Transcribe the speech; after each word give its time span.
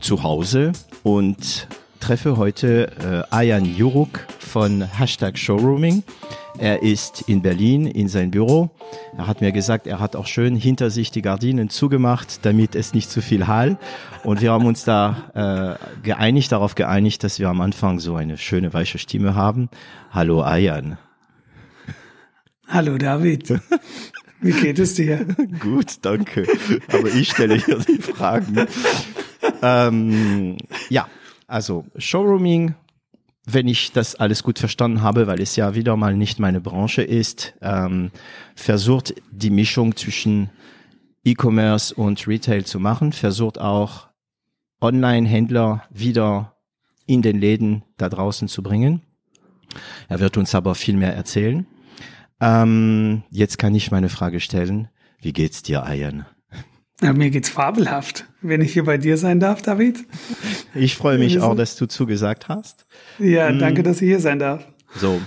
zu 0.00 0.22
Hause 0.22 0.72
und 1.02 1.68
treffe 2.00 2.36
heute 2.36 3.26
äh, 3.30 3.34
Ayan 3.34 3.64
Juruk 3.64 4.26
von 4.38 4.82
Hashtag 4.82 5.38
Showrooming. 5.38 6.02
Er 6.58 6.82
ist 6.82 7.22
in 7.22 7.42
Berlin 7.42 7.86
in 7.86 8.08
sein 8.08 8.30
Büro. 8.30 8.70
Er 9.16 9.26
hat 9.26 9.40
mir 9.40 9.52
gesagt, 9.52 9.86
er 9.86 10.00
hat 10.00 10.16
auch 10.16 10.26
schön 10.26 10.56
hinter 10.56 10.90
sich 10.90 11.10
die 11.10 11.22
Gardinen 11.22 11.70
zugemacht, 11.70 12.44
damit 12.44 12.74
es 12.74 12.92
nicht 12.92 13.10
zu 13.10 13.22
viel 13.22 13.46
Hall. 13.46 13.78
Und 14.24 14.40
wir 14.40 14.52
haben 14.52 14.66
uns 14.66 14.84
da 14.84 15.78
äh, 15.78 16.02
geeinigt, 16.02 16.52
darauf 16.52 16.74
geeinigt, 16.74 17.22
dass 17.22 17.38
wir 17.38 17.48
am 17.48 17.60
Anfang 17.60 18.00
so 18.00 18.16
eine 18.16 18.36
schöne 18.38 18.72
weiche 18.72 18.98
Stimme 18.98 19.34
haben. 19.34 19.68
Hallo 20.10 20.42
Ayan. 20.42 20.98
Hallo 22.66 22.98
David. 22.98 23.60
Wie 24.40 24.52
geht 24.52 24.78
es 24.78 24.94
dir? 24.94 25.26
Gut, 25.60 25.98
danke. 26.02 26.46
Aber 26.88 27.08
ich 27.08 27.30
stelle 27.30 27.56
hier 27.56 27.78
die 27.78 27.98
Fragen. 27.98 28.66
ähm, 29.62 30.56
ja, 30.88 31.08
also 31.46 31.84
Showrooming, 31.96 32.74
wenn 33.46 33.68
ich 33.68 33.92
das 33.92 34.14
alles 34.14 34.42
gut 34.42 34.58
verstanden 34.58 35.02
habe, 35.02 35.26
weil 35.26 35.40
es 35.40 35.56
ja 35.56 35.74
wieder 35.74 35.96
mal 35.96 36.16
nicht 36.16 36.38
meine 36.38 36.60
Branche 36.60 37.02
ist, 37.02 37.54
ähm, 37.60 38.10
versucht 38.54 39.14
die 39.30 39.50
Mischung 39.50 39.96
zwischen 39.96 40.50
E-Commerce 41.24 41.94
und 41.94 42.26
Retail 42.26 42.64
zu 42.64 42.80
machen, 42.80 43.12
versucht 43.12 43.58
auch 43.58 44.08
Online-Händler 44.80 45.84
wieder 45.90 46.56
in 47.06 47.22
den 47.22 47.38
Läden 47.38 47.84
da 47.98 48.08
draußen 48.08 48.48
zu 48.48 48.62
bringen. 48.62 49.02
Er 50.08 50.20
wird 50.20 50.36
uns 50.36 50.54
aber 50.54 50.74
viel 50.74 50.96
mehr 50.96 51.14
erzählen. 51.14 51.66
Ähm, 52.40 53.22
jetzt 53.30 53.58
kann 53.58 53.74
ich 53.74 53.90
meine 53.90 54.08
Frage 54.08 54.40
stellen. 54.40 54.88
Wie 55.20 55.32
geht's 55.32 55.62
dir, 55.62 55.84
Ayan? 55.84 56.26
Ja, 57.02 57.12
mir 57.12 57.30
geht's 57.30 57.48
fabelhaft, 57.48 58.26
wenn 58.42 58.60
ich 58.60 58.74
hier 58.74 58.84
bei 58.84 58.98
dir 58.98 59.16
sein 59.16 59.40
darf, 59.40 59.62
David. 59.62 60.04
Ich 60.74 60.96
freue 60.96 61.18
mich 61.18 61.40
auch, 61.40 61.56
dass 61.56 61.76
du 61.76 61.86
zugesagt 61.86 62.48
hast. 62.48 62.86
Ja, 63.18 63.50
danke, 63.52 63.82
dass 63.82 64.02
ich 64.02 64.08
hier 64.08 64.20
sein 64.20 64.38
darf. 64.38 64.66
So, 64.96 65.20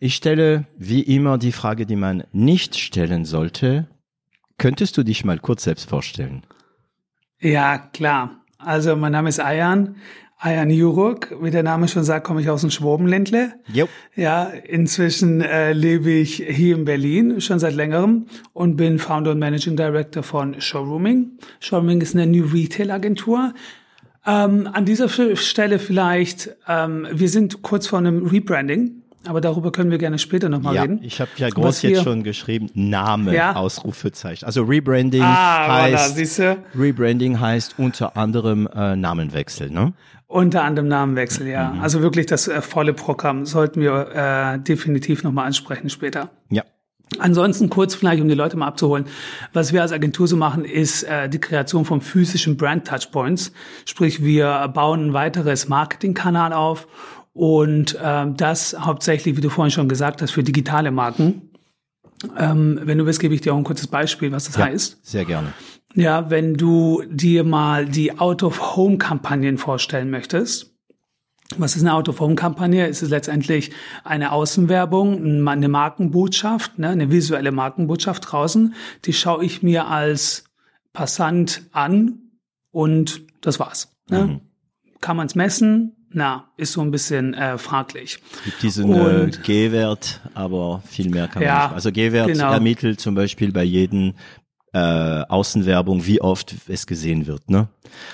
ich 0.00 0.16
stelle 0.16 0.66
wie 0.76 1.02
immer 1.02 1.38
die 1.38 1.52
Frage, 1.52 1.86
die 1.86 1.96
man 1.96 2.24
nicht 2.32 2.76
stellen 2.76 3.24
sollte. 3.24 3.86
Könntest 4.58 4.96
du 4.96 5.04
dich 5.04 5.24
mal 5.24 5.38
kurz 5.38 5.64
selbst 5.64 5.88
vorstellen? 5.88 6.42
Ja, 7.40 7.78
klar. 7.78 8.44
Also, 8.58 8.96
mein 8.96 9.12
Name 9.12 9.28
ist 9.28 9.40
Ayan. 9.40 9.96
Ayan 10.44 10.68
Juruk, 10.68 11.34
wie 11.40 11.50
der 11.50 11.62
Name 11.62 11.88
schon 11.88 12.04
sagt, 12.04 12.26
komme 12.26 12.42
ich 12.42 12.50
aus 12.50 12.60
dem 12.60 12.68
Schwabenländle. 12.68 13.54
Jo. 13.72 13.88
Ja, 14.14 14.44
inzwischen 14.44 15.40
äh, 15.40 15.72
lebe 15.72 16.10
ich 16.10 16.34
hier 16.46 16.76
in 16.76 16.84
Berlin 16.84 17.40
schon 17.40 17.58
seit 17.58 17.74
längerem 17.74 18.26
und 18.52 18.76
bin 18.76 18.98
Founder 18.98 19.30
und 19.30 19.38
Managing 19.38 19.74
Director 19.74 20.22
von 20.22 20.60
Showrooming. 20.60 21.30
Showrooming 21.60 22.02
ist 22.02 22.14
eine 22.14 22.26
New 22.26 22.44
Retail 22.44 22.90
Agentur. 22.90 23.54
Ähm, 24.26 24.68
an 24.70 24.84
dieser 24.84 25.08
Stelle 25.08 25.78
vielleicht, 25.78 26.50
ähm, 26.68 27.06
wir 27.10 27.30
sind 27.30 27.62
kurz 27.62 27.86
vor 27.86 27.98
einem 28.00 28.26
Rebranding. 28.26 29.00
Aber 29.26 29.40
darüber 29.40 29.72
können 29.72 29.90
wir 29.90 29.96
gerne 29.96 30.18
später 30.18 30.50
nochmal 30.50 30.74
ja, 30.74 30.82
reden. 30.82 31.00
Ich 31.02 31.18
habe 31.18 31.30
ja 31.38 31.48
groß 31.48 31.80
jetzt 31.80 32.02
schon 32.02 32.22
geschrieben, 32.24 32.68
Name, 32.74 33.34
Ja. 33.34 33.56
Ausrufezeichen. 33.56 34.44
Also 34.44 34.64
Rebranding 34.64 35.22
Ah, 35.22 35.64
voilà, 35.66 35.92
heißt, 35.94 36.16
siehste. 36.16 36.58
Rebranding 36.78 37.40
heißt 37.40 37.76
unter 37.78 38.18
anderem 38.18 38.68
äh, 38.74 38.94
Namenwechsel, 38.96 39.70
ne? 39.70 39.94
Unter 40.34 40.64
anderem 40.64 40.88
Namenwechsel, 40.88 41.46
ja. 41.46 41.70
Mhm. 41.70 41.80
Also 41.80 42.02
wirklich 42.02 42.26
das 42.26 42.48
äh, 42.48 42.60
volle 42.60 42.92
Programm 42.92 43.46
sollten 43.46 43.80
wir 43.80 44.08
äh, 44.12 44.58
definitiv 44.58 45.22
nochmal 45.22 45.46
ansprechen 45.46 45.88
später. 45.90 46.30
Ja. 46.50 46.64
Ansonsten 47.20 47.70
kurz 47.70 47.94
vielleicht, 47.94 48.20
um 48.20 48.26
die 48.26 48.34
Leute 48.34 48.56
mal 48.56 48.66
abzuholen. 48.66 49.04
Was 49.52 49.72
wir 49.72 49.82
als 49.82 49.92
Agentur 49.92 50.26
so 50.26 50.36
machen, 50.36 50.64
ist 50.64 51.04
äh, 51.04 51.28
die 51.28 51.38
Kreation 51.38 51.84
von 51.84 52.00
physischen 52.00 52.56
Brand-Touchpoints. 52.56 53.52
Sprich, 53.84 54.24
wir 54.24 54.66
bauen 54.74 55.06
ein 55.10 55.12
weiteres 55.12 55.68
Marketingkanal 55.68 56.52
auf 56.52 56.88
und 57.32 57.96
ähm, 58.02 58.36
das 58.36 58.76
hauptsächlich, 58.76 59.36
wie 59.36 59.40
du 59.40 59.50
vorhin 59.50 59.70
schon 59.70 59.88
gesagt 59.88 60.20
hast, 60.20 60.32
für 60.32 60.42
digitale 60.42 60.90
Marken. 60.90 61.50
Ähm, 62.36 62.80
wenn 62.82 62.98
du 62.98 63.06
willst, 63.06 63.20
gebe 63.20 63.34
ich 63.36 63.40
dir 63.40 63.54
auch 63.54 63.58
ein 63.58 63.62
kurzes 63.62 63.86
Beispiel, 63.86 64.32
was 64.32 64.46
das 64.46 64.56
ja, 64.56 64.64
heißt. 64.64 64.98
sehr 65.00 65.26
gerne. 65.26 65.52
Ja, 65.94 66.28
wenn 66.28 66.54
du 66.54 67.02
dir 67.08 67.44
mal 67.44 67.86
die 67.86 68.18
Out-of-Home-Kampagnen 68.18 69.58
vorstellen 69.58 70.10
möchtest. 70.10 70.72
Was 71.56 71.76
ist 71.76 71.82
eine 71.82 71.94
Out-of-Home-Kampagne? 71.94 72.88
Es 72.88 73.02
ist 73.02 73.10
letztendlich 73.10 73.70
eine 74.02 74.32
Außenwerbung, 74.32 75.46
eine 75.46 75.68
Markenbotschaft, 75.68 76.78
ne, 76.78 76.88
eine 76.88 77.10
visuelle 77.10 77.52
Markenbotschaft 77.52 78.32
draußen. 78.32 78.74
Die 79.04 79.12
schaue 79.12 79.44
ich 79.44 79.62
mir 79.62 79.86
als 79.86 80.44
Passant 80.92 81.62
an 81.72 82.18
und 82.70 83.22
das 83.40 83.60
war's. 83.60 83.94
Ne? 84.08 84.24
Mhm. 84.24 84.40
Kann 85.00 85.16
man 85.16 85.26
es 85.26 85.34
messen? 85.34 85.92
Na, 86.10 86.48
ist 86.56 86.72
so 86.72 86.80
ein 86.80 86.92
bisschen 86.92 87.34
äh, 87.34 87.58
fraglich. 87.58 88.20
Gibt 88.44 88.62
diesen 88.62 88.92
äh, 88.92 89.30
G-Wert, 89.42 90.20
aber 90.32 90.82
viel 90.86 91.10
mehr 91.10 91.26
kann 91.26 91.42
man 91.42 91.48
Ja, 91.48 91.64
nicht. 91.64 91.74
Also 91.74 91.92
G-Wert 91.92 92.28
genau. 92.28 92.52
ermittelt 92.52 93.00
zum 93.00 93.16
Beispiel 93.16 93.52
bei 93.52 93.64
jedem 93.64 94.14
äh, 94.74 95.22
Außenwerbung, 95.28 96.04
wie 96.04 96.20
oft 96.20 96.56
es 96.66 96.86
gesehen 96.86 97.28
wird, 97.28 97.48
ne? 97.48 97.68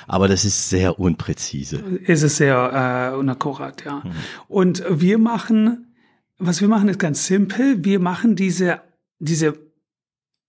Aber 0.07 0.29
das 0.29 0.45
ist 0.45 0.69
sehr 0.69 1.01
unpräzise. 1.01 1.79
ist 1.79 2.23
es 2.23 2.37
sehr 2.37 3.13
äh, 3.15 3.17
unakkurat, 3.17 3.83
ja. 3.87 4.03
Und 4.47 4.85
wir 4.91 5.17
machen, 5.17 5.95
was 6.39 6.61
wir 6.61 6.69
machen, 6.69 6.91
ist 6.91 6.99
ganz 6.99 7.27
simpel. 7.27 7.83
Wir 7.83 7.99
machen 7.99 8.37
diese, 8.37 8.83
diese 9.19 9.59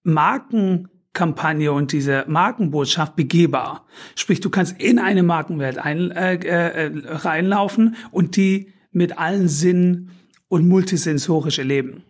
Markenkampagne 0.04 1.72
und 1.72 1.94
diese 1.94 2.26
Markenbotschaft 2.28 3.16
begehbar. 3.16 3.86
Sprich, 4.16 4.42
du 4.42 4.50
kannst 4.50 4.82
in 4.82 5.00
eine 5.00 5.24
Markenwelt 5.24 5.78
ein, 5.78 6.12
äh, 6.12 6.36
äh, 6.36 6.92
reinlaufen 7.06 7.96
und 8.12 8.36
die 8.36 8.74
mit 8.92 9.18
allen 9.18 9.48
Sinnen 9.48 10.12
und 10.50 10.68
multisensorisch 10.68 11.60
erleben. 11.60 12.04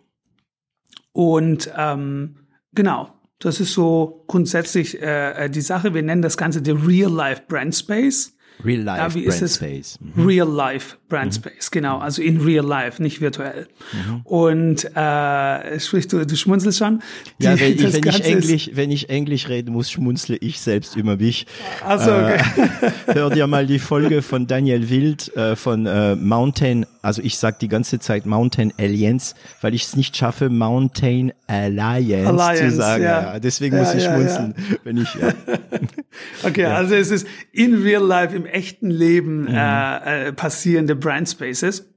Und 1.11 1.72
ähm, 1.78 2.47
genau, 2.73 3.13
das 3.41 3.59
ist 3.59 3.74
so 3.74 4.24
grundsätzlich 4.28 5.02
äh, 5.02 5.50
die 5.50 5.62
Sache. 5.62 5.94
Wir 5.94 6.03
nennen 6.03 6.22
das 6.22 6.38
Ganze 6.38 6.62
der 6.62 6.88
Real-Life 6.88 7.44
Brand 7.47 7.75
Space. 7.75 8.38
Real 8.63 8.81
Life 8.81 9.00
Ja, 9.01 9.13
wie 9.16 9.25
Brand 9.25 9.41
ist? 9.41 9.56
Space. 9.56 10.00
Mhm. 10.16 10.25
Real 10.28 10.47
Life 10.47 10.95
Brand 11.09 11.34
Space, 11.35 11.72
genau, 11.72 11.97
also 12.00 12.22
in 12.22 12.39
Real 12.39 12.66
Life, 12.66 13.01
nicht 13.01 13.19
virtuell. 13.19 13.67
Und 14.23 14.85
äh, 14.95 15.79
sprich, 15.79 16.07
du, 16.07 16.25
du 16.25 16.35
schmunzelst 16.38 16.78
schon. 16.79 17.01
Ja, 17.40 17.56
Die- 17.56 17.59
wenn 17.61 17.73
ich, 17.73 17.81
wenn 17.94 18.03
ich 18.07 18.19
ist- 18.19 18.25
Englisch, 18.25 18.69
wenn 18.73 18.91
ich 18.91 19.09
Englisch 19.09 19.50
reden 19.50 19.73
muss, 19.73 19.91
schmunzle 19.91 20.38
ich 20.38 20.61
selbst 20.61 20.95
über 20.95 21.17
mich. 21.17 21.47
Ach 21.85 22.00
so, 22.00 22.11
okay. 22.11 22.40
Äh, 23.07 23.13
hör 23.16 23.29
dir 23.29 23.47
mal 23.47 23.66
die 23.67 23.79
Folge 23.79 24.22
von 24.22 24.47
Daniel 24.47 24.90
Wild 24.90 25.35
äh, 25.35 25.56
von 25.57 25.85
äh, 25.85 26.16
Mountain, 26.16 26.85
also 27.01 27.22
ich 27.22 27.38
sag 27.38 27.59
die 27.59 27.67
ganze 27.67 28.00
Zeit 28.00 28.25
Mountain 28.25 28.72
Alliance, 28.79 29.35
weil 29.61 29.73
ich 29.73 29.84
es 29.84 29.96
nicht 29.97 30.16
schaffe, 30.16 30.49
Mountain 30.49 31.34
Alliance, 31.47 32.35
zu 32.37 32.41
Alliance, 32.41 32.75
sagen. 32.78 33.03
ja. 33.03 33.40
deswegen 33.40 33.75
Ja, 33.75 33.81
muss 33.84 33.93
ich 33.96 34.03
schmunzeln, 34.03 34.55
wenn 34.85 34.97
ich. 34.97 35.09
Okay, 36.43 36.66
also 36.66 36.96
es 36.96 37.09
ist 37.11 37.28
in 37.52 37.75
real 37.81 38.03
life, 38.03 38.35
im 38.41 38.46
echten 38.46 38.90
Leben 38.90 39.43
Mhm. 39.43 39.47
äh, 39.49 40.28
äh, 40.28 40.34
passierende 40.34 40.96
Brand 40.96 41.29
Spaces. 41.29 41.88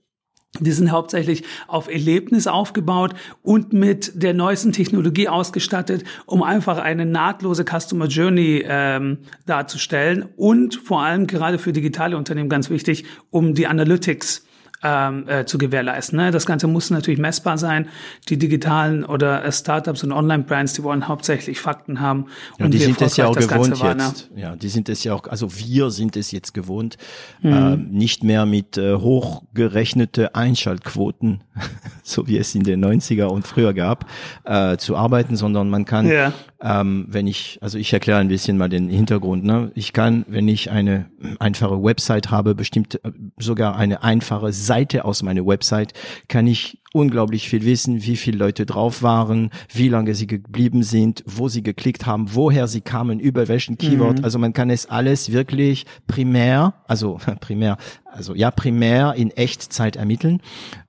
Die 0.60 0.70
sind 0.70 0.92
hauptsächlich 0.92 1.42
auf 1.66 1.88
Erlebnis 1.88 2.46
aufgebaut 2.46 3.14
und 3.42 3.72
mit 3.72 4.22
der 4.22 4.34
neuesten 4.34 4.70
Technologie 4.70 5.28
ausgestattet, 5.28 6.04
um 6.26 6.44
einfach 6.44 6.78
eine 6.78 7.06
nahtlose 7.06 7.64
Customer 7.64 8.06
Journey 8.06 8.64
ähm, 8.64 9.18
darzustellen 9.46 10.28
und 10.36 10.76
vor 10.76 11.02
allem 11.02 11.26
gerade 11.26 11.58
für 11.58 11.72
digitale 11.72 12.16
Unternehmen 12.16 12.48
ganz 12.48 12.70
wichtig, 12.70 13.04
um 13.30 13.54
die 13.54 13.66
Analytics 13.66 14.43
ähm, 14.84 15.26
äh, 15.28 15.46
zu 15.46 15.58
gewährleisten. 15.58 16.18
Ne? 16.18 16.30
Das 16.30 16.46
Ganze 16.46 16.66
muss 16.66 16.90
natürlich 16.90 17.18
messbar 17.18 17.58
sein. 17.58 17.88
Die 18.28 18.38
digitalen 18.38 19.04
oder 19.04 19.44
äh, 19.44 19.50
Startups 19.50 20.04
und 20.04 20.12
Online-Brands, 20.12 20.74
die 20.74 20.82
wollen 20.82 21.08
hauptsächlich 21.08 21.58
Fakten 21.60 22.00
haben. 22.00 22.26
Und 22.58 22.72
die 22.72 22.78
sind 22.78 23.00
es 23.00 23.16
ja 23.16 23.26
auch 23.26 23.34
gewohnt 23.34 23.80
war, 23.80 23.94
ne? 23.94 24.04
jetzt. 24.04 24.30
Ja, 24.36 24.54
die 24.56 24.68
sind 24.68 24.88
es 24.88 25.02
ja 25.02 25.14
auch, 25.14 25.26
also 25.26 25.48
wir 25.58 25.90
sind 25.90 26.16
es 26.16 26.30
jetzt 26.30 26.52
gewohnt, 26.54 26.96
Mhm. 27.40 27.52
ähm, 27.52 27.88
nicht 27.90 28.22
mehr 28.22 28.44
mit 28.46 28.76
äh, 28.76 28.94
hochgerechnete 28.96 30.34
Einschaltquoten, 30.34 31.40
so 32.02 32.26
wie 32.28 32.36
es 32.38 32.54
in 32.54 32.62
den 32.62 32.84
90er 32.84 33.24
und 33.24 33.46
früher 33.46 33.72
gab, 33.72 34.06
äh, 34.44 34.76
zu 34.76 34.96
arbeiten, 34.96 35.36
sondern 35.36 35.70
man 35.70 35.84
kann 35.84 36.06
Ja. 36.08 36.32
Ähm, 36.64 37.04
wenn 37.08 37.26
ich, 37.26 37.58
also 37.60 37.76
ich 37.76 37.92
erkläre 37.92 38.18
ein 38.18 38.28
bisschen 38.28 38.56
mal 38.56 38.70
den 38.70 38.88
Hintergrund. 38.88 39.44
Ne? 39.44 39.70
Ich 39.74 39.92
kann, 39.92 40.24
wenn 40.28 40.48
ich 40.48 40.70
eine 40.70 41.10
einfache 41.38 41.82
Website 41.82 42.30
habe, 42.30 42.54
bestimmt 42.54 43.04
äh, 43.04 43.12
sogar 43.38 43.76
eine 43.76 44.02
einfache 44.02 44.52
Seite 44.52 45.04
aus 45.04 45.22
meiner 45.22 45.46
Website, 45.46 45.92
kann 46.26 46.46
ich 46.46 46.78
unglaublich 46.94 47.48
viel 47.48 47.64
wissen, 47.64 48.04
wie 48.04 48.16
viele 48.16 48.38
Leute 48.38 48.64
drauf 48.64 49.02
waren, 49.02 49.50
wie 49.72 49.88
lange 49.88 50.14
sie 50.14 50.28
geblieben 50.28 50.84
sind, 50.84 51.24
wo 51.26 51.48
sie 51.48 51.62
geklickt 51.62 52.06
haben, 52.06 52.34
woher 52.34 52.68
sie 52.68 52.80
kamen, 52.80 53.18
über 53.18 53.48
welchen 53.48 53.76
Keyword. 53.76 54.20
Mhm. 54.20 54.24
Also 54.24 54.38
man 54.38 54.52
kann 54.52 54.70
es 54.70 54.86
alles 54.86 55.32
wirklich 55.32 55.86
primär, 56.06 56.74
also 56.86 57.18
primär, 57.40 57.76
also 58.14 58.34
ja 58.34 58.50
primär 58.50 59.14
in 59.14 59.30
Echtzeit 59.30 59.96
ermitteln. 59.96 60.40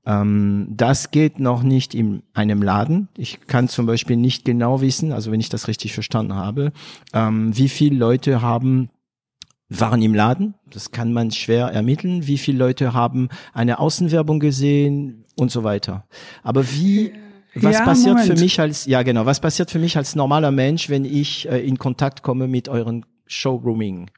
Ähm, 0.05 0.67
das 0.69 1.11
geht 1.11 1.39
noch 1.39 1.63
nicht 1.63 1.93
in 1.95 2.23
einem 2.33 2.61
Laden. 2.61 3.07
Ich 3.17 3.41
kann 3.47 3.67
zum 3.67 3.85
Beispiel 3.85 4.17
nicht 4.17 4.45
genau 4.45 4.81
wissen, 4.81 5.11
also 5.11 5.31
wenn 5.31 5.39
ich 5.39 5.49
das 5.49 5.67
richtig 5.67 5.93
verstanden 5.93 6.35
habe, 6.35 6.71
ähm, 7.13 7.55
wie 7.57 7.69
viele 7.69 7.97
Leute 7.97 8.41
haben 8.41 8.89
waren 9.69 10.01
im 10.01 10.13
Laden. 10.13 10.53
Das 10.69 10.91
kann 10.91 11.11
man 11.11 11.31
schwer 11.31 11.67
ermitteln. 11.67 12.27
Wie 12.27 12.37
viele 12.37 12.59
Leute 12.59 12.93
haben 12.93 13.29
eine 13.53 13.79
Außenwerbung 13.79 14.39
gesehen 14.39 15.25
und 15.35 15.51
so 15.51 15.63
weiter. 15.63 16.05
Aber 16.43 16.69
wie, 16.71 17.13
was 17.55 17.73
ja, 17.73 17.83
passiert 17.83 18.17
Moment. 18.17 18.33
für 18.33 18.39
mich 18.39 18.59
als, 18.59 18.85
ja 18.85 19.01
genau, 19.03 19.25
was 19.25 19.39
passiert 19.39 19.71
für 19.71 19.79
mich 19.79 19.97
als 19.97 20.15
normaler 20.15 20.51
Mensch, 20.51 20.89
wenn 20.89 21.05
ich 21.05 21.49
äh, 21.49 21.65
in 21.65 21.79
Kontakt 21.79 22.21
komme 22.21 22.47
mit 22.47 22.69
euren 22.69 23.05
Showrooming? 23.25 24.11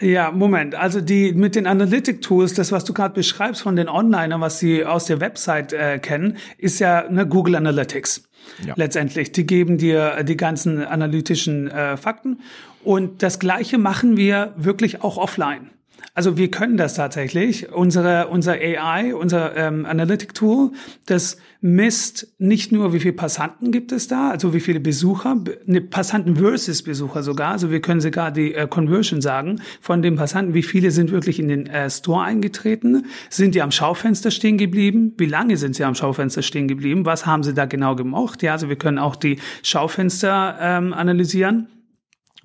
Ja, 0.00 0.30
Moment. 0.30 0.74
Also 0.74 1.00
die 1.00 1.32
mit 1.32 1.54
den 1.54 1.66
Analytic 1.66 2.22
Tools, 2.22 2.54
das 2.54 2.72
was 2.72 2.84
du 2.84 2.94
gerade 2.94 3.14
beschreibst 3.14 3.62
von 3.62 3.76
den 3.76 3.88
Onlinern, 3.88 4.40
was 4.40 4.58
sie 4.58 4.84
aus 4.84 5.04
der 5.04 5.20
Website 5.20 5.72
äh, 5.72 5.98
kennen, 5.98 6.38
ist 6.56 6.80
ja 6.80 7.04
ne, 7.10 7.26
Google 7.26 7.56
Analytics. 7.56 8.24
Ja. 8.66 8.74
Letztendlich, 8.76 9.32
die 9.32 9.46
geben 9.46 9.76
dir 9.76 10.24
die 10.24 10.36
ganzen 10.36 10.82
analytischen 10.84 11.68
äh, 11.68 11.96
Fakten 11.98 12.40
und 12.82 13.22
das 13.22 13.38
Gleiche 13.38 13.76
machen 13.76 14.16
wir 14.16 14.54
wirklich 14.56 15.02
auch 15.02 15.18
offline. 15.18 15.70
Also 16.12 16.36
wir 16.36 16.50
können 16.50 16.76
das 16.76 16.94
tatsächlich. 16.94 17.72
Unsere, 17.72 18.28
unser 18.28 18.52
AI, 18.52 19.14
unser 19.14 19.56
ähm, 19.56 19.86
Analytic 19.86 20.34
Tool, 20.34 20.72
das 21.06 21.36
misst 21.60 22.34
nicht 22.38 22.72
nur, 22.72 22.92
wie 22.92 23.00
viele 23.00 23.12
Passanten 23.12 23.70
gibt 23.70 23.92
es 23.92 24.08
da, 24.08 24.30
also 24.30 24.52
wie 24.52 24.60
viele 24.60 24.80
Besucher, 24.80 25.36
ne, 25.66 25.80
Passanten 25.80 26.36
versus 26.36 26.82
Besucher 26.82 27.22
sogar. 27.22 27.52
Also 27.52 27.70
wir 27.70 27.80
können 27.80 28.00
sogar 28.00 28.32
die 28.32 28.54
äh, 28.54 28.66
Conversion 28.66 29.20
sagen 29.20 29.60
von 29.80 30.02
den 30.02 30.16
Passanten, 30.16 30.52
wie 30.52 30.64
viele 30.64 30.90
sind 30.90 31.12
wirklich 31.12 31.38
in 31.38 31.48
den 31.48 31.66
äh, 31.66 31.88
Store 31.88 32.24
eingetreten, 32.24 33.06
sind 33.28 33.54
die 33.54 33.62
am 33.62 33.70
Schaufenster 33.70 34.32
stehen 34.32 34.58
geblieben, 34.58 35.14
wie 35.16 35.26
lange 35.26 35.56
sind 35.56 35.76
sie 35.76 35.84
am 35.84 35.94
Schaufenster 35.94 36.42
stehen 36.42 36.66
geblieben, 36.66 37.06
was 37.06 37.24
haben 37.24 37.44
sie 37.44 37.54
da 37.54 37.66
genau 37.66 37.94
gemocht. 37.94 38.42
Ja, 38.42 38.52
also 38.52 38.68
wir 38.68 38.76
können 38.76 38.98
auch 38.98 39.14
die 39.14 39.38
Schaufenster 39.62 40.58
ähm, 40.60 40.92
analysieren 40.92 41.68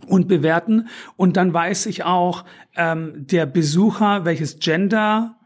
und 0.08 0.28
bewerten. 0.28 0.88
Und 1.16 1.38
dann 1.38 1.54
weiß 1.54 1.86
ich 1.88 2.04
auch, 2.04 2.46
ähm, 2.76 3.26
der 3.28 3.46
Besucher, 3.46 4.26
welches 4.26 4.60
Gender, 4.60 5.38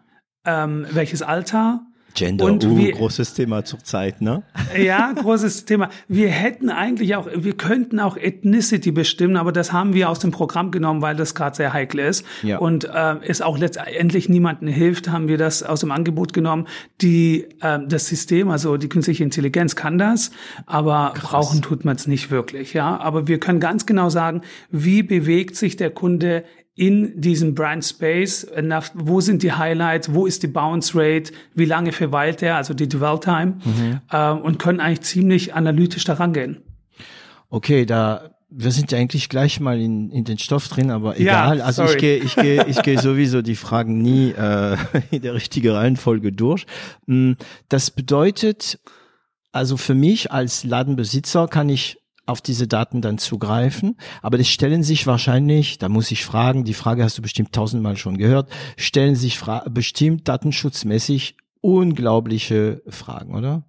ähm, 0.45 0.85
welches 0.91 1.21
Alter, 1.21 1.85
Gender, 2.13 2.45
und 2.45 2.65
uh, 2.65 2.77
wir, 2.77 2.91
großes 2.94 3.33
Thema 3.33 3.63
zur 3.65 3.79
Zeit, 3.79 4.21
ne? 4.21 4.44
Ja, 4.77 5.11
großes 5.13 5.65
Thema. 5.65 5.89
Wir 6.07 6.29
hätten 6.29 6.69
eigentlich 6.69 7.15
auch, 7.15 7.27
wir 7.33 7.53
könnten 7.53 8.00
auch 8.00 8.17
Ethnicity 8.17 8.91
bestimmen, 8.91 9.38
aber 9.38 9.51
das 9.51 9.71
haben 9.73 9.94
wir 9.94 10.09
aus 10.09 10.19
dem 10.19 10.31
Programm 10.31 10.71
genommen, 10.71 11.01
weil 11.01 11.15
das 11.15 11.35
gerade 11.35 11.56
sehr 11.56 11.73
heikel 11.73 12.00
ist. 12.01 12.25
Ja. 12.44 12.57
Und 12.59 12.85
äh, 12.85 13.15
es 13.27 13.41
auch 13.41 13.57
letztendlich 13.57 14.29
niemandem 14.29 14.67
hilft, 14.69 15.09
haben 15.09 15.27
wir 15.27 15.38
das 15.38 15.63
aus 15.63 15.81
dem 15.81 15.91
Angebot 15.91 16.33
genommen. 16.33 16.67
Die, 17.01 17.47
äh, 17.61 17.79
das 17.88 18.07
System, 18.07 18.50
also 18.50 18.77
die 18.77 18.89
künstliche 18.89 19.23
Intelligenz 19.23 19.75
kann 19.75 19.97
das, 19.97 20.31
aber 20.65 21.13
Krass. 21.15 21.29
brauchen 21.29 21.61
tut 21.61 21.85
man 21.85 21.95
es 21.95 22.07
nicht 22.07 22.31
wirklich. 22.31 22.73
Ja, 22.73 22.97
aber 22.97 23.27
wir 23.27 23.39
können 23.39 23.59
ganz 23.59 23.85
genau 23.85 24.09
sagen, 24.09 24.41
wie 24.71 25.03
bewegt 25.03 25.56
sich 25.56 25.75
der 25.75 25.91
Kunde 25.91 26.44
in 26.79 27.19
diesem 27.19 27.55
Brand 27.55 27.83
Space, 27.83 28.47
wo 28.93 29.19
sind 29.19 29.43
die 29.43 29.51
Highlights, 29.51 30.13
wo 30.13 30.25
ist 30.25 30.43
die 30.43 30.47
Bounce 30.47 30.97
Rate, 30.97 31.33
wie 31.53 31.65
lange 31.65 31.91
verweilt 31.91 32.41
er, 32.41 32.55
also 32.55 32.73
die 32.73 32.87
Dwell 32.87 33.19
Time, 33.19 33.57
mhm. 33.65 33.99
äh, 34.09 34.31
und 34.31 34.59
können 34.59 34.79
eigentlich 34.79 35.01
ziemlich 35.01 35.53
analytisch 35.53 36.05
daran 36.05 36.31
gehen. 36.31 36.61
Okay, 37.49 37.85
da 37.85 38.31
wir 38.51 38.71
sind 38.71 38.91
ja 38.91 38.97
eigentlich 38.97 39.29
gleich 39.29 39.59
mal 39.59 39.79
in, 39.79 40.09
in 40.09 40.23
den 40.23 40.39
Stoff 40.39 40.69
drin, 40.69 40.89
aber 40.89 41.19
egal. 41.19 41.59
Ja, 41.59 41.65
also 41.65 41.83
ich 41.83 41.97
gehe 41.97 42.17
ich 42.17 42.35
gehe 42.35 42.65
ich 42.65 42.81
gehe 42.81 42.97
sowieso 43.01 43.41
die 43.41 43.55
Fragen 43.55 44.01
nie 44.01 44.31
äh, 44.31 44.77
in 45.11 45.21
der 45.21 45.33
richtigen 45.33 45.73
Reihenfolge 45.73 46.31
durch. 46.31 46.65
Mm, 47.05 47.33
das 47.67 47.91
bedeutet, 47.91 48.79
also 49.51 49.75
für 49.75 49.93
mich 49.95 50.31
als 50.31 50.63
Ladenbesitzer 50.63 51.47
kann 51.47 51.69
ich 51.69 51.98
auf 52.29 52.41
diese 52.41 52.67
Daten 52.67 53.01
dann 53.01 53.17
zugreifen. 53.17 53.97
Aber 54.21 54.37
das 54.37 54.47
stellen 54.47 54.83
sich 54.83 55.07
wahrscheinlich, 55.07 55.77
da 55.77 55.89
muss 55.89 56.11
ich 56.11 56.25
fragen, 56.25 56.63
die 56.63 56.73
Frage 56.73 57.03
hast 57.03 57.17
du 57.17 57.21
bestimmt 57.21 57.53
tausendmal 57.53 57.97
schon 57.97 58.17
gehört, 58.17 58.49
stellen 58.77 59.15
sich 59.15 59.37
fra 59.37 59.65
bestimmt 59.69 60.27
datenschutzmäßig 60.27 61.35
unglaubliche 61.61 62.81
Fragen, 62.87 63.35
oder? 63.35 63.63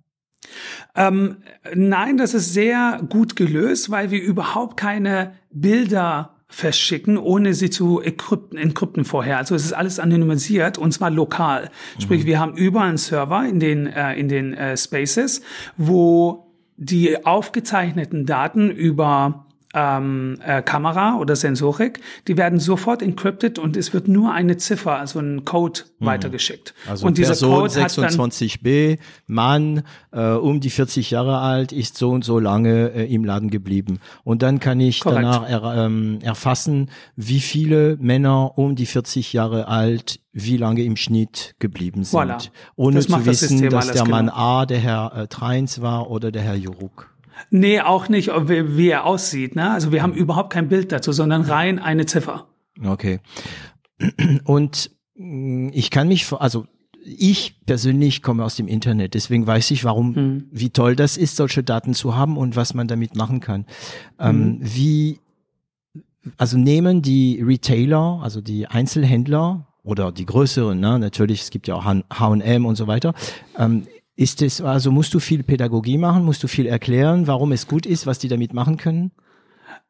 Ähm, 0.94 1.38
nein, 1.74 2.16
das 2.16 2.34
ist 2.34 2.52
sehr 2.52 3.00
gut 3.08 3.36
gelöst, 3.36 3.90
weil 3.90 4.10
wir 4.10 4.22
überhaupt 4.22 4.76
keine 4.76 5.34
Bilder 5.50 6.36
verschicken, 6.48 7.16
ohne 7.16 7.54
sie 7.54 7.70
zu 7.70 8.00
encrypten, 8.00 8.58
encrypten 8.58 9.04
vorher. 9.04 9.38
Also 9.38 9.54
es 9.54 9.64
ist 9.64 9.72
alles 9.72 10.00
anonymisiert 10.00 10.78
und 10.78 10.92
zwar 10.92 11.10
lokal. 11.10 11.70
Sprich, 11.98 12.24
mhm. 12.24 12.26
wir 12.26 12.40
haben 12.40 12.56
überall 12.56 12.88
einen 12.88 12.98
Server 12.98 13.46
in 13.46 13.60
den, 13.60 13.86
äh, 13.86 14.14
in 14.14 14.28
den 14.28 14.54
äh, 14.54 14.76
Spaces, 14.76 15.42
wo 15.76 16.50
die 16.80 17.26
aufgezeichneten 17.26 18.24
Daten 18.24 18.70
über 18.70 19.44
ähm, 19.75 20.38
äh, 20.44 20.62
Kamera 20.62 21.17
oder 21.17 21.37
Sensorik, 21.37 22.00
die 22.26 22.37
werden 22.37 22.58
sofort 22.58 23.02
encrypted 23.02 23.58
und 23.58 23.76
es 23.76 23.94
wird 23.94 24.08
nur 24.08 24.32
eine 24.32 24.56
Ziffer, 24.56 24.96
also 24.96 25.20
ein 25.20 25.44
Code 25.44 25.82
mhm. 25.99 26.06
weitergeschickt. 26.06 26.75
Also 26.88 27.06
und 27.06 27.19
dieser 27.19 27.31
Person 27.31 27.69
Code 27.69 27.75
26b, 27.75 28.99
Mann, 29.26 29.82
äh, 30.12 30.32
um 30.32 30.61
die 30.61 30.70
40 30.70 31.12
Jahre 31.12 31.38
alt, 31.38 31.72
ist 31.72 31.96
so 31.96 32.11
und 32.11 32.25
so 32.25 32.40
lange 32.40 32.93
äh, 32.93 33.12
im 33.12 33.25
Laden 33.25 33.50
geblieben. 33.50 34.00
Und 34.25 34.43
dann 34.43 34.58
kann 34.58 34.81
ich 34.81 35.00
Korrekt. 35.00 35.22
danach 35.22 35.49
er, 35.49 35.87
ähm, 35.87 36.19
erfassen, 36.23 36.90
wie 37.14 37.40
viele 37.40 37.96
Männer 38.00 38.58
um 38.58 38.75
die 38.75 38.87
40 38.87 39.32
Jahre 39.32 39.69
alt 39.69 40.20
wie 40.32 40.56
lange 40.56 40.82
im 40.82 40.96
Schnitt 40.96 41.56
geblieben 41.58 42.05
sind, 42.05 42.19
voilà. 42.19 42.50
ohne 42.76 43.00
zu 43.00 43.26
wissen, 43.26 43.69
das 43.69 43.87
dass 43.87 43.96
der 43.96 44.08
Mann 44.08 44.26
genau. 44.26 44.37
A 44.37 44.66
der 44.66 44.78
Herr 44.78 45.16
äh, 45.16 45.26
Treins 45.26 45.81
war 45.81 46.11
oder 46.11 46.31
der 46.31 46.42
Herr 46.42 46.54
Juruk. 46.54 47.10
Nee, 47.50 47.80
auch 47.80 48.09
nicht, 48.09 48.28
wie, 48.28 48.76
wie 48.76 48.88
er 48.88 49.06
aussieht. 49.06 49.56
Ne? 49.56 49.70
Also 49.70 49.92
wir 49.92 50.02
haben 50.02 50.12
überhaupt 50.12 50.52
kein 50.52 50.68
Bild 50.68 50.92
dazu, 50.92 51.12
sondern 51.12 51.42
rein 51.42 51.78
eine 51.78 52.06
Ziffer. 52.06 52.47
Okay. 52.85 53.20
Und 54.44 54.90
mm, 55.14 55.70
ich 55.73 55.90
kann 55.90 56.09
mich, 56.09 56.32
also 56.32 56.66
ich 57.04 57.64
persönlich 57.64 58.23
komme 58.23 58.44
aus 58.44 58.56
dem 58.56 58.68
Internet, 58.68 59.14
deswegen 59.14 59.47
weiß 59.47 59.70
ich, 59.70 59.85
warum, 59.85 60.12
mhm. 60.12 60.44
wie 60.50 60.70
toll 60.70 60.97
das 60.97 61.16
ist, 61.16 61.37
solche 61.37 61.62
Daten 61.62 61.94
zu 61.94 62.14
haben 62.14 62.37
und 62.37 62.56
was 62.56 62.75
man 62.75 62.88
damit 62.88 63.16
machen 63.16 63.40
kann. 63.40 63.66
Ähm, 64.18 64.37
mhm. 64.37 64.59
wie, 64.61 65.20
also 66.37 66.59
nehmen 66.59 67.02
die 67.02 67.40
Retailer, 67.42 68.20
also 68.23 68.40
die 68.40 68.66
Einzelhändler 68.66 69.66
oder 69.82 70.12
die 70.12 70.26
größeren, 70.26 70.78
ne, 70.78 70.99
natürlich, 70.99 71.42
es 71.42 71.50
gibt 71.50 71.68
ja 71.68 71.75
auch 71.75 71.85
H&M 71.85 72.66
und 72.66 72.76
so 72.76 72.87
weiter, 72.87 73.14
ähm, 73.59 73.87
ist 74.20 74.42
es, 74.42 74.60
also 74.60 74.92
musst 74.92 75.14
du 75.14 75.18
viel 75.18 75.42
Pädagogie 75.42 75.96
machen, 75.96 76.26
musst 76.26 76.42
du 76.42 76.46
viel 76.46 76.66
erklären, 76.66 77.26
warum 77.26 77.52
es 77.52 77.66
gut 77.66 77.86
ist, 77.86 78.06
was 78.06 78.18
die 78.18 78.28
damit 78.28 78.52
machen 78.52 78.76
können? 78.76 79.12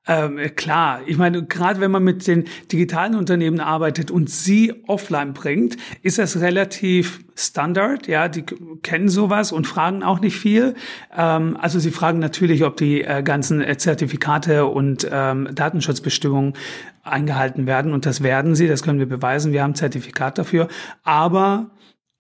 Ähm, 0.06 0.38
klar, 0.54 1.00
ich 1.06 1.18
meine, 1.18 1.44
gerade 1.44 1.80
wenn 1.80 1.90
man 1.90 2.04
mit 2.04 2.26
den 2.28 2.44
digitalen 2.70 3.16
Unternehmen 3.16 3.58
arbeitet 3.58 4.10
und 4.12 4.30
sie 4.30 4.72
offline 4.86 5.34
bringt, 5.34 5.76
ist 6.02 6.18
das 6.18 6.40
relativ 6.40 7.24
Standard. 7.34 8.06
Ja, 8.06 8.28
die 8.28 8.44
kennen 8.82 9.08
sowas 9.08 9.50
und 9.50 9.66
fragen 9.66 10.04
auch 10.04 10.20
nicht 10.20 10.36
viel. 10.36 10.74
Ähm, 11.14 11.56
also 11.60 11.80
sie 11.80 11.90
fragen 11.90 12.20
natürlich, 12.20 12.64
ob 12.64 12.76
die 12.76 13.02
äh, 13.02 13.24
ganzen 13.24 13.60
äh, 13.60 13.78
Zertifikate 13.78 14.66
und 14.66 15.08
ähm, 15.10 15.48
Datenschutzbestimmungen 15.52 16.54
eingehalten 17.02 17.66
werden 17.66 17.92
und 17.92 18.06
das 18.06 18.22
werden 18.22 18.54
sie. 18.54 18.68
Das 18.68 18.82
können 18.82 19.00
wir 19.00 19.08
beweisen. 19.08 19.52
Wir 19.52 19.64
haben 19.64 19.74
Zertifikat 19.74 20.38
dafür. 20.38 20.68
Aber 21.02 21.70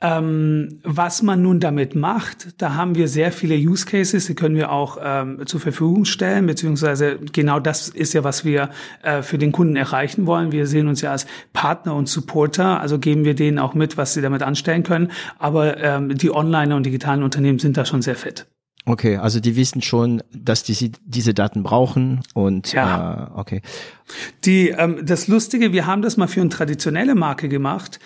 ähm, 0.02 0.80
was 0.82 1.22
man 1.22 1.42
nun 1.42 1.60
damit 1.60 1.94
macht, 1.94 2.60
da 2.62 2.74
haben 2.74 2.94
wir 2.94 3.06
sehr 3.06 3.32
viele 3.32 3.54
Use 3.54 3.84
Cases, 3.84 4.24
die 4.24 4.34
können 4.34 4.56
wir 4.56 4.72
auch 4.72 4.96
ähm, 5.02 5.46
zur 5.46 5.60
Verfügung 5.60 6.06
stellen, 6.06 6.46
beziehungsweise 6.46 7.18
genau 7.32 7.60
das 7.60 7.88
ist 7.88 8.14
ja, 8.14 8.24
was 8.24 8.44
wir 8.44 8.70
äh, 9.02 9.20
für 9.20 9.36
den 9.36 9.52
Kunden 9.52 9.76
erreichen 9.76 10.26
wollen. 10.26 10.52
Wir 10.52 10.66
sehen 10.66 10.88
uns 10.88 11.02
ja 11.02 11.10
als 11.10 11.26
Partner 11.52 11.94
und 11.94 12.08
Supporter, 12.08 12.80
also 12.80 12.98
geben 12.98 13.24
wir 13.24 13.34
denen 13.34 13.58
auch 13.58 13.74
mit, 13.74 13.98
was 13.98 14.14
sie 14.14 14.22
damit 14.22 14.42
anstellen 14.42 14.84
können. 14.84 15.12
Aber 15.38 15.76
ähm, 15.76 16.16
die 16.16 16.30
Online- 16.30 16.74
und 16.74 16.86
digitalen 16.86 17.22
Unternehmen 17.22 17.58
sind 17.58 17.76
da 17.76 17.84
schon 17.84 18.00
sehr 18.00 18.16
fit. 18.16 18.46
Okay, 18.86 19.16
also 19.16 19.40
die 19.40 19.56
wissen 19.56 19.82
schon, 19.82 20.22
dass 20.32 20.62
die 20.62 20.92
diese 21.04 21.34
Daten 21.34 21.62
brauchen 21.62 22.22
und 22.34 22.72
ja. 22.72 23.30
äh, 23.34 23.38
okay. 23.38 23.62
Die 24.44 24.70
ähm, 24.70 25.04
das 25.04 25.28
Lustige, 25.28 25.72
wir 25.72 25.86
haben 25.86 26.02
das 26.02 26.16
mal 26.16 26.28
für 26.28 26.40
eine 26.40 26.50
traditionelle 26.50 27.14
Marke 27.14 27.48
gemacht 27.48 28.00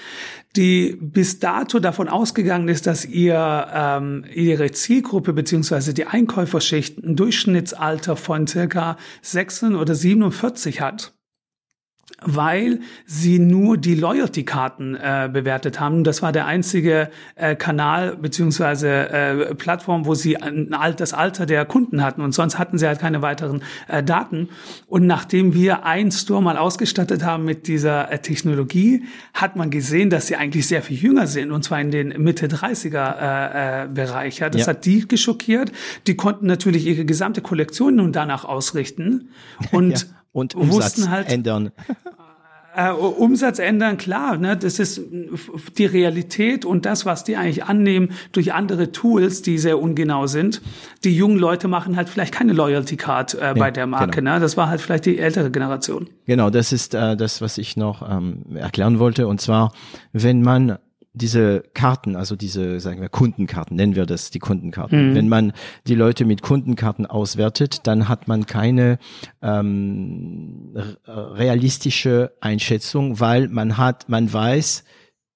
die 0.56 0.96
bis 1.00 1.40
dato 1.40 1.80
davon 1.80 2.08
ausgegangen 2.08 2.68
ist, 2.68 2.86
dass 2.86 3.04
ihr 3.04 3.66
ähm, 3.74 4.24
ihre 4.32 4.70
Zielgruppe 4.70 5.32
beziehungsweise 5.32 5.94
die 5.94 6.06
Einkäuferschicht 6.06 6.98
ein 6.98 7.16
Durchschnittsalter 7.16 8.16
von 8.16 8.46
circa 8.46 8.96
46 9.22 9.80
oder 9.80 9.94
47 9.94 10.80
hat 10.80 11.13
weil 12.26 12.80
sie 13.06 13.38
nur 13.38 13.76
die 13.76 13.94
Loyalty-Karten 13.94 14.94
äh, 14.94 15.28
bewertet 15.32 15.80
haben. 15.80 16.04
Das 16.04 16.22
war 16.22 16.32
der 16.32 16.46
einzige 16.46 17.10
äh, 17.36 17.54
Kanal 17.54 18.16
beziehungsweise 18.16 18.88
äh, 19.10 19.54
Plattform, 19.54 20.06
wo 20.06 20.14
sie 20.14 20.36
ein, 20.36 20.74
das 20.96 21.12
Alter 21.12 21.46
der 21.46 21.64
Kunden 21.64 22.02
hatten 22.02 22.20
und 22.20 22.32
sonst 22.32 22.58
hatten 22.58 22.78
sie 22.78 22.86
halt 22.86 23.00
keine 23.00 23.22
weiteren 23.22 23.62
äh, 23.88 24.02
Daten. 24.02 24.48
Und 24.86 25.06
nachdem 25.06 25.54
wir 25.54 25.84
einen 25.84 26.10
Store 26.10 26.42
mal 26.42 26.56
ausgestattet 26.56 27.24
haben 27.24 27.44
mit 27.44 27.66
dieser 27.66 28.10
äh, 28.10 28.18
Technologie, 28.18 29.04
hat 29.32 29.56
man 29.56 29.70
gesehen, 29.70 30.10
dass 30.10 30.26
sie 30.26 30.36
eigentlich 30.36 30.66
sehr 30.66 30.82
viel 30.82 30.96
jünger 30.96 31.26
sind 31.26 31.50
und 31.50 31.64
zwar 31.64 31.80
in 31.80 31.90
den 31.90 32.08
Mitte 32.22 32.46
30er 32.46 33.18
äh, 33.18 33.84
äh, 33.84 33.88
Bereich. 33.88 34.38
Ja. 34.38 34.50
Das 34.50 34.62
ja. 34.62 34.66
hat 34.68 34.84
die 34.84 35.06
geschockiert. 35.06 35.72
Die 36.06 36.16
konnten 36.16 36.46
natürlich 36.46 36.86
ihre 36.86 37.04
gesamte 37.04 37.42
Kollektion 37.42 37.96
nun 37.96 38.12
danach 38.12 38.44
ausrichten 38.44 39.28
und 39.72 40.00
ja 40.00 40.08
und 40.34 40.54
Umsatz 40.54 41.08
halt, 41.08 41.30
ändern. 41.30 41.70
Äh, 42.76 42.90
Umsatz 42.90 43.60
ändern, 43.60 43.98
klar, 43.98 44.36
ne, 44.36 44.56
das 44.56 44.80
ist 44.80 45.00
die 45.78 45.86
Realität 45.86 46.64
und 46.64 46.84
das, 46.84 47.06
was 47.06 47.22
die 47.22 47.36
eigentlich 47.36 47.62
annehmen 47.62 48.10
durch 48.32 48.52
andere 48.52 48.90
Tools, 48.90 49.42
die 49.42 49.58
sehr 49.58 49.80
ungenau 49.80 50.26
sind. 50.26 50.60
Die 51.04 51.16
jungen 51.16 51.38
Leute 51.38 51.68
machen 51.68 51.94
halt 51.94 52.08
vielleicht 52.08 52.34
keine 52.34 52.52
Loyalty 52.52 52.96
Card 52.96 53.34
äh, 53.34 53.54
bei 53.56 53.70
der 53.70 53.86
Marke, 53.86 54.16
genau. 54.16 54.34
ne? 54.34 54.40
Das 54.40 54.56
war 54.56 54.68
halt 54.68 54.80
vielleicht 54.80 55.06
die 55.06 55.20
ältere 55.20 55.52
Generation. 55.52 56.10
Genau, 56.26 56.50
das 56.50 56.72
ist 56.72 56.94
äh, 56.94 57.16
das, 57.16 57.40
was 57.40 57.58
ich 57.58 57.76
noch 57.76 58.10
ähm, 58.10 58.42
erklären 58.56 58.98
wollte. 58.98 59.28
Und 59.28 59.40
zwar, 59.40 59.72
wenn 60.12 60.42
man 60.42 60.78
diese 61.14 61.62
Karten, 61.74 62.16
also 62.16 62.34
diese, 62.34 62.80
sagen 62.80 63.00
wir, 63.00 63.08
Kundenkarten, 63.08 63.76
nennen 63.76 63.94
wir 63.94 64.04
das 64.04 64.30
die 64.30 64.40
Kundenkarten. 64.40 65.10
Mhm. 65.10 65.14
Wenn 65.14 65.28
man 65.28 65.52
die 65.86 65.94
Leute 65.94 66.24
mit 66.24 66.42
Kundenkarten 66.42 67.06
auswertet, 67.06 67.86
dann 67.86 68.08
hat 68.08 68.26
man 68.26 68.46
keine 68.46 68.98
ähm, 69.40 70.74
realistische 71.06 72.32
Einschätzung, 72.40 73.20
weil 73.20 73.48
man 73.48 73.78
hat, 73.78 74.08
man 74.08 74.32
weiß, 74.32 74.82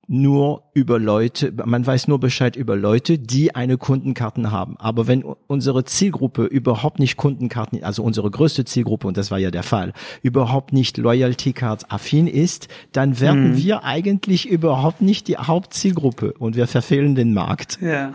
nur 0.08 0.70
über 0.72 0.98
Leute, 0.98 1.52
man 1.66 1.86
weiß 1.86 2.08
nur 2.08 2.18
Bescheid 2.18 2.56
über 2.56 2.76
Leute, 2.76 3.18
die 3.18 3.54
eine 3.54 3.76
Kundenkarten 3.76 4.50
haben. 4.50 4.76
Aber 4.78 5.06
wenn 5.06 5.22
unsere 5.22 5.84
Zielgruppe 5.84 6.44
überhaupt 6.44 6.98
nicht 6.98 7.18
Kundenkarten, 7.18 7.84
also 7.84 8.02
unsere 8.02 8.30
größte 8.30 8.64
Zielgruppe, 8.64 9.06
und 9.06 9.18
das 9.18 9.30
war 9.30 9.38
ja 9.38 9.50
der 9.50 9.62
Fall, 9.62 9.92
überhaupt 10.22 10.72
nicht 10.72 10.96
Loyalty 10.96 11.52
Cards 11.52 11.90
affin 11.90 12.26
ist, 12.26 12.68
dann 12.92 13.20
werden 13.20 13.50
mhm. 13.50 13.56
wir 13.58 13.84
eigentlich 13.84 14.48
überhaupt 14.48 15.02
nicht 15.02 15.28
die 15.28 15.36
Hauptzielgruppe 15.36 16.32
und 16.32 16.56
wir 16.56 16.66
verfehlen 16.66 17.14
den 17.14 17.34
Markt. 17.34 17.78
Ja. 17.82 18.14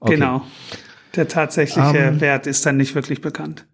Okay. 0.00 0.14
Genau. 0.14 0.42
Der 1.16 1.28
tatsächliche 1.28 1.88
um, 1.88 1.96
ähm, 1.96 2.20
Wert 2.20 2.46
ist 2.46 2.64
dann 2.66 2.76
nicht 2.76 2.94
wirklich 2.94 3.22
bekannt. 3.22 3.66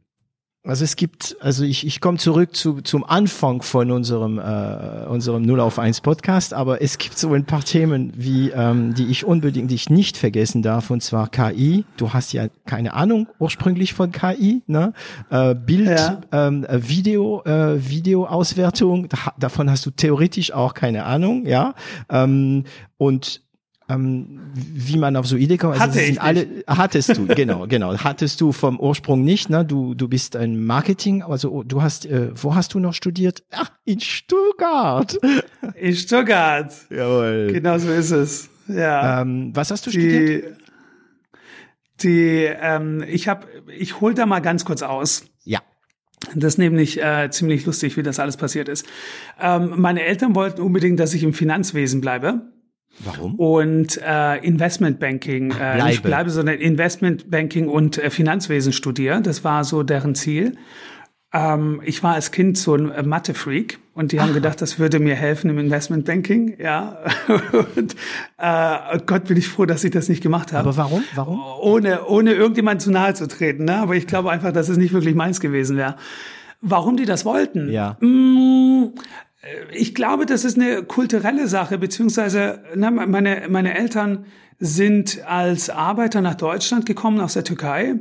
Also 0.67 0.83
es 0.83 0.97
gibt, 0.97 1.37
also 1.41 1.65
ich, 1.65 1.87
ich 1.87 2.01
komme 2.01 2.19
zurück 2.19 2.57
zu, 2.57 2.81
zum 2.81 3.05
Anfang 3.05 3.63
von 3.63 3.93
unserem, 3.93 4.39
äh, 4.39 5.07
unserem 5.09 5.43
0 5.43 5.61
auf 5.61 5.79
1 5.79 6.01
Podcast, 6.01 6.55
aber 6.55 6.83
es 6.83 6.99
gibt 6.99 7.17
so 7.17 7.33
ein 7.33 7.45
paar 7.45 7.63
Themen, 7.63 8.13
wie, 8.17 8.51
ähm, 8.51 8.93
die 8.95 9.07
ich 9.07 9.25
unbedingt 9.25 9.71
die 9.71 9.77
ich 9.77 9.91
nicht 9.91 10.17
vergessen 10.17 10.63
darf, 10.63 10.91
und 10.91 11.03
zwar 11.03 11.29
KI. 11.29 11.85
Du 11.97 12.13
hast 12.13 12.33
ja 12.33 12.49
keine 12.65 12.95
Ahnung 12.95 13.29
ursprünglich 13.39 13.95
von 13.95 14.11
KI, 14.11 14.63
ne? 14.67 14.93
Äh, 15.31 15.55
Bild, 15.55 15.89
ja. 15.89 16.21
ähm, 16.33 16.67
Video, 16.69 17.43
äh, 17.45 17.89
Videoauswertung, 17.89 19.09
da, 19.09 19.19
davon 19.39 19.71
hast 19.71 19.87
du 19.87 19.91
theoretisch 19.91 20.53
auch 20.53 20.75
keine 20.75 21.05
Ahnung, 21.05 21.47
ja. 21.47 21.75
Ähm, 22.11 22.65
und 22.99 23.43
ähm, 23.89 24.41
wie 24.55 24.99
man 24.99 25.17
auf 25.17 25.27
so 25.27 25.37
Idee 25.37 25.57
kommt. 25.57 25.75
Also 25.75 25.85
Hatte 25.85 26.03
ich 26.03 26.21
alle, 26.21 26.47
hattest 26.67 27.17
du, 27.17 27.27
genau, 27.27 27.67
genau. 27.67 27.97
Hattest 27.97 28.41
du 28.41 28.53
vom 28.53 28.81
Ursprung 28.81 29.23
nicht, 29.23 29.49
ne? 29.49 29.65
Du, 29.65 29.95
du 29.95 30.09
bist 30.09 30.35
ein 30.37 30.65
Marketing, 30.65 31.23
also 31.23 31.63
du 31.63 31.83
hast, 31.83 32.07
äh, 32.07 32.31
wo 32.35 32.55
hast 32.55 32.75
du 32.75 32.81
noch 32.81 32.95
studiert? 32.95 33.45
Ach, 33.53 33.71
in 33.85 34.01
Stuttgart. 34.01 35.19
In 35.75 35.95
Stuttgart. 35.95 36.73
Jawohl. 36.91 37.51
Genau 37.53 37.79
so 37.79 37.91
ist 37.91 38.11
es. 38.11 38.49
Ja. 38.69 39.23
Ähm, 39.23 39.53
was 39.55 39.71
hast 39.71 39.87
du 39.87 39.91
die, 39.91 39.99
studiert? 40.01 40.57
Die, 42.03 42.45
ähm, 42.61 43.05
ich 43.07 43.29
habe, 43.29 43.47
ich 43.77 44.01
hol 44.01 44.15
da 44.15 44.27
mal 44.27 44.41
ganz 44.41 44.65
kurz 44.65 44.83
aus. 44.83 45.25
Ja. 45.45 45.61
Das 46.35 46.55
ist 46.55 46.59
nämlich 46.59 47.03
äh, 47.03 47.31
ziemlich 47.31 47.65
lustig, 47.67 47.97
wie 47.97 48.03
das 48.03 48.19
alles 48.19 48.37
passiert 48.37 48.69
ist. 48.69 48.87
Ähm, 49.41 49.75
meine 49.77 50.03
Eltern 50.03 50.35
wollten 50.35 50.61
unbedingt, 50.61 50.99
dass 50.99 51.15
ich 51.15 51.23
im 51.23 51.33
Finanzwesen 51.33 52.01
bleibe. 52.01 52.53
Warum? 53.05 53.35
Und 53.37 54.01
äh, 54.03 54.37
Investmentbanking, 54.39 55.51
äh, 55.51 55.55
bleibe. 55.55 55.85
nicht 55.85 56.03
bleibe, 56.03 56.31
sondern 56.31 56.57
Investmentbanking 56.57 57.69
und 57.69 57.99
äh, 57.99 58.11
Finanzwesen 58.11 58.73
studiere. 58.73 59.21
Das 59.23 59.45
war 59.45 59.65
so 59.65 59.83
deren 59.83 60.15
Ziel. 60.15 60.57
Ähm, 61.33 61.83
ich 61.85 62.03
war 62.03 62.15
als 62.15 62.31
Kind 62.31 62.57
so 62.57 62.75
ein 62.75 62.91
äh, 62.91 63.03
Mathe-Freak 63.03 63.79
und 63.95 64.13
die 64.13 64.21
haben 64.21 64.33
gedacht, 64.33 64.63
das 64.63 64.79
würde 64.79 64.99
mir 65.01 65.15
helfen 65.15 65.51
im 65.51 65.59
Investmentbanking. 65.59 66.57
Ja. 66.59 66.99
und 67.77 67.97
äh, 68.39 68.99
Gott, 69.05 69.25
bin 69.25 69.37
ich 69.37 69.49
froh, 69.49 69.67
dass 69.67 69.85
ich 69.85 69.91
das 69.91 70.09
nicht 70.09 70.23
gemacht 70.23 70.53
habe. 70.53 70.69
Aber 70.69 70.77
warum? 70.77 71.05
Warum? 71.15 71.43
Ohne, 71.61 72.07
ohne 72.07 72.33
irgendjemand 72.33 72.81
zu 72.81 72.91
nahe 72.91 73.15
zu 73.15 73.29
treten. 73.29 73.65
Ne? 73.65 73.77
Aber 73.77 73.97
ich 73.97 74.07
glaube 74.07 74.31
einfach, 74.31 74.53
dass 74.53 74.69
es 74.69 74.79
nicht 74.79 74.93
wirklich 74.93 75.15
meins 75.15 75.41
gewesen 75.41 75.77
wäre. 75.77 75.97
Warum 76.63 76.97
die 76.97 77.05
das 77.05 77.25
wollten? 77.25 77.71
Ja. 77.71 77.97
Mmh, 78.01 78.93
ich 79.73 79.95
glaube, 79.95 80.27
das 80.27 80.45
ist 80.45 80.59
eine 80.59 80.83
kulturelle 80.83 81.49
Sache, 81.49 81.79
beziehungsweise 81.79 82.63
ne, 82.75 82.91
meine, 82.91 83.47
meine 83.49 83.77
Eltern 83.77 84.27
sind 84.59 85.25
als 85.27 85.71
Arbeiter 85.71 86.21
nach 86.21 86.35
Deutschland 86.35 86.87
gekommen 86.87 87.21
aus 87.21 87.35
der 87.35 87.45
Türkei 87.45 87.97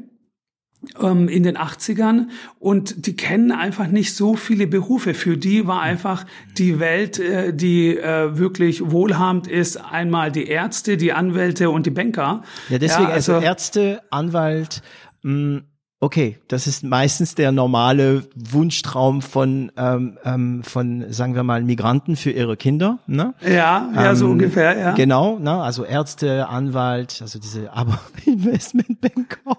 ähm, 1.02 1.28
in 1.28 1.44
den 1.44 1.58
80ern 1.58 2.28
und 2.60 3.08
die 3.08 3.16
kennen 3.16 3.52
einfach 3.52 3.88
nicht 3.88 4.16
so 4.16 4.36
viele 4.36 4.68
Berufe. 4.68 5.14
Für 5.14 5.38
die 5.38 5.68
war 5.68 5.82
einfach 5.82 6.26
die 6.58 6.80
Welt, 6.80 7.20
äh, 7.20 7.54
die 7.54 7.98
äh, 7.98 8.38
wirklich 8.38 8.92
wohlhabend 8.92 9.48
ist, 9.48 9.78
einmal 9.78 10.32
die 10.32 10.48
Ärzte, 10.48 10.98
die 10.98 11.14
Anwälte 11.14 11.70
und 11.70 11.86
die 11.86 11.92
Banker. 11.92 12.44
Ja, 12.70 12.78
deswegen 12.78 13.10
ja, 13.10 13.14
also, 13.14 13.34
also 13.34 13.46
Ärzte, 13.46 14.02
Anwalt, 14.12 14.82
mh, 15.24 15.62
Okay, 16.06 16.38
das 16.50 16.68
ist 16.68 16.84
meistens 16.84 17.34
der 17.34 17.52
normale 17.52 18.26
Wunschtraum 18.36 19.24
von 19.24 19.72
ähm, 19.76 20.20
ähm, 20.24 20.62
von 20.62 21.12
sagen 21.12 21.34
wir 21.34 21.42
mal 21.42 21.64
Migranten 21.64 22.16
für 22.16 22.30
ihre 22.30 22.58
Kinder, 22.58 23.00
ne? 23.08 23.34
Ja, 23.42 23.90
ja, 23.92 24.12
ähm, 24.12 24.16
so 24.16 24.28
ungefähr, 24.28 24.78
ja. 24.78 24.92
Genau, 24.92 25.40
ne? 25.40 25.64
Also 25.64 25.84
Ärzte, 25.84 26.48
Anwalt, 26.48 27.18
also 27.24 27.40
diese 27.40 27.74
aber 27.74 28.00
Investmentbanker. 28.28 29.58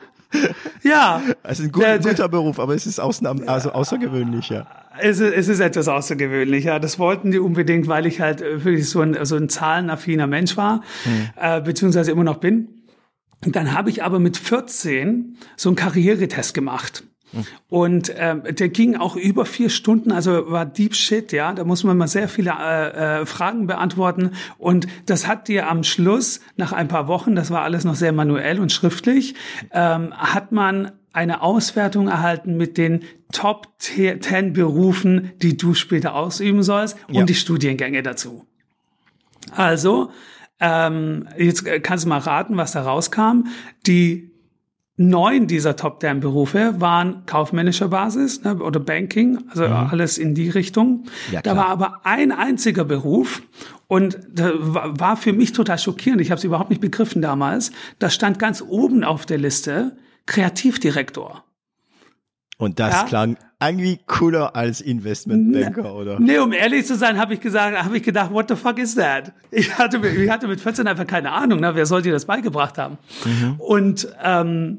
Ja, 0.84 1.20
es 1.42 1.58
ist 1.58 1.64
ein 1.64 1.72
guter, 1.72 1.98
der, 1.98 2.12
guter 2.12 2.28
Beruf, 2.28 2.60
aber 2.60 2.76
es 2.76 2.86
ist 2.86 3.00
ausnahme, 3.00 3.48
also 3.48 3.72
außergewöhnlich, 3.72 4.48
ja. 4.48 4.68
Es 5.00 5.18
ist, 5.18 5.34
es 5.34 5.48
ist 5.48 5.58
etwas 5.58 5.88
außergewöhnlich, 5.88 6.66
ja. 6.66 6.78
Das 6.78 7.00
wollten 7.00 7.32
die 7.32 7.40
unbedingt, 7.40 7.88
weil 7.88 8.06
ich 8.06 8.20
halt 8.20 8.40
wirklich 8.40 8.88
so 8.88 9.00
ein, 9.00 9.18
so 9.24 9.34
ein 9.34 9.48
zahlenaffiner 9.48 10.28
Mensch 10.28 10.56
war, 10.56 10.82
hm. 11.02 11.28
äh, 11.34 11.60
beziehungsweise 11.60 12.12
immer 12.12 12.22
noch 12.22 12.36
bin. 12.36 12.68
Und 13.46 13.56
dann 13.56 13.72
habe 13.72 13.90
ich 13.90 14.02
aber 14.02 14.18
mit 14.18 14.36
14 14.36 15.38
so 15.56 15.68
einen 15.68 15.76
Karrieretest 15.76 16.52
gemacht. 16.52 17.04
Und 17.68 18.12
ähm, 18.16 18.42
der 18.48 18.68
ging 18.68 18.96
auch 18.96 19.16
über 19.16 19.44
vier 19.44 19.68
Stunden, 19.68 20.10
also 20.12 20.50
war 20.50 20.64
Deep 20.64 20.94
Shit, 20.94 21.32
ja. 21.32 21.52
Da 21.52 21.64
muss 21.64 21.84
man 21.84 21.96
mal 21.98 22.08
sehr 22.08 22.28
viele 22.28 22.52
äh, 22.58 23.20
äh, 23.20 23.26
Fragen 23.26 23.66
beantworten. 23.66 24.30
Und 24.58 24.86
das 25.06 25.26
hat 25.26 25.48
dir 25.48 25.68
am 25.68 25.84
Schluss, 25.84 26.40
nach 26.56 26.72
ein 26.72 26.88
paar 26.88 27.08
Wochen, 27.08 27.34
das 27.34 27.50
war 27.50 27.62
alles 27.62 27.84
noch 27.84 27.94
sehr 27.94 28.12
manuell 28.12 28.58
und 28.58 28.72
schriftlich, 28.72 29.34
ähm, 29.72 30.14
hat 30.14 30.52
man 30.52 30.92
eine 31.12 31.42
Auswertung 31.42 32.08
erhalten 32.08 32.56
mit 32.56 32.76
den 32.78 33.04
Top 33.32 33.68
10 33.78 34.52
Berufen, 34.52 35.32
die 35.40 35.56
du 35.56 35.74
später 35.74 36.14
ausüben 36.14 36.62
sollst 36.62 36.96
und 37.08 37.14
ja. 37.14 37.24
die 37.24 37.34
Studiengänge 37.34 38.02
dazu. 38.02 38.46
Also 39.52 40.10
ähm, 40.60 41.28
jetzt 41.36 41.64
kannst 41.82 42.04
du 42.04 42.08
mal 42.08 42.18
raten, 42.18 42.56
was 42.56 42.72
da 42.72 42.82
rauskam. 42.82 43.48
Die 43.86 44.32
neun 44.96 45.46
dieser 45.46 45.76
Top-Ten-Berufe 45.76 46.80
waren 46.80 47.26
kaufmännischer 47.26 47.88
Basis 47.88 48.42
ne, 48.42 48.56
oder 48.56 48.80
Banking, 48.80 49.44
also 49.48 49.66
mhm. 49.66 49.72
alles 49.72 50.16
in 50.16 50.34
die 50.34 50.48
Richtung. 50.48 51.04
Ja, 51.30 51.42
da 51.42 51.56
war 51.56 51.68
aber 51.68 52.00
ein 52.04 52.32
einziger 52.32 52.84
Beruf 52.84 53.42
und 53.88 54.18
war 54.34 55.16
für 55.16 55.32
mich 55.32 55.52
total 55.52 55.78
schockierend. 55.78 56.22
Ich 56.22 56.30
habe 56.30 56.38
es 56.38 56.44
überhaupt 56.44 56.70
nicht 56.70 56.80
begriffen 56.80 57.20
damals. 57.20 57.72
Da 57.98 58.08
stand 58.08 58.38
ganz 58.38 58.62
oben 58.62 59.04
auf 59.04 59.26
der 59.26 59.38
Liste 59.38 59.96
Kreativdirektor. 60.24 61.44
Und 62.58 62.80
das 62.80 62.94
ja? 62.94 63.04
klang 63.04 63.36
irgendwie 63.60 63.98
cooler 64.06 64.54
als 64.54 64.80
Investmentbanker, 64.80 65.94
oder? 65.94 66.20
Nee, 66.20 66.38
um 66.38 66.52
ehrlich 66.52 66.86
zu 66.86 66.94
sein, 66.94 67.18
habe 67.18 67.34
ich 67.34 67.40
gesagt, 67.40 67.82
habe 67.82 67.96
ich 67.96 68.02
gedacht, 68.02 68.30
what 68.30 68.48
the 68.48 68.54
fuck 68.56 68.78
is 68.78 68.94
that? 68.96 69.32
Ich 69.50 69.78
hatte, 69.78 70.06
ich 70.06 70.30
hatte 70.30 70.46
mit 70.46 70.60
14 70.60 70.86
einfach 70.86 71.06
keine 71.06 71.32
Ahnung, 71.32 71.60
ne? 71.60 71.74
wer 71.74 71.86
soll 71.86 72.02
dir 72.02 72.12
das 72.12 72.26
beigebracht 72.26 72.76
haben? 72.76 72.98
Mhm. 73.24 73.54
Und 73.58 74.08
ähm, 74.22 74.78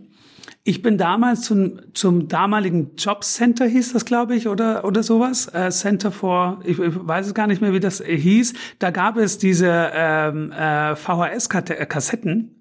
Ich 0.63 0.81
bin 0.81 0.97
damals 0.97 1.41
zum, 1.43 1.79
zum 1.93 2.27
damaligen 2.27 2.91
Jobcenter 2.97 3.65
hieß 3.65 3.93
das, 3.93 4.03
glaube 4.03 4.35
ich, 4.35 4.49
oder, 4.49 4.83
oder 4.83 5.01
sowas. 5.01 5.47
Äh, 5.53 5.71
Center 5.71 6.11
for, 6.11 6.59
ich, 6.65 6.77
ich 6.77 6.93
weiß 6.93 7.27
es 7.27 7.33
gar 7.33 7.47
nicht 7.47 7.61
mehr, 7.61 7.71
wie 7.71 7.79
das 7.79 8.03
hieß. 8.05 8.53
Da 8.77 8.91
gab 8.91 9.15
es 9.15 9.37
diese 9.37 9.91
ähm, 9.93 10.51
äh, 10.51 10.93
VHS-Kassetten 10.95 12.51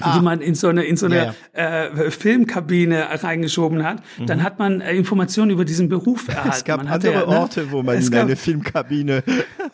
ah. 0.00 0.16
die 0.16 0.24
man 0.24 0.40
in 0.40 0.54
so 0.54 0.68
eine 0.68 0.84
in 0.84 0.96
so 0.96 1.06
eine 1.06 1.16
ja, 1.16 1.34
ja. 1.56 1.86
Äh, 1.86 2.10
Filmkabine 2.10 3.22
reingeschoben 3.22 3.84
hat, 3.84 4.02
mhm. 4.18 4.26
dann 4.26 4.42
hat 4.42 4.58
man 4.58 4.80
äh, 4.80 4.94
Informationen 4.94 5.50
über 5.50 5.64
diesen 5.64 5.88
Beruf 5.88 6.28
erhalten. 6.28 6.50
Es 6.50 6.64
gab 6.64 6.78
man 6.78 6.88
andere 6.88 7.12
ja, 7.12 7.20
ne? 7.20 7.40
Orte, 7.40 7.70
wo 7.70 7.82
man 7.82 7.96
es 7.96 8.08
in 8.08 8.14
eine 8.14 8.36
Filmkabine 8.36 9.22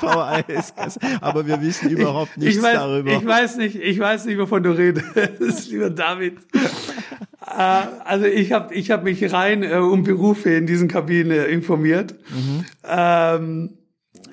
VHS, 0.00 0.74
aber 1.20 1.46
wir 1.46 1.60
wissen 1.60 1.90
überhaupt 1.90 2.36
nichts 2.36 2.56
ich 2.56 2.62
weiß, 2.62 2.74
darüber. 2.74 3.12
Ich 3.12 3.26
weiß 3.26 3.56
nicht, 3.56 3.76
ich 3.76 3.98
weiß 3.98 4.26
nicht, 4.26 4.38
wovon 4.38 4.62
du 4.62 4.70
redest, 4.70 5.70
lieber 5.70 5.90
David. 5.90 6.38
äh, 6.54 7.82
also 8.04 8.26
ich 8.26 8.52
habe 8.52 8.74
ich 8.74 8.90
hab 8.90 9.04
mich 9.04 9.32
rein 9.32 9.62
äh, 9.62 9.76
um 9.76 10.02
Berufe 10.02 10.50
in 10.50 10.66
diesen 10.66 10.88
Kabinen 10.88 11.46
informiert. 11.46 12.14
Mhm. 12.30 12.64
Ähm, 12.84 13.70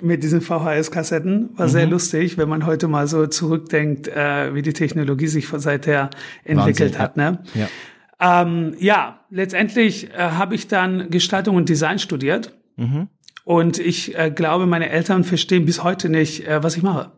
mit 0.06 0.24
diesen 0.24 0.42
VHS-Kassetten. 0.42 1.58
War 1.58 1.68
mhm. 1.68 1.72
sehr 1.72 1.88
lustig, 1.88 2.38
wenn 2.38 2.50
man 2.50 2.66
heute 2.66 2.88
mal 2.88 3.08
so 3.08 3.28
zurückdenkt, 3.28 4.08
äh, 4.08 4.54
wie 4.54 4.62
die 4.62 4.74
Technologie 4.74 5.28
sich 5.28 5.48
seither 5.48 6.10
entwickelt 6.44 6.98
Wahnsinn, 6.98 7.02
hat. 7.02 7.18
Ne? 7.18 7.40
Ja. 7.54 8.42
Ähm, 8.42 8.76
ja, 8.80 9.20
letztendlich 9.30 10.12
äh, 10.12 10.18
habe 10.18 10.56
ich 10.56 10.68
dann 10.68 11.10
Gestaltung 11.10 11.56
und 11.56 11.68
Design 11.70 12.00
studiert. 12.00 12.54
Mhm. 12.78 13.10
Und 13.44 13.78
ich 13.78 14.18
äh, 14.18 14.32
glaube, 14.32 14.66
meine 14.66 14.90
Eltern 14.90 15.24
verstehen 15.24 15.66
bis 15.66 15.84
heute 15.84 16.10
nicht, 16.10 16.48
äh, 16.48 16.64
was 16.64 16.78
ich 16.78 16.84
mache. 16.84 17.12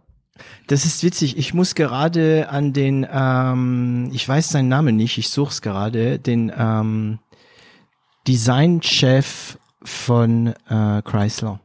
Das 0.67 0.85
ist 0.85 1.03
witzig. 1.03 1.37
Ich 1.37 1.53
muss 1.53 1.75
gerade 1.75 2.49
an 2.49 2.73
den, 2.73 3.07
ähm, 3.11 4.09
ich 4.11 4.27
weiß 4.27 4.49
seinen 4.49 4.67
Namen 4.67 4.95
nicht, 4.95 5.17
ich 5.17 5.29
suche 5.29 5.51
es 5.51 5.61
gerade, 5.61 6.19
den 6.19 6.51
ähm, 6.55 7.19
Designchef 8.27 9.57
von 9.83 10.53
äh, 10.69 11.01
Chrysler. 11.03 11.61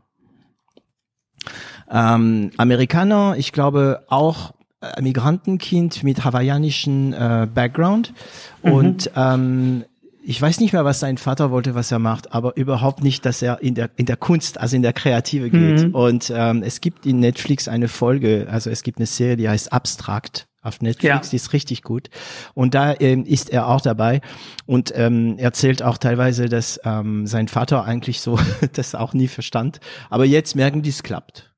Ähm, 1.93 2.51
Amerikaner, 2.57 3.35
ich 3.37 3.53
glaube 3.53 4.05
auch 4.09 4.55
äh, 4.81 5.01
Migrantenkind 5.03 6.03
mit 6.03 6.25
hawaiianischen 6.25 7.13
äh, 7.13 7.47
Background 7.53 8.15
mhm. 8.63 8.73
und 8.73 9.11
ähm, 9.15 9.85
ich 10.25 10.41
weiß 10.41 10.61
nicht 10.61 10.73
mehr, 10.73 10.85
was 10.85 11.01
sein 11.01 11.19
Vater 11.19 11.51
wollte, 11.51 11.75
was 11.75 11.91
er 11.91 11.99
macht, 11.99 12.33
aber 12.33 12.57
überhaupt 12.57 13.03
nicht, 13.03 13.27
dass 13.27 13.43
er 13.43 13.61
in 13.61 13.75
der 13.75 13.91
in 13.97 14.07
der 14.07 14.17
Kunst, 14.17 14.59
also 14.59 14.77
in 14.77 14.83
der 14.83 14.93
Kreative 14.93 15.51
geht. 15.51 15.89
Mhm. 15.89 15.95
Und 15.95 16.33
ähm, 16.35 16.63
es 16.63 16.81
gibt 16.81 17.07
in 17.07 17.19
Netflix 17.19 17.67
eine 17.67 17.89
Folge, 17.89 18.47
also 18.49 18.71
es 18.71 18.85
gibt 18.85 18.99
eine 18.99 19.07
Serie, 19.07 19.37
die 19.37 19.49
heißt 19.49 19.73
Abstrakt 19.73 20.47
auf 20.63 20.81
Netflix, 20.81 21.27
ja. 21.27 21.31
die 21.31 21.37
ist 21.37 21.53
richtig 21.53 21.83
gut. 21.83 22.09
Und 22.55 22.75
da 22.75 22.95
ähm, 23.01 23.25
ist 23.25 23.51
er 23.51 23.67
auch 23.67 23.81
dabei 23.81 24.21
und 24.65 24.93
ähm, 24.95 25.39
erzählt 25.39 25.83
auch 25.83 25.99
teilweise, 25.99 26.49
dass 26.49 26.81
ähm, 26.85 27.27
sein 27.27 27.49
Vater 27.49 27.85
eigentlich 27.85 28.21
so 28.21 28.39
das 28.73 28.95
auch 28.95 29.13
nie 29.15 29.29
verstand. 29.29 29.81
Aber 30.09 30.25
jetzt 30.25 30.55
merken 30.55 30.83
die, 30.83 30.91
es 30.91 31.03
klappt. 31.03 31.52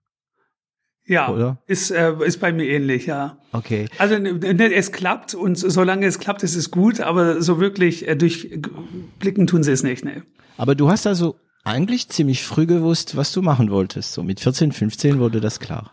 Ja, 1.07 1.29
oder? 1.29 1.59
Ist, 1.67 1.91
äh, 1.91 2.15
ist 2.25 2.41
bei 2.41 2.53
mir 2.53 2.65
ähnlich, 2.65 3.07
ja. 3.07 3.37
Okay. 3.53 3.87
Also 3.99 4.15
es 4.15 4.93
klappt 4.93 5.35
und 5.35 5.57
solange 5.57 6.07
es 6.07 6.19
klappt, 6.19 6.43
ist 6.43 6.57
es 6.57 6.71
gut, 6.71 7.01
aber 7.01 7.43
so 7.43 7.61
wirklich 7.61 8.09
äh, 8.09 8.17
durchblicken 8.17 9.47
tun 9.47 9.63
sie 9.63 9.73
es 9.73 9.83
nicht, 9.83 10.05
ne. 10.05 10.23
Aber 10.57 10.75
du 10.75 10.89
hast 10.89 11.07
also 11.07 11.37
eigentlich 11.63 12.09
ziemlich 12.09 12.45
früh 12.45 12.67
gewusst, 12.67 13.17
was 13.17 13.33
du 13.33 13.43
machen 13.43 13.71
wolltest. 13.71 14.13
So 14.13 14.23
mit 14.23 14.41
14, 14.41 14.73
15 14.73 15.19
wurde 15.19 15.41
das 15.41 15.61
klar. 15.61 15.93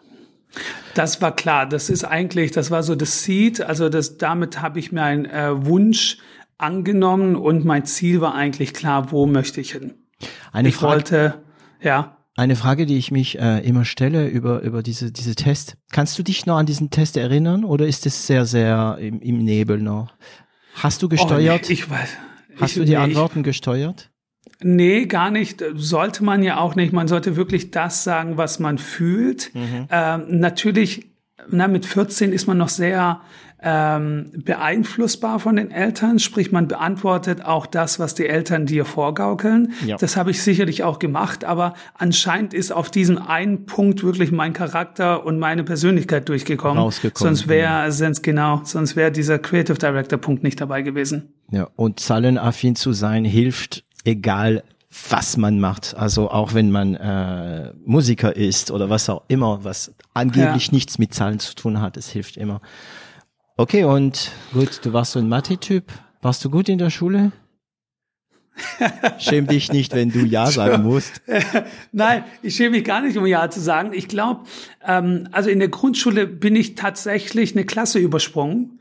Das 0.94 1.22
war 1.22 1.36
klar. 1.36 1.65
Das 1.65 1.89
ist 1.89 2.03
eigentlich, 2.03 2.51
das 2.51 2.72
war 2.72 2.84
so 2.84 2.96
das 2.96 3.24
Seed. 3.24 3.62
Also 3.62 3.89
das, 3.89 4.18
damit 4.18 4.62
habe 4.62 4.80
ich 4.80 4.91
mir 4.91 5.03
einen 5.03 5.25
äh, 5.25 5.65
Wunsch 5.65 6.18
angenommen 6.58 7.36
und 7.36 7.65
mein 7.65 7.86
Ziel 7.86 8.22
war 8.22 8.36
eigentlich 8.36 8.74
klar, 8.74 9.12
wo 9.12 9.25
möchte 9.25 9.62
ich 9.62 9.72
hin. 9.72 9.96
Eine 10.51 10.70
ich 10.70 10.75
Frage, 10.75 10.94
wollte, 10.94 11.34
ja. 11.82 12.18
Eine 12.42 12.56
Frage, 12.56 12.88
die 12.88 12.98
ich 12.98 13.12
mich 13.12 13.38
äh, 13.38 13.60
immer 13.60 13.86
stelle 13.86 14.28
über, 14.28 14.62
über 14.62 14.82
diese, 14.82 15.12
diese 15.12 15.36
Test. 15.36 15.78
Kannst 15.92 16.18
du 16.18 16.24
dich 16.24 16.48
noch 16.48 16.58
an 16.58 16.66
diesen 16.66 16.90
Test 16.90 17.16
erinnern 17.16 17.64
oder 17.64 17.86
ist 17.86 18.08
es 18.08 18.26
sehr, 18.26 18.48
sehr 18.48 18.98
im, 19.00 19.22
im 19.22 19.44
Nebel 19.44 19.78
noch? 19.78 20.16
Hast 20.74 21.04
du 21.04 21.08
gesteuert? 21.08 21.62
Oh, 21.66 21.68
nee, 21.68 21.74
ich 21.74 21.88
weiß. 21.88 22.10
Hast 22.56 22.72
ich, 22.72 22.78
du 22.78 22.86
die 22.86 22.94
nee, 22.94 22.96
Antworten 22.96 23.42
ich, 23.42 23.46
gesteuert? 23.46 24.10
Nee, 24.60 25.06
gar 25.06 25.30
nicht. 25.30 25.64
Sollte 25.75 26.24
man 26.24 26.42
ja 26.42 26.58
auch 26.58 26.74
nicht. 26.74 26.94
Man 26.94 27.08
sollte 27.08 27.36
wirklich 27.36 27.70
das 27.70 28.04
sagen, 28.04 28.38
was 28.38 28.58
man 28.58 28.80
fühlt. 28.80 29.54
Mhm. 29.54 29.88
Ähm, 29.92 30.40
natürlich, 30.40 31.11
na, 31.50 31.68
mit 31.68 31.86
14 31.86 32.32
ist 32.34 32.48
man 32.48 32.58
noch 32.58 32.70
sehr 32.70 33.22
ähm, 33.64 34.32
beeinflussbar 34.44 35.40
von 35.40 35.56
den 35.56 35.70
Eltern, 35.70 36.18
sprich 36.18 36.51
man 36.51 36.68
beantwortet 36.68 37.46
auch 37.46 37.68
das, 37.68 38.00
was 38.00 38.16
die 38.16 38.25
Eltern 38.25 38.66
dir 38.66 38.86
vorgaukeln. 38.86 39.74
Ja. 39.86 39.98
Das 39.98 40.18
habe 40.18 40.32
ich 40.32 40.42
sicherlich 40.42 40.84
auch 40.84 40.98
gemacht, 40.98 41.44
aber 41.46 41.75
anscheinend 41.94 42.56
ist 42.56 42.72
auf 42.72 42.90
diesen 42.90 43.20
einen 43.20 43.68
Punkt 43.68 44.04
wirklich 44.04 44.32
mein 44.32 44.54
Charakter 44.54 45.25
und 45.25 45.38
meine 45.38 45.64
Persönlichkeit 45.64 46.27
durchgekommen. 46.27 46.80
Rausgekommen. 46.80 47.36
Sonst 47.36 47.48
wäre, 47.48 47.84
ja. 47.84 47.92
sonst 47.92 48.24
genau, 48.24 48.62
sonst 48.64 48.96
wäre 48.96 49.12
dieser 49.12 49.38
Creative 49.38 49.77
Director 49.77 50.18
Punkt 50.18 50.42
nicht 50.42 50.60
dabei 50.60 50.82
gewesen. 50.82 51.34
Ja, 51.51 51.68
und 51.75 52.00
zahlenaffin 52.00 52.75
zu 52.75 52.94
sein 52.94 53.25
hilft, 53.25 53.84
egal 54.06 54.64
was 55.10 55.38
man 55.38 55.60
macht. 55.60 55.96
Also 55.96 56.30
auch 56.30 56.54
wenn 56.54 56.72
man 56.72 56.96
äh, 56.96 57.74
Musiker 57.86 58.36
ist 58.36 58.72
oder 58.72 58.90
was 58.90 59.10
auch 59.10 59.24
immer, 59.27 59.64
was 59.64 59.94
angeblich 60.14 60.68
ja. 60.68 60.74
nichts 60.74 60.98
mit 60.98 61.14
Zahlen 61.14 61.40
zu 61.40 61.56
tun 61.56 61.82
hat, 61.82 61.98
es 61.98 62.10
hilft 62.10 62.38
immer. 62.38 62.62
Okay, 63.58 63.84
und 63.84 64.32
gut, 64.54 64.82
du 64.84 64.94
warst 64.94 65.14
so 65.14 65.20
ein 65.20 65.30
Mathe-Typ. 65.30 65.92
Warst 66.22 66.44
du 66.44 66.50
gut 66.50 66.68
in 66.68 66.77
der 66.77 66.90
Schule? 66.90 67.32
Schäm 69.20 69.48
dich 69.48 69.72
nicht, 69.72 69.96
wenn 69.96 70.11
du 70.11 70.20
Ja 70.20 70.46
sagen 70.51 70.83
musst. 70.83 71.22
Nein, 71.92 72.24
ich 72.42 72.55
schäme 72.55 72.72
mich 72.72 72.83
gar 72.83 73.01
nicht, 73.01 73.18
um 73.18 73.25
Ja 73.25 73.50
zu 73.50 73.59
sagen. 73.59 73.92
Ich 73.94 74.07
glaube, 74.07 74.42
ähm, 74.85 75.27
also 75.31 75.50
in 75.50 75.59
der 75.59 75.70
Grundschule 75.70 76.27
bin 76.27 76.55
ich 76.55 76.75
tatsächlich 76.75 77.55
eine 77.55 77.66
Klasse 77.66 78.00
übersprungen, 78.00 78.79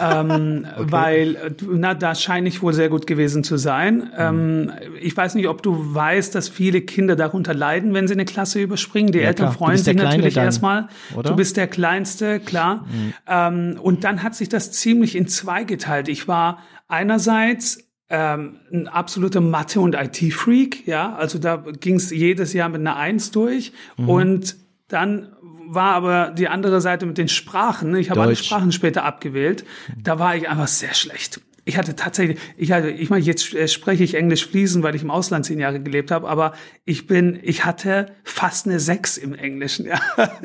ähm, 0.00 0.66
okay. 0.76 0.86
weil 0.90 1.54
na, 1.70 1.94
da 1.94 2.14
scheine 2.14 2.48
ich 2.48 2.62
wohl 2.62 2.72
sehr 2.72 2.88
gut 2.88 3.06
gewesen 3.06 3.44
zu 3.44 3.56
sein. 3.56 4.10
Ähm, 4.16 4.72
ich 5.00 5.16
weiß 5.16 5.34
nicht, 5.34 5.48
ob 5.48 5.62
du 5.62 5.94
weißt, 5.94 6.34
dass 6.34 6.48
viele 6.48 6.80
Kinder 6.80 7.16
darunter 7.16 7.54
leiden, 7.54 7.94
wenn 7.94 8.08
sie 8.08 8.14
eine 8.14 8.24
Klasse 8.24 8.60
überspringen. 8.60 9.12
Die 9.12 9.18
ja, 9.18 9.26
Eltern 9.26 9.46
klar. 9.46 9.58
freuen 9.58 9.78
sich 9.78 9.96
natürlich 9.96 10.34
dann, 10.34 10.44
erstmal. 10.44 10.88
Oder? 11.14 11.30
Du 11.30 11.36
bist 11.36 11.56
der 11.56 11.68
Kleinste, 11.68 12.40
klar. 12.40 12.86
Mhm. 12.90 13.14
Ähm, 13.28 13.80
und 13.80 14.04
dann 14.04 14.22
hat 14.22 14.34
sich 14.34 14.48
das 14.48 14.72
ziemlich 14.72 15.16
in 15.16 15.28
zwei 15.28 15.64
geteilt. 15.64 16.08
Ich 16.08 16.28
war 16.28 16.58
einerseits 16.88 17.91
ähm, 18.12 18.60
ein 18.70 18.88
absoluter 18.88 19.40
Mathe- 19.40 19.80
und 19.80 19.94
IT-Freak, 19.94 20.86
ja. 20.86 21.16
Also 21.16 21.38
da 21.38 21.56
ging 21.56 21.96
es 21.96 22.10
jedes 22.10 22.52
Jahr 22.52 22.68
mit 22.68 22.82
einer 22.82 22.96
Eins 22.96 23.30
durch. 23.30 23.72
Mhm. 23.96 24.08
Und 24.08 24.56
dann 24.88 25.32
war 25.66 25.94
aber 25.94 26.30
die 26.36 26.46
andere 26.46 26.82
Seite 26.82 27.06
mit 27.06 27.16
den 27.16 27.28
Sprachen. 27.28 27.96
Ich 27.96 28.10
habe 28.10 28.20
alle 28.20 28.36
Sprachen 28.36 28.70
später 28.70 29.04
abgewählt. 29.04 29.64
Da 29.96 30.18
war 30.18 30.36
ich 30.36 30.46
einfach 30.46 30.68
sehr 30.68 30.92
schlecht. 30.92 31.40
Ich 31.64 31.78
hatte 31.78 31.96
tatsächlich, 31.96 32.38
ich 32.58 32.72
hatte, 32.72 32.90
ich 32.90 33.08
meine, 33.08 33.24
jetzt 33.24 33.70
spreche 33.70 34.04
ich 34.04 34.14
Englisch 34.14 34.46
fließend, 34.46 34.84
weil 34.84 34.94
ich 34.94 35.02
im 35.02 35.10
Ausland 35.10 35.46
zehn 35.46 35.58
Jahre 35.60 35.80
gelebt 35.80 36.10
habe, 36.10 36.28
aber 36.28 36.52
ich 36.84 37.06
bin, 37.06 37.38
ich 37.40 37.64
hatte 37.64 38.06
fast 38.24 38.66
eine 38.66 38.80
Sechs 38.80 39.16
im 39.16 39.32
Englischen, 39.34 39.86
ja. 39.86 40.00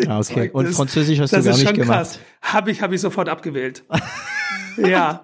Ah, 0.08 0.20
okay. 0.20 0.50
Und 0.54 0.68
Französisch 0.68 1.20
hast 1.20 1.34
du 1.34 1.44
gar 1.44 1.58
nicht 1.58 1.74
gemacht? 1.74 2.20
Habe 2.44 2.72
ich, 2.72 2.82
habe 2.82 2.96
ich 2.96 3.02
sofort 3.02 3.28
abgewählt. 3.28 3.84
ja. 4.78 5.24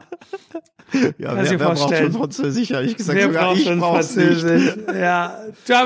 Ja, 1.18 1.36
wer, 1.36 1.50
wer 1.50 1.58
braucht 1.58 1.96
schon 1.96 2.12
Französisch, 2.12 2.72
ehrlich 2.72 2.96
gesagt. 2.96 3.18
Wer 3.18 3.28
Sogar 3.28 3.44
braucht 3.46 3.58
ich 3.58 3.64
schon 3.64 3.80
Französisch? 3.80 4.76
Nicht. 4.76 4.94
Ja, 4.94 5.40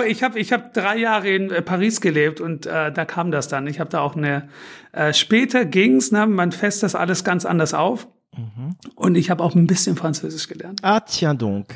ich 0.06 0.24
habe 0.24 0.38
ich 0.38 0.52
hab 0.52 0.74
drei 0.74 0.98
Jahre 0.98 1.30
in 1.30 1.50
äh, 1.50 1.62
Paris 1.62 2.02
gelebt 2.02 2.42
und 2.42 2.66
äh, 2.66 2.92
da 2.92 3.06
kam 3.06 3.32
das 3.32 3.48
dann. 3.48 3.68
Ich 3.68 3.80
habe 3.80 3.90
da 3.90 4.02
auch 4.02 4.16
eine, 4.16 4.50
äh, 4.92 5.14
später 5.14 5.66
ging's, 5.66 6.12
ne, 6.12 6.28
man 6.28 6.52
fässt 6.52 6.84
das 6.84 6.94
alles 6.94 7.24
ganz 7.24 7.46
anders 7.46 7.74
auf. 7.74 8.08
Mhm. 8.36 8.76
Und 8.96 9.16
ich 9.16 9.30
habe 9.30 9.44
auch 9.44 9.56
ein 9.56 9.68
bisschen 9.68 9.96
Französisch 9.96 10.48
gelernt. 10.48 10.82
Ah, 10.84 11.00
tiens 11.00 11.38
donc. 11.38 11.74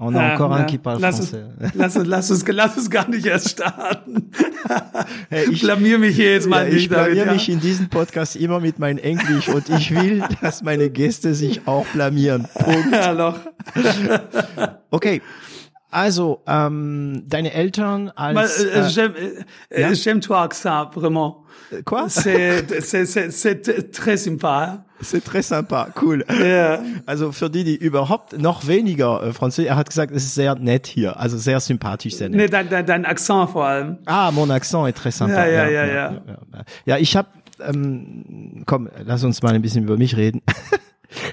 On 0.00 0.14
a 0.14 0.34
encore 0.34 0.52
un 0.52 0.62
qui 0.62 0.78
parle 0.78 1.00
lass 1.00 1.16
français. 1.16 1.44
Uns, 1.60 1.70
lass, 1.74 1.96
uns, 1.96 2.06
lass, 2.06 2.30
uns, 2.30 2.44
lass 2.46 2.76
uns 2.76 2.88
gar 2.88 3.08
nicht 3.08 3.26
erst 3.26 3.50
starten. 3.50 4.30
hey, 5.28 5.50
ich 5.50 5.60
blamier 5.60 5.98
mich 5.98 6.14
hier 6.14 6.34
jetzt 6.34 6.48
mal 6.48 6.64
ja, 6.66 6.72
nicht. 6.72 6.82
Ich 6.82 6.88
blamier 6.88 7.24
damit, 7.24 7.34
mich 7.34 7.48
ja. 7.48 7.54
in 7.54 7.60
diesem 7.60 7.88
Podcast 7.88 8.36
immer 8.36 8.60
mit 8.60 8.78
meinem 8.78 8.98
Englisch 8.98 9.48
und 9.48 9.68
ich 9.70 9.92
will, 9.92 10.22
dass 10.40 10.62
meine 10.62 10.88
Gäste 10.90 11.34
sich 11.34 11.66
auch 11.66 11.84
blamieren. 11.86 12.46
Punkt. 12.54 12.92
Ja, 12.92 13.12
noch. 13.12 13.40
okay. 14.90 15.20
Also, 15.90 16.42
ähm, 16.46 17.24
deine 17.26 17.52
Eltern 17.52 18.10
als... 18.14 18.62
Euh, 18.62 18.86
äh, 18.86 18.90
j'aime, 18.90 19.14
äh, 19.70 19.80
ja? 19.80 19.94
j'aime 19.94 20.20
toi 20.20 20.48
ça, 20.52 20.90
vraiment. 20.94 21.44
Quoi? 21.84 22.08
C'est, 22.08 22.80
c'est, 22.80 23.06
c'est, 23.06 23.30
c'est 23.30 23.92
très 23.92 24.16
sympa. 24.16 24.84
C'est 25.00 25.22
très 25.22 25.42
sympa, 25.42 25.88
cool. 26.00 26.24
Ja. 26.28 26.80
Also 27.06 27.32
für 27.32 27.48
die, 27.48 27.64
die 27.64 27.76
überhaupt 27.76 28.38
noch 28.38 28.66
weniger 28.66 29.22
äh, 29.22 29.32
Französisch, 29.32 29.70
er 29.70 29.76
hat 29.76 29.88
gesagt, 29.88 30.12
es 30.12 30.24
ist 30.24 30.34
sehr 30.34 30.56
nett 30.56 30.86
hier, 30.86 31.18
also 31.18 31.38
sehr 31.38 31.60
sympathisch, 31.60 32.16
sehr 32.16 32.28
nett. 32.28 32.38
Nee, 32.38 32.48
dein, 32.48 32.68
dein, 32.68 32.84
dein 32.84 33.04
Akzent 33.06 33.50
vor 33.50 33.64
allem. 33.64 33.98
Ah, 34.06 34.30
mon 34.32 34.50
accent 34.50 34.86
est 34.86 34.96
très 34.96 35.12
sympa. 35.12 35.46
Ja, 35.46 35.46
ja, 35.46 35.68
ja, 35.68 35.86
ja. 35.86 35.86
Ja, 35.86 36.10
ja, 36.10 36.38
ja. 36.52 36.64
ja 36.84 36.98
ich 36.98 37.16
habe, 37.16 37.28
ähm, 37.60 38.64
komm, 38.66 38.88
lass 39.04 39.24
uns 39.24 39.40
mal 39.42 39.54
ein 39.54 39.62
bisschen 39.62 39.84
über 39.84 39.96
mich 39.96 40.16
reden. 40.16 40.42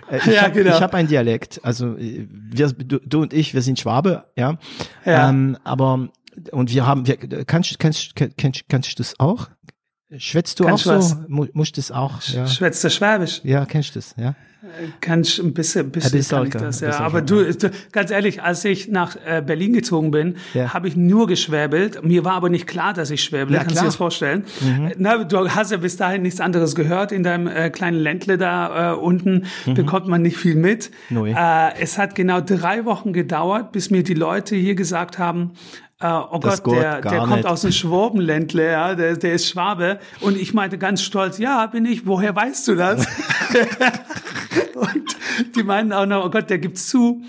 Äh, 0.10 0.18
ich 0.18 0.26
Ja, 0.28 0.44
habe 0.44 0.52
genau. 0.54 0.80
hab 0.80 0.94
einen 0.94 1.08
Dialekt. 1.08 1.60
Also 1.64 1.96
äh, 1.98 2.28
wir, 2.30 2.68
du, 2.70 3.00
du 3.00 3.22
und 3.22 3.34
ich, 3.34 3.54
wir 3.54 3.62
sind 3.62 3.80
Schwabe, 3.80 4.26
ja. 4.36 4.58
Ja. 5.06 5.30
Ähm, 5.30 5.58
aber 5.64 6.10
und 6.52 6.72
wir 6.72 6.86
haben, 6.86 7.08
wir, 7.08 7.18
kannst, 7.46 7.80
kannst, 7.80 8.16
kannst, 8.16 8.68
kannst 8.70 8.92
du 8.92 8.96
das 8.98 9.20
auch? 9.20 9.50
Schwätzt 10.18 10.60
du 10.60 10.66
Kannst 10.66 10.88
auch 10.88 11.02
so? 11.02 11.16
Musst 11.28 11.78
du 11.78 11.82
das 11.82 11.92
auch? 11.92 12.22
Ja. 12.24 12.48
Schwätzt 12.48 12.84
du 12.84 12.90
Schwäbisch? 12.90 13.42
ja, 13.44 13.66
kennst 13.66 13.96
du 13.96 14.00
das? 14.00 14.14
Ja. 14.18 14.36
Ich 14.80 15.10
ein 15.10 15.54
bisschen, 15.54 15.88
ein 15.88 15.92
bisschen, 15.92 16.12
bisschen, 16.12 16.38
kann 16.38 16.48
ich 16.48 16.54
das, 16.54 16.80
ja. 16.82 17.00
Aber 17.00 17.22
du, 17.22 17.54
du, 17.54 17.72
ganz 17.92 18.12
ehrlich, 18.12 18.42
als 18.42 18.66
ich 18.66 18.88
nach 18.88 19.16
äh, 19.26 19.42
Berlin 19.46 19.74
gezogen 19.74 20.12
bin, 20.12 20.36
Ja. 20.54 20.74
habe 20.74 20.88
ich 20.88 20.96
nur 20.96 21.28
geschwäbelt. 21.28 22.04
Mir 22.04 22.26
war 22.26 22.34
aber 22.34 22.50
nicht 22.50 22.68
klar, 22.68 22.94
dass 22.94 23.12
ich 23.12 23.24
schwäble. 23.24 23.56
Ja, 23.56 23.62
Kannst 23.62 23.76
du 23.78 23.80
dir 23.82 23.86
das 23.86 23.96
vorstellen? 23.96 24.44
Äh, 24.62 24.96
Na, 24.98 25.24
du 25.24 25.50
hast 25.50 25.72
ja 25.72 25.78
bis 25.78 25.98
dahin 25.98 26.24
nichts 26.24 26.40
anderes 26.40 26.76
gehört. 26.76 27.12
In 27.12 27.24
deinem 27.24 27.48
äh, 27.48 27.70
kleinen 27.70 27.98
Ländle 27.98 28.38
da 28.38 28.94
äh, 28.94 28.96
unten 28.96 29.46
bekommt 29.74 30.08
man 30.08 30.22
nicht 30.22 30.38
viel 30.38 30.56
mit. 30.56 30.92
Neu. 31.10 31.32
Äh, 31.32 31.80
es 31.80 31.98
hat 31.98 32.16
genau 32.16 32.42
drei 32.42 32.86
Wochen 32.86 33.14
gedauert, 33.14 33.72
bis 33.72 33.90
mir 33.92 34.04
die 34.04 34.14
Leute 34.14 34.56
hier 34.56 34.76
gesagt 34.76 35.20
haben, 35.20 35.52
oh 36.02 36.40
Das 36.42 36.62
Gott, 36.64 36.76
der, 36.76 37.02
der 37.02 37.20
kommt 37.20 37.36
nicht. 37.38 37.46
aus 37.46 37.62
dem 37.62 37.72
Schwabenländle, 37.74 38.72
ja, 38.72 38.96
der, 38.96 39.16
der 39.18 39.34
ist 39.34 39.48
Schwabe. 39.48 40.00
Und 40.22 40.38
ich 40.38 40.54
meinte 40.54 40.78
ganz 40.78 41.02
stolz, 41.02 41.38
ja, 41.38 41.66
bin 41.68 41.86
ich, 41.86 42.06
woher 42.06 42.36
weißt 42.36 42.68
du 42.68 42.76
das? 42.76 43.06
und 44.76 45.56
die 45.56 45.64
meinten 45.64 45.94
auch 45.94 46.06
noch, 46.06 46.26
oh 46.26 46.30
Gott, 46.30 46.50
der 46.50 46.60
gibt's 46.60 46.88
zu. 46.88 47.22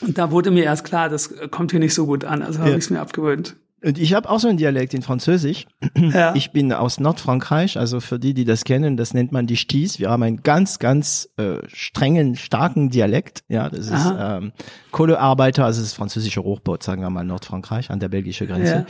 Und 0.00 0.16
da 0.18 0.30
wurde 0.30 0.50
mir 0.50 0.64
erst 0.64 0.84
klar, 0.84 1.08
das 1.08 1.34
kommt 1.50 1.72
hier 1.72 1.80
nicht 1.80 1.94
so 1.94 2.06
gut 2.06 2.24
an, 2.24 2.42
also 2.42 2.60
habe 2.60 2.70
Ja. 2.70 2.76
ich 2.76 2.84
es 2.84 2.90
mir 2.90 3.00
abgewöhnt. 3.00 3.56
Und 3.82 3.98
ich 3.98 4.12
habe 4.14 4.28
auch 4.28 4.38
so 4.38 4.48
einen 4.48 4.58
Dialekt 4.58 4.94
in 4.94 5.02
Französisch. 5.02 5.66
Ja. 5.96 6.34
Ich 6.34 6.50
bin 6.50 6.72
aus 6.72 6.98
Nordfrankreich, 6.98 7.78
also 7.78 8.00
für 8.00 8.18
die, 8.18 8.34
die 8.34 8.44
das 8.44 8.64
kennen, 8.64 8.96
das 8.96 9.14
nennt 9.14 9.32
man 9.32 9.46
die 9.46 9.56
Sties. 9.56 9.98
Wir 9.98 10.10
haben 10.10 10.22
einen 10.22 10.42
ganz, 10.42 10.78
ganz 10.78 11.28
äh, 11.36 11.58
strengen, 11.68 12.36
starken 12.36 12.90
Dialekt. 12.90 13.44
Ja, 13.48 13.68
das 13.68 13.86
ist 13.86 13.92
Aha. 13.92 14.38
ähm, 14.38 14.52
Kohlearbeiter, 14.90 15.64
also 15.64 15.80
das 15.80 15.90
ist 15.90 15.94
französische 15.94 16.42
Hochbau, 16.42 16.76
sagen 16.80 17.02
wir 17.02 17.10
mal 17.10 17.24
Nordfrankreich 17.24 17.90
an 17.90 18.00
der 18.00 18.08
belgischen 18.08 18.48
Grenze. 18.48 18.74
Ja. 18.74 18.86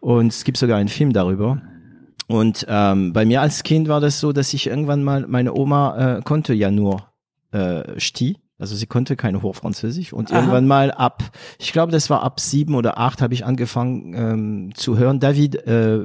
Und 0.00 0.28
es 0.28 0.44
gibt 0.44 0.58
sogar 0.58 0.78
einen 0.78 0.88
Film 0.88 1.12
darüber. 1.12 1.60
Und 2.28 2.64
ähm, 2.68 3.12
bei 3.12 3.24
mir 3.24 3.40
als 3.40 3.64
Kind 3.64 3.88
war 3.88 4.00
das 4.00 4.20
so, 4.20 4.32
dass 4.32 4.54
ich 4.54 4.68
irgendwann 4.68 5.02
mal, 5.02 5.26
meine 5.26 5.52
Oma 5.54 6.18
äh, 6.18 6.22
konnte 6.22 6.54
ja 6.54 6.70
nur 6.70 7.08
äh, 7.52 7.98
Sti, 7.98 8.36
also 8.60 8.76
sie 8.76 8.86
konnte 8.86 9.16
keine 9.16 9.42
Hochfranzösisch 9.42 10.12
und 10.12 10.30
Aha. 10.30 10.38
irgendwann 10.38 10.66
mal 10.66 10.92
ab, 10.92 11.22
ich 11.58 11.72
glaube, 11.72 11.92
das 11.92 12.10
war 12.10 12.22
ab 12.22 12.40
sieben 12.40 12.74
oder 12.74 12.98
acht, 12.98 13.22
habe 13.22 13.34
ich 13.34 13.44
angefangen 13.44 14.14
ähm, 14.14 14.70
zu 14.74 14.98
hören, 14.98 15.18
David, 15.20 15.56
äh, 15.66 15.98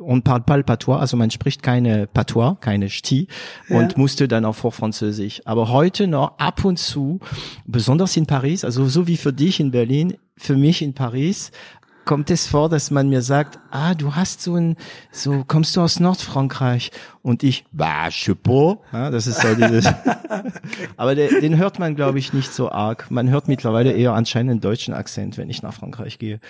on 0.00 0.22
parle 0.22 0.42
pas 0.44 0.56
le 0.56 0.64
patois, 0.64 0.98
also 0.98 1.16
man 1.16 1.30
spricht 1.30 1.62
keine 1.62 2.06
Patois, 2.06 2.56
keine 2.60 2.90
Sti 2.90 3.28
und 3.68 3.92
Ja. 3.92 3.98
musste 3.98 4.28
dann 4.28 4.44
auf 4.44 4.62
Hochfranzösisch. 4.62 5.42
Aber 5.44 5.68
heute 5.70 6.06
noch 6.06 6.38
ab 6.38 6.64
und 6.64 6.78
zu, 6.78 7.20
besonders 7.66 8.16
in 8.16 8.26
Paris, 8.26 8.64
also 8.64 8.86
so 8.86 9.06
wie 9.06 9.16
für 9.16 9.32
dich 9.32 9.60
in 9.60 9.70
Berlin, 9.70 10.14
für 10.36 10.56
mich 10.56 10.82
in 10.82 10.94
Paris, 10.94 11.52
kommt 12.04 12.30
es 12.30 12.46
vor, 12.46 12.68
dass 12.68 12.90
man 12.90 13.08
mir 13.08 13.22
sagt, 13.22 13.58
ah, 13.70 13.94
du 13.94 14.14
hast 14.14 14.42
so 14.42 14.56
ein, 14.56 14.76
so 15.10 15.44
kommst 15.46 15.76
du 15.76 15.80
aus 15.80 16.00
Nordfrankreich 16.00 16.90
und 17.22 17.42
ich, 17.42 17.64
bah, 17.72 18.08
pas. 18.42 18.76
Ja, 18.92 19.10
das 19.10 19.26
ist 19.26 19.40
so 19.40 19.54
dieses. 19.54 19.86
Aber 20.96 21.14
der, 21.14 21.40
den 21.40 21.56
hört 21.56 21.78
man, 21.78 21.94
glaube 21.94 22.18
ich, 22.18 22.32
nicht 22.32 22.52
so 22.52 22.70
arg. 22.70 23.10
Man 23.10 23.30
hört 23.30 23.48
mittlerweile 23.48 23.92
eher 23.92 24.12
anscheinend 24.12 24.50
einen 24.50 24.60
deutschen 24.60 24.94
Akzent, 24.94 25.38
wenn 25.38 25.50
ich 25.50 25.62
nach 25.62 25.74
Frankreich 25.74 26.18
gehe. 26.18 26.40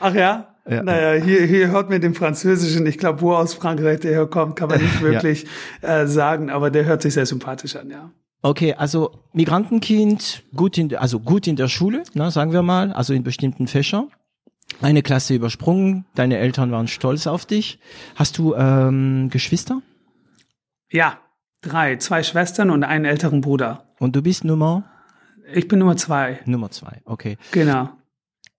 Ach 0.00 0.14
ja? 0.14 0.54
Ja. 0.68 0.82
Naja, 0.82 1.22
hier, 1.22 1.42
hier 1.42 1.70
hört 1.70 1.90
man 1.90 2.00
den 2.00 2.14
Französischen, 2.14 2.86
ich 2.86 2.96
glaube, 2.96 3.20
wo 3.20 3.34
aus 3.34 3.52
Frankreich 3.52 4.00
der 4.00 4.12
herkommt, 4.12 4.56
kann 4.56 4.70
man 4.70 4.80
nicht 4.80 5.00
wirklich 5.02 5.46
äh, 5.82 6.06
sagen, 6.06 6.48
aber 6.48 6.70
der 6.70 6.86
hört 6.86 7.02
sich 7.02 7.14
sehr 7.14 7.26
sympathisch 7.26 7.76
an, 7.76 7.90
ja. 7.90 8.10
Okay, 8.40 8.74
also 8.74 9.10
Migrantenkind, 9.32 10.42
gut 10.54 10.76
in, 10.76 10.94
also 10.96 11.20
gut 11.20 11.46
in 11.46 11.56
der 11.56 11.68
Schule, 11.68 12.02
ne, 12.14 12.30
sagen 12.30 12.52
wir 12.52 12.62
mal, 12.62 12.92
also 12.92 13.12
in 13.14 13.22
bestimmten 13.22 13.66
Fächern. 13.66 14.08
Eine 14.82 15.02
Klasse 15.02 15.34
übersprungen, 15.34 16.04
deine 16.14 16.38
Eltern 16.38 16.70
waren 16.70 16.88
stolz 16.88 17.26
auf 17.26 17.46
dich. 17.46 17.78
Hast 18.16 18.38
du 18.38 18.54
ähm, 18.54 19.28
Geschwister? 19.30 19.80
Ja, 20.90 21.18
drei, 21.62 21.96
zwei 21.96 22.22
Schwestern 22.22 22.70
und 22.70 22.84
einen 22.84 23.04
älteren 23.04 23.40
Bruder. 23.40 23.86
Und 23.98 24.14
du 24.16 24.22
bist 24.22 24.44
Nummer 24.44 24.84
Ich 25.52 25.68
bin 25.68 25.78
Nummer 25.78 25.96
zwei, 25.96 26.40
Nummer 26.44 26.70
zwei, 26.70 27.00
okay. 27.04 27.38
genau. 27.52 27.90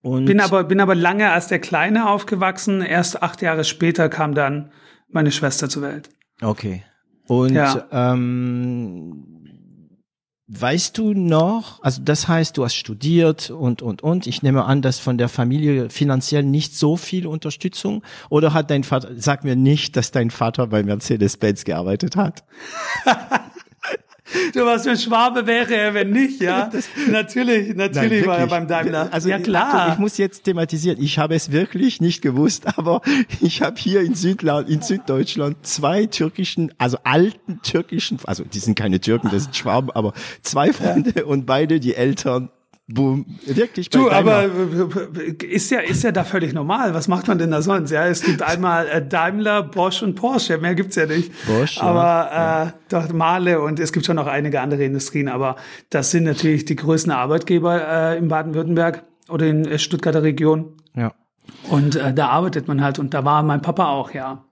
Und 0.02 0.26
Bin 0.26 0.40
aber, 0.40 0.64
bin 0.64 0.80
aber 0.80 0.94
lange 0.94 1.30
als 1.32 1.48
der 1.48 1.58
Kleine 1.58 2.08
aufgewachsen. 2.08 2.80
Erst 2.80 3.22
acht 3.22 3.42
Jahre 3.42 3.64
später 3.64 4.08
kam 4.08 4.34
dann 4.34 4.70
meine 5.08 5.32
Schwester 5.32 5.68
zur 5.68 5.82
Welt. 5.82 6.10
Okay. 6.40 6.84
Und 7.26 7.54
Ja. 7.54 7.86
ähm, 7.90 9.35
weißt 10.48 10.96
du 10.96 11.12
noch, 11.12 11.82
also 11.82 12.02
das 12.04 12.28
heißt, 12.28 12.56
du 12.56 12.64
hast 12.64 12.74
studiert 12.74 13.50
und, 13.50 13.82
und, 13.82 14.02
und. 14.02 14.26
Ich 14.26 14.42
nehme 14.42 14.64
an, 14.64 14.80
dass 14.80 14.98
von 14.98 15.18
der 15.18 15.28
Familie 15.28 15.90
finanziell 15.90 16.44
nicht 16.44 16.76
so 16.76 16.96
viel 16.96 17.26
Unterstützung 17.26 18.02
oder 18.28 18.52
hat 18.52 18.70
dein 18.70 18.84
Vater, 18.84 19.10
sag 19.16 19.42
mir 19.42 19.56
nicht, 19.56 19.96
dass 19.96 20.12
dein 20.12 20.30
Vater 20.30 20.68
bei 20.68 20.82
Mercedes-Benz 20.82 21.64
gearbeitet 21.64 22.16
hat. 22.16 22.44
Du, 24.52 24.64
was 24.64 24.82
für 24.82 24.90
ein 24.90 24.98
Schwabe 24.98 25.46
wäre 25.46 25.74
er, 25.74 25.94
wenn 25.94 26.10
nicht, 26.10 26.40
ja? 26.40 26.70
natürlich, 27.10 27.74
natürlich 27.74 28.20
Nein, 28.20 28.28
war 28.28 28.38
er 28.38 28.46
beim 28.46 28.66
Daimler. 28.66 29.08
Also 29.12 29.28
ja, 29.28 29.38
klar. 29.38 29.92
Ich 29.92 29.98
muss 29.98 30.18
jetzt 30.18 30.44
thematisieren. 30.44 31.00
Ich 31.00 31.18
habe 31.18 31.34
es 31.34 31.52
wirklich 31.52 32.00
nicht 32.00 32.22
gewusst, 32.22 32.66
aber 32.76 33.02
ich 33.40 33.62
habe 33.62 33.76
hier 33.78 34.00
in 34.00 34.14
Südland, 34.14 34.68
in 34.68 34.82
Süddeutschland 34.82 35.64
zwei 35.64 36.06
türkischen, 36.06 36.72
also 36.78 36.98
alten 37.04 37.60
türkischen, 37.62 38.18
also 38.24 38.44
die 38.44 38.58
sind 38.58 38.76
keine 38.76 39.00
Türken, 39.00 39.30
das 39.30 39.44
sind 39.44 39.56
Schwaben, 39.56 39.90
aber 39.90 40.12
zwei 40.42 40.72
Freunde 40.72 41.24
und 41.24 41.46
beide 41.46 41.78
die 41.78 41.94
Eltern. 41.94 42.50
Boom, 42.88 43.26
wirklich 43.44 43.90
Du, 43.90 44.10
aber 44.12 44.44
äh, 44.44 45.44
ist 45.44 45.72
ja, 45.72 45.80
ist 45.80 46.04
ja 46.04 46.12
da 46.12 46.22
völlig 46.22 46.52
normal. 46.52 46.94
Was 46.94 47.08
macht 47.08 47.26
man 47.26 47.36
denn 47.36 47.50
da 47.50 47.60
sonst? 47.60 47.90
Ja, 47.90 48.06
es 48.06 48.22
gibt 48.22 48.42
einmal 48.42 48.86
äh, 48.86 49.04
Daimler, 49.04 49.64
Bosch 49.64 50.04
und 50.04 50.14
Porsche. 50.14 50.58
Mehr 50.58 50.76
gibt's 50.76 50.94
ja 50.94 51.06
nicht. 51.06 51.32
Bosch, 51.48 51.78
ja. 51.78 51.82
aber 51.82 52.72
äh, 52.74 52.78
doch 52.88 53.12
Male 53.12 53.60
und 53.60 53.80
es 53.80 53.92
gibt 53.92 54.06
schon 54.06 54.14
noch 54.14 54.28
einige 54.28 54.60
andere 54.60 54.84
Industrien. 54.84 55.28
Aber 55.28 55.56
das 55.90 56.12
sind 56.12 56.24
natürlich 56.24 56.64
die 56.64 56.76
größten 56.76 57.10
Arbeitgeber 57.10 58.12
äh, 58.12 58.18
in 58.18 58.28
Baden-Württemberg 58.28 59.02
oder 59.28 59.46
in 59.46 59.66
äh, 59.66 59.80
Stuttgarter 59.80 60.22
Region. 60.22 60.76
ja. 60.94 61.12
Und 61.68 61.96
äh, 61.96 62.12
da 62.12 62.28
arbeitet 62.28 62.68
man 62.68 62.82
halt. 62.82 62.98
Und 62.98 63.14
da 63.14 63.24
war 63.24 63.42
mein 63.42 63.62
Papa 63.62 63.86
auch, 63.86 64.12
ja. 64.12 64.44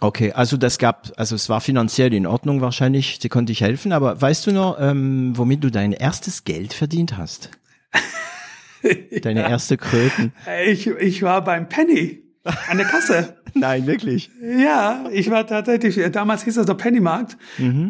Okay, 0.00 0.32
also 0.32 0.56
das 0.56 0.78
gab, 0.78 1.12
also 1.16 1.34
es 1.34 1.48
war 1.48 1.60
finanziell 1.60 2.14
in 2.14 2.26
Ordnung 2.26 2.62
wahrscheinlich, 2.62 3.18
sie 3.20 3.28
konnte 3.28 3.52
ich 3.52 3.60
helfen, 3.60 3.92
aber 3.92 4.20
weißt 4.20 4.46
du 4.46 4.52
noch, 4.52 4.78
ähm, 4.80 5.32
womit 5.36 5.62
du 5.62 5.70
dein 5.70 5.92
erstes 5.92 6.44
Geld 6.44 6.72
verdient 6.72 7.18
hast? 7.18 7.50
Deine 9.22 9.48
erste 9.48 9.76
Kröten? 9.76 10.32
Ich, 10.66 10.86
ich 10.86 11.22
war 11.22 11.44
beim 11.44 11.68
Penny 11.68 12.22
an 12.44 12.78
der 12.78 12.86
Kasse. 12.86 13.36
Nein, 13.54 13.86
wirklich. 13.86 14.30
Ja, 14.40 15.04
ich 15.12 15.30
war 15.30 15.46
tatsächlich, 15.46 16.00
damals 16.12 16.44
hieß 16.44 16.54
das 16.54 16.66
der 16.66 16.74
Pennymarkt 16.74 17.36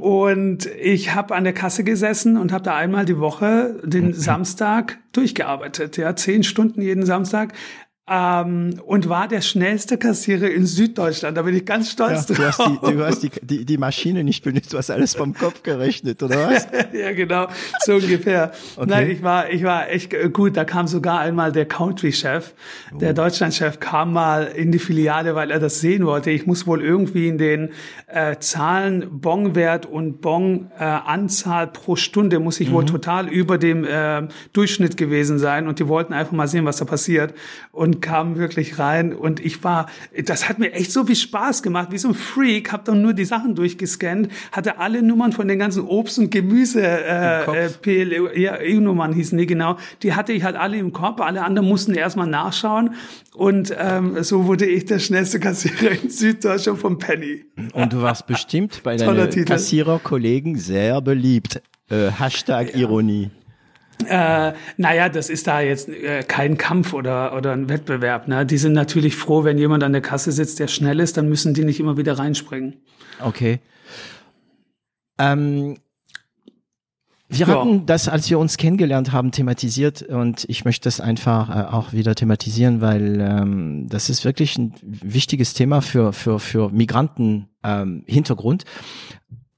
und 0.01 0.67
ich 0.67 1.15
habe 1.15 1.35
an 1.35 1.45
der 1.45 1.53
Kasse 1.53 1.85
gesessen 1.85 2.37
und 2.37 2.51
habe 2.51 2.65
da 2.65 2.77
einmal 2.77 3.05
die 3.05 3.19
Woche 3.19 3.81
den 3.85 4.15
Samstag 4.15 4.99
durchgearbeitet, 5.13 5.97
ja, 5.97 6.17
zehn 6.17 6.43
Stunden 6.43 6.83
jeden 6.83 7.05
Samstag 7.05 7.53
ähm, 8.09 8.81
und 8.87 9.09
war 9.09 9.29
der 9.29 9.41
schnellste 9.41 9.97
Kassierer 9.97 10.51
in 10.51 10.67
Süddeutschland. 10.67 11.37
Da 11.37 11.43
bin 11.43 11.55
ich 11.55 11.65
ganz 11.65 11.87
Ja, 11.87 11.93
stolz 11.93 12.27
du 12.27 12.37
hast, 12.39 12.59
drauf. 12.59 12.81
die, 12.85 12.93
du 12.97 13.05
hast 13.05 13.23
die, 13.23 13.31
die, 13.43 13.65
die 13.65 13.79
Maschine 13.79 14.25
nicht 14.25 14.43
benutzt, 14.43 14.73
du 14.73 14.79
hast 14.79 14.91
alles 14.91 15.15
vom 15.15 15.33
Kopf 15.35 15.63
gerechnet, 15.63 16.21
oder 16.23 16.51
was? 16.51 16.67
ja, 16.93 17.13
genau, 17.13 17.47
so 17.85 17.95
ungefähr. 17.95 18.51
Nein, 18.85 19.11
ich 19.11 19.23
war, 19.23 19.51
ich 19.51 19.63
war 19.63 19.91
echt 19.91 20.13
äh, 20.13 20.29
gut. 20.29 20.57
Da 20.57 20.65
kam 20.65 20.89
sogar 20.89 21.21
einmal 21.21 21.53
der 21.53 21.67
Country-Chef, 21.67 22.53
der 22.93 23.13
Deutschland-Chef 23.13 23.79
kam 23.79 24.13
mal 24.13 24.45
in 24.45 24.73
die 24.73 24.81
Filiale, 24.81 25.35
weil 25.37 25.51
er 25.53 25.61
das 25.61 25.81
sehen 25.81 26.05
wollte. 26.05 26.31
Ich 26.31 26.47
muss 26.47 26.67
wohl 26.67 26.83
irgendwie 26.83 27.29
in 27.29 27.39
den 27.39 27.71
äh, 28.09 28.37
Zahlen, 28.39 29.21
Bonwert 29.21 29.87
und 29.87 30.21
Bon-Anzahl 30.21 31.69
pro 31.69 31.95
Stunde 31.97 32.41
muss 32.41 32.59
ich 32.61 32.73
wohl 32.73 32.87
total 32.87 33.29
über 33.29 33.59
dem 33.59 33.85
äh, 33.85 34.27
Durchschnitt 34.53 34.97
gewesen 34.97 35.39
sein. 35.39 35.69
Und 35.69 35.79
die 35.79 35.87
wollten 35.87 36.13
einfach 36.13 36.33
mal 36.33 36.49
sehen, 36.49 36.65
was 36.65 36.79
da 36.79 36.85
passiert. 36.85 37.35
Und 37.71 37.90
kamen 37.99 38.37
wirklich 38.37 38.79
rein. 38.79 39.13
Und 39.13 39.41
ich 39.45 39.65
war, 39.65 39.87
das 40.25 40.49
hat 40.49 40.61
mir 40.61 40.73
echt 40.73 40.93
so 40.93 41.05
viel 41.05 41.17
Spaß 41.17 41.65
gemacht, 41.65 41.89
wie 41.91 41.99
so 41.99 42.09
ein 42.09 42.15
Freak. 42.15 42.71
Hab 42.71 42.85
dann 42.85 43.03
nur 43.03 43.15
die 43.15 43.25
Sachen 43.25 43.57
durchgescannt, 43.57 44.29
hatte 44.53 44.79
alle 44.79 45.03
Nummern 45.03 45.33
von 45.33 45.49
den 45.49 45.59
ganzen 45.59 45.83
Obst- 45.83 46.21
und 46.21 46.31
Gemüse 46.31 46.83
äh, 46.83 47.45
Kopf. 47.45 47.57
äh, 47.57 47.69
PLE, 48.05 48.39
ja, 48.39 48.59
EU-Nummern 48.61 49.13
hießen 49.13 49.37
die 49.37 49.47
genau. 49.47 49.77
Die 50.05 50.15
hatte 50.15 50.33
ich 50.33 50.45
halt 50.45 50.55
alle 50.55 50.77
im 50.77 50.93
Kopf. 50.93 51.21
Alle 51.21 51.43
anderen 51.43 51.69
mussten 51.69 51.95
erstmal 51.95 52.29
nachschauen. 52.29 52.95
Und 53.35 53.75
ähm, 53.77 54.23
so 54.23 54.47
wurde 54.47 54.67
ich 54.67 54.85
der 54.85 54.99
schnellste 55.01 55.41
Kassierer 55.41 55.93
in 56.03 56.11
Süddeutschland 56.11 56.79
vom 56.79 56.99
Penny. 56.99 57.47
Und 57.73 57.93
du 57.93 58.03
warst 58.03 58.27
bestimmt 58.27 58.83
bei 58.85 58.97
deinen. 58.97 59.45
Kassiererkollegen 59.45 60.57
sehr 60.57 61.01
beliebt. 61.01 61.63
Äh, 61.89 62.11
Hashtag 62.11 62.77
Ironie. 62.77 63.31
Äh, 64.09 64.53
naja, 64.77 65.09
das 65.09 65.29
ist 65.31 65.47
da 65.47 65.61
jetzt 65.61 65.89
äh, 65.89 66.23
kein 66.23 66.57
Kampf 66.59 66.93
oder, 66.93 67.37
oder 67.37 67.53
ein 67.53 67.69
Wettbewerb. 67.69 68.29
Ne? 68.29 68.47
Die 68.47 68.59
sind 68.59 68.73
natürlich 68.73 69.17
froh, 69.17 69.45
wenn 69.45 69.59
jemand 69.59 69.83
an 69.85 69.93
der 69.93 70.03
Kasse 70.03 70.33
sitzt, 70.33 70.59
der 70.59 70.69
schnell 70.69 71.01
ist, 71.01 71.17
dann 71.17 71.29
müssen 71.29 71.55
die 71.55 71.65
nicht 71.65 71.81
immer 71.81 71.97
wieder 71.97 72.19
reinspringen. 72.19 72.77
Okay. 73.23 73.59
Ähm, 75.19 75.77
Wir 77.29 77.47
Ja. 77.47 77.61
hatten 77.61 77.87
das, 77.87 78.09
als 78.09 78.29
wir 78.31 78.39
uns 78.39 78.57
kennengelernt 78.57 79.13
haben, 79.13 79.31
thematisiert 79.31 80.03
und 80.03 80.45
ich 80.49 80.65
möchte 80.65 80.85
das 80.85 81.01
einfach 81.01 81.49
äh, 81.51 81.73
auch 81.73 81.93
wieder 81.93 82.15
thematisieren, 82.15 82.81
weil 82.81 83.21
ähm, 83.21 83.87
das 83.89 84.11
ist 84.11 84.25
wirklich 84.25 84.59
ein 84.59 84.75
wichtiges 84.83 85.55
Thema 85.55 85.81
für 85.81 86.13
für 86.13 86.41
für 86.41 86.71
Migranten 86.71 87.49
ähm, 87.63 88.03
Hintergrund. 88.07 88.65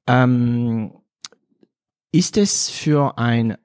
Ähm, 0.07 0.93
ist 2.15 2.37
es 2.37 2.69
für 2.69 3.17
ein 3.17 3.57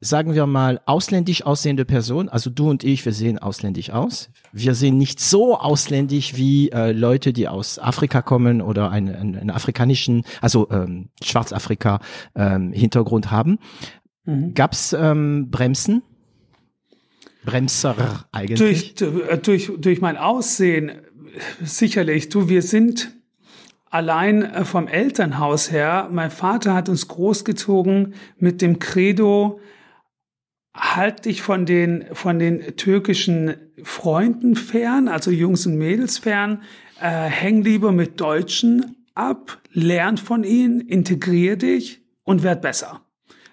sagen 0.00 0.34
wir 0.34 0.46
mal, 0.46 0.80
ausländisch 0.86 1.44
aussehende 1.44 1.84
Person, 1.84 2.28
also 2.28 2.48
du 2.48 2.70
und 2.70 2.84
ich, 2.84 3.04
wir 3.04 3.12
sehen 3.12 3.38
ausländisch 3.38 3.90
aus. 3.90 4.30
Wir 4.52 4.74
sehen 4.74 4.96
nicht 4.96 5.20
so 5.20 5.58
ausländisch 5.58 6.36
wie 6.36 6.70
äh, 6.70 6.92
Leute, 6.92 7.32
die 7.34 7.48
aus 7.48 7.78
Afrika 7.78 8.22
kommen 8.22 8.62
oder 8.62 8.90
einen, 8.90 9.14
einen, 9.14 9.36
einen 9.36 9.50
afrikanischen, 9.50 10.24
also 10.40 10.68
ähm, 10.70 11.10
Schwarzafrika 11.22 12.00
ähm, 12.34 12.72
Hintergrund 12.72 13.30
haben. 13.30 13.58
Mhm. 14.24 14.54
Gab's 14.54 14.94
ähm, 14.94 15.50
Bremsen? 15.50 16.02
Bremser 17.44 18.26
eigentlich? 18.32 18.94
Durch, 18.94 19.28
äh, 19.28 19.38
durch, 19.38 19.70
durch 19.78 20.00
mein 20.00 20.16
Aussehen, 20.16 20.92
sicherlich. 21.62 22.30
Du, 22.30 22.48
wir 22.48 22.62
sind 22.62 23.12
allein 23.90 24.42
äh, 24.42 24.64
vom 24.64 24.88
Elternhaus 24.88 25.70
her. 25.70 26.08
Mein 26.10 26.30
Vater 26.30 26.74
hat 26.74 26.88
uns 26.88 27.08
großgezogen 27.08 28.14
mit 28.38 28.62
dem 28.62 28.78
Credo, 28.78 29.60
halt 30.80 31.26
dich 31.26 31.42
von 31.42 31.66
den, 31.66 32.06
von 32.12 32.38
den 32.38 32.76
türkischen 32.76 33.54
Freunden 33.82 34.56
fern, 34.56 35.08
also 35.08 35.30
Jungs 35.30 35.66
und 35.66 35.76
Mädels 35.76 36.18
fern, 36.18 36.62
äh, 37.00 37.28
häng 37.28 37.62
lieber 37.62 37.92
mit 37.92 38.20
Deutschen 38.20 38.96
ab, 39.14 39.60
lern 39.72 40.16
von 40.16 40.42
ihnen, 40.42 40.80
integrier 40.80 41.56
dich 41.56 42.00
und 42.24 42.42
werd 42.42 42.62
besser. 42.62 43.02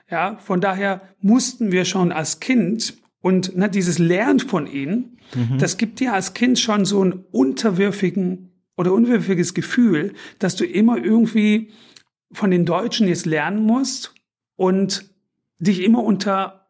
Ja, 0.10 0.38
von 0.38 0.62
daher 0.62 1.02
mussten 1.20 1.72
wir 1.74 1.84
schon 1.84 2.14
als 2.14 2.40
Kind 2.40 2.98
und 3.20 3.58
ne, 3.58 3.70
dieses 3.70 4.00
Lernen 4.00 4.40
von 4.40 4.66
ihnen, 4.68 5.18
das 5.58 5.78
gibt 5.78 6.00
dir 6.00 6.14
als 6.14 6.34
Kind 6.34 6.58
schon 6.58 6.86
so 6.86 7.02
einen 7.02 7.26
unterwürfigen 7.32 8.52
oder 8.78 8.94
unwürfiges 8.94 9.54
Gefühl, 9.54 10.14
dass 10.40 10.56
du 10.56 10.66
immer 10.66 11.04
irgendwie 11.04 11.72
von 12.32 12.52
den 12.52 12.66
Deutschen 12.66 13.08
jetzt 13.08 13.26
lernen 13.26 13.66
musst 13.66 14.14
und 14.56 15.10
dich 15.60 15.84
immer 15.84 16.04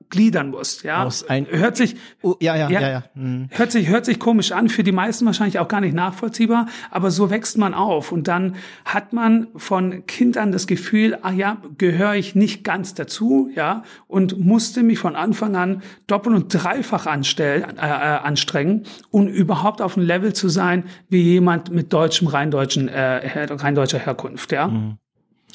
untergliedern 0.08 0.50
musst. 0.50 0.84
Ja, 0.84 1.04
Aus 1.04 1.28
ein- 1.30 1.48
hört 1.50 1.78
sich 1.78 1.96
Oh, 2.22 2.36
ja, 2.40 2.56
ja, 2.56 2.70
ja, 2.70 2.82
Ja. 2.82 2.90
ja. 2.90 3.04
Hm. 3.16 3.50
Hört 3.52 3.72
sich, 3.72 3.88
hört 3.88 4.06
sich 4.06 4.20
komisch 4.20 4.52
an, 4.52 4.70
für 4.70 4.84
die 4.84 4.92
meisten 4.92 5.26
wahrscheinlich 5.26 5.60
auch 5.60 5.68
gar 5.68 5.82
nicht 5.82 5.94
nachvollziehbar, 5.94 6.68
aber 6.92 7.12
so 7.12 7.30
wächst 7.30 7.58
man 7.58 7.74
auf 7.74 8.12
und 8.12 8.28
dann 8.28 8.56
hat 8.86 9.14
man 9.14 9.48
von 9.56 10.06
Kind 10.08 10.38
an 10.38 10.52
das 10.52 10.68
Gefühl, 10.68 11.18
ah 11.22 11.32
ja, 11.32 11.58
gehöre 11.78 12.16
ich 12.16 12.36
nicht 12.36 12.64
ganz 12.64 12.94
dazu, 12.94 13.50
ja, 13.56 13.84
und 14.08 14.40
musste 14.40 14.84
mich 14.84 15.00
von 15.00 15.16
Anfang 15.16 15.56
an 15.56 15.82
doppelt 16.08 16.36
und 16.36 16.50
dreifach 16.54 17.06
anstellen, 17.06 17.64
äh, 17.78 17.88
äh, 17.88 17.88
anstrengen, 18.20 18.84
um 19.12 19.28
überhaupt 19.28 19.82
auf 19.82 19.96
dem 19.96 20.04
Level 20.04 20.34
zu 20.34 20.50
sein, 20.50 20.84
wie 21.10 21.22
jemand 21.22 21.72
mit 21.72 21.92
deutschem, 21.94 22.28
reindeutschen, 22.28 22.88
äh, 22.88 23.22
her- 23.24 23.48
reindeutscher 23.52 24.00
Herkunft, 24.00 24.52
ja. 24.52 24.72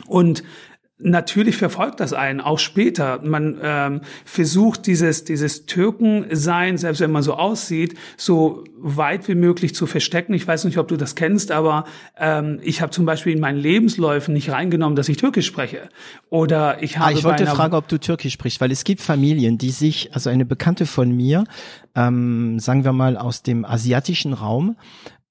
Und 0.06 0.42
natürlich 1.02 1.56
verfolgt 1.56 2.00
das 2.00 2.12
einen, 2.12 2.40
auch 2.40 2.58
später. 2.58 3.20
Man 3.22 3.58
ähm, 3.62 4.00
versucht 4.24 4.86
dieses, 4.86 5.24
dieses 5.24 5.66
Türkensein, 5.66 6.78
selbst 6.78 7.00
wenn 7.00 7.10
man 7.10 7.22
so 7.22 7.34
aussieht, 7.34 7.98
so 8.16 8.64
weit 8.78 9.28
wie 9.28 9.34
möglich 9.34 9.74
zu 9.74 9.86
verstecken. 9.86 10.34
Ich 10.34 10.46
weiß 10.46 10.64
nicht, 10.64 10.78
ob 10.78 10.88
du 10.88 10.96
das 10.96 11.14
kennst, 11.14 11.52
aber 11.52 11.84
ähm, 12.18 12.60
ich 12.62 12.80
habe 12.82 12.90
zum 12.90 13.04
Beispiel 13.04 13.32
in 13.32 13.40
meinen 13.40 13.58
Lebensläufen 13.58 14.34
nicht 14.34 14.50
reingenommen, 14.50 14.96
dass 14.96 15.08
ich 15.08 15.16
Türkisch 15.16 15.46
spreche. 15.46 15.88
Oder 16.30 16.82
ich 16.82 16.98
habe 16.98 17.14
Ah, 17.14 17.16
ich 17.16 17.24
wollte 17.24 17.46
fragen, 17.46 17.74
ob 17.74 17.88
du 17.88 17.98
Türkisch 17.98 18.32
sprichst, 18.32 18.60
weil 18.60 18.72
es 18.72 18.84
gibt 18.84 19.00
Familien, 19.00 19.58
die 19.58 19.70
sich, 19.70 20.14
also 20.14 20.30
eine 20.30 20.44
Bekannte 20.44 20.86
von 20.86 21.10
mir, 21.10 21.44
ähm, 21.94 22.58
sagen 22.58 22.84
wir 22.84 22.92
mal 22.92 23.16
aus 23.16 23.42
dem 23.42 23.64
asiatischen 23.64 24.32
Raum, 24.32 24.76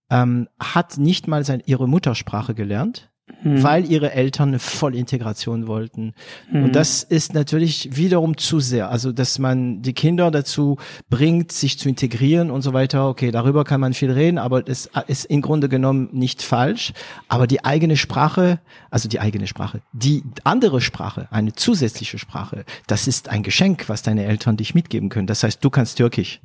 ähm, 0.10 0.47
hat 0.60 0.97
nicht 0.97 1.27
mal 1.27 1.43
sein, 1.43 1.62
ihre 1.65 1.88
Muttersprache 1.88 2.53
gelernt, 2.53 3.11
Hm. 3.43 3.63
weil 3.63 3.86
ihre 3.89 4.12
Eltern 4.12 4.49
eine 4.49 4.60
Vollintegration 4.60 5.65
wollten. 5.65 6.13
Und 6.54 6.75
das 6.75 7.01
ist 7.01 7.34
natürlich 7.34 7.95
wiederum 7.95 8.38
zu 8.38 8.60
sehr. 8.60 8.91
Also, 8.91 9.12
dass 9.12 9.39
man 9.39 9.82
die 9.82 9.93
Kinder 9.93 10.30
dazu 10.30 10.77
bringt, 11.10 11.51
sich 11.51 11.80
zu 11.80 11.89
integrieren 11.89 12.51
und 12.51 12.62
so 12.62 12.73
weiter. 12.73 13.10
Okay, 13.10 13.32
darüber 13.32 13.63
kann 13.63 13.82
man 13.82 13.93
viel 13.93 14.12
reden, 14.12 14.38
aber 14.38 14.62
das 14.62 14.89
ist 15.08 15.25
im 15.25 15.41
Grunde 15.41 15.69
genommen 15.69 16.10
nicht 16.12 16.43
falsch. 16.43 16.93
Aber 17.30 17.47
die 17.47 17.65
eigene 17.65 17.97
Sprache, 17.97 18.60
also 18.91 19.10
die 19.10 19.19
eigene 19.19 19.47
Sprache, 19.47 19.82
die 19.91 20.23
andere 20.43 20.80
Sprache, 20.80 21.27
eine 21.32 21.54
zusätzliche 21.54 22.19
Sprache, 22.19 22.63
das 22.86 23.08
ist 23.08 23.30
ein 23.30 23.41
Geschenk, 23.41 23.89
was 23.89 24.04
deine 24.04 24.25
Eltern 24.25 24.58
dich 24.58 24.75
mitgeben 24.75 25.10
können. 25.10 25.27
Das 25.27 25.41
heißt, 25.41 25.63
du 25.63 25.71
kannst 25.71 25.97
Türkisch. 25.97 26.41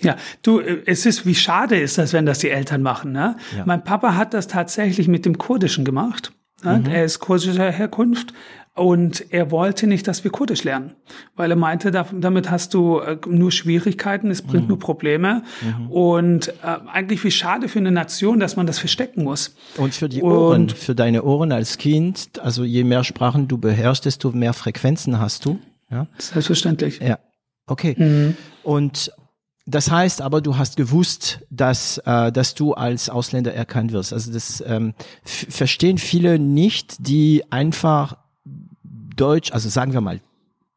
Ja, 0.00 0.16
du, 0.42 0.60
äh, 0.60 0.82
es 0.86 1.06
ist, 1.06 1.24
wie 1.26 1.34
schade 1.34 1.76
ist 1.78 1.98
das, 1.98 2.12
wenn 2.12 2.26
das 2.26 2.38
die 2.40 2.50
Eltern 2.50 2.82
machen. 2.82 3.12
Ne? 3.12 3.36
Ja. 3.56 3.64
Mein 3.66 3.82
Papa 3.84 4.14
hat 4.14 4.34
das 4.34 4.46
tatsächlich 4.46 5.08
mit 5.08 5.24
dem 5.24 5.38
Kurdischen 5.38 5.84
gemacht. 5.84 6.32
Ne? 6.62 6.78
Mhm. 6.78 6.86
Er 6.86 7.04
ist 7.04 7.18
kurdischer 7.20 7.70
Herkunft 7.70 8.32
und 8.74 9.24
er 9.32 9.50
wollte 9.50 9.86
nicht, 9.86 10.06
dass 10.06 10.22
wir 10.22 10.30
Kurdisch 10.30 10.62
lernen, 10.64 10.92
weil 11.34 11.50
er 11.50 11.56
meinte, 11.56 11.90
da- 11.90 12.06
damit 12.12 12.50
hast 12.50 12.74
du 12.74 12.98
äh, 12.98 13.16
nur 13.26 13.50
Schwierigkeiten, 13.52 14.30
es 14.30 14.42
Mhm. 14.42 14.46
bringt 14.48 14.68
nur 14.68 14.78
Probleme 14.78 15.42
und 15.88 16.48
äh, 16.48 16.52
eigentlich 16.92 17.24
wie 17.24 17.30
schade 17.30 17.68
für 17.68 17.78
eine 17.78 17.90
Nation, 17.90 18.38
dass 18.38 18.56
man 18.56 18.66
das 18.66 18.78
verstecken 18.78 19.24
muss. 19.24 19.54
Und 19.78 19.94
für 19.94 20.08
die 20.10 20.20
Und- 20.20 20.30
Ohren, 20.32 20.68
für 20.68 20.94
deine 20.94 21.22
Ohren 21.22 21.52
als 21.52 21.78
Kind, 21.78 22.28
also 22.42 22.64
je 22.64 22.84
mehr 22.84 23.02
Sprachen 23.04 23.48
du 23.48 23.56
beherrschst, 23.58 24.04
desto 24.04 24.30
mehr 24.32 24.52
Frequenzen 24.52 25.18
hast 25.20 25.44
du. 25.46 25.58
Ja. 25.90 26.06
Selbstverständlich. 26.18 27.00
Ja, 27.00 27.18
okay. 27.66 27.94
Mhm. 27.96 28.36
Und 28.62 29.10
das 29.66 29.90
heißt 29.90 30.22
aber, 30.22 30.40
du 30.40 30.56
hast 30.56 30.76
gewusst, 30.76 31.40
dass, 31.50 31.98
äh, 31.98 32.30
dass 32.30 32.54
du 32.54 32.74
als 32.74 33.10
Ausländer 33.10 33.52
erkannt 33.52 33.92
wirst. 33.92 34.12
Also 34.12 34.32
das 34.32 34.62
ähm, 34.64 34.94
verstehen 35.24 35.98
viele 35.98 36.38
nicht, 36.38 37.08
die 37.08 37.42
einfach 37.50 38.16
Deutsch, 38.84 39.52
also 39.52 39.68
sagen 39.68 39.92
wir 39.92 40.00
mal 40.00 40.20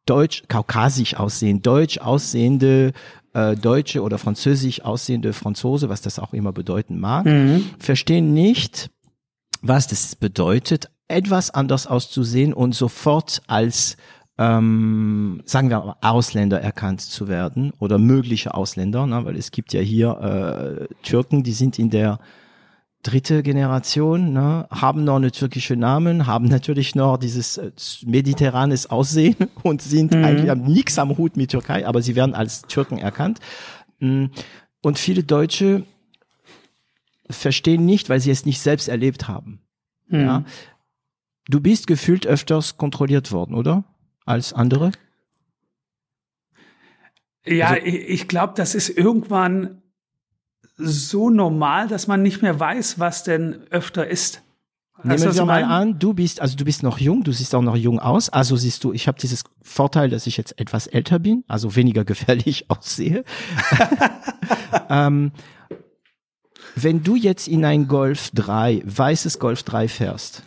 Deutsch, 0.08 0.43
kaukasisch 0.47 1.15
aussehen, 1.15 1.62
deutsch 1.62 1.99
aussehende 1.99 2.93
äh, 3.34 3.56
Deutsche 3.56 4.02
oder 4.02 4.17
französisch 4.17 4.82
aussehende 4.82 5.34
Franzose, 5.34 5.88
was 5.89 6.02
das 6.02 6.17
auch 6.17 6.34
immer 6.34 6.52
bedeuten 6.52 6.99
mag, 6.99 7.28
verstehen 7.78 8.34
nicht, 8.34 8.89
was 9.62 9.86
das 9.88 10.15
bedeutet, 10.15 10.89
etwas 11.08 11.52
anders 11.52 11.86
auszusehen 11.86 12.54
und 12.54 12.73
sofort 12.73 13.43
als 13.45 13.97
ähm, 14.39 15.41
sagen 15.43 15.69
wir 15.69 15.97
Ausländer 15.99 16.62
erkannt 16.62 17.02
zu 17.02 17.28
werden 17.28 17.73
oder 17.78 17.99
mögliche 17.99 18.54
Ausländer, 18.54 19.06
ne, 19.06 19.25
weil 19.25 19.36
es 19.36 19.52
gibt 19.52 19.73
ja 19.73 19.82
hier 19.82 20.88
äh, 20.89 20.93
Türken, 21.04 21.43
die 21.43 21.52
sind 21.52 21.78
in 21.78 21.89
der 21.89 22.19
dritte 23.04 23.43
Generation, 23.43 24.32
ne, 24.32 24.65
haben 24.71 25.04
noch 25.04 25.17
eine 25.17 25.32
türkische 25.32 25.75
Namen, 25.75 26.25
haben 26.25 26.45
natürlich 26.45 26.95
noch 26.95 27.17
dieses 27.17 27.58
äh, 27.58 27.71
mediterranes 28.06 28.89
Aussehen 28.89 29.36
und 29.63 29.82
sind 29.82 30.15
eigentlich 30.15 30.49
haben 30.49 30.63
nichts 30.63 30.97
am 30.97 31.17
Hut 31.17 31.36
mit 31.36 31.52
Türkei, 31.52 31.86
aber 31.86 32.02
sie 32.02 32.15
werden 32.15 32.34
als 32.34 32.62
Türken 32.62 32.97
erkannt. 32.97 33.39
Mm, 33.99 34.28
Und 34.82 34.97
viele 34.97 35.23
Deutsche 35.23 35.84
verstehen 37.30 37.86
nicht, 37.86 38.08
weil 38.10 38.21
sie 38.21 38.32
es 38.32 38.45
nicht 38.45 38.62
selbst 38.62 38.88
erlebt 38.88 39.28
haben. 39.28 39.60
Ja. 40.10 40.45
Du 41.49 41.60
bist 41.60 41.88
gefühlt 41.88 42.25
öfters 42.25 42.78
kontrolliert 42.78 43.32
worden, 43.32 43.54
oder? 43.54 43.84
Als 44.29 44.53
andere? 44.53 44.91
Ja, 47.45 47.69
Also- 47.69 47.85
ich, 47.85 47.95
ich 47.95 48.27
glaube, 48.27 48.53
das 48.55 48.75
ist 48.75 48.89
irgendwann 48.89 49.81
so 50.77 51.29
normal, 51.31 51.87
dass 51.87 52.07
man 52.07 52.21
nicht 52.21 52.41
mehr 52.43 52.59
weiß, 52.59 52.99
was 52.99 53.23
denn 53.23 53.63
öfter 53.71 54.07
ist. 54.07 54.43
Nehmen 55.01 55.33
wir 55.33 55.45
mal 55.45 55.63
an, 55.63 55.97
du 55.97 56.13
bist, 56.13 56.41
also 56.41 56.57
du 56.57 56.65
bist 56.65 56.83
noch 56.83 56.99
jung, 56.99 57.23
du 57.23 57.31
siehst 57.31 57.55
auch 57.55 57.61
noch 57.61 57.75
jung 57.77 57.99
aus, 57.99 58.29
also 58.29 58.55
siehst 58.57 58.83
du, 58.83 58.91
ich 58.91 59.07
habe 59.07 59.17
dieses 59.17 59.45
Vorteil, 59.61 60.09
dass 60.09 60.27
ich 60.27 60.35
jetzt 60.35 60.59
etwas 60.59 60.87
älter 60.87 61.19
bin, 61.19 61.43
also 61.47 61.75
weniger 61.75 62.03
gefährlich 62.11 62.69
aussehe. 62.69 63.23
ähm, 64.89 65.31
wenn 66.75 67.01
du 67.01 67.15
jetzt 67.15 67.47
in 67.47 67.63
ein 67.65 67.87
Golf 67.87 68.29
3, 68.35 68.83
weißes 68.85 69.39
Golf 69.39 69.63
3 69.63 69.87
fährst, 69.87 70.43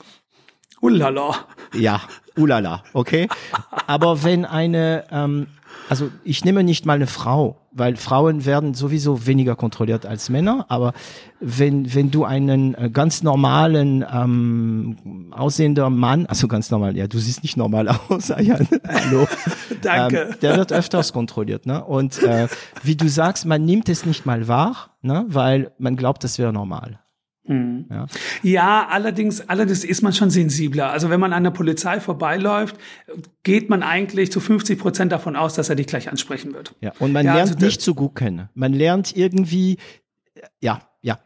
Ulala. 0.82 1.34
Ja, 1.74 2.00
ulala, 2.36 2.82
okay. 2.92 3.28
Aber 3.86 4.24
wenn 4.24 4.44
eine, 4.44 5.04
ähm, 5.12 5.46
also 5.88 6.10
ich 6.24 6.44
nehme 6.44 6.64
nicht 6.64 6.86
mal 6.86 6.94
eine 6.94 7.06
Frau, 7.06 7.56
weil 7.70 7.94
Frauen 7.96 8.44
werden 8.44 8.74
sowieso 8.74 9.24
weniger 9.24 9.54
kontrolliert 9.54 10.06
als 10.06 10.28
Männer, 10.28 10.66
aber 10.68 10.92
wenn, 11.40 11.94
wenn 11.94 12.10
du 12.10 12.24
einen 12.24 12.74
äh, 12.74 12.90
ganz 12.90 13.22
normalen, 13.22 14.04
ähm, 14.12 15.30
aussehender 15.30 15.88
Mann, 15.88 16.26
also 16.26 16.48
ganz 16.48 16.70
normal, 16.72 16.96
ja, 16.96 17.06
du 17.06 17.18
siehst 17.18 17.44
nicht 17.44 17.56
normal 17.56 17.88
aus, 17.88 18.30
Ayan, 18.32 18.66
hallo. 18.86 19.28
Danke. 19.82 20.30
Ähm, 20.30 20.34
der 20.42 20.56
wird 20.56 20.72
öfters 20.72 21.12
kontrolliert, 21.12 21.64
ne? 21.64 21.84
Und 21.84 22.22
äh, 22.24 22.48
wie 22.82 22.96
du 22.96 23.08
sagst, 23.08 23.46
man 23.46 23.64
nimmt 23.64 23.88
es 23.88 24.04
nicht 24.04 24.26
mal 24.26 24.48
wahr, 24.48 24.90
ne? 25.00 25.26
Weil 25.28 25.70
man 25.78 25.94
glaubt, 25.94 26.24
das 26.24 26.40
wäre 26.40 26.52
normal. 26.52 26.98
Mhm. 27.44 27.86
Ja. 27.90 28.06
ja, 28.42 28.86
allerdings, 28.88 29.48
allerdings 29.48 29.84
ist 29.84 30.02
man 30.02 30.12
schon 30.12 30.30
sensibler. 30.30 30.90
Also 30.90 31.10
wenn 31.10 31.18
man 31.18 31.32
an 31.32 31.42
der 31.42 31.50
Polizei 31.50 31.98
vorbeiläuft, 31.98 32.76
geht 33.42 33.68
man 33.68 33.82
eigentlich 33.82 34.30
zu 34.30 34.38
50 34.38 34.78
Prozent 34.78 35.12
davon 35.12 35.34
aus, 35.34 35.54
dass 35.54 35.68
er 35.68 35.74
dich 35.74 35.88
gleich 35.88 36.08
ansprechen 36.08 36.54
wird. 36.54 36.74
Ja, 36.80 36.92
und 37.00 37.12
man 37.12 37.26
ja, 37.26 37.34
lernt 37.34 37.50
also 37.50 37.64
nicht 37.66 37.80
zu 37.80 37.94
gucken. 37.94 38.48
Man 38.54 38.72
lernt 38.72 39.16
irgendwie, 39.16 39.78
ja, 40.60 40.82
ja. 41.02 41.18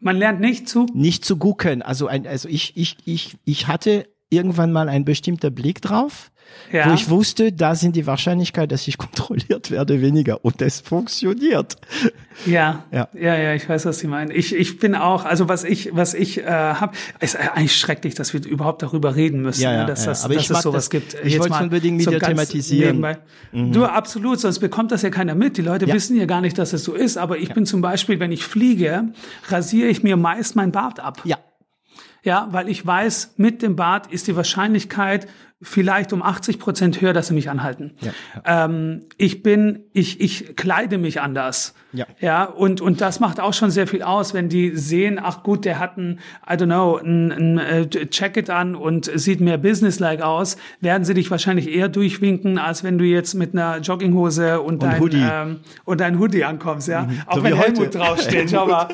Man 0.00 0.16
lernt 0.16 0.40
nicht 0.40 0.68
zu? 0.68 0.86
Nicht 0.92 1.24
zu 1.24 1.36
gucken. 1.36 1.82
Also, 1.82 2.08
ein, 2.08 2.26
also 2.26 2.48
ich, 2.48 2.76
ich, 2.76 2.96
ich, 3.04 3.36
ich 3.44 3.68
hatte 3.68 4.08
irgendwann 4.30 4.72
mal 4.72 4.88
einen 4.88 5.04
bestimmten 5.04 5.54
Blick 5.54 5.80
drauf 5.80 6.32
ja. 6.72 6.90
wo 6.90 6.94
ich 6.94 7.08
wusste, 7.08 7.52
da 7.52 7.74
sind 7.74 7.96
die 7.96 8.06
Wahrscheinlichkeit, 8.06 8.72
dass 8.72 8.86
ich 8.88 8.98
kontrolliert 8.98 9.70
werde, 9.70 10.00
weniger. 10.00 10.44
Und 10.44 10.60
es 10.62 10.80
funktioniert. 10.80 11.76
Ja, 12.46 12.84
ja, 12.90 13.08
ja, 13.14 13.36
ja, 13.36 13.54
ich 13.54 13.68
weiß, 13.68 13.86
was 13.86 14.00
Sie 14.00 14.08
meinen. 14.08 14.30
Ich, 14.30 14.54
ich 14.54 14.78
bin 14.78 14.94
auch, 14.94 15.24
also 15.24 15.48
was 15.48 15.62
ich, 15.64 15.94
was 15.94 16.14
ich 16.14 16.38
äh, 16.38 16.46
habe, 16.46 16.94
ist 17.20 17.36
eigentlich 17.36 17.76
schrecklich, 17.76 18.14
dass 18.14 18.32
wir 18.32 18.44
überhaupt 18.44 18.82
darüber 18.82 19.14
reden 19.14 19.40
müssen, 19.42 19.62
ja, 19.62 19.70
ne, 19.70 19.78
ja, 19.78 19.84
dass, 19.84 20.04
ja. 20.04 20.10
Das, 20.10 20.24
Aber 20.24 20.34
dass 20.34 20.50
es 20.50 20.62
sowas 20.62 20.84
das, 20.84 20.90
gibt. 20.90 21.16
Ich 21.24 21.38
wollte 21.38 21.54
es 21.54 21.60
unbedingt 21.60 21.96
mit 21.96 22.04
so 22.04 22.10
dir 22.10 22.20
thematisieren. 22.20 23.04
Mhm. 23.52 23.72
Du, 23.72 23.84
absolut, 23.84 24.40
sonst 24.40 24.58
bekommt 24.58 24.90
das 24.90 25.02
ja 25.02 25.10
keiner 25.10 25.34
mit. 25.34 25.56
Die 25.56 25.62
Leute 25.62 25.86
wissen 25.92 26.16
ja 26.16 26.26
gar 26.26 26.40
nicht, 26.40 26.58
dass 26.58 26.72
es 26.72 26.84
so 26.84 26.94
ist. 26.94 27.16
Aber 27.16 27.38
ich 27.38 27.52
bin 27.54 27.66
zum 27.66 27.80
Beispiel, 27.80 28.18
wenn 28.18 28.32
ich 28.32 28.44
fliege, 28.44 29.12
rasiere 29.48 29.88
ich 29.88 30.02
mir 30.02 30.16
meist 30.16 30.56
mein 30.56 30.72
Bart 30.72 31.00
ab. 31.00 31.22
Ja. 31.24 31.38
Ja, 32.24 32.48
weil 32.52 32.70
ich 32.70 32.84
weiß, 32.84 33.34
mit 33.36 33.60
dem 33.60 33.76
Bart 33.76 34.10
ist 34.10 34.26
die 34.28 34.34
Wahrscheinlichkeit 34.34 35.28
vielleicht 35.62 36.12
um 36.12 36.22
80 36.22 36.58
Prozent 36.58 37.00
höher, 37.00 37.12
dass 37.12 37.28
sie 37.28 37.34
mich 37.34 37.48
anhalten. 37.48 37.92
Ja, 38.00 38.12
ja. 38.44 38.64
Ähm, 38.64 39.02
ich 39.16 39.42
bin, 39.42 39.84
ich, 39.92 40.20
ich 40.20 40.56
kleide 40.56 40.98
mich 40.98 41.20
anders. 41.20 41.74
Ja. 41.92 42.06
ja, 42.20 42.44
und, 42.44 42.80
und 42.80 43.00
das 43.00 43.20
macht 43.20 43.38
auch 43.38 43.54
schon 43.54 43.70
sehr 43.70 43.86
viel 43.86 44.02
aus, 44.02 44.34
wenn 44.34 44.48
die 44.48 44.76
sehen, 44.76 45.20
ach 45.22 45.42
gut, 45.42 45.64
der 45.64 45.78
hat 45.78 45.96
ein, 45.96 46.18
I 46.48 46.54
don't 46.54 46.66
know, 46.66 46.96
ein, 46.96 47.30
ein 47.30 47.58
äh, 47.58 47.88
Jacket 48.10 48.50
an 48.50 48.74
und 48.74 49.10
sieht 49.14 49.40
mehr 49.40 49.58
businesslike 49.58 50.24
aus, 50.26 50.56
werden 50.80 51.04
sie 51.04 51.14
dich 51.14 51.30
wahrscheinlich 51.30 51.72
eher 51.72 51.88
durchwinken, 51.88 52.58
als 52.58 52.82
wenn 52.82 52.98
du 52.98 53.04
jetzt 53.04 53.34
mit 53.34 53.54
einer 53.54 53.78
Jogginghose 53.78 54.60
und, 54.60 54.74
und 54.74 54.82
dein 54.82 55.00
Hoodie. 55.00 55.24
Ähm, 55.24 55.60
und 55.84 56.00
dein 56.00 56.18
Hoodie 56.18 56.44
ankommst, 56.44 56.88
ja. 56.88 57.02
Mhm. 57.02 57.22
Auch 57.26 57.36
so 57.36 57.44
wenn 57.44 57.56
Helmut 57.56 57.94
draufsteht, 57.94 58.50
schau 58.50 58.66
mal. 58.66 58.88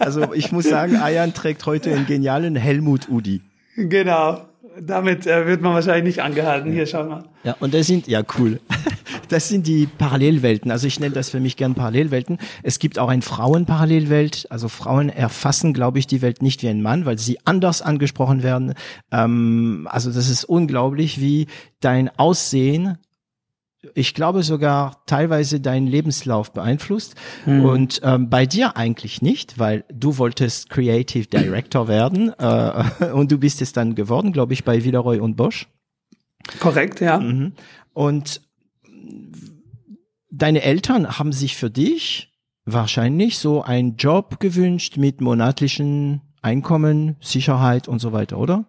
Also 0.00 0.32
ich 0.34 0.50
muss 0.52 0.68
sagen, 0.68 0.96
Ayan 0.96 1.34
trägt 1.34 1.64
heute 1.66 1.92
einen 1.92 2.06
genialen 2.06 2.56
Helmut-Udi. 2.56 3.42
Genau 3.76 4.48
damit 4.80 5.26
äh, 5.26 5.46
wird 5.46 5.60
man 5.60 5.74
wahrscheinlich 5.74 6.16
nicht 6.16 6.22
angehalten. 6.22 6.72
Hier, 6.72 6.86
schau 6.86 7.04
mal. 7.04 7.24
Ja, 7.44 7.56
und 7.60 7.74
das 7.74 7.86
sind, 7.86 8.06
ja, 8.06 8.22
cool. 8.38 8.60
Das 9.28 9.48
sind 9.48 9.66
die 9.66 9.86
Parallelwelten. 9.86 10.70
Also 10.70 10.86
ich 10.86 11.00
nenne 11.00 11.14
das 11.14 11.28
für 11.28 11.40
mich 11.40 11.56
gern 11.56 11.74
Parallelwelten. 11.74 12.38
Es 12.62 12.78
gibt 12.78 12.98
auch 12.98 13.08
ein 13.08 13.20
Frauenparallelwelt. 13.20 14.46
Also 14.50 14.68
Frauen 14.68 15.10
erfassen, 15.10 15.74
glaube 15.74 15.98
ich, 15.98 16.06
die 16.06 16.22
Welt 16.22 16.40
nicht 16.40 16.62
wie 16.62 16.68
ein 16.68 16.80
Mann, 16.80 17.04
weil 17.04 17.18
sie 17.18 17.38
anders 17.44 17.82
angesprochen 17.82 18.42
werden. 18.42 18.72
Ähm, 19.12 19.86
also 19.90 20.10
das 20.10 20.30
ist 20.30 20.44
unglaublich, 20.44 21.20
wie 21.20 21.46
dein 21.80 22.10
Aussehen 22.18 22.96
ich 23.94 24.14
glaube 24.14 24.42
sogar 24.42 25.04
teilweise 25.06 25.60
deinen 25.60 25.86
Lebenslauf 25.86 26.52
beeinflusst 26.52 27.14
mhm. 27.46 27.64
und 27.64 28.00
ähm, 28.02 28.28
bei 28.28 28.44
dir 28.44 28.76
eigentlich 28.76 29.22
nicht, 29.22 29.58
weil 29.58 29.84
du 29.92 30.18
wolltest 30.18 30.68
Creative 30.68 31.26
Director 31.26 31.86
werden 31.86 32.32
äh, 32.38 33.10
und 33.12 33.30
du 33.30 33.38
bist 33.38 33.62
es 33.62 33.72
dann 33.72 33.94
geworden, 33.94 34.32
glaube 34.32 34.52
ich, 34.52 34.64
bei 34.64 34.84
Wiederoy 34.84 35.20
und 35.20 35.36
Bosch. 35.36 35.68
Korrekt, 36.60 37.00
ja. 37.00 37.18
Mhm. 37.18 37.52
Und 37.92 38.40
deine 40.30 40.62
Eltern 40.62 41.18
haben 41.18 41.32
sich 41.32 41.56
für 41.56 41.70
dich 41.70 42.32
wahrscheinlich 42.64 43.38
so 43.38 43.62
einen 43.62 43.96
Job 43.96 44.40
gewünscht 44.40 44.96
mit 44.96 45.20
monatlichen 45.20 46.22
Einkommen, 46.42 47.16
Sicherheit 47.20 47.88
und 47.88 47.98
so 47.98 48.12
weiter, 48.12 48.38
oder? 48.38 48.66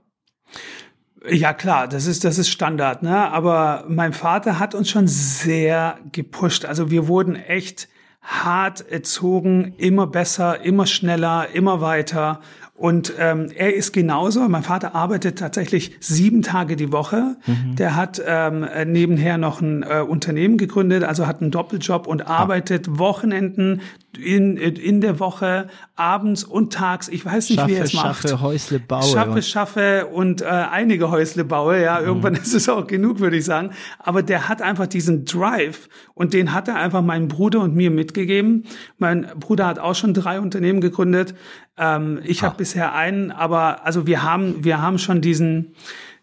Ja 1.28 1.54
klar, 1.54 1.88
das 1.88 2.06
ist 2.06 2.24
das 2.24 2.38
ist 2.38 2.50
Standard, 2.50 3.04
ne? 3.04 3.32
Aber 3.32 3.84
mein 3.88 4.14
Vater 4.14 4.60
hat 4.60 4.74
uns 4.74 4.90
schon 4.90 5.08
sehr 5.08 5.98
gepusht. 6.12 6.66
Also 6.66 6.92
wir 6.92 7.08
wurden 7.08 7.36
echt 7.36 7.90
hart 8.22 8.90
erzogen, 8.90 9.74
immer 9.78 10.08
besser, 10.08 10.62
immer 10.62 10.86
schneller, 10.86 11.48
immer 11.54 11.82
weiter. 11.82 12.42
Und 12.76 13.14
ähm, 13.20 13.52
er 13.54 13.76
ist 13.76 13.92
genauso. 13.92 14.48
Mein 14.48 14.64
Vater 14.64 14.96
arbeitet 14.96 15.38
tatsächlich 15.38 15.98
sieben 16.00 16.42
Tage 16.42 16.78
die 16.78 16.94
Woche. 16.94 17.36
Mhm. 17.46 17.76
Der 17.76 17.98
hat 17.98 18.22
ähm, 18.26 18.66
nebenher 18.86 19.38
noch 19.38 19.60
ein 19.60 19.84
äh, 19.84 20.00
Unternehmen 20.00 20.58
gegründet, 20.58 21.04
also 21.04 21.28
hat 21.28 21.42
einen 21.42 21.52
Doppeljob 21.52 22.08
und 22.08 22.28
arbeitet 22.28 22.88
ah. 22.88 23.00
Wochenenden 23.00 23.82
in, 24.18 24.58
in 24.58 25.02
der 25.02 25.20
Woche, 25.20 25.68
abends 25.96 26.44
und 26.44 26.74
tags. 26.74 27.08
Ich 27.08 27.26
weiß 27.26 27.50
nicht, 27.50 27.60
schaffe, 27.60 27.72
wie 27.72 27.76
er 27.76 27.84
es 27.84 27.94
macht. 27.94 28.24
Schaffe, 28.24 28.42
Häusle 28.42 28.80
baue. 28.80 29.04
Schaffe, 29.04 29.42
schaffe 29.42 30.08
und 30.08 30.42
äh, 30.42 30.46
einige 30.46 31.12
Häusle 31.12 31.46
baue. 31.46 31.82
Ja, 31.82 32.00
mhm. 32.00 32.08
irgendwann 32.08 32.36
ist 32.42 32.54
es 32.54 32.68
auch 32.70 32.88
genug, 32.88 33.20
würde 33.20 33.38
ich 33.38 33.46
sagen. 33.46 33.72
Aber 34.00 34.24
der 34.24 34.50
hat 34.50 34.62
einfach 34.62 34.88
diesen 34.88 35.26
Drive 35.26 35.90
und 36.16 36.34
den 36.34 36.54
hat 36.54 36.68
er 36.68 36.76
einfach 36.76 37.02
meinem 37.02 37.28
Bruder 37.28 37.62
und 37.62 37.76
mir 37.76 37.92
mitgegeben. 37.92 38.66
Mein 38.98 39.28
Bruder 39.40 39.68
hat 39.68 39.80
auch 39.80 39.96
schon 39.96 40.14
drei 40.14 40.40
Unternehmen 40.40 40.82
gegründet. 40.82 41.36
Ähm, 41.78 42.20
ich 42.24 42.42
ah. 42.42 42.48
habe 42.48 42.58
bisher 42.58 42.94
einen, 42.96 43.32
aber 43.32 43.86
also 43.86 44.08
wir 44.08 44.24
haben, 44.24 44.64
wir 44.64 44.82
haben 44.82 44.98
schon 44.98 45.22
diesen 45.22 45.76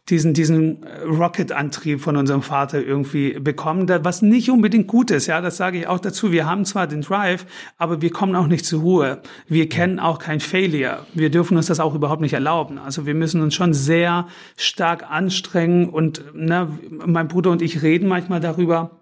diesen, 0.08 0.34
diesen 0.34 0.84
Rocket-Antrieb 1.04 2.00
von 2.00 2.16
unserem 2.16 2.42
Vater 2.42 2.80
irgendwie 2.80 3.40
bekommen, 3.40 3.88
was 4.04 4.22
nicht 4.22 4.50
unbedingt 4.50 4.86
gut 4.86 5.10
ist, 5.10 5.26
ja, 5.26 5.40
das 5.40 5.56
sage 5.56 5.78
ich 5.78 5.86
auch 5.88 5.98
dazu. 5.98 6.30
Wir 6.30 6.46
haben 6.46 6.64
zwar 6.64 6.86
den 6.86 7.02
Drive, 7.02 7.44
aber 7.76 8.02
wir 8.02 8.10
kommen 8.10 8.36
auch 8.36 8.46
nicht 8.46 8.64
zur 8.64 8.82
Ruhe. 8.82 9.20
Wir 9.48 9.68
kennen 9.68 9.98
auch 9.98 10.20
kein 10.20 10.38
Failure. 10.38 11.06
Wir 11.14 11.30
dürfen 11.30 11.56
uns 11.56 11.66
das 11.66 11.80
auch 11.80 11.94
überhaupt 11.94 12.20
nicht 12.20 12.34
erlauben. 12.34 12.78
Also 12.78 13.04
wir 13.04 13.14
müssen 13.14 13.40
uns 13.40 13.54
schon 13.54 13.74
sehr 13.74 14.28
stark 14.56 15.10
anstrengen 15.10 15.88
und 15.88 16.22
ne, 16.34 16.68
mein 16.88 17.26
Bruder 17.26 17.50
und 17.50 17.60
ich 17.60 17.82
reden 17.82 18.06
manchmal 18.08 18.40
darüber, 18.40 19.00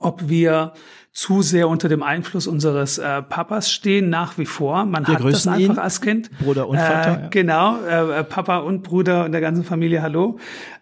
ob 0.00 0.28
wir 0.30 0.72
zu 1.12 1.42
sehr 1.42 1.68
unter 1.68 1.88
dem 1.88 2.02
Einfluss 2.02 2.46
unseres 2.46 2.96
äh, 2.96 3.22
Papas 3.22 3.70
stehen, 3.70 4.08
nach 4.08 4.38
wie 4.38 4.46
vor. 4.46 4.86
Man 4.86 5.06
Wir 5.06 5.14
hat 5.18 5.24
das 5.24 5.46
einfach 5.46 5.74
ihn, 5.74 5.78
als 5.78 6.00
Kind. 6.00 6.30
Bruder 6.38 6.68
und 6.68 6.78
Vater. 6.78 7.18
Äh, 7.18 7.22
ja. 7.22 7.28
Genau, 7.28 7.84
äh, 7.84 8.24
Papa 8.24 8.58
und 8.58 8.82
Bruder 8.82 9.26
und 9.26 9.32
der 9.32 9.42
ganzen 9.42 9.62
Familie, 9.62 10.00
hallo. 10.00 10.38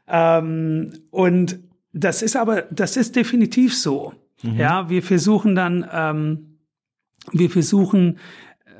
Ähm, 0.06 0.92
und 1.10 1.58
das 1.92 2.22
ist 2.22 2.36
aber, 2.36 2.62
das 2.70 2.96
ist 2.96 3.16
definitiv 3.16 3.76
so. 3.76 4.14
Mhm. 4.42 4.56
Ja, 4.56 4.88
wir 4.88 5.02
versuchen 5.02 5.56
dann, 5.56 5.84
ähm, 5.92 6.58
wir 7.32 7.50
versuchen 7.50 8.18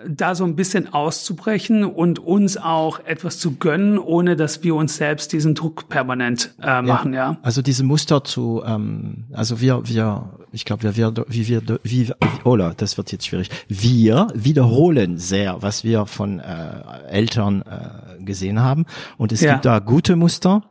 da 0.09 0.35
so 0.35 0.45
ein 0.45 0.57
bisschen 0.57 0.93
auszubrechen 0.93 1.85
und 1.85 2.19
uns 2.19 2.57
auch 2.57 3.01
etwas 3.05 3.39
zu 3.39 3.57
gönnen, 3.57 3.99
ohne 3.99 4.37
dass 4.37 4.63
wir 4.63 4.75
uns 4.75 4.97
selbst 4.97 5.33
diesen 5.33 5.55
Druck 5.55 5.89
permanent 5.89 6.55
äh, 6.63 6.83
machen, 6.83 7.13
ja. 7.13 7.33
ja. 7.33 7.37
Also 7.43 7.63
diese 7.63 7.85
Muster 7.85 8.25
zu, 8.25 8.63
ähm, 8.65 9.25
also 9.33 9.61
wir, 9.61 9.87
wir, 9.89 10.31
ich 10.53 10.65
glaube, 10.65 10.83
wir, 10.83 10.97
wir, 10.97 11.25
wie 11.29 11.49
wir, 11.49 11.63
wie, 11.83 12.09
wie, 12.09 12.13
Ola, 12.45 12.73
das 12.77 12.97
wird 12.97 13.13
jetzt 13.13 13.27
schwierig. 13.27 13.51
Wir 13.69 14.29
wiederholen 14.35 15.19
sehr, 15.19 15.63
was 15.63 15.85
wir 15.85 16.07
von 16.07 16.41
äh, 16.41 16.83
Eltern 17.11 17.63
äh, 17.63 18.23
gesehen 18.23 18.61
haben, 18.61 18.87
und 19.19 19.33
es 19.33 19.41
ja. 19.41 19.53
gibt 19.53 19.65
da 19.65 19.79
gute 19.79 20.17
Muster 20.17 20.63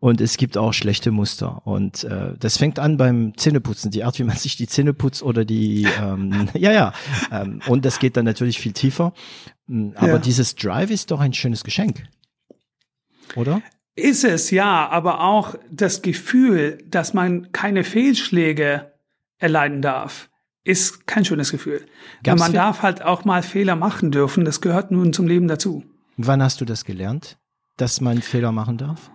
und 0.00 0.22
es 0.22 0.38
gibt 0.38 0.56
auch 0.56 0.72
schlechte 0.72 1.10
Muster. 1.10 1.60
Und 1.66 2.04
äh, 2.04 2.32
das 2.38 2.56
fängt 2.56 2.78
an 2.78 2.96
beim 2.96 3.36
Zähneputzen, 3.36 3.90
die 3.90 4.02
Art, 4.02 4.18
wie 4.18 4.24
man 4.24 4.36
sich 4.36 4.56
die 4.56 4.66
Zähne 4.66 4.94
putzt 4.94 5.22
oder 5.22 5.44
die, 5.44 5.86
ähm, 6.02 6.48
ja, 6.54 6.72
ja. 6.72 6.92
Ähm, 7.30 7.60
und 7.66 7.84
das 7.84 7.98
geht 7.98 8.16
dann 8.16 8.24
natürlich 8.24 8.58
viel 8.58 8.72
tiefer. 8.72 9.12
Mm, 9.66 9.90
aber 9.94 10.12
ja. 10.12 10.18
dieses 10.18 10.54
Drive 10.56 10.90
ist 10.90 11.10
doch 11.10 11.20
ein 11.20 11.34
schönes 11.34 11.64
Geschenk. 11.64 12.04
Oder? 13.36 13.62
Ist 13.94 14.24
es, 14.24 14.50
ja, 14.50 14.88
aber 14.88 15.20
auch 15.20 15.54
das 15.70 16.00
Gefühl, 16.00 16.78
dass 16.88 17.12
man 17.12 17.52
keine 17.52 17.84
Fehlschläge 17.84 18.92
erleiden 19.38 19.82
darf, 19.82 20.30
ist 20.64 21.06
kein 21.06 21.24
schönes 21.24 21.50
Gefühl. 21.50 21.84
Gab's 22.22 22.40
man 22.40 22.52
darf 22.52 22.82
halt 22.82 23.02
auch 23.02 23.24
mal 23.26 23.42
Fehler 23.42 23.76
machen 23.76 24.10
dürfen, 24.10 24.44
das 24.46 24.60
gehört 24.62 24.90
nun 24.90 25.12
zum 25.12 25.26
Leben 25.26 25.48
dazu. 25.48 25.84
Wann 26.16 26.42
hast 26.42 26.60
du 26.60 26.64
das 26.64 26.84
gelernt, 26.84 27.38
dass 27.76 28.00
man 28.00 28.22
Fehler 28.22 28.52
machen 28.52 28.78
darf? 28.78 29.10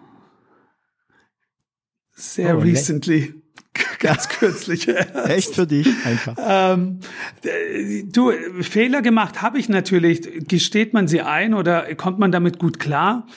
Sehr 2.15 2.57
oh, 2.57 2.61
recently. 2.61 3.33
Ganz 3.99 4.29
kürzlich. 4.29 4.87
Echt 5.27 5.55
für 5.55 5.67
dich 5.67 5.87
einfach. 6.05 6.35
Ähm, 6.39 6.99
du, 8.05 8.31
Fehler 8.61 9.01
gemacht 9.01 9.41
habe 9.41 9.59
ich 9.59 9.67
natürlich. 9.69 10.47
Gesteht 10.47 10.93
man 10.93 11.07
sie 11.07 11.21
ein 11.21 11.53
oder 11.53 11.93
kommt 11.95 12.17
man 12.17 12.31
damit 12.31 12.57
gut 12.57 12.79
klar? 12.79 13.27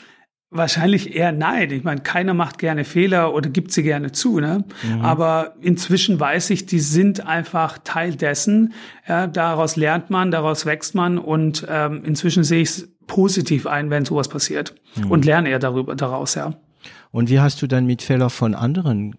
Wahrscheinlich 0.50 1.14
eher 1.14 1.32
nein. 1.32 1.70
Ich 1.72 1.84
meine, 1.84 2.00
keiner 2.00 2.32
macht 2.34 2.58
gerne 2.58 2.84
Fehler 2.84 3.34
oder 3.34 3.50
gibt 3.50 3.72
sie 3.72 3.82
gerne 3.82 4.12
zu. 4.12 4.40
Ne? 4.40 4.64
Mhm. 4.82 5.04
Aber 5.04 5.56
inzwischen 5.60 6.18
weiß 6.18 6.50
ich, 6.50 6.64
die 6.64 6.80
sind 6.80 7.26
einfach 7.26 7.78
Teil 7.84 8.14
dessen. 8.14 8.72
Ja, 9.06 9.26
daraus 9.26 9.76
lernt 9.76 10.08
man, 10.08 10.30
daraus 10.30 10.64
wächst 10.64 10.94
man 10.94 11.18
und 11.18 11.66
ähm, 11.68 12.02
inzwischen 12.04 12.44
sehe 12.44 12.62
ich 12.62 12.68
es 12.68 12.88
positiv 13.06 13.66
ein, 13.66 13.90
wenn 13.90 14.04
sowas 14.04 14.28
passiert 14.28 14.74
mhm. 14.96 15.10
und 15.10 15.24
lerne 15.24 15.50
eher 15.50 15.58
darüber 15.58 15.94
daraus. 15.96 16.34
Ja. 16.34 16.54
Und 17.10 17.30
wie 17.30 17.40
hast 17.40 17.60
du 17.62 17.66
dann 17.66 17.86
mit 17.86 18.02
Fehlern 18.02 18.30
von 18.30 18.54
anderen 18.54 19.16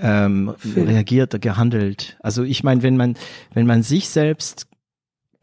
ähm, 0.00 0.54
reagiert, 0.64 1.40
gehandelt? 1.40 2.16
Also 2.20 2.42
ich 2.44 2.62
meine, 2.64 2.82
wenn 2.82 2.96
man, 2.96 3.16
wenn 3.52 3.66
man 3.66 3.82
sich 3.82 4.08
selbst 4.08 4.66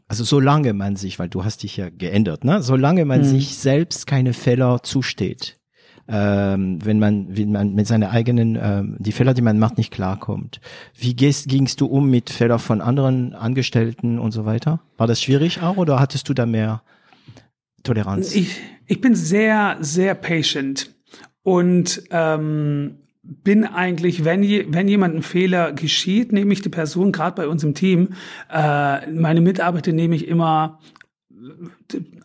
also 0.08 0.24
solange 0.24 0.74
man 0.74 0.96
sich, 0.96 1.18
weil 1.18 1.30
du 1.30 1.44
hast 1.44 1.64
dich 1.64 1.78
ja 1.78 1.90
geändert, 1.90 2.44
ne? 2.44 2.62
Solange 2.62 3.06
man 3.06 3.22
Mhm. 3.22 3.26
sich 3.26 3.56
selbst 3.58 4.06
keine 4.06 4.34
Fehler 4.34 4.84
zusteht, 4.84 5.58
ähm, 6.08 6.78
wenn 6.86 7.00
man, 7.00 7.36
wenn 7.36 7.52
man 7.52 7.74
mit 7.74 7.88
seinen 7.88 8.04
eigenen, 8.04 8.56
ähm, 8.62 8.98
die 9.00 9.12
Fehler, 9.12 9.34
die 9.34 9.42
man 9.42 9.58
macht, 9.58 9.80
nicht 9.80 9.92
klarkommt. 9.92 10.62
Wie 10.96 11.16
gehst, 11.16 11.50
gingst 11.50 11.82
du 11.82 11.88
um 11.88 12.08
mit 12.12 12.30
Fehlern 12.30 12.60
von 12.60 12.82
anderen 12.82 13.34
Angestellten 13.34 14.20
und 14.20 14.32
so 14.32 14.46
weiter? 14.46 14.80
War 14.98 15.08
das 15.08 15.20
schwierig 15.24 15.64
auch 15.64 15.78
oder 15.78 16.00
hattest 16.00 16.30
du 16.30 16.36
da 16.36 16.46
mehr 16.46 16.84
Toleranz? 17.86 18.36
Ich, 18.36 18.60
ich 18.86 19.02
bin 19.02 19.16
sehr, 19.16 19.78
sehr 19.80 20.16
patient 20.16 20.94
und 21.44 22.04
ähm, 22.12 22.98
bin 23.24 23.66
eigentlich, 23.66 24.24
wenn, 24.26 24.44
je, 24.44 24.66
wenn 24.70 24.88
jemand 24.88 25.16
ein 25.16 25.24
Fehler 25.24 25.74
geschieht, 25.74 26.32
nehme 26.32 26.54
ich 26.54 26.62
die 26.62 26.70
Person, 26.70 27.12
gerade 27.12 27.36
bei 27.36 27.48
uns 27.48 27.64
im 27.64 27.74
Team, 27.74 28.10
äh, 28.52 29.10
meine 29.12 29.42
Mitarbeiter 29.42 29.92
nehme 29.92 30.16
ich 30.16 30.28
immer 30.28 30.80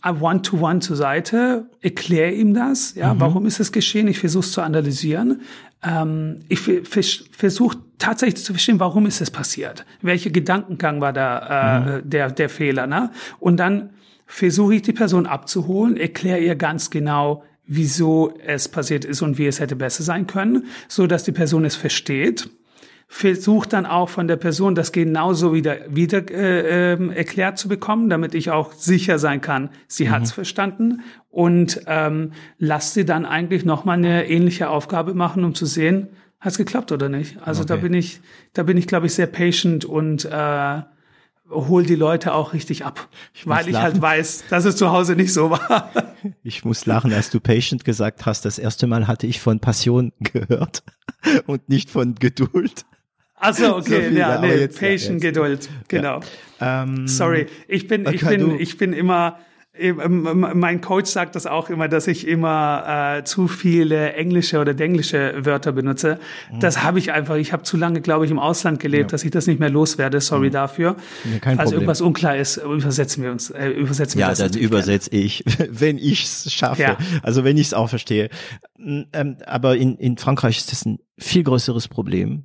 one-to-one 0.04 0.80
zur 0.80 0.96
Seite, 0.96 1.66
erkläre 1.80 2.32
ihm 2.32 2.54
das, 2.54 2.94
ja, 2.94 3.14
warum 3.18 3.44
ist 3.46 3.61
es 3.61 3.72
geschehen, 3.72 4.08
ich 4.08 4.18
versuche 4.18 4.44
es 4.44 4.52
zu 4.52 4.62
analysieren. 4.62 5.42
Ähm, 5.82 6.40
ich 6.48 6.61
versuche 6.61 7.78
tatsächlich 7.98 8.44
zu 8.44 8.52
verstehen, 8.52 8.80
warum 8.80 9.06
ist 9.06 9.20
es 9.20 9.30
passiert, 9.30 9.84
welcher 10.02 10.30
Gedankengang 10.30 11.00
war 11.00 11.12
da 11.12 11.98
äh, 11.98 12.02
der, 12.02 12.30
der 12.30 12.48
Fehler, 12.48 12.86
ne? 12.86 13.11
Und 13.38 13.58
dann 13.58 13.90
versuche 14.31 14.76
ich 14.76 14.83
die 14.83 14.93
Person 14.93 15.26
abzuholen, 15.26 15.97
erkläre 15.97 16.39
ihr 16.39 16.55
ganz 16.55 16.91
genau, 16.91 17.43
wieso 17.66 18.33
es 18.47 18.68
passiert 18.68 19.05
ist 19.05 19.22
und 19.22 19.39
wie 19.39 19.47
es 19.47 19.61
hätte 19.61 19.76
besser 19.76 20.03
sein 20.05 20.26
können, 20.26 20.66
so 20.89 21.07
dass 21.07 21.24
die 21.24 21.33
Person 21.33 21.64
es 21.64 21.74
versteht. 21.76 22.49
Versucht 23.12 23.72
dann 23.72 23.87
auch 23.87 24.09
von 24.09 24.28
der 24.28 24.37
Person 24.37 24.76
das 24.76 24.93
genauso 24.93 25.53
wieder 25.53 25.78
wieder 25.89 26.31
äh, 26.31 26.93
äh, 26.95 27.14
erklärt 27.16 27.59
zu 27.59 27.68
bekommen, 27.68 28.09
damit 28.09 28.35
ich 28.37 28.51
auch 28.53 28.72
sicher 28.72 29.18
sein 29.18 29.41
kann, 29.41 29.70
sie 29.89 30.05
Mhm. 30.07 30.11
hat's 30.12 30.31
verstanden 30.31 31.01
und 31.28 31.81
ähm, 31.89 32.31
lass 32.59 32.95
sie 32.95 33.05
dann 33.05 33.26
eigentlich 33.26 33.64
noch 33.64 33.85
mal 33.85 33.95
eine 33.99 34.28
ähnliche 34.28 34.70
Aufgabe 34.70 35.14
machen, 35.14 35.43
um 35.43 35.57
zu 35.57 35.66
sehen, 35.66 36.09
hat's 36.39 36.57
geklappt 36.57 36.93
oder 36.93 37.09
nicht. 37.09 37.37
Also 37.45 37.64
da 37.64 37.74
Okay. 37.74 37.83
bin 37.83 37.95
ich, 37.95 38.20
da 38.53 38.62
bin 38.62 38.76
ich 38.76 38.87
glaube 38.87 39.07
ich 39.07 39.14
sehr 39.14 39.26
patient 39.26 39.85
und 39.85 40.24
äh, 40.26 40.83
hol 41.51 41.84
die 41.84 41.96
Leute 41.96 42.32
auch 42.34 42.53
richtig 42.53 42.84
ab, 42.84 43.09
muss 43.44 43.46
weil 43.46 43.66
ich 43.66 43.72
lachen. 43.72 43.82
halt 43.84 44.01
weiß, 44.03 44.44
dass 44.51 44.64
es 44.64 44.76
zu 44.76 44.90
Hause 44.90 45.16
nicht 45.16 45.32
so 45.32 45.51
war. 45.51 45.90
Ich 46.42 46.66
muss 46.66 46.84
lachen, 46.84 47.14
als 47.14 47.30
du 47.30 47.40
patient 47.40 47.82
gesagt 47.84 48.26
hast. 48.26 48.44
Das 48.44 48.59
erste 48.59 48.86
Mal 48.86 49.07
hatte 49.07 49.26
ich 49.26 49.40
von 49.40 49.59
Passion 49.59 50.12
gehört 50.20 50.82
und 51.46 51.66
nicht 51.68 51.88
von 51.90 52.14
Geduld. 52.14 52.84
Also 53.36 53.76
okay, 53.76 54.09
viel, 54.09 54.18
ja, 54.18 54.34
ja, 54.34 54.40
nee, 54.42 54.55
jetzt- 54.55 54.80
ja, 54.82 54.88
patient, 54.88 55.22
jetzt. 55.24 55.34
Geduld, 55.34 55.68
genau. 55.88 56.20
Ähm, 56.61 57.09
Sorry, 57.09 57.46
ich 57.68 57.88
bin, 57.88 58.07
ich 58.07 58.20
bin, 58.24 58.40
du- 58.40 58.57
ich 58.57 58.76
bin 58.76 58.92
immer. 58.92 59.38
Ähm, 59.81 60.47
Mein 60.55 60.81
Coach 60.81 61.11
sagt 61.11 61.35
das 61.35 61.47
auch 61.47 61.70
immer, 61.70 61.89
dass 61.89 62.07
ich 62.07 62.26
immer 62.28 63.16
äh, 63.18 63.24
zu 63.24 63.49
viele 63.49 64.12
englische 64.12 64.59
oder 64.61 64.74
denglische 64.74 65.45
Wörter 65.45 65.72
benutze. 65.72 66.18
Mhm. 66.53 66.61
Das 66.61 66.83
habe 66.83 66.99
ich 66.99 67.12
einfach. 67.12 67.37
Ich 67.37 67.53
habe 67.53 67.62
zu 67.62 67.76
lange, 67.76 68.01
glaube 68.01 68.24
ich, 68.24 68.31
im 68.31 68.39
Ausland 68.39 68.81
gelebt, 68.81 69.12
dass 69.12 69.24
ich 69.24 69.31
das 69.31 69.47
nicht 69.47 69.61
mehr 69.61 69.70
loswerde. 69.70 70.20
Sorry 70.20 70.51
dafür. 70.51 70.97
Ja, 71.24 71.39
kein 71.39 71.57
Falls 71.57 71.70
Problem. 71.70 71.72
irgendwas 71.72 72.01
unklar 72.01 72.37
ist, 72.37 72.57
übersetzen 72.59 73.22
wir 73.22 73.31
uns. 73.33 73.51
Äh, 73.51 73.68
übersetzen 73.70 74.18
wir 74.18 74.22
Ja, 74.26 74.28
das 74.31 74.39
dann 74.39 74.55
übersetze 74.55 75.11
ich, 75.11 75.45
wenn 75.70 75.99
ich 75.99 76.24
es 76.24 76.53
schaffe. 76.53 76.83
Ja. 76.83 76.99
Also 77.22 77.45
wenn 77.45 77.57
ich 77.57 77.68
es 77.68 77.74
auch 77.74 77.89
verstehe. 77.89 78.28
Mm, 78.78 79.03
Ähm, 79.12 79.37
aber 79.47 79.76
in, 79.76 79.97
in 79.97 80.16
Frankreich 80.16 80.59
ist 80.59 80.72
das 80.72 80.85
ein 80.85 80.99
viel 81.18 81.43
größeres 81.43 81.89
Problem. 81.89 82.45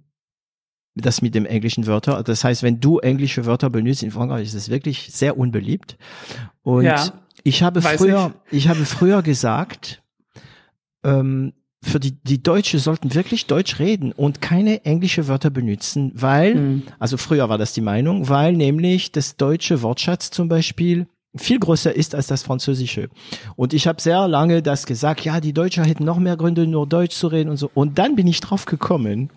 Das 0.97 1.21
mit 1.21 1.35
dem 1.35 1.45
englischen 1.45 1.87
Wörter. 1.87 2.23
Das 2.23 2.45
heißt, 2.45 2.63
wenn 2.63 2.79
du 2.79 2.99
englische 2.99 3.45
Wörter 3.45 3.69
benutzt 3.69 4.01
in 4.01 4.11
Frankreich, 4.11 4.47
ist 4.47 4.53
es 4.53 4.69
wirklich 4.69 5.09
sehr 5.11 5.37
unbeliebt. 5.37 5.97
Und 6.63 6.85
Ja. 6.85 7.11
Ich 7.45 7.63
habe 7.63 7.81
Weiß 7.83 7.97
früher, 8.01 8.33
ich 8.51 8.67
habe 8.67 8.83
früher 8.85 9.21
gesagt, 9.21 10.01
ähm, 11.03 11.53
für 11.81 11.99
die, 11.99 12.11
die 12.23 12.41
Deutsche 12.41 12.79
sollten 12.79 13.13
wirklich 13.13 13.45
Deutsch 13.45 13.77
reden 13.79 14.11
und 14.11 14.41
keine 14.41 14.83
englische 14.85 15.27
Wörter 15.27 15.51
benutzen, 15.51 16.11
weil, 16.15 16.55
Mhm. 16.55 16.83
also 16.97 17.15
früher 17.17 17.47
war 17.47 17.59
das 17.59 17.73
die 17.73 17.81
Meinung, 17.81 18.27
weil 18.27 18.53
nämlich 18.53 19.11
das 19.11 19.37
deutsche 19.37 19.83
Wortschatz 19.83 20.31
zum 20.31 20.49
Beispiel 20.49 21.07
viel 21.37 21.59
größer 21.59 21.95
ist 21.95 22.15
als 22.15 22.27
das 22.27 22.41
Französische. 22.43 23.09
Und 23.55 23.73
ich 23.73 23.85
habe 23.87 24.01
sehr 24.01 24.27
lange 24.27 24.63
das 24.63 24.87
gesagt, 24.87 25.23
ja, 25.25 25.39
die 25.39 25.53
Deutschen 25.53 25.83
hätten 25.83 26.05
noch 26.05 26.17
mehr 26.17 26.37
Gründe, 26.37 26.65
nur 26.65 26.87
Deutsch 26.87 27.15
zu 27.15 27.27
reden 27.27 27.49
und 27.49 27.57
so. 27.57 27.69
Und 27.73 27.99
dann 27.99 28.15
bin 28.15 28.25
ich 28.25 28.39
drauf 28.39 28.65
gekommen, 28.65 29.29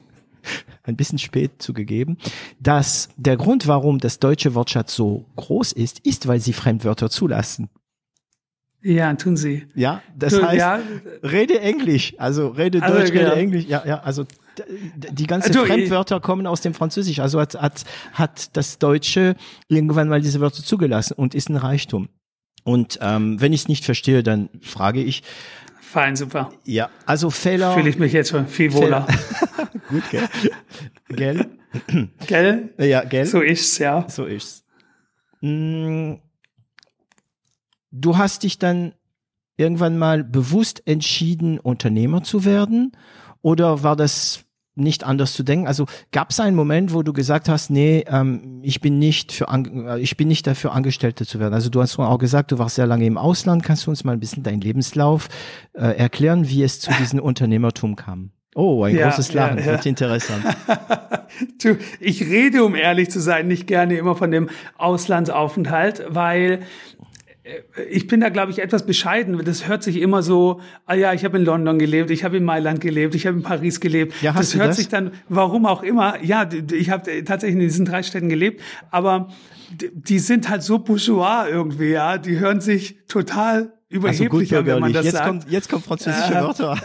ein 0.85 0.97
bisschen 0.97 1.19
spät 1.19 1.51
zugegeben, 1.61 2.17
dass 2.61 3.11
der 3.19 3.37
Grund, 3.37 3.67
warum 3.67 3.99
das 3.99 4.21
deutsche 4.21 4.55
Wortschatz 4.55 4.95
so 4.95 5.27
groß 5.37 5.73
ist, 5.73 5.99
ist, 6.07 6.29
weil 6.29 6.41
sie 6.41 6.55
Fremdwörter 6.55 7.11
zulassen. 7.11 7.69
Ja, 8.89 9.13
tun 9.15 9.37
Sie. 9.37 9.67
Ja, 9.75 10.01
das 10.17 10.33
Du, 10.33 10.43
heißt, 10.43 10.57
ja, 10.57 10.81
rede 11.23 11.61
Englisch, 11.61 12.15
also 12.17 12.49
rede 12.49 12.83
Also, 12.83 12.95
Deutsch, 12.99 13.11
rede 13.11 13.19
genau. 13.19 13.33
Englisch. 13.35 13.67
Ja, 13.67 13.83
ja, 13.87 14.01
also 14.01 14.25
die 14.67 15.27
ganzen 15.27 15.49
Also, 15.49 15.67
Fremdwörter 15.67 16.21
kommen 16.21 16.47
aus 16.47 16.63
dem 16.63 16.73
Französisch. 16.73 17.19
Also 17.21 17.39
hat, 17.39 17.55
hat, 17.61 17.85
hat 18.15 18.57
das 18.57 18.79
Deutsche 18.79 19.37
irgendwann 19.69 20.09
mal 20.09 20.23
diese 20.23 20.41
Wörter 20.41 20.63
zugelassen 20.65 21.13
und 21.15 21.35
ist 21.35 21.51
ein 21.51 21.57
Reichtum. 21.57 22.09
Und 22.65 22.99
ähm, 23.03 23.39
wenn 23.41 23.53
ich 23.53 23.63
es 23.63 23.69
nicht 23.69 23.85
verstehe, 23.85 24.23
dann 24.23 24.49
frage 24.63 25.03
ich. 25.03 25.23
fein, 25.83 26.17
super. 26.17 26.51
Ja, 26.65 26.89
also 27.05 27.29
Fehler. 27.29 27.75
Fühle 27.75 27.91
ich 27.91 27.99
mich 27.99 28.15
jetzt 28.15 28.31
schon 28.31 28.47
viel 28.47 28.73
wohler. 28.73 29.07
Gut, 29.91 30.03
gell? 30.11 30.29
gell? 31.11 31.47
Gell? 32.27 32.71
Ja, 32.79 33.05
gell? 33.05 33.27
So 33.27 33.43
ist's, 33.43 33.77
ja. 33.79 34.07
So 34.09 34.25
ist's. 34.25 34.65
Mm, 35.43 36.15
Du 37.91 38.19
hast 38.19 38.43
dich 38.43 38.59
dann 38.59 38.93
irgendwann 39.57 39.99
mal 39.99 40.25
bewusst 40.25 40.83
entschieden, 40.87 41.59
Unternehmer 41.59 42.23
zu 42.23 42.45
werden? 42.45 42.93
Oder 43.43 43.83
war 43.83 43.97
das 43.97 44.45
nicht 44.75 45.05
anders 45.05 45.33
zu 45.33 45.43
denken? 45.43 45.67
Also 45.67 45.87
gab 46.13 46.31
es 46.31 46.39
einen 46.41 46.55
Moment, 46.55 46.95
wo 46.95 47.03
du 47.03 47.13
gesagt 47.13 47.49
hast, 47.49 47.71
nee, 47.71 48.05
ähm, 48.09 48.61
ich 48.63 48.81
bin 48.81 48.99
nicht 48.99 49.33
für 49.33 49.47
äh, 49.49 50.01
ich 50.01 50.17
bin 50.17 50.29
nicht 50.29 50.47
dafür 50.47 50.73
Angestellte 50.73 51.27
zu 51.27 51.41
werden. 51.41 51.55
Also 51.55 51.71
du 51.71 51.83
hast 51.83 51.95
vorhin 51.95 52.13
auch 52.15 52.19
gesagt, 52.19 52.53
du 52.53 52.59
warst 52.59 52.77
sehr 52.77 52.87
lange 52.87 53.07
im 53.07 53.19
Ausland. 53.19 53.65
Kannst 53.65 53.87
du 53.87 53.91
uns 53.91 54.05
mal 54.05 54.13
ein 54.13 54.21
bisschen 54.21 54.45
deinen 54.45 54.61
Lebenslauf 54.61 55.29
äh, 55.73 55.97
erklären, 55.97 56.49
wie 56.49 56.63
es 56.63 56.81
zu 56.81 56.93
diesem 57.01 57.19
Unternehmertum 57.21 57.97
kam? 57.97 58.31
Oh, 58.55 58.85
ein 58.85 58.95
Ja, 58.97 59.09
großes 59.09 59.33
ja, 59.33 59.47
Lachen, 59.47 59.59
ja. 59.59 59.67
wird 59.67 59.87
interessant. 59.87 60.45
Du, 61.63 61.77
ich 62.01 62.23
rede, 62.23 62.65
um 62.65 62.75
ehrlich 62.75 63.11
zu 63.11 63.21
sein, 63.21 63.49
nicht 63.49 63.67
gerne 63.67 63.97
immer 63.97 64.17
von 64.17 64.31
dem 64.31 64.49
Auslandsaufenthalt, 64.79 66.05
weil 66.09 66.61
ich 67.91 68.07
bin 68.07 68.21
da, 68.21 68.29
glaube 68.29 68.51
ich, 68.53 68.59
etwas 68.61 68.85
bescheiden. 68.85 69.43
Das 69.45 69.67
hört 69.69 69.83
sich 69.83 69.97
immer 69.97 70.23
so, 70.23 70.61
ah 70.87 70.95
ja, 70.95 71.13
ich 71.15 71.25
habe 71.25 71.39
in 71.39 71.45
London 71.45 71.79
gelebt, 71.79 72.11
ich 72.11 72.25
habe 72.25 72.37
in 72.37 72.45
Mailand 72.45 72.81
gelebt, 72.81 73.15
ich 73.15 73.27
habe 73.27 73.37
in 73.39 73.43
Paris 73.43 73.81
gelebt. 73.81 74.15
Ja, 74.23 74.33
das 74.33 74.55
hört 74.55 74.69
das? 74.71 74.77
sich 74.77 74.89
dann, 74.89 75.13
warum 75.29 75.65
auch 75.67 75.83
immer, 75.83 76.23
ja, 76.23 76.49
ich 76.73 76.91
habe 76.91 77.25
tatsächlich 77.25 77.55
in 77.55 77.61
diesen 77.61 77.85
drei 77.87 78.03
Städten 78.03 78.29
gelebt, 78.29 78.61
aber 78.91 79.29
die 79.71 80.19
sind 80.19 80.49
halt 80.49 80.63
so 80.63 80.79
bourgeois 80.79 81.47
irgendwie, 81.51 81.91
ja, 81.91 82.19
die 82.19 82.39
hören 82.39 82.61
sich 82.61 82.99
total 83.09 83.57
Also 83.57 83.73
überheblich 84.25 84.55
an, 84.57 84.67
wenn 84.67 84.81
man 84.81 84.93
das 84.93 85.05
Jetzt 85.07 85.15
sagt. 85.17 85.27
kommt, 85.27 85.51
jetzt 85.51 85.69
kommt 85.71 85.85
französische 85.85 86.35
Äh, 86.35 86.43
Wörter. 86.43 86.77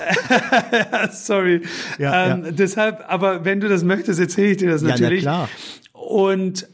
Sorry. 1.11 1.61
Ja, 1.99 2.34
ähm, 2.34 2.55
Deshalb, 2.55 3.03
aber 3.07 3.45
wenn 3.45 3.59
du 3.59 3.68
das 3.70 3.84
möchtest, 3.84 4.20
erzähle 4.20 4.51
ich 4.51 4.57
dir 4.57 4.70
das 4.72 4.82
Ja, 4.82 4.89
na 4.89 4.93
natürlich. 4.95 5.22
klar. 5.22 5.49
Und 5.93 6.68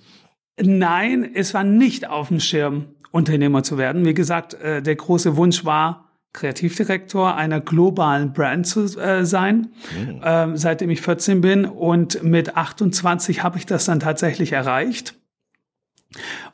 nein, 0.62 1.30
es 1.34 1.54
war 1.54 1.64
nicht 1.64 2.08
auf 2.10 2.28
dem 2.30 2.40
Schirm, 2.40 2.86
Unternehmer 3.12 3.64
zu 3.64 3.78
werden. 3.78 4.06
Wie 4.06 4.14
gesagt, 4.14 4.54
äh, 4.56 4.82
der 4.82 4.96
große 4.96 5.36
Wunsch 5.36 5.66
war, 5.66 6.06
Kreativdirektor 6.32 7.36
einer 7.36 7.60
globalen 7.60 8.34
Brand 8.34 8.68
zu 8.68 8.84
äh, 9.00 9.26
sein, 9.26 9.70
ähm, 10.24 10.58
seitdem 10.58 10.92
ich 10.92 11.02
14 11.02 11.42
bin. 11.42 11.66
Und 11.66 12.22
mit 12.22 12.56
28 12.56 13.44
habe 13.44 13.58
ich 13.58 13.66
das 13.66 13.86
dann 13.86 14.00
tatsächlich 14.00 14.52
erreicht 14.52 15.16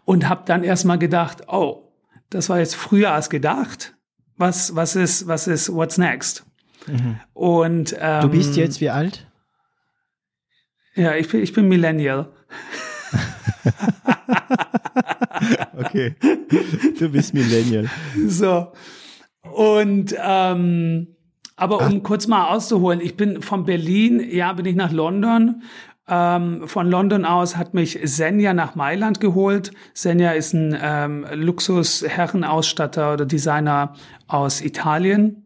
und 0.06 0.30
habe 0.30 0.44
dann 0.46 0.64
erstmal 0.64 0.98
gedacht, 0.98 1.44
oh, 1.48 1.92
das 2.30 2.50
war 2.50 2.60
jetzt 2.60 2.76
früher 2.76 3.12
als 3.12 3.30
gedacht. 3.30 3.96
Was, 4.38 4.76
was 4.76 4.96
ist, 4.96 5.28
was 5.28 5.48
ist, 5.48 5.74
what's 5.74 5.98
next? 5.98 6.46
Und 7.34 7.96
ähm, 8.00 8.22
Du 8.22 8.30
bist 8.30 8.56
jetzt 8.56 8.80
wie 8.80 8.90
alt? 8.90 9.28
ja, 10.96 11.16
ich 11.16 11.30
bin, 11.30 11.42
ich 11.42 11.52
bin 11.52 11.68
Millennial. 11.68 12.32
Okay. 15.78 16.16
Du 17.00 17.10
bist 17.10 17.34
Millennial. 17.34 17.90
So. 18.28 18.68
Und 19.42 20.16
ähm, 20.18 21.08
aber 21.58 21.86
um 21.86 22.04
kurz 22.04 22.28
mal 22.28 22.48
auszuholen, 22.48 23.00
ich 23.00 23.16
bin 23.16 23.42
von 23.42 23.66
Berlin, 23.66 24.22
ja, 24.30 24.52
bin 24.54 24.66
ich 24.66 24.76
nach 24.76 24.92
London. 24.92 25.64
Ähm, 26.08 26.68
von 26.68 26.90
London 26.90 27.26
aus 27.26 27.58
hat 27.58 27.74
mich 27.74 28.00
Senja 28.04 28.54
nach 28.54 28.76
Mailand 28.76 29.20
geholt. 29.20 29.72
Senja 29.94 30.32
ist 30.32 30.54
ein 30.54 30.78
ähm, 30.80 31.26
Luxus-Herrenausstatter 31.34 33.14
oder 33.14 33.26
Designer 33.26 33.94
aus 34.28 34.62
Italien. 34.62 35.46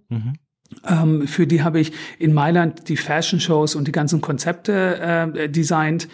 Ähm, 0.87 1.27
für 1.27 1.47
die 1.47 1.63
habe 1.63 1.79
ich 1.79 1.93
in 2.17 2.33
Mailand 2.33 2.89
die 2.89 2.97
Fashion 2.97 3.39
Shows 3.39 3.75
und 3.75 3.87
die 3.87 3.91
ganzen 3.91 4.21
Konzepte 4.21 5.31
äh, 5.35 5.49
designt. 5.49 6.07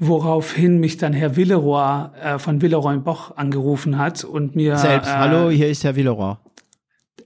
Woraufhin 0.00 0.80
mich 0.80 0.96
dann 0.96 1.12
Herr 1.12 1.36
Villeroy 1.36 2.08
äh, 2.20 2.38
von 2.38 2.60
Villeroy 2.62 2.96
Boch 2.98 3.36
angerufen 3.36 3.98
hat 3.98 4.24
und 4.24 4.56
mir 4.56 4.76
Selbst. 4.76 5.08
Äh, 5.08 5.12
Hallo, 5.12 5.50
hier 5.50 5.68
ist 5.68 5.84
Herr 5.84 5.94
Villeroy. 5.94 6.36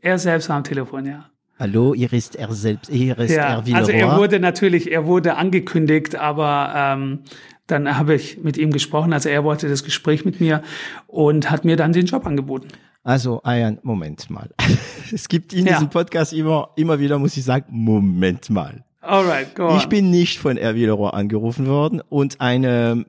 Er 0.03 0.19
selbst 0.19 0.51
am 0.51 0.65
Telefon, 0.65 1.07
ja. 1.07 1.27
Hallo, 1.59 1.95
hier 1.95 2.13
ist 2.13 2.35
er 2.37 2.53
selbst, 2.53 2.91
hier 2.91 3.17
ist 3.19 3.31
ja, 3.31 3.45
er 3.55 3.65
Villeroy. 3.67 3.81
Also 3.81 3.93
er 3.93 4.17
wurde 4.19 4.41
natürlich, 4.41 4.91
er 4.91 5.07
wurde 5.07 5.37
angekündigt, 5.37 6.17
aber 6.17 6.73
ähm, 6.77 7.21
dann 7.69 7.97
habe 7.97 8.15
ich 8.17 8.43
mit 8.43 8.59
ihm 8.59 8.71
gesprochen, 8.73 9.13
also 9.13 9.29
er 9.29 9.45
wollte 9.45 9.69
das 9.69 9.85
Gespräch 9.85 10.25
mit 10.25 10.41
mir 10.41 10.63
und 11.07 11.51
hat 11.51 11.65
mir 11.65 11.77
dann 11.77 11.93
den 11.93 12.07
Job 12.07 12.27
angeboten. 12.27 12.69
Also, 13.05 13.43
Ayan, 13.45 13.79
Moment 13.83 14.29
mal. 14.31 14.51
Es 15.13 15.29
gibt 15.29 15.53
in 15.53 15.67
Ja. 15.67 15.75
diesem 15.75 15.91
Podcast 15.91 16.33
immer, 16.33 16.71
immer 16.77 16.99
wieder, 16.99 17.19
muss 17.19 17.37
ich 17.37 17.45
sagen, 17.45 17.67
Moment 17.71 18.51
mal. 18.51 18.83
Alright, 19.05 19.55
go 19.55 19.69
on. 19.69 19.77
Ich 19.79 19.87
bin 19.89 20.11
nicht 20.11 20.39
von 20.39 20.57
R. 20.57 20.75
Villeroy 20.75 21.11
angerufen 21.11 21.67
worden 21.67 22.01
und 22.09 22.41
eine 22.41 23.07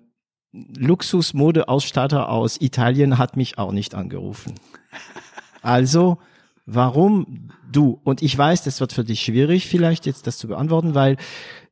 Luxusmodeausstatter 0.52 2.30
aus 2.30 2.60
Italien 2.60 3.18
hat 3.18 3.38
mich 3.38 3.58
auch 3.58 3.72
nicht 3.72 3.96
angerufen. 3.96 4.56
Also, 5.62 6.20
warum 6.66 7.50
du? 7.72 8.00
Und 8.04 8.22
ich 8.22 8.38
weiß, 8.38 8.64
das 8.64 8.80
wird 8.80 8.94
für 8.94 9.04
dich 9.04 9.22
schwierig, 9.22 9.68
vielleicht 9.68 10.06
jetzt 10.06 10.28
das 10.28 10.38
zu 10.38 10.48
beantworten, 10.48 10.96
weil 10.96 11.18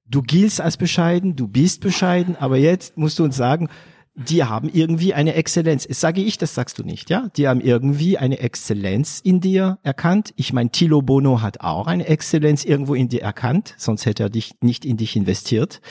du 0.06 0.22
giltst 0.22 0.62
als 0.62 0.78
bescheiden, 0.78 1.36
du 1.36 1.48
bist 1.48 1.82
bescheiden, 1.82 2.36
aber 2.40 2.58
jetzt 2.58 2.98
musst 2.98 3.20
du 3.20 3.24
uns 3.24 3.38
sagen, 3.38 3.70
die 4.16 4.44
haben 4.44 4.70
irgendwie 4.70 5.14
eine 5.16 5.34
Exzellenz. 5.34 5.88
Das 5.88 6.00
sage 6.00 6.22
ich, 6.22 6.38
das 6.38 6.54
sagst 6.54 6.78
du 6.78 6.84
nicht, 6.84 7.10
ja? 7.10 7.30
Die 7.36 7.48
haben 7.48 7.62
irgendwie 7.62 8.18
eine 8.18 8.40
Exzellenz 8.40 9.20
in 9.20 9.42
dir 9.42 9.80
erkannt. 9.82 10.34
Ich 10.36 10.54
meine, 10.54 10.70
Tilo 10.70 11.02
Bono 11.02 11.42
hat 11.42 11.62
auch 11.62 11.88
eine 11.88 12.08
Exzellenz 12.08 12.64
irgendwo 12.64 12.94
in 12.94 13.10
dir 13.10 13.24
erkannt, 13.24 13.74
sonst 13.78 14.06
hätte 14.06 14.24
er 14.24 14.30
dich 14.30 14.54
nicht 14.62 14.86
in 14.86 14.98
dich 14.98 15.16
investiert. 15.16 15.82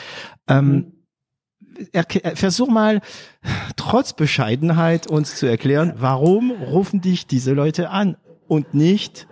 Ähm, 0.47 0.93
erk- 1.93 2.23
äh, 2.23 2.37
versuch 2.37 2.69
mal, 2.69 3.01
trotz 3.77 4.13
Bescheidenheit 4.13 5.09
uns 5.09 5.35
zu 5.35 5.47
erklären, 5.47 5.95
warum 5.97 6.53
rufen 6.53 7.01
dich 7.01 7.27
diese 7.27 7.53
Leute 7.53 7.91
an 7.91 8.17
und 8.47 8.73
nicht 8.73 9.27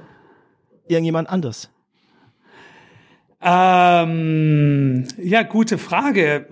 irgendjemand 0.89 1.29
anders? 1.29 1.71
Ähm, 3.41 5.07
ja, 5.17 5.45
gute 5.45 5.79
Frage. 5.79 6.49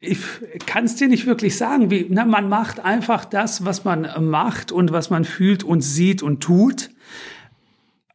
Ich 0.00 0.18
kann 0.66 0.84
es 0.84 0.96
dir 0.96 1.08
nicht 1.08 1.26
wirklich 1.26 1.56
sagen. 1.56 1.90
Wie, 1.90 2.06
na, 2.08 2.24
man 2.24 2.48
macht 2.48 2.80
einfach 2.80 3.24
das, 3.24 3.64
was 3.64 3.84
man 3.84 4.08
macht 4.28 4.72
und 4.72 4.92
was 4.92 5.10
man 5.10 5.24
fühlt 5.24 5.64
und 5.64 5.80
sieht 5.80 6.22
und 6.22 6.42
tut. 6.42 6.90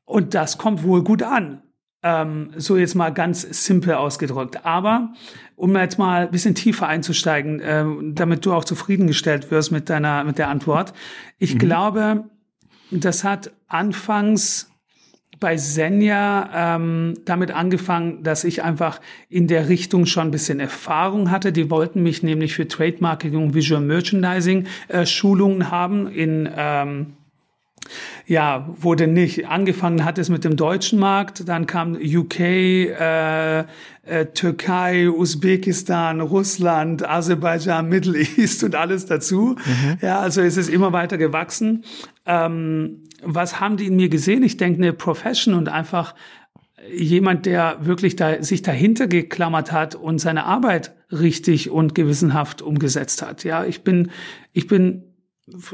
Und 0.06 0.34
das 0.34 0.58
kommt 0.58 0.84
wohl 0.84 1.04
gut 1.04 1.24
an. 1.24 1.62
Ähm, 2.04 2.52
so 2.56 2.78
jetzt 2.78 2.96
mal 2.96 3.12
ganz 3.12 3.42
simpel 3.66 3.94
ausgedrückt. 3.94 4.66
Aber 4.66 5.14
um 5.56 5.76
jetzt 5.76 6.00
mal 6.00 6.24
ein 6.24 6.32
bisschen 6.32 6.56
tiefer 6.56 6.88
einzusteigen, 6.88 7.62
ähm, 7.64 8.16
damit 8.16 8.46
du 8.46 8.54
auch 8.54 8.66
zufriedengestellt 8.66 9.52
wirst 9.52 9.72
mit 9.72 9.90
deiner, 9.90 10.24
mit 10.24 10.38
der 10.38 10.50
Antwort. 10.50 10.94
Ich 11.38 11.60
glaube, 11.60 12.26
das 12.90 13.24
hat 13.24 13.52
anfangs 13.68 14.71
bei 15.42 15.58
Senja 15.58 16.76
ähm, 16.76 17.16
damit 17.26 17.52
angefangen, 17.52 18.24
dass 18.24 18.46
ich 18.46 18.64
einfach 18.64 19.02
in 19.28 19.48
der 19.48 19.68
Richtung 19.68 20.06
schon 20.06 20.28
ein 20.28 20.32
bisschen 20.32 20.62
Erfahrung 20.62 21.32
hatte. 21.32 21.52
Die 21.52 21.70
wollten 21.70 22.04
mich 22.04 22.24
nämlich 22.24 22.54
für 22.54 22.68
Trademarking 22.68 23.36
und 23.36 23.54
Visual 23.54 23.82
Merchandising 23.82 24.68
äh, 24.88 25.06
Schulungen 25.06 25.72
haben 25.72 26.08
in 26.08 26.48
ähm, 26.56 27.08
ja, 28.28 28.70
wurde 28.80 29.08
nicht. 29.08 29.48
Angefangen 29.48 30.06
hat 30.06 30.20
es 30.20 30.30
mit 30.30 30.44
dem 30.44 30.56
deutschen 30.56 31.00
Markt, 31.00 31.50
dann 31.50 31.66
kam 31.66 31.96
UK, 31.96 32.40
äh, 32.40 33.60
äh, 33.60 33.66
Türkei, 34.34 35.10
Usbekistan, 35.10 36.22
Russland, 36.22 37.08
Aserbaidschan, 37.08 37.90
Middle 37.90 38.20
East 38.20 38.64
und 38.64 38.76
alles 38.76 39.08
dazu. 39.08 39.56
Ja, 40.02 40.20
also 40.20 40.42
es 40.42 40.58
ist 40.58 40.70
immer 40.70 40.94
weiter 40.94 41.18
gewachsen. 41.18 41.84
Ähm, 42.28 43.02
was 43.24 43.60
haben 43.60 43.78
die 43.78 43.88
in 43.88 43.96
mir 43.96 44.10
gesehen? 44.10 44.44
Ich 44.44 44.58
denke, 44.58 44.82
eine 44.82 44.94
Profession 44.94 45.54
und 45.54 45.70
einfach 45.70 46.16
jemand, 46.92 47.46
der 47.46 47.78
wirklich 47.82 48.16
da, 48.16 48.42
sich 48.42 48.62
dahinter 48.62 49.08
geklammert 49.08 49.72
hat 49.72 49.96
und 49.96 50.20
seine 50.20 50.46
Arbeit 50.46 50.94
richtig 51.12 51.70
und 51.70 51.96
gewissenhaft 51.96 52.62
umgesetzt 52.62 53.22
hat. 53.22 53.44
Ja, 53.44 53.66
ich 53.66 53.84
bin, 53.84 54.12
ich 54.54 54.68
bin 54.68 55.04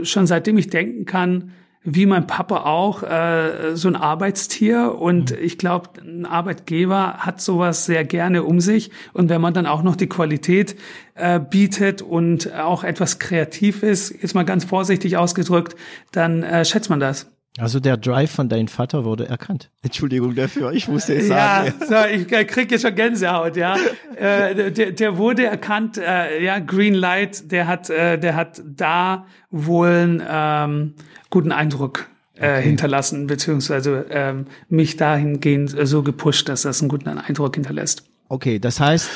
schon 0.03 0.27
seitdem 0.27 0.57
ich 0.57 0.69
denken 0.69 1.05
kann, 1.05 1.51
wie 1.89 2.05
mein 2.05 2.27
Papa 2.27 2.63
auch, 2.63 3.01
äh, 3.03 3.75
so 3.75 3.87
ein 3.87 3.95
Arbeitstier. 3.95 4.95
Und 4.99 5.31
ich 5.31 5.57
glaube, 5.57 5.89
ein 6.01 6.25
Arbeitgeber 6.25 7.19
hat 7.19 7.39
sowas 7.39 7.85
sehr 7.85 8.03
gerne 8.03 8.43
um 8.43 8.59
sich. 8.59 8.91
Und 9.13 9.29
wenn 9.29 9.39
man 9.39 9.53
dann 9.53 9.65
auch 9.65 9.83
noch 9.83 9.95
die 9.95 10.09
Qualität 10.09 10.75
äh, 11.15 11.39
bietet 11.39 12.01
und 12.01 12.53
auch 12.53 12.83
etwas 12.83 13.19
kreativ 13.19 13.83
ist, 13.83 14.21
jetzt 14.21 14.35
mal 14.35 14.43
ganz 14.43 14.65
vorsichtig 14.65 15.15
ausgedrückt, 15.15 15.77
dann 16.11 16.43
äh, 16.43 16.65
schätzt 16.65 16.89
man 16.89 16.99
das. 16.99 17.36
Also 17.57 17.79
der 17.79 17.97
Drive 17.97 18.31
von 18.31 18.49
deinem 18.49 18.67
Vater 18.67 19.03
wurde 19.03 19.27
erkannt. 19.27 19.71
Entschuldigung 19.81 20.35
dafür, 20.35 20.71
ich 20.73 20.87
musste 20.87 21.15
es 21.15 21.27
Ja, 21.27 21.65
sagen. 21.65 21.73
so, 21.87 21.95
ich 22.15 22.31
äh, 22.31 22.45
krieg 22.45 22.71
jetzt 22.71 22.83
schon 22.83 22.93
Gänsehaut, 22.95 23.57
ja. 23.57 23.75
äh, 24.15 24.71
der, 24.71 24.91
der 24.91 25.17
wurde 25.17 25.45
erkannt, 25.45 25.97
äh, 25.97 26.43
ja, 26.43 26.59
Green 26.59 26.93
Light, 26.93 27.51
der 27.51 27.67
hat, 27.67 27.89
äh, 27.89 28.19
der 28.19 28.35
hat 28.35 28.61
da 28.65 29.25
wohl 29.49 29.87
einen 29.87 30.23
ähm, 30.27 30.93
guten 31.29 31.51
Eindruck 31.51 32.07
äh, 32.35 32.61
hinterlassen, 32.61 33.25
beziehungsweise 33.25 34.05
ähm, 34.09 34.45
mich 34.69 34.95
dahingehend 34.97 35.75
so 35.87 36.03
gepusht, 36.03 36.49
dass 36.49 36.61
das 36.61 36.81
einen 36.81 36.89
guten 36.89 37.09
Eindruck 37.09 37.55
hinterlässt. 37.55 38.03
Okay, 38.29 38.59
das 38.59 38.79
heißt, 38.79 39.09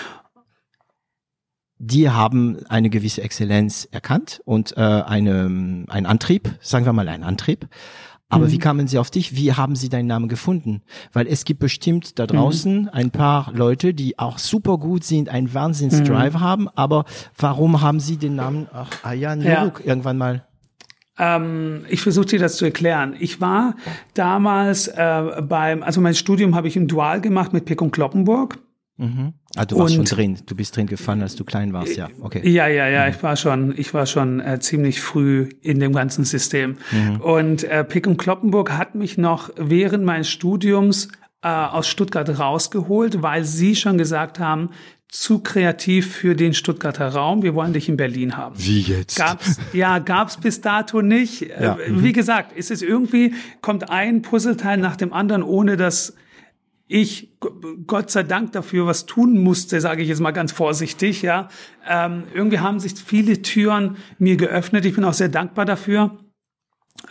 die 1.78 2.10
haben 2.10 2.60
eine 2.70 2.89
gewisse 2.89 3.22
Exzellenz 3.24 3.88
erkannt 3.92 4.42
und 4.46 4.78
äh, 4.78 4.82
eine, 4.82 5.86
einen 5.88 6.06
Antrieb, 6.06 6.56
sagen 6.62 6.86
wir 6.86 6.94
mal 6.94 7.10
einen 7.10 7.24
Antrieb. 7.24 7.68
Aber 8.32 8.52
wie 8.52 8.58
kamen 8.58 8.88
sie 8.88 8.98
auf 8.98 9.12
dich? 9.12 9.36
Wie 9.36 9.54
haben 9.54 9.76
sie 9.76 9.90
deinen 9.90 10.08
Namen 10.08 10.28
gefunden? 10.28 10.82
Weil 11.14 11.28
es 11.28 11.46
gibt 11.46 11.60
bestimmt 11.60 12.18
da 12.18 12.26
draußen 12.26 12.90
ein 12.90 13.12
paar 13.12 13.52
Leute, 13.54 13.94
die 13.94 14.18
auch 14.18 14.38
super 14.38 14.78
gut 14.78 15.04
sind, 15.04 15.30
einen 15.30 15.54
Wahnsinns-Drive 15.54 16.36
haben, 16.36 16.70
aber 16.70 17.06
warum 17.38 17.82
haben 17.82 18.00
sie 18.00 18.18
den 18.18 18.36
Namen 18.36 18.68
ach, 18.74 18.90
Ayan 19.04 19.42
Ja. 19.42 19.62
Nuruk 19.62 19.86
irgendwann 19.86 20.18
mal? 20.18 20.46
Ähm, 21.18 21.86
ich 21.90 22.02
versuche 22.02 22.26
dir 22.26 22.40
das 22.40 22.58
zu 22.58 22.66
erklären. 22.66 23.16
Ich 23.20 23.42
war 23.42 23.76
damals 24.14 24.88
äh, 24.88 25.42
beim, 25.42 25.84
also 25.84 26.02
mein 26.02 26.16
Studium 26.16 26.56
habe 26.56 26.68
ich 26.68 26.78
im 26.78 26.88
Dual 26.88 27.22
gemacht 27.22 27.54
mit 27.54 27.66
Pick 27.66 27.82
und 27.82 27.92
Kloppenburg. 27.92 28.58
Ah, 29.56 29.66
du 29.66 29.78
warst 29.80 29.97
Und- 29.97 30.08
schon 30.10 30.18
drin. 30.18 30.38
Du 30.45 30.56
bist 30.56 30.76
drin 30.76 30.86
gefallen, 30.88 31.22
als 31.22 31.36
du 31.36 31.43
klein 31.43 31.74
warst, 31.74 31.95
ja. 31.97 32.10
Okay. 32.22 32.47
Ja, 32.47 32.68
ja, 32.68 32.88
ja, 32.88 33.08
ich 33.08 33.22
war 33.24 33.36
schon, 33.36 33.74
ich 33.78 33.93
war 33.93 34.06
schon 34.06 34.39
äh, 34.39 34.60
ziemlich 34.60 35.02
früh 35.02 35.49
in 35.62 35.80
dem 35.80 35.93
ganzen 35.93 36.24
System. 36.26 36.76
Und 37.20 37.64
äh, 37.64 37.84
Pick 37.84 38.06
und 38.08 38.18
Kloppenburg 38.18 38.72
hat 38.78 38.95
mich 38.95 39.18
noch 39.18 39.49
während 39.58 40.04
meines 40.06 40.30
Studiums 40.30 41.08
äh, 41.41 41.47
aus 41.47 41.88
Stuttgart 41.88 42.30
rausgeholt, 42.39 43.22
weil 43.24 43.43
sie 43.43 43.76
schon 43.76 43.97
gesagt 43.97 44.39
haben, 44.39 44.70
zu 45.08 45.39
kreativ 45.39 46.10
für 46.16 46.36
den 46.36 46.54
Stuttgarter 46.54 47.10
Raum, 47.10 47.43
wir 47.43 47.54
wollen 47.54 47.74
dich 47.74 47.89
in 47.89 47.97
Berlin 47.97 48.38
haben. 48.38 48.56
Wie 48.58 48.80
jetzt? 48.80 49.18
Gab's, 49.18 49.58
ja, 49.74 49.99
gab's 49.99 50.38
bis 50.38 50.62
dato 50.62 51.02
nicht. 51.02 51.41
Ja. 51.41 51.76
Äh, 51.76 52.02
Wie 52.02 52.14
gesagt, 52.14 52.54
es 52.56 52.72
ist 52.72 52.82
irgendwie, 52.82 53.34
kommt 53.62 53.89
ein 53.89 54.22
Puzzleteil 54.22 54.78
nach 54.78 54.95
dem 54.95 55.12
anderen, 55.12 55.43
ohne 55.43 55.76
dass 55.76 56.16
ich 56.92 57.38
Gott 57.88 58.12
sei 58.12 58.24
Dank 58.24 58.52
dafür 58.52 58.86
was 58.86 59.06
tun 59.06 59.38
musste, 59.38 59.80
sage 59.80 60.04
ich 60.04 60.10
jetzt 60.10 60.20
mal 60.20 60.32
ganz 60.32 60.52
vorsichtig, 60.52 61.22
ja. 61.22 61.48
Ähm, 61.89 62.24
irgendwie 62.34 62.60
haben 62.60 62.80
sich 62.80 62.94
viele 62.96 63.42
Türen 63.42 63.96
mir 64.20 64.36
geöffnet. 64.36 64.86
Ich 64.86 64.96
bin 64.96 65.06
auch 65.06 65.14
sehr 65.14 65.30
dankbar 65.30 65.64
dafür. 65.64 66.20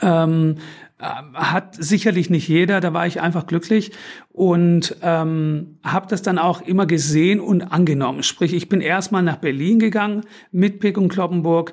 Ähm, 0.03 0.57
äh, 0.99 1.05
hat 1.33 1.77
sicherlich 1.77 2.29
nicht 2.29 2.47
jeder, 2.47 2.81
da 2.81 2.93
war 2.93 3.07
ich 3.07 3.23
einfach 3.23 3.47
glücklich 3.47 3.93
und 4.29 4.97
ähm, 5.01 5.79
habe 5.83 6.09
das 6.09 6.21
dann 6.21 6.39
auch 6.39 6.61
immer 6.61 6.85
gesehen 6.85 7.41
und 7.41 7.63
angenommen. 7.63 8.23
Sprich, 8.23 8.53
ich 8.53 8.69
bin 8.69 8.83
erstmal 8.83 9.23
nach 9.23 9.37
Berlin 9.37 9.79
gegangen 9.79 10.25
mit 10.53 10.81
Pick 10.81 10.99
und 10.99 11.09
Kloppenburg, 11.09 11.73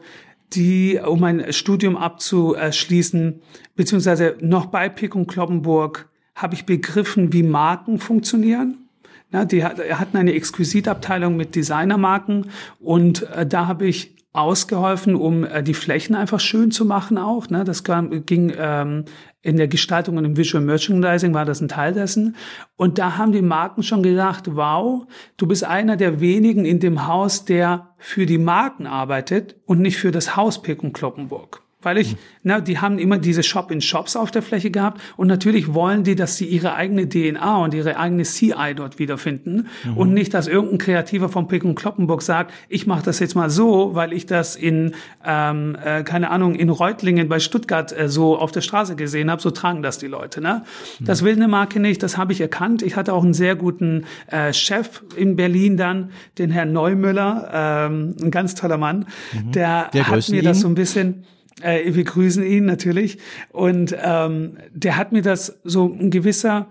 die, 0.53 0.97
um 1.05 1.20
mein 1.20 1.51
Studium 1.51 1.97
abzuschließen, 1.97 3.41
beziehungsweise 3.76 4.38
noch 4.39 4.68
bei 4.68 4.88
Pick 4.88 5.14
und 5.14 5.28
Kloppenburg 5.28 6.10
habe 6.38 6.56
ich 6.56 6.66
begriffen, 6.66 7.34
wie 7.34 7.44
Marken 7.44 8.00
funktionieren. 8.00 8.88
Na, 9.30 9.44
die 9.44 9.66
hat- 9.66 9.80
hatten 9.80 10.16
eine 10.16 10.34
Exquisitabteilung 10.34 11.36
mit 11.36 11.56
Designermarken 11.56 12.46
und 12.80 13.24
äh, 13.36 13.46
da 13.46 13.68
habe 13.68 13.86
ich 13.86 14.16
ausgeholfen, 14.32 15.16
um 15.16 15.44
äh, 15.44 15.64
die 15.64 15.74
Flächen 15.74 16.16
einfach 16.16 16.40
schön 16.40 16.72
zu 16.72 16.86
machen 16.86 17.18
auch. 17.18 17.50
Ne? 17.50 17.64
Das 17.66 17.84
kam, 17.84 18.26
ging 18.26 18.54
ähm, 18.58 19.04
in 19.42 19.58
der 19.58 19.68
Gestaltung 19.68 20.16
und 20.18 20.26
im 20.26 20.38
Visual 20.38 20.64
Merchandising 20.64 21.34
war 21.34 21.44
das 21.44 21.60
ein 21.60 21.68
Teil 21.68 21.92
dessen. 21.94 22.36
Und 22.76 23.00
da 23.00 23.18
haben 23.18 23.32
die 23.32 23.42
Marken 23.42 23.84
schon 23.84 24.04
gedacht, 24.04 24.44
wow, 24.56 25.06
du 25.38 25.48
bist 25.48 25.64
einer 25.66 25.98
der 25.98 26.22
wenigen 26.22 26.66
in 26.66 26.80
dem 26.80 27.08
Haus, 27.08 27.46
der 27.46 27.90
für 27.98 28.26
die 28.28 28.38
Marken 28.38 28.86
arbeitet 28.86 29.56
und 29.66 29.82
nicht 29.82 29.98
für 29.98 30.12
das 30.12 30.36
Haus 30.38 30.62
Pick 30.62 30.84
und 30.84 30.94
Kloppenburg. 30.94 31.64
Weil 31.84 31.99
ich, 31.99 32.17
na, 32.41 32.59
die 32.59 32.80
haben 32.80 32.97
immer 32.97 33.19
diese 33.19 33.43
Shop-in-Shops 33.43 34.15
auf 34.15 34.32
der 34.32 34.41
Fläche 34.41 34.71
gehabt 34.71 34.99
und 35.15 35.28
natürlich 35.28 35.75
wollen 35.75 36.03
die, 36.03 36.15
dass 36.15 36.36
sie 36.36 36.45
ihre 36.45 36.73
eigene 36.73 37.07
DNA 37.07 37.57
und 37.57 37.75
ihre 37.75 37.97
eigene 37.97 38.23
CI 38.23 38.73
dort 38.75 38.97
wiederfinden 38.97 39.67
und 39.95 40.11
nicht, 40.11 40.34
dass 40.34 40.47
irgendein 40.47 40.80
Kreativer 40.80 41.30
vom 41.30 41.47
Pick 41.47 41.63
und 41.63 41.75
Kloppenburg 41.75 42.23
sagt, 42.23 42.51
ich 42.67 42.88
mache 42.88 43.03
das 43.03 43.19
jetzt 43.19 43.36
mal 43.36 43.51
so, 43.51 43.93
weil 43.93 44.11
ich 44.11 44.25
das 44.25 44.55
in, 44.55 44.95
ähm, 45.23 45.78
äh, 45.84 46.01
keine 46.01 46.32
Ahnung, 46.32 46.55
in 46.55 46.69
Reutlingen 46.69 47.30
bei 47.30 47.39
Stuttgart 47.39 47.95
äh, 47.95 48.09
so 48.09 48.39
auf 48.39 48.51
der 48.51 48.61
Straße 48.61 48.95
gesehen 48.95 49.30
habe, 49.30 49.39
so 49.39 49.51
tragen 49.51 49.84
das 49.84 49.99
die 49.99 50.07
Leute. 50.07 50.41
Ne? 50.41 50.63
Das 50.99 51.23
will 51.23 51.36
eine 51.36 51.47
Marke 51.47 51.80
nicht, 51.80 52.01
das 52.01 52.17
habe 52.17 52.34
ich 52.34 52.41
erkannt. 52.41 52.82
Ich 52.82 52.95
hatte 52.95 53.13
auch 53.13 53.23
einen 53.23 53.36
sehr 53.36 53.55
guten 53.55 54.05
äh, 54.32 54.51
Chef 54.51 55.03
in 55.15 55.36
Berlin 55.36 55.78
dann, 55.78 56.09
den 56.39 56.49
Herrn 56.49 56.73
Neumüller, 56.73 57.51
ähm, 57.53 58.15
ein 58.19 58.32
ganz 58.32 58.55
toller 58.55 58.78
Mann, 58.78 59.05
der 59.53 59.89
Wir 59.91 60.07
hat 60.07 60.28
mir 60.30 60.41
das 60.41 60.61
so 60.61 60.67
ein 60.67 60.73
bisschen 60.73 61.23
äh, 61.62 61.93
wir 61.93 62.03
grüßen 62.03 62.43
ihn 62.43 62.66
natürlich. 62.66 63.18
Und 63.51 63.95
ähm, 63.99 64.58
der 64.72 64.97
hat 64.97 65.12
mir 65.12 65.22
das 65.22 65.60
so 65.64 65.88
in 65.89 66.12
gewisser 66.12 66.68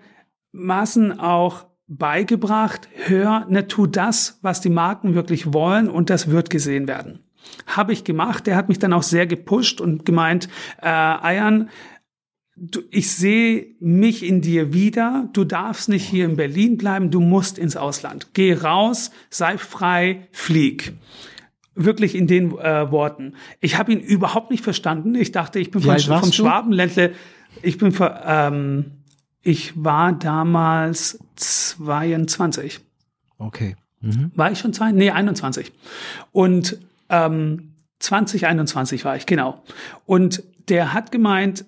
Maßen 0.53 1.19
auch 1.19 1.67
beigebracht. 1.89 2.89
Hör, 3.07 3.47
ne, 3.49 3.69
tu 3.69 3.87
das, 3.87 4.39
was 4.43 4.61
die 4.61 4.71
Marken 4.71 5.15
wirklich 5.15 5.53
wollen 5.53 5.89
und 5.89 6.11
das 6.11 6.31
wird 6.31 6.51
gesehen 6.51 6.89
werden. 6.89 7.21
Habe 7.67 7.93
ich 7.93 8.05
gemacht. 8.05 8.47
Der 8.47 8.57
hat 8.57 8.69
mich 8.69 8.79
dann 8.79 8.93
auch 8.93 9.05
sehr 9.05 9.27
gepusht 9.27 9.81
und 9.81 10.05
gemeint, 10.05 10.49
äh, 10.83 10.89
Ayan, 10.89 11.71
du, 12.57 12.81
ich 12.91 13.13
sehe 13.13 13.77
mich 13.79 14.25
in 14.25 14.41
dir 14.41 14.73
wieder. 14.73 15.29
Du 15.33 15.45
darfst 15.45 15.89
nicht 15.89 16.05
hier 16.05 16.25
in 16.25 16.37
Berlin 16.37 16.77
bleiben. 16.77 17.11
Du 17.11 17.21
musst 17.21 17.59
ins 17.59 17.77
Ausland. 17.77 18.31
Geh 18.35 18.55
raus, 18.55 19.13
sei 19.31 19.59
frei, 19.59 20.27
flieg 20.33 20.95
wirklich 21.77 22.15
in 22.15 22.27
den 22.27 22.59
äh, 22.59 22.91
Worten. 22.91 23.35
Ich 23.61 23.79
habe 23.79 23.93
ihn 23.93 24.01
überhaupt 24.01 24.51
nicht 24.51 24.65
verstanden. 24.65 25.15
Ich 25.15 25.31
dachte, 25.31 25.59
ich 25.61 25.71
bin 25.71 25.85
Wie 25.85 26.01
von, 26.01 26.21
vom? 26.21 26.33
Schwabenländle. 26.33 27.13
Ich 27.63 27.79
bin 27.79 27.93
ver, 27.93 28.23
ähm, 28.27 28.87
ich 29.43 29.73
war 29.83 30.13
damals 30.13 31.19
22. 31.37 32.81
Okay. 33.39 33.77
Mhm. 34.01 34.33
War 34.35 34.51
ich 34.51 34.59
schon 34.59 34.73
zwei? 34.73 34.91
Nee, 34.93 35.11
21. 35.11 35.73
Und 36.33 36.79
ähm, 37.09 37.75
2021 38.01 39.05
war 39.05 39.17
ich, 39.17 39.27
genau. 39.27 39.63
Und 40.05 40.43
der 40.69 40.93
hat 40.93 41.13
gemeint, 41.13 41.65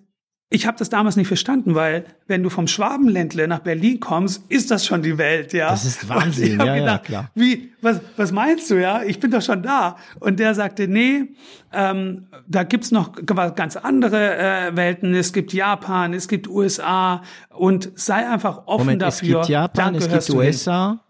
ich 0.50 0.66
habe 0.66 0.78
das 0.78 0.88
damals 0.88 1.16
nicht 1.16 1.28
verstanden, 1.28 1.74
weil 1.74 2.06
wenn 2.26 2.42
du 2.42 2.48
vom 2.48 2.66
Schwabenländle 2.66 3.46
nach 3.48 3.58
Berlin 3.58 4.00
kommst, 4.00 4.42
ist 4.48 4.70
das 4.70 4.86
schon 4.86 5.02
die 5.02 5.18
Welt, 5.18 5.52
ja. 5.52 5.68
Das 5.68 5.84
ist 5.84 6.08
Wahnsinn, 6.08 6.58
ja, 6.58 6.64
ja, 6.64 6.74
gedacht, 6.76 7.04
klar. 7.04 7.30
Wie, 7.34 7.72
was, 7.82 8.00
was 8.16 8.32
meinst 8.32 8.70
du, 8.70 8.80
ja? 8.80 9.02
Ich 9.02 9.20
bin 9.20 9.30
doch 9.30 9.42
schon 9.42 9.62
da. 9.62 9.96
Und 10.20 10.40
der 10.40 10.54
sagte, 10.54 10.88
nee, 10.88 11.34
ähm, 11.70 12.28
da 12.46 12.62
gibt's 12.62 12.90
noch 12.90 13.12
ganz 13.26 13.76
andere 13.76 14.38
äh, 14.38 14.76
Welten. 14.76 15.14
Es 15.14 15.34
gibt 15.34 15.52
Japan, 15.52 16.14
es 16.14 16.28
gibt 16.28 16.48
USA 16.48 17.22
und 17.50 17.90
sei 17.96 18.26
einfach 18.26 18.62
offen 18.66 18.86
Moment, 18.86 19.02
es 19.02 19.18
dafür. 19.18 19.40
gibt 19.40 19.48
Japan, 19.50 19.92
Dann 19.92 20.02
es 20.02 20.08
gibt. 20.08 20.30
USA. 20.30 21.00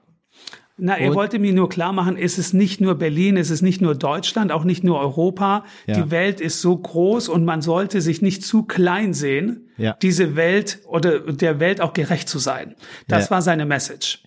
Na, 0.80 0.96
er 0.96 1.10
Und- 1.10 1.16
wollte 1.16 1.38
mir 1.38 1.52
nur 1.52 1.68
klar 1.68 1.92
machen, 1.92 2.16
es 2.16 2.38
ist 2.38 2.54
nicht 2.54 2.80
nur 2.80 2.94
Berlin, 2.94 3.36
es 3.36 3.50
ist 3.50 3.62
nicht 3.62 3.80
nur 3.80 3.94
Deutschland, 3.96 4.52
auch 4.52 4.64
nicht 4.64 4.84
nur 4.84 5.00
Europa. 5.00 5.64
Ja. 5.86 5.94
Die 6.00 6.10
Welt 6.12 6.40
ist 6.40 6.60
so 6.60 6.76
groß 6.76 7.28
und 7.28 7.44
man 7.44 7.62
sollte 7.62 8.00
sich 8.00 8.22
nicht 8.22 8.44
zu 8.44 8.62
klein 8.62 9.12
sehen, 9.12 9.68
Ja. 9.76 9.96
diese 10.00 10.36
Welt 10.36 10.78
oder 10.86 11.18
der 11.32 11.58
Welt 11.60 11.80
auch 11.80 11.92
gerecht 11.94 12.28
zu 12.28 12.38
sein. 12.38 12.76
Das 13.08 13.24
Ja. 13.26 13.30
war 13.32 13.42
seine 13.42 13.66
Message. 13.66 14.22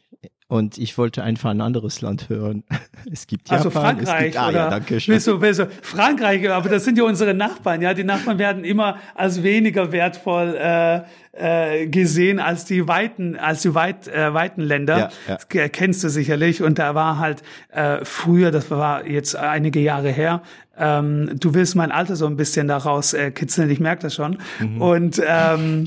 Und 0.51 0.77
ich 0.77 0.97
wollte 0.97 1.23
einfach 1.23 1.49
ein 1.51 1.61
anderes 1.61 2.01
Land 2.01 2.27
hören. 2.27 2.63
Es 3.11 3.25
gibt 3.25 3.49
Japan, 3.49 3.65
Also 3.65 3.69
es 3.69 3.83
Frankreich 3.83 4.25
gibt, 4.25 4.37
ah, 4.37 4.49
oder 4.49 4.57
ja, 4.57 4.69
danke 4.69 4.99
schön. 4.99 5.13
willst 5.13 5.25
du, 5.25 5.41
willst 5.41 5.59
du, 5.61 5.67
Frankreich, 5.81 6.47
aber 6.51 6.69
das 6.69 6.83
sind 6.83 6.99
ja 6.99 7.03
unsere 7.03 7.33
Nachbarn, 7.33 7.81
ja. 7.81 7.95
Die 7.95 8.03
Nachbarn 8.03 8.37
werden 8.37 8.63
immer 8.63 8.97
als 9.15 9.41
weniger 9.41 9.91
wertvoll 9.91 10.55
äh, 10.55 11.01
äh, 11.31 11.87
gesehen 11.87 12.39
als 12.39 12.65
die 12.65 12.87
weiten, 12.87 13.37
als 13.37 13.63
die 13.63 13.73
weit, 13.73 14.07
äh, 14.07 14.33
weiten 14.33 14.61
Länder. 14.61 15.09
Ja, 15.27 15.37
ja. 15.51 15.67
Kennst 15.69 16.03
du 16.03 16.09
sicherlich. 16.09 16.61
Und 16.61 16.77
da 16.77 16.93
war 16.93 17.17
halt 17.17 17.41
äh, 17.69 18.03
früher, 18.03 18.51
das 18.51 18.69
war 18.69 19.07
jetzt 19.07 19.35
einige 19.35 19.79
Jahre 19.79 20.09
her. 20.11 20.43
Ähm, 20.77 21.31
du 21.39 21.53
willst 21.53 21.75
mein 21.75 21.91
Alter 21.91 22.15
so 22.15 22.27
ein 22.27 22.35
bisschen 22.35 22.67
daraus 22.67 23.13
äh, 23.13 23.31
kitzeln, 23.31 23.69
ich 23.69 23.79
merke 23.79 24.03
das 24.03 24.15
schon. 24.15 24.37
Mhm. 24.59 24.81
Und 24.81 25.21
ähm, 25.25 25.85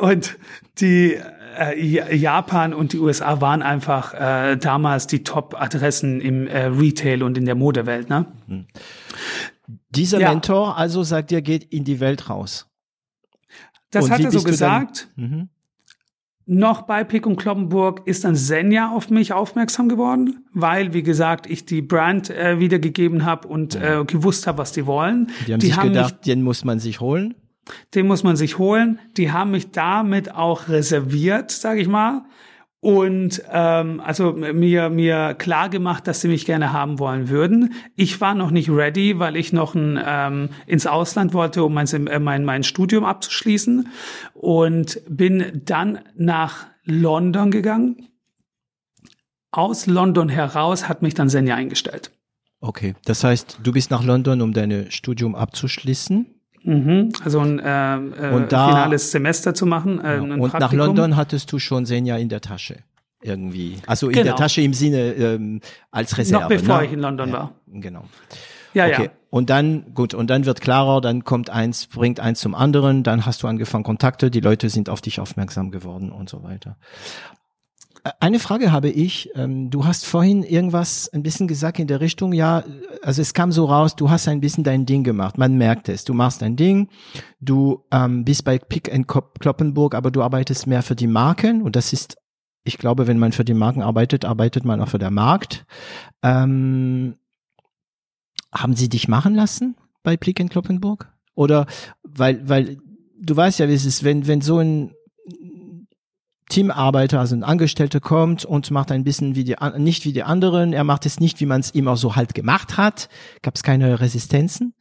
und 0.00 0.38
die 0.80 1.18
äh, 1.58 1.80
Ja- 1.84 2.10
Japan 2.12 2.72
und 2.74 2.92
die 2.92 2.98
USA 2.98 3.40
waren 3.40 3.62
einfach 3.62 4.14
äh, 4.14 4.56
damals 4.56 5.06
die 5.06 5.24
Top-Adressen 5.24 6.20
im 6.20 6.46
äh, 6.46 6.66
Retail 6.66 7.22
und 7.22 7.36
in 7.38 7.44
der 7.44 7.54
Modewelt. 7.54 8.08
Ne? 8.08 8.26
Dieser 9.90 10.20
Ja. 10.20 10.30
Mentor 10.30 10.76
also 10.76 11.02
sagt 11.02 11.30
dir, 11.30 11.42
geht 11.42 11.64
in 11.64 11.84
die 11.84 12.00
Welt 12.00 12.30
raus. 12.30 12.66
Das 13.90 14.04
Und 14.06 14.10
hat 14.12 14.20
er 14.20 14.30
so 14.30 14.42
gesagt. 14.42 15.08
Mhm. 15.16 15.48
Noch 16.50 16.82
bei 16.82 17.04
Pick 17.04 17.26
und 17.26 17.36
Kloppenburg 17.36 18.06
ist 18.06 18.24
dann 18.24 18.34
Senja 18.34 18.90
auf 18.90 19.10
mich 19.10 19.34
aufmerksam 19.34 19.86
geworden, 19.90 20.46
weil, 20.54 20.94
wie 20.94 21.02
gesagt, 21.02 21.46
ich 21.46 21.66
die 21.66 21.82
Brand 21.82 22.30
äh, 22.30 22.58
wiedergegeben 22.58 23.26
habe 23.26 23.48
und 23.48 23.74
äh, 23.74 24.02
gewusst 24.06 24.46
habe, 24.46 24.56
was 24.56 24.72
die 24.72 24.86
wollen. 24.86 25.30
Die 25.46 25.52
haben 25.52 25.60
sich 25.60 25.76
mich 25.76 25.82
gedacht, 25.84 26.26
den 26.26 26.42
muss 26.42 26.64
man 26.64 26.78
sich 26.78 27.00
holen. 27.00 27.34
Den 27.94 28.06
muss 28.06 28.22
man 28.22 28.36
sich 28.36 28.58
holen. 28.58 28.98
Die 29.16 29.32
haben 29.32 29.50
mich 29.50 29.70
damit 29.70 30.34
auch 30.34 30.68
reserviert, 30.68 31.50
sage 31.50 31.80
ich 31.80 31.88
mal. 31.88 32.24
Und 32.80 33.42
ähm, 33.50 34.00
also 34.00 34.32
mir 34.32 34.88
mir 34.88 35.34
klar 35.34 35.68
gemacht, 35.68 36.06
dass 36.06 36.20
sie 36.20 36.28
mich 36.28 36.46
gerne 36.46 36.72
haben 36.72 37.00
wollen 37.00 37.28
würden. 37.28 37.74
Ich 37.96 38.20
war 38.20 38.36
noch 38.36 38.52
nicht 38.52 38.70
ready, 38.70 39.18
weil 39.18 39.36
ich 39.36 39.52
noch 39.52 39.74
ein, 39.74 40.00
ähm, 40.04 40.50
ins 40.66 40.86
Ausland 40.86 41.34
wollte, 41.34 41.64
um 41.64 41.74
mein, 41.74 41.88
äh, 41.88 42.20
mein 42.20 42.44
mein 42.44 42.62
Studium 42.62 43.04
abzuschließen 43.04 43.88
und 44.34 45.00
bin 45.08 45.62
dann 45.64 45.98
nach 46.16 46.68
London 46.84 47.50
gegangen. 47.50 48.08
Aus 49.50 49.86
London 49.86 50.28
heraus 50.28 50.88
hat 50.88 51.02
mich 51.02 51.14
dann 51.14 51.28
Senja 51.28 51.56
eingestellt. 51.56 52.12
Okay, 52.60 52.94
das 53.04 53.24
heißt, 53.24 53.58
du 53.62 53.72
bist 53.72 53.90
nach 53.90 54.04
London, 54.04 54.40
um 54.40 54.52
dein 54.52 54.90
Studium 54.90 55.34
abzuschließen. 55.34 56.37
Mhm. 56.62 57.12
Also 57.24 57.40
ein 57.40 57.58
äh, 57.58 57.96
äh, 57.96 58.34
Und 58.34 58.52
da- 58.52 58.68
finales 58.68 59.10
Semester 59.10 59.54
zu 59.54 59.66
machen. 59.66 59.98
Äh, 60.00 60.16
ein 60.18 60.32
Und 60.32 60.40
nach 60.40 60.50
Praktikum. 60.50 60.78
London 60.78 61.16
hattest 61.16 61.50
du 61.52 61.58
schon 61.58 61.86
Senja 61.86 62.16
in 62.16 62.28
der 62.28 62.40
Tasche. 62.40 62.78
Irgendwie. 63.20 63.78
Also 63.86 64.06
in 64.08 64.12
Genau. 64.12 64.24
der 64.26 64.36
Tasche 64.36 64.60
im 64.62 64.72
Sinne 64.74 65.12
ähm, 65.12 65.60
als 65.90 66.16
Reserve. 66.18 66.42
Noch 66.42 66.48
bevor 66.48 66.78
ne? 66.78 66.86
ich 66.86 66.92
in 66.92 67.00
London 67.00 67.28
ja, 67.30 67.34
war. 67.34 67.52
Genau. 67.66 68.04
Ja, 68.74 68.86
Okay. 68.86 69.04
ja. 69.04 69.10
Und 69.30 69.50
dann, 69.50 69.92
gut, 69.92 70.14
und 70.14 70.30
dann 70.30 70.46
wird 70.46 70.60
klarer, 70.62 71.00
dann 71.02 71.22
kommt 71.24 71.50
eins, 71.50 71.86
bringt 71.88 72.18
eins 72.20 72.40
zum 72.40 72.54
anderen, 72.54 73.02
dann 73.02 73.26
hast 73.26 73.42
du 73.42 73.46
angefangen 73.46 73.84
Kontakte, 73.84 74.30
die 74.30 74.40
Leute 74.40 74.70
sind 74.70 74.88
auf 74.88 75.00
dich 75.02 75.20
aufmerksam 75.20 75.70
geworden 75.70 76.10
und 76.12 76.30
so 76.30 76.42
weiter. 76.44 76.76
Eine 78.20 78.38
Frage 78.38 78.72
habe 78.72 78.88
ich. 78.90 79.30
Ähm, 79.34 79.70
Du 79.70 79.84
hast 79.84 80.06
vorhin 80.06 80.42
irgendwas 80.42 81.08
ein 81.12 81.22
bisschen 81.22 81.48
gesagt 81.48 81.78
in 81.78 81.86
der 81.86 82.00
Richtung, 82.00 82.32
ja, 82.32 82.64
also 83.02 83.22
es 83.22 83.34
kam 83.34 83.52
so 83.52 83.64
raus, 83.64 83.96
du 83.96 84.10
hast 84.10 84.28
ein 84.28 84.40
bisschen 84.40 84.64
dein 84.64 84.86
Ding 84.86 85.04
gemacht. 85.04 85.38
Man 85.38 85.56
merkt 85.56 85.88
es. 85.88 86.04
Du 86.04 86.14
machst 86.14 86.42
dein 86.42 86.56
Ding. 86.56 86.88
Du 87.40 87.84
ähm, 87.90 88.24
bist 88.24 88.44
bei 88.44 88.58
Pick 88.58 88.92
and 88.92 89.06
Kloppenburg, 89.06 89.94
aber 89.94 90.10
du 90.10 90.22
arbeitest 90.22 90.66
mehr 90.66 90.82
für 90.82 90.96
die 90.96 91.06
Marken 91.06 91.62
und 91.62 91.76
das 91.76 91.92
ist, 91.92 92.16
ich 92.64 92.78
glaube, 92.78 93.06
wenn 93.06 93.18
man 93.18 93.32
für 93.32 93.44
die 93.44 93.54
Marken 93.54 93.82
arbeitet, 93.82 94.24
arbeitet 94.24 94.64
man 94.64 94.80
auch 94.80 94.88
für 94.88 94.98
den 94.98 95.14
Markt. 95.14 95.66
Ähm, 96.22 97.16
haben 98.52 98.74
sie 98.74 98.88
dich 98.88 99.08
machen 99.08 99.34
lassen 99.34 99.76
bei 100.02 100.16
Plick 100.16 100.40
and 100.40 100.50
Kloppenburg? 100.50 101.12
Oder 101.34 101.66
weil, 102.02 102.48
weil 102.48 102.78
du 103.20 103.36
weißt 103.36 103.58
ja, 103.58 103.68
wie 103.68 103.74
es 103.74 103.84
ist, 103.84 104.04
wenn, 104.04 104.26
wenn 104.26 104.40
so 104.40 104.58
ein 104.58 104.92
Teamarbeiter, 106.48 107.20
also 107.20 107.34
ein 107.34 107.42
Angestellter 107.42 108.00
kommt 108.00 108.44
und 108.44 108.70
macht 108.70 108.90
ein 108.90 109.04
bisschen 109.04 109.34
wie 109.34 109.44
die, 109.44 109.56
nicht 109.76 110.04
wie 110.04 110.12
die 110.12 110.22
anderen, 110.22 110.72
er 110.72 110.84
macht 110.84 111.06
es 111.06 111.20
nicht, 111.20 111.40
wie 111.40 111.46
man 111.46 111.60
es 111.60 111.72
auch 111.74 111.96
so 111.96 112.16
halt 112.16 112.34
gemacht 112.34 112.76
hat, 112.76 113.08
gab 113.42 113.54
es 113.54 113.62
keine 113.62 114.00
Resistenzen? 114.00 114.74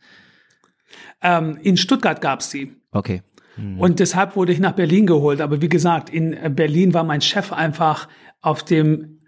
Ähm, 1.21 1.57
in 1.61 1.77
Stuttgart 1.77 2.21
gab's 2.21 2.49
die. 2.49 2.75
Okay. 2.91 3.21
Und 3.79 3.99
deshalb 3.99 4.35
wurde 4.35 4.51
ich 4.51 4.59
nach 4.59 4.73
Berlin 4.73 5.07
geholt. 5.07 5.41
Aber 5.41 5.61
wie 5.61 5.69
gesagt, 5.69 6.09
in 6.09 6.33
äh, 6.33 6.51
Berlin 6.53 6.93
war 6.93 7.03
mein 7.03 7.21
Chef 7.21 7.51
einfach 7.51 8.07
auf 8.39 8.63
dem, 8.63 9.21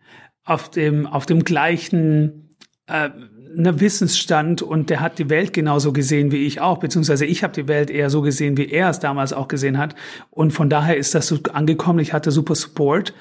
auf 0.43 0.69
dem, 0.69 1.07
auf 1.07 1.25
dem 1.25 1.43
gleichen 1.43 2.55
äh, 2.85 3.09
ne, 3.55 3.79
Wissensstand 3.79 4.61
und 4.61 4.89
der 4.89 4.99
hat 4.99 5.19
die 5.19 5.29
Welt 5.29 5.53
genauso 5.53 5.93
gesehen 5.93 6.31
wie 6.31 6.45
ich 6.45 6.61
auch, 6.61 6.77
beziehungsweise 6.77 7.25
ich 7.25 7.43
habe 7.43 7.53
die 7.53 7.67
Welt 7.67 7.89
eher 7.89 8.09
so 8.09 8.21
gesehen, 8.21 8.57
wie 8.57 8.69
er 8.69 8.89
es 8.89 8.99
damals 8.99 9.33
auch 9.33 9.47
gesehen 9.47 9.77
hat. 9.77 9.95
Und 10.29 10.51
von 10.51 10.69
daher 10.69 10.97
ist 10.97 11.15
das 11.15 11.27
so 11.27 11.37
angekommen. 11.53 11.99
Ich 11.99 12.13
hatte 12.13 12.31
super 12.31 12.55
Support 12.55 13.13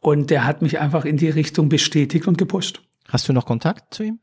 und 0.00 0.30
der 0.30 0.44
hat 0.44 0.62
mich 0.62 0.80
einfach 0.80 1.04
in 1.04 1.16
die 1.16 1.30
Richtung 1.30 1.68
bestätigt 1.68 2.26
und 2.26 2.38
gepusht. 2.38 2.82
Hast 3.08 3.28
du 3.28 3.32
noch 3.32 3.46
Kontakt 3.46 3.94
zu 3.94 4.04
ihm? 4.04 4.20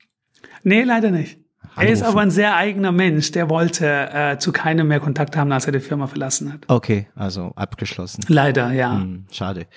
Nee, 0.63 0.83
leider 0.83 1.11
nicht. 1.11 1.39
Er 1.75 1.89
ist 1.89 2.01
Anrufen. 2.01 2.05
aber 2.05 2.21
ein 2.21 2.31
sehr 2.31 2.55
eigener 2.55 2.91
Mensch. 2.91 3.31
Der 3.31 3.49
wollte 3.49 3.87
äh, 3.87 4.37
zu 4.37 4.51
keinem 4.51 4.87
mehr 4.87 4.99
Kontakt 4.99 5.37
haben, 5.37 5.51
als 5.51 5.65
er 5.65 5.71
die 5.71 5.79
Firma 5.79 6.07
verlassen 6.07 6.51
hat. 6.51 6.61
Okay, 6.67 7.07
also 7.15 7.51
abgeschlossen. 7.55 8.23
Leider, 8.27 8.71
ja. 8.71 8.93
Hm, 8.93 9.25
schade. 9.31 9.67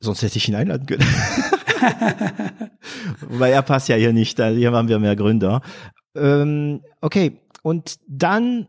Sonst 0.00 0.22
hätte 0.22 0.36
ich 0.36 0.48
ihn 0.48 0.54
einladen 0.54 0.86
können. 0.86 1.04
Weil 3.20 3.52
er 3.52 3.62
passt 3.62 3.88
ja 3.88 3.96
hier 3.96 4.12
nicht, 4.12 4.38
hier 4.38 4.72
haben 4.72 4.88
wir 4.88 4.98
mehr 4.98 5.16
Gründer. 5.16 5.60
Ähm, 6.14 6.82
okay, 7.00 7.38
und 7.62 7.96
dann 8.06 8.68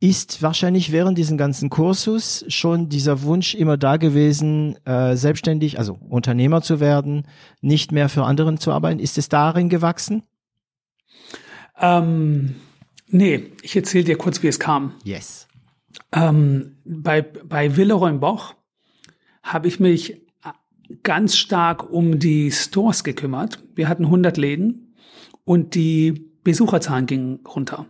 ist 0.00 0.42
wahrscheinlich 0.42 0.92
während 0.92 1.18
diesem 1.18 1.36
ganzen 1.36 1.70
Kursus 1.70 2.44
schon 2.48 2.88
dieser 2.88 3.22
Wunsch 3.22 3.54
immer 3.54 3.76
da 3.76 3.96
gewesen, 3.96 4.76
äh, 4.84 5.16
selbstständig, 5.16 5.78
also 5.78 5.98
Unternehmer 6.08 6.62
zu 6.62 6.78
werden, 6.78 7.26
nicht 7.60 7.90
mehr 7.90 8.08
für 8.08 8.24
anderen 8.24 8.58
zu 8.58 8.70
arbeiten. 8.70 9.00
Ist 9.00 9.18
es 9.18 9.28
darin 9.28 9.68
gewachsen? 9.68 10.22
Ähm, 11.80 12.56
nee, 13.08 13.50
ich 13.62 13.74
erzähle 13.74 14.04
dir 14.04 14.18
kurz, 14.18 14.42
wie 14.42 14.48
es 14.48 14.60
kam. 14.60 14.94
Yes. 15.02 15.48
Ähm, 16.12 16.76
bei, 16.84 17.22
bei 17.22 17.76
Willeroy 17.76 18.12
Boch 18.12 18.54
habe 19.42 19.66
ich 19.66 19.80
mich 19.80 20.27
ganz 21.02 21.36
stark 21.36 21.90
um 21.90 22.18
die 22.18 22.50
Stores 22.50 23.04
gekümmert. 23.04 23.62
Wir 23.74 23.88
hatten 23.88 24.04
100 24.04 24.36
Läden 24.36 24.94
und 25.44 25.74
die 25.74 26.30
Besucherzahlen 26.44 27.06
gingen 27.06 27.40
runter. 27.46 27.86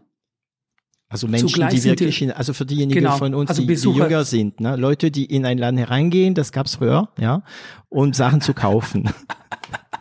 Also 1.11 1.27
Menschen, 1.27 1.49
Zugleich 1.49 1.75
die 1.75 1.85
wirklich, 1.85 2.21
in, 2.21 2.33
also 2.33 2.53
für 2.53 2.67
diejenigen 2.67 3.01
genau, 3.01 3.17
von 3.17 3.35
uns, 3.35 3.49
also 3.49 3.63
die, 3.63 3.75
die, 3.75 3.91
jünger 3.91 4.25
sind, 4.25 4.61
ne? 4.61 4.77
Leute, 4.77 5.11
die 5.11 5.25
in 5.25 5.47
einen 5.47 5.59
Laden 5.59 5.79
hereingehen, 5.79 6.35
das 6.35 6.53
gab's 6.53 6.75
früher, 6.75 7.09
ja, 7.19 7.43
und 7.89 8.15
Sachen 8.15 8.43
zu 8.43 8.53
kaufen. 8.53 9.09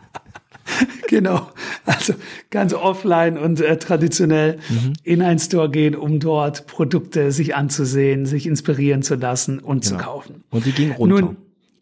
genau, 1.08 1.48
also 1.86 2.12
ganz 2.50 2.74
offline 2.74 3.38
und 3.38 3.58
äh, 3.60 3.78
traditionell 3.78 4.58
mhm. 4.68 4.92
in 5.02 5.22
einen 5.22 5.38
Store 5.38 5.70
gehen, 5.70 5.94
um 5.94 6.20
dort 6.20 6.66
Produkte 6.66 7.32
sich 7.32 7.56
anzusehen, 7.56 8.26
sich 8.26 8.46
inspirieren 8.46 9.02
zu 9.02 9.14
lassen 9.14 9.60
und 9.60 9.84
genau. 9.84 9.96
zu 9.96 10.04
kaufen. 10.04 10.44
Und 10.50 10.66
die 10.66 10.72
gingen 10.72 10.92
runter. 10.92 11.20
Nun, 11.22 11.36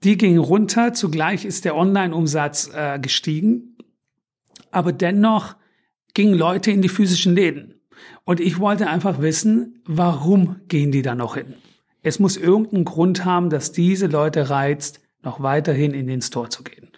die 0.05 0.17
gingen 0.17 0.39
runter, 0.39 0.93
zugleich 0.93 1.45
ist 1.45 1.65
der 1.65 1.77
Online-Umsatz 1.77 2.71
äh, 2.75 2.99
gestiegen, 2.99 3.77
aber 4.71 4.93
dennoch 4.93 5.57
gingen 6.15 6.35
Leute 6.35 6.71
in 6.71 6.83
die 6.83 6.89
physischen 6.89 7.35
Läden. 7.35 7.81
Und 8.25 8.41
ich 8.41 8.59
wollte 8.59 8.89
einfach 8.89 9.21
wissen, 9.21 9.83
warum 9.85 10.57
gehen 10.69 10.93
die 10.93 11.03
da 11.03 11.15
noch 11.15 11.37
hin? 11.37 11.55
Es 12.03 12.19
muss 12.19 12.37
irgendeinen 12.37 12.85
Grund 12.85 13.25
haben, 13.25 13.51
dass 13.51 13.73
diese 13.73 14.07
Leute 14.07 14.51
reizt, 14.51 15.01
noch 15.23 15.41
weiterhin 15.41 15.93
in 15.93 16.07
den 16.07 16.23
Store 16.23 16.49
zu 16.49 16.63
gehen. 16.63 16.91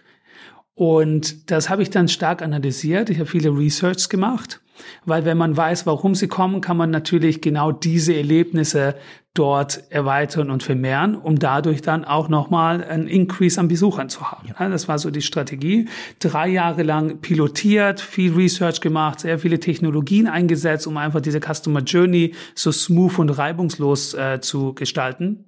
Und 0.74 1.50
das 1.50 1.70
habe 1.70 1.82
ich 1.82 1.90
dann 1.90 2.08
stark 2.08 2.42
analysiert. 2.42 3.10
Ich 3.10 3.18
habe 3.18 3.28
viele 3.28 3.50
Research 3.50 4.08
gemacht, 4.08 4.60
weil 5.04 5.24
wenn 5.24 5.38
man 5.38 5.56
weiß, 5.56 5.86
warum 5.86 6.14
sie 6.14 6.28
kommen, 6.28 6.60
kann 6.60 6.76
man 6.76 6.90
natürlich 6.90 7.40
genau 7.40 7.72
diese 7.72 8.14
Erlebnisse 8.14 8.94
dort 9.34 9.84
erweitern 9.90 10.50
und 10.50 10.62
vermehren, 10.64 11.14
um 11.14 11.38
dadurch 11.38 11.80
dann 11.80 12.04
auch 12.04 12.28
nochmal 12.28 12.82
ein 12.82 13.06
Increase 13.06 13.60
an 13.60 13.68
Besuchern 13.68 14.08
zu 14.08 14.30
haben. 14.32 14.48
Ja. 14.48 14.68
Das 14.68 14.88
war 14.88 14.98
so 14.98 15.10
die 15.10 15.22
Strategie. 15.22 15.88
Drei 16.18 16.48
Jahre 16.48 16.82
lang 16.82 17.20
pilotiert, 17.20 18.00
viel 18.00 18.32
Research 18.34 18.80
gemacht, 18.80 19.20
sehr 19.20 19.38
viele 19.38 19.60
Technologien 19.60 20.26
eingesetzt, 20.26 20.86
um 20.88 20.96
einfach 20.96 21.20
diese 21.20 21.40
Customer 21.40 21.80
Journey 21.80 22.34
so 22.54 22.72
smooth 22.72 23.18
und 23.20 23.30
reibungslos 23.30 24.14
äh, 24.14 24.40
zu 24.40 24.74
gestalten. 24.74 25.44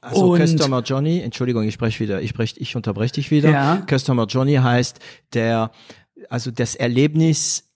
Also 0.00 0.34
und, 0.34 0.46
Customer 0.46 0.82
Journey, 0.82 1.20
Entschuldigung, 1.20 1.64
ich 1.64 1.74
spreche 1.74 2.00
wieder, 2.00 2.20
ich 2.20 2.30
spreche, 2.30 2.60
ich 2.60 2.76
unterbreche 2.76 3.14
dich 3.14 3.30
wieder. 3.30 3.50
Ja. 3.50 3.86
Customer 3.88 4.26
Journey 4.26 4.56
heißt 4.56 5.00
der, 5.32 5.70
also 6.28 6.50
das 6.50 6.74
Erlebnis 6.74 7.67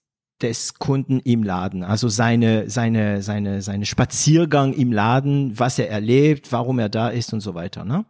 des 0.43 0.75
Kunden 0.75 1.19
im 1.21 1.43
Laden. 1.43 1.83
Also 1.83 2.09
seine, 2.09 2.69
seine, 2.69 3.21
seine, 3.21 3.61
seine 3.61 3.85
Spaziergang 3.85 4.73
im 4.73 4.91
Laden, 4.91 5.57
was 5.57 5.79
er 5.79 5.89
erlebt, 5.89 6.51
warum 6.51 6.79
er 6.79 6.89
da 6.89 7.09
ist 7.09 7.33
und 7.33 7.39
so 7.39 7.55
weiter, 7.55 7.85
ne? 7.85 8.05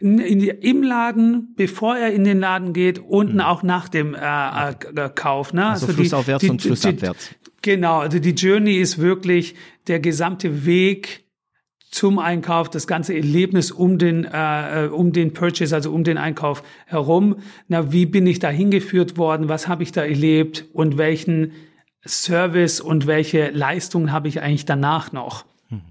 In, 0.00 0.18
in 0.18 0.40
Im 0.40 0.82
Laden, 0.82 1.54
bevor 1.56 1.96
er 1.96 2.12
in 2.12 2.24
den 2.24 2.40
Laden 2.40 2.72
geht 2.72 2.98
und 2.98 3.34
mhm. 3.34 3.40
auch 3.40 3.62
nach 3.62 3.88
dem 3.88 4.14
äh, 4.14 4.70
äh, 4.70 5.10
Kauf. 5.14 5.52
Ne? 5.52 5.66
Also, 5.66 5.86
also 5.86 5.96
flussaufwärts 5.96 6.40
die, 6.40 6.46
die, 6.46 6.50
und 6.50 6.62
flussabwärts. 6.62 7.28
Die, 7.28 7.50
genau, 7.62 7.98
also 8.00 8.18
die 8.18 8.30
Journey 8.30 8.74
ist 8.74 8.98
wirklich 8.98 9.54
der 9.86 10.00
gesamte 10.00 10.66
Weg 10.66 11.21
zum 11.92 12.18
Einkauf, 12.18 12.70
das 12.70 12.86
ganze 12.86 13.14
Erlebnis 13.14 13.70
um 13.70 13.98
den, 13.98 14.24
äh, 14.24 14.88
um 14.90 15.12
den 15.12 15.34
Purchase, 15.34 15.74
also 15.74 15.92
um 15.92 16.04
den 16.04 16.16
Einkauf 16.16 16.62
herum. 16.86 17.36
Na, 17.68 17.92
wie 17.92 18.06
bin 18.06 18.26
ich 18.26 18.38
da 18.38 18.48
hingeführt 18.48 19.18
worden? 19.18 19.48
Was 19.50 19.68
habe 19.68 19.82
ich 19.82 19.92
da 19.92 20.02
erlebt? 20.02 20.64
Und 20.72 20.96
welchen 20.96 21.52
Service 22.04 22.80
und 22.80 23.06
welche 23.06 23.50
Leistungen 23.50 24.10
habe 24.10 24.26
ich 24.28 24.40
eigentlich 24.40 24.64
danach 24.64 25.12
noch? 25.12 25.44
Mhm. 25.68 25.82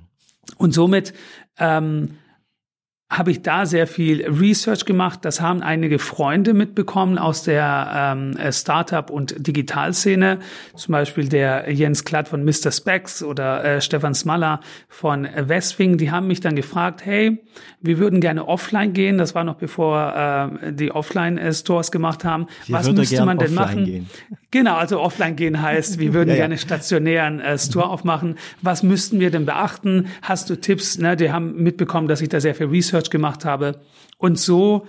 Und 0.58 0.74
somit 0.74 1.14
ähm, 1.60 2.18
habe 3.12 3.30
ich 3.32 3.42
da 3.42 3.66
sehr 3.66 3.88
viel 3.88 4.26
Research 4.26 4.86
gemacht. 4.86 5.20
Das 5.24 5.42
haben 5.42 5.62
einige 5.62 6.00
Freunde 6.00 6.54
mitbekommen 6.54 7.18
aus 7.18 7.44
der 7.44 8.16
ähm, 8.16 8.38
Startup- 8.52 9.10
und 9.10 9.36
Digitalszene. 9.46 10.40
Zum 10.76 10.94
Beispiel 10.94 11.28
der 11.28 11.70
Jens 11.70 12.06
Klatt 12.06 12.30
von 12.30 12.46
Mr. 12.46 12.72
Specs 12.72 13.22
oder 13.22 13.66
äh, 13.66 13.82
Stefan 13.82 14.14
Smaller 14.16 14.62
von 14.88 15.28
Westwing. 15.36 15.98
Die 15.98 16.10
haben 16.10 16.28
mich 16.28 16.40
dann 16.40 16.56
gefragt, 16.56 17.06
hey, 17.06 17.44
wir 17.82 17.98
würden 17.98 18.22
gerne 18.22 18.48
offline 18.48 18.94
gehen. 18.94 19.18
Das 19.18 19.36
war 19.36 19.44
noch 19.44 19.56
bevor 19.56 20.50
äh, 20.64 20.72
die 20.72 20.92
Offline-Stores 20.92 21.92
gemacht 21.92 22.24
haben. 22.24 22.48
Wir 22.68 22.76
Was 22.76 22.90
müsste 22.90 23.26
man 23.26 23.38
denn 23.38 23.54
machen? 23.54 23.86
Gehen. 23.86 24.10
Genau, 24.52 24.76
also 24.76 25.02
offline 25.02 25.36
gehen 25.36 25.62
heißt, 25.62 26.00
wir 26.00 26.14
würden 26.14 26.30
ja, 26.30 26.36
ja. 26.36 26.42
gerne 26.42 26.58
stationären 26.58 27.42
äh, 27.42 27.58
Store 27.58 27.90
aufmachen. 27.90 28.36
Was 28.62 28.84
müssten 28.84 29.20
wir 29.20 29.32
denn 29.32 29.46
beachten? 29.46 30.08
Hast 30.22 30.50
du 30.50 30.56
Tipps? 30.56 30.98
Ne, 30.98 31.18
die 31.18 31.32
haben 31.32 31.62
mitbekommen, 31.62 32.08
dass 32.08 32.22
ich 32.22 32.30
da 32.30 32.40
sehr 32.40 32.56
viel 32.56 32.68
Research 32.68 33.01
gemacht 33.10 33.46
habe. 33.46 33.82
Und 34.18 34.38
so 34.38 34.86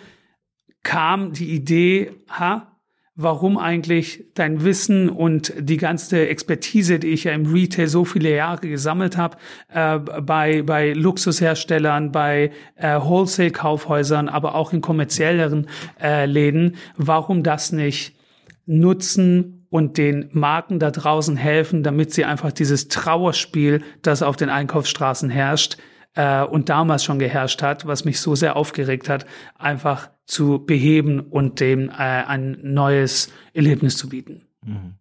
kam 0.83 1.33
die 1.33 1.55
Idee, 1.55 2.13
ha, 2.29 2.73
warum 3.15 3.59
eigentlich 3.59 4.25
dein 4.35 4.65
Wissen 4.65 5.11
und 5.11 5.53
die 5.59 5.77
ganze 5.77 6.29
Expertise, 6.29 6.99
die 6.99 7.09
ich 7.09 7.25
ja 7.25 7.33
im 7.33 7.47
Retail 7.47 7.87
so 7.87 8.05
viele 8.05 8.35
Jahre 8.35 8.69
gesammelt 8.69 9.17
habe, 9.17 9.37
äh, 9.69 9.99
bei, 9.99 10.63
bei 10.63 10.93
Luxusherstellern, 10.93 12.11
bei 12.11 12.53
äh, 12.77 12.99
Wholesale-Kaufhäusern, 12.99 14.29
aber 14.29 14.55
auch 14.55 14.73
in 14.73 14.81
kommerzielleren 14.81 15.69
äh, 16.01 16.25
Läden, 16.27 16.77
warum 16.97 17.43
das 17.43 17.73
nicht 17.73 18.17
nutzen 18.65 19.67
und 19.69 19.99
den 19.99 20.29
Marken 20.33 20.79
da 20.79 20.91
draußen 20.91 21.37
helfen, 21.37 21.83
damit 21.83 22.13
sie 22.13 22.25
einfach 22.25 22.53
dieses 22.53 22.89
Trauerspiel, 22.89 23.83
das 24.03 24.23
auf 24.23 24.37
den 24.37 24.49
Einkaufsstraßen 24.49 25.29
herrscht, 25.29 25.77
äh, 26.15 26.43
und 26.43 26.69
damals 26.69 27.05
schon 27.05 27.19
geherrscht 27.19 27.63
hat, 27.63 27.87
was 27.87 28.05
mich 28.05 28.21
so 28.21 28.35
sehr 28.35 28.57
aufgeregt 28.57 29.09
hat, 29.09 29.27
einfach 29.59 30.11
zu 30.25 30.65
beheben 30.65 31.21
und 31.21 31.61
dem 31.61 31.89
äh, 31.89 31.93
ein 31.93 32.59
neues 32.63 33.33
Erlebnis 33.55 33.97
zu 33.97 34.09
bieten. 34.09 34.47
Mhm. 34.65 34.95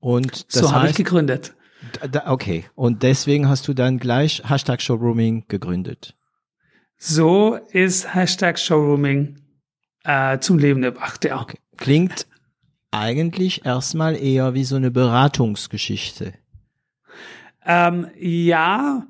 Und 0.00 0.46
so 0.48 0.72
habe 0.72 0.88
ich 0.88 0.96
gegründet. 0.96 1.54
Okay. 2.26 2.64
Und 2.74 3.02
deswegen 3.02 3.48
hast 3.48 3.66
du 3.68 3.74
dann 3.74 3.98
gleich 3.98 4.42
Hashtag 4.48 4.80
Showrooming 4.80 5.44
gegründet. 5.48 6.16
So 6.96 7.56
ist 7.70 8.14
Hashtag 8.14 8.58
Showrooming 8.58 9.40
äh, 10.04 10.38
zum 10.38 10.58
Leben 10.58 10.82
erwacht, 10.82 11.24
ja. 11.24 11.40
Okay. 11.40 11.58
Klingt 11.76 12.26
eigentlich 12.90 13.66
erstmal 13.66 14.16
eher 14.16 14.54
wie 14.54 14.64
so 14.64 14.76
eine 14.76 14.90
Beratungsgeschichte. 14.90 16.34
Ähm, 17.64 18.08
ja, 18.18 19.06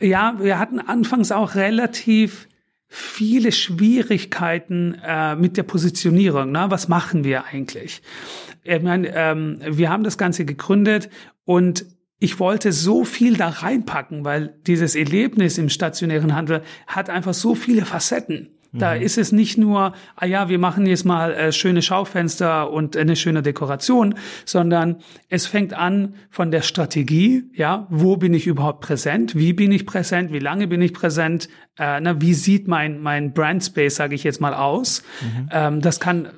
ja, 0.00 0.36
wir 0.38 0.58
hatten 0.58 0.80
anfangs 0.80 1.32
auch 1.32 1.54
relativ 1.54 2.48
viele 2.88 3.52
Schwierigkeiten 3.52 4.96
äh, 5.04 5.36
mit 5.36 5.56
der 5.56 5.62
Positionierung. 5.62 6.52
Ne? 6.52 6.66
Was 6.68 6.88
machen 6.88 7.24
wir 7.24 7.44
eigentlich? 7.44 8.02
Ich 8.64 8.82
meine, 8.82 9.14
ähm, 9.14 9.60
wir 9.66 9.90
haben 9.90 10.04
das 10.04 10.18
Ganze 10.18 10.44
gegründet 10.44 11.10
und 11.44 11.84
ich 12.18 12.40
wollte 12.40 12.72
so 12.72 13.04
viel 13.04 13.36
da 13.36 13.48
reinpacken, 13.48 14.24
weil 14.24 14.54
dieses 14.66 14.96
Erlebnis 14.96 15.58
im 15.58 15.68
stationären 15.68 16.34
Handel 16.34 16.62
hat 16.86 17.10
einfach 17.10 17.34
so 17.34 17.54
viele 17.54 17.84
Facetten. 17.84 18.57
Da 18.72 18.94
mhm. 18.94 19.02
ist 19.02 19.16
es 19.16 19.32
nicht 19.32 19.56
nur, 19.56 19.94
ah 20.16 20.26
ja, 20.26 20.48
wir 20.48 20.58
machen 20.58 20.86
jetzt 20.86 21.04
mal 21.04 21.32
äh, 21.32 21.52
schöne 21.52 21.80
Schaufenster 21.80 22.70
und 22.70 22.96
eine 22.96 23.16
schöne 23.16 23.42
Dekoration, 23.42 24.14
sondern 24.44 24.96
es 25.28 25.46
fängt 25.46 25.72
an 25.72 26.14
von 26.30 26.50
der 26.50 26.62
Strategie, 26.62 27.44
ja, 27.54 27.86
wo 27.88 28.16
bin 28.16 28.34
ich 28.34 28.46
überhaupt 28.46 28.80
präsent, 28.80 29.34
wie 29.34 29.52
bin 29.54 29.72
ich 29.72 29.86
präsent, 29.86 30.32
wie 30.32 30.38
lange 30.38 30.66
bin 30.66 30.82
ich 30.82 30.92
präsent, 30.92 31.48
äh, 31.78 32.00
na, 32.00 32.20
wie 32.20 32.34
sieht 32.34 32.68
mein 32.68 33.00
mein 33.00 33.32
Brandspace, 33.32 33.94
sage 33.94 34.14
ich 34.14 34.24
jetzt 34.24 34.40
mal 34.40 34.54
aus. 34.54 35.02
Mhm. 35.22 35.48
Ähm, 35.50 35.80
das 35.80 35.98
kann 35.98 36.28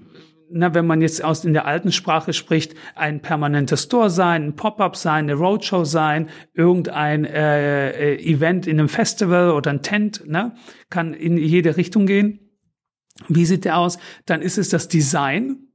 na, 0.52 0.74
wenn 0.74 0.86
man 0.86 1.00
jetzt 1.00 1.22
aus 1.24 1.44
in 1.44 1.52
der 1.52 1.66
alten 1.66 1.92
Sprache 1.92 2.32
spricht, 2.32 2.74
ein 2.94 3.20
permanenter 3.20 3.76
Store 3.76 4.10
sein, 4.10 4.44
ein 4.44 4.56
Pop-up 4.56 4.96
sein, 4.96 5.24
eine 5.24 5.34
Roadshow 5.34 5.84
sein, 5.84 6.28
irgendein 6.54 7.24
äh, 7.24 7.90
äh, 7.90 8.24
Event 8.24 8.66
in 8.66 8.78
einem 8.78 8.88
Festival 8.88 9.52
oder 9.52 9.70
ein 9.70 9.82
Tent, 9.82 10.26
ne, 10.26 10.54
kann 10.88 11.14
in 11.14 11.36
jede 11.36 11.76
Richtung 11.76 12.06
gehen. 12.06 12.40
Wie 13.28 13.44
sieht 13.44 13.64
der 13.64 13.78
aus? 13.78 13.98
Dann 14.26 14.42
ist 14.42 14.58
es 14.58 14.70
das 14.70 14.88
Design. 14.88 15.69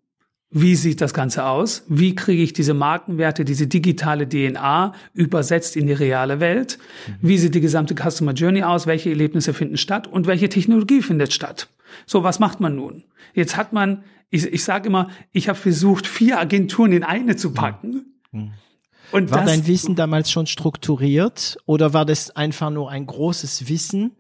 Wie 0.58 0.76
sieht 0.76 1.02
das 1.02 1.14
Ganze 1.14 1.46
aus? 1.46 1.84
Wie 1.90 2.16
kriege 2.16 2.42
ich 2.42 2.54
diese 2.54 2.74
Markenwerte, 2.74 3.44
diese 3.44 3.68
digitale 3.68 4.28
DNA 4.30 4.94
übersetzt 5.14 5.76
in 5.76 5.86
die 5.86 5.94
reale 5.94 6.40
Welt? 6.40 6.78
Mhm. 7.08 7.14
Wie 7.28 7.38
sieht 7.38 7.56
die 7.56 7.60
gesamte 7.60 7.94
Customer 7.94 8.32
Journey 8.32 8.64
aus? 8.64 8.88
Welche 8.88 9.10
Erlebnisse 9.10 9.54
finden 9.54 9.76
statt? 9.76 10.08
Und 10.08 10.28
welche 10.28 10.48
Technologie 10.48 11.02
findet 11.02 11.34
statt? 11.34 11.68
So, 12.06 12.24
was 12.24 12.40
macht 12.40 12.62
man 12.62 12.76
nun? 12.76 13.04
Jetzt 13.34 13.58
hat 13.58 13.74
man 13.74 14.04
ich, 14.30 14.46
ich 14.46 14.64
sage 14.64 14.88
immer, 14.88 15.10
ich 15.32 15.50
habe 15.50 15.58
versucht, 15.58 16.08
vier 16.08 16.40
Agenturen 16.40 16.92
in 16.92 17.04
eine 17.04 17.36
zu 17.36 17.54
packen. 17.54 18.06
Mhm. 18.32 18.52
Und 19.12 19.32
war 19.32 19.42
das- 19.42 19.52
dein 19.52 19.68
Wissen 19.68 19.96
damals 19.96 20.32
schon 20.32 20.48
strukturiert 20.48 21.58
oder 21.66 21.94
war 21.94 22.06
das 22.06 22.32
einfach 22.36 22.70
nur 22.70 22.90
ein 22.90 23.06
großes 23.06 23.68
Wissen? 23.70 24.12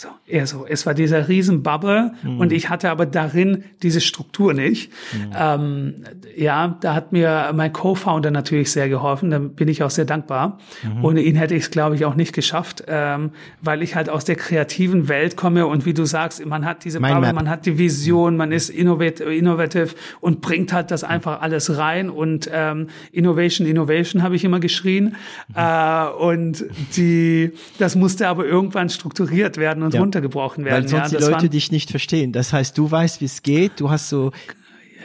So, 0.00 0.06
eher 0.28 0.46
so. 0.46 0.64
Es 0.64 0.86
war 0.86 0.94
dieser 0.94 1.26
Riesenbubble 1.26 2.12
und 2.38 2.52
ich 2.52 2.70
hatte 2.70 2.88
aber 2.88 3.04
darin 3.04 3.64
diese 3.82 4.00
Struktur 4.00 4.54
nicht. 4.54 4.92
Ähm, 5.36 6.04
ja, 6.36 6.78
da 6.80 6.94
hat 6.94 7.10
mir 7.10 7.50
mein 7.52 7.72
Co-Founder 7.72 8.30
natürlich 8.30 8.70
sehr 8.70 8.88
geholfen. 8.88 9.30
Da 9.30 9.40
bin 9.40 9.66
ich 9.66 9.82
auch 9.82 9.90
sehr 9.90 10.04
dankbar. 10.04 10.60
Ohne 11.02 11.22
ihn 11.22 11.34
hätte 11.34 11.56
ich 11.56 11.64
es, 11.64 11.70
glaube 11.72 11.96
ich, 11.96 12.04
auch 12.04 12.14
nicht 12.14 12.32
geschafft, 12.32 12.84
ähm, 12.86 13.30
weil 13.60 13.82
ich 13.82 13.96
halt 13.96 14.08
aus 14.08 14.24
der 14.24 14.36
kreativen 14.36 15.08
Welt 15.08 15.36
komme 15.36 15.66
und 15.66 15.84
wie 15.84 15.94
du 15.94 16.04
sagst, 16.04 16.46
man 16.46 16.64
hat 16.64 16.84
diese 16.84 17.00
Mein 17.00 17.14
Bubble, 17.14 17.26
Map. 17.30 17.34
man 17.34 17.48
hat 17.48 17.66
die 17.66 17.76
Vision, 17.76 18.36
man 18.36 18.52
ist 18.52 18.70
innovat 18.70 19.18
innovative 19.18 19.96
und 20.20 20.42
bringt 20.42 20.72
halt 20.72 20.92
das 20.92 21.02
einfach 21.02 21.40
alles 21.40 21.76
rein 21.76 22.08
und 22.08 22.48
ähm, 22.52 22.86
Innovation, 23.10 23.66
Innovation 23.66 24.22
habe 24.22 24.36
ich 24.36 24.44
immer 24.44 24.60
geschrien 24.60 25.16
äh, 25.56 26.06
und 26.06 26.66
die, 26.96 27.50
das 27.80 27.96
musste 27.96 28.28
aber 28.28 28.46
irgendwann 28.46 28.90
strukturiert 28.90 29.56
werden 29.56 29.87
und 29.88 29.94
Ja. 29.94 30.00
runtergebrochen 30.00 30.64
werden. 30.64 30.84
Weil 30.84 30.88
sonst 30.88 31.12
ja, 31.12 31.18
die 31.18 31.24
Leute 31.24 31.48
dich 31.48 31.72
nicht 31.72 31.90
verstehen. 31.90 32.32
Das 32.32 32.52
heißt, 32.52 32.76
du 32.78 32.90
weißt, 32.90 33.20
wie 33.20 33.24
es 33.26 33.42
geht. 33.42 33.80
Du 33.80 33.90
hast 33.90 34.08
so 34.08 34.32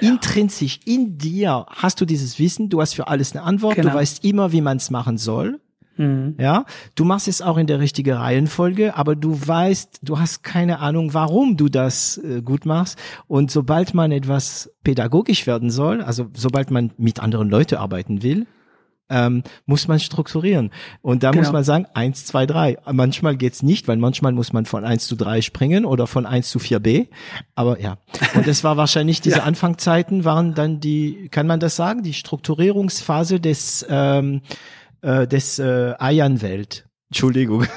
intrinsisch 0.02 0.80
in 0.86 1.18
dir 1.18 1.66
hast 1.70 2.02
du 2.02 2.06
dieses 2.06 2.40
Wissen. 2.40 2.70
Du 2.70 2.82
hast 2.82 2.94
für 2.94 3.08
alles 3.08 3.34
eine 3.36 3.44
Antwort. 3.44 3.76
Genau. 3.76 3.90
Du 3.90 3.96
weißt 3.96 4.24
immer, 4.26 4.52
wie 4.52 4.62
man 4.62 4.78
es 4.78 4.90
machen 4.92 5.18
soll. 5.18 5.60
Mhm. 5.98 6.36
Ja, 6.40 6.66
du 6.96 7.06
machst 7.06 7.28
es 7.28 7.42
auch 7.44 7.58
in 7.58 7.68
der 7.68 7.80
richtigen 7.80 8.16
Reihenfolge, 8.16 8.98
aber 8.98 9.16
du 9.16 9.40
weißt, 9.48 10.00
du 10.02 10.20
hast 10.20 10.42
keine 10.42 10.80
Ahnung, 10.80 11.14
warum 11.14 11.56
du 11.56 11.70
das 11.70 12.18
äh, 12.18 12.42
gut 12.42 12.66
machst. 12.66 12.98
Und 13.28 13.52
sobald 13.52 13.94
man 13.94 14.12
etwas 14.12 14.72
pädagogisch 14.84 15.46
werden 15.46 15.70
soll, 15.70 16.02
also 16.02 16.26
sobald 16.34 16.72
man 16.72 16.92
mit 16.98 17.20
anderen 17.20 17.48
Leuten 17.50 17.76
arbeiten 17.76 18.24
will, 18.24 18.48
ähm, 19.10 19.44
muss 19.66 19.88
man 19.88 20.00
strukturieren. 20.00 20.72
Und 21.02 21.24
da 21.24 21.30
muss 21.30 21.42
Genau. 21.48 21.52
man 21.54 21.64
sagen, 21.64 21.86
eins, 21.94 22.26
zwei, 22.26 22.46
drei. 22.46 22.78
Manchmal 22.92 23.36
geht's 23.36 23.62
nicht, 23.64 23.88
weil 23.88 23.98
manchmal 23.98 24.32
muss 24.32 24.54
man 24.54 24.66
von 24.66 24.86
eins 24.86 25.08
zu 25.08 25.16
drei 25.16 25.42
springen 25.42 25.86
oder 25.86 26.08
von 26.08 26.26
eins 26.26 26.50
zu 26.50 26.60
vier 26.60 26.80
b 26.80 27.08
Aber 27.56 27.80
ja. 27.80 27.98
Und 28.36 28.48
das 28.48 28.64
war 28.64 28.78
wahrscheinlich, 28.78 29.22
diese 29.22 29.38
Ja. 29.38 29.44
Anfangszeiten 29.44 30.26
waren 30.26 30.54
dann 30.54 30.80
die, 30.80 31.28
kann 31.30 31.48
man 31.48 31.60
das 31.60 31.76
sagen, 31.76 32.04
die 32.04 32.14
Strukturierungsphase 32.14 33.40
des, 33.40 33.86
ähm, 33.90 34.42
äh, 35.02 35.28
des 35.28 35.60
äh, 35.60 35.94
Eiernwelt. 36.00 36.86
Entschuldigung. 37.14 37.68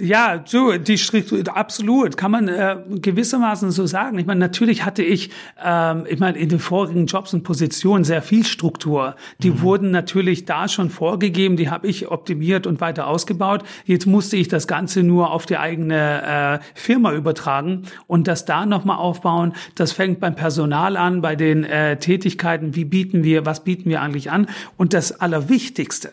Ja, 0.00 0.38
du, 0.38 0.78
die 0.78 0.96
Struktur, 0.96 1.42
absolut, 1.54 2.16
kann 2.16 2.30
man 2.30 2.48
äh, 2.48 2.76
gewissermaßen 2.88 3.70
so 3.70 3.86
sagen. 3.86 4.18
Ich 4.18 4.24
meine, 4.24 4.40
natürlich 4.40 4.86
hatte 4.86 5.02
ich, 5.02 5.30
ähm, 5.62 6.04
ich 6.08 6.18
meine, 6.18 6.38
in 6.38 6.48
den 6.48 6.58
vorigen 6.58 7.04
Jobs 7.04 7.34
und 7.34 7.42
Positionen 7.42 8.04
sehr 8.04 8.22
viel 8.22 8.46
Struktur. 8.46 9.14
Die 9.42 9.60
wurden 9.60 9.90
natürlich 9.90 10.46
da 10.46 10.68
schon 10.68 10.88
vorgegeben, 10.88 11.56
die 11.56 11.68
habe 11.68 11.86
ich 11.86 12.08
optimiert 12.10 12.66
und 12.66 12.80
weiter 12.80 13.08
ausgebaut. 13.08 13.62
Jetzt 13.84 14.06
musste 14.06 14.38
ich 14.38 14.48
das 14.48 14.66
Ganze 14.66 15.02
nur 15.02 15.32
auf 15.32 15.44
die 15.44 15.58
eigene 15.58 16.60
äh, 16.62 16.64
Firma 16.74 17.12
übertragen 17.12 17.82
und 18.06 18.26
das 18.26 18.46
da 18.46 18.64
nochmal 18.64 18.96
aufbauen. 18.96 19.52
Das 19.74 19.92
fängt 19.92 20.18
beim 20.18 20.34
Personal 20.34 20.96
an, 20.96 21.20
bei 21.20 21.36
den 21.36 21.64
äh, 21.64 21.98
Tätigkeiten, 21.98 22.74
wie 22.74 22.86
bieten 22.86 23.22
wir, 23.22 23.44
was 23.44 23.64
bieten 23.64 23.90
wir 23.90 24.00
eigentlich 24.00 24.30
an. 24.30 24.46
Und 24.78 24.94
das 24.94 25.20
Allerwichtigste, 25.20 26.10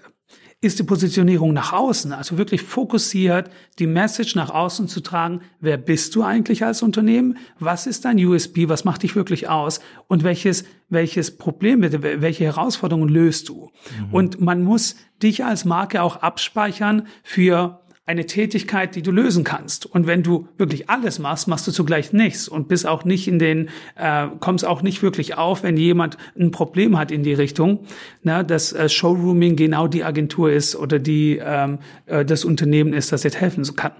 ist 0.60 0.80
die 0.80 0.84
Positionierung 0.84 1.54
nach 1.54 1.72
außen, 1.72 2.12
also 2.14 2.40
wirklich 2.40 2.64
fokussiert, 2.64 3.52
die 3.78 3.86
Message 3.86 4.36
nach 4.36 4.50
außen 4.50 4.88
zu 4.88 5.02
tragen. 5.02 5.42
Wer 5.60 5.78
bist 5.78 6.16
du 6.16 6.24
eigentlich 6.24 6.66
als 6.66 6.82
Unternehmen? 6.82 7.38
Was 7.60 7.86
ist 7.86 8.06
dein 8.06 8.18
USB? 8.26 8.68
Was 8.68 8.84
macht 8.84 9.04
dich 9.04 9.16
wirklich 9.16 9.50
aus? 9.50 9.82
Und 10.08 10.24
welches, 10.24 10.66
welches 10.90 11.38
Problem, 11.38 11.84
welche 11.84 12.44
Herausforderungen 12.44 13.10
löst 13.10 13.50
du? 13.50 13.70
Und 14.12 14.42
man 14.42 14.64
muss 14.64 14.96
dich 15.22 15.46
als 15.46 15.64
Marke 15.64 16.02
auch 16.02 16.18
abspeichern 16.18 17.08
für 17.22 17.82
eine 18.08 18.26
Tätigkeit, 18.26 18.96
die 18.96 19.02
du 19.02 19.12
lösen 19.12 19.44
kannst. 19.44 19.86
Und 19.86 20.08
wenn 20.08 20.24
du 20.24 20.48
wirklich 20.58 20.90
alles 20.90 21.20
machst, 21.20 21.48
machst 21.48 21.68
du 21.68 21.72
zugleich 21.72 22.14
nichts 22.14 22.48
und 22.48 22.70
bist 22.70 22.88
auch 22.88 23.04
nicht 23.04 23.28
in 23.28 23.38
den, 23.38 23.70
äh, 23.96 24.28
kommst 24.40 24.66
auch 24.66 24.82
nicht 24.82 25.04
wirklich 25.04 25.38
auf, 25.38 25.62
wenn 25.62 25.76
jemand 25.76 26.18
ein 26.40 26.52
Problem 26.52 26.98
hat 26.98 27.12
in 27.12 27.22
die 27.22 27.34
Richtung, 27.34 27.86
na, 28.24 28.44
dass 28.44 28.72
äh, 28.72 28.88
Showrooming 28.88 29.58
genau 29.58 29.88
die 29.88 30.06
Agentur 30.06 30.52
ist 30.52 30.78
oder 30.78 31.00
die 31.00 31.40
ähm, 31.44 31.80
äh, 32.06 32.24
das 32.24 32.46
Unternehmen 32.46 32.94
ist, 32.94 33.12
das 33.12 33.24
jetzt 33.24 33.42
helfen 33.42 33.64
kann. 33.76 33.92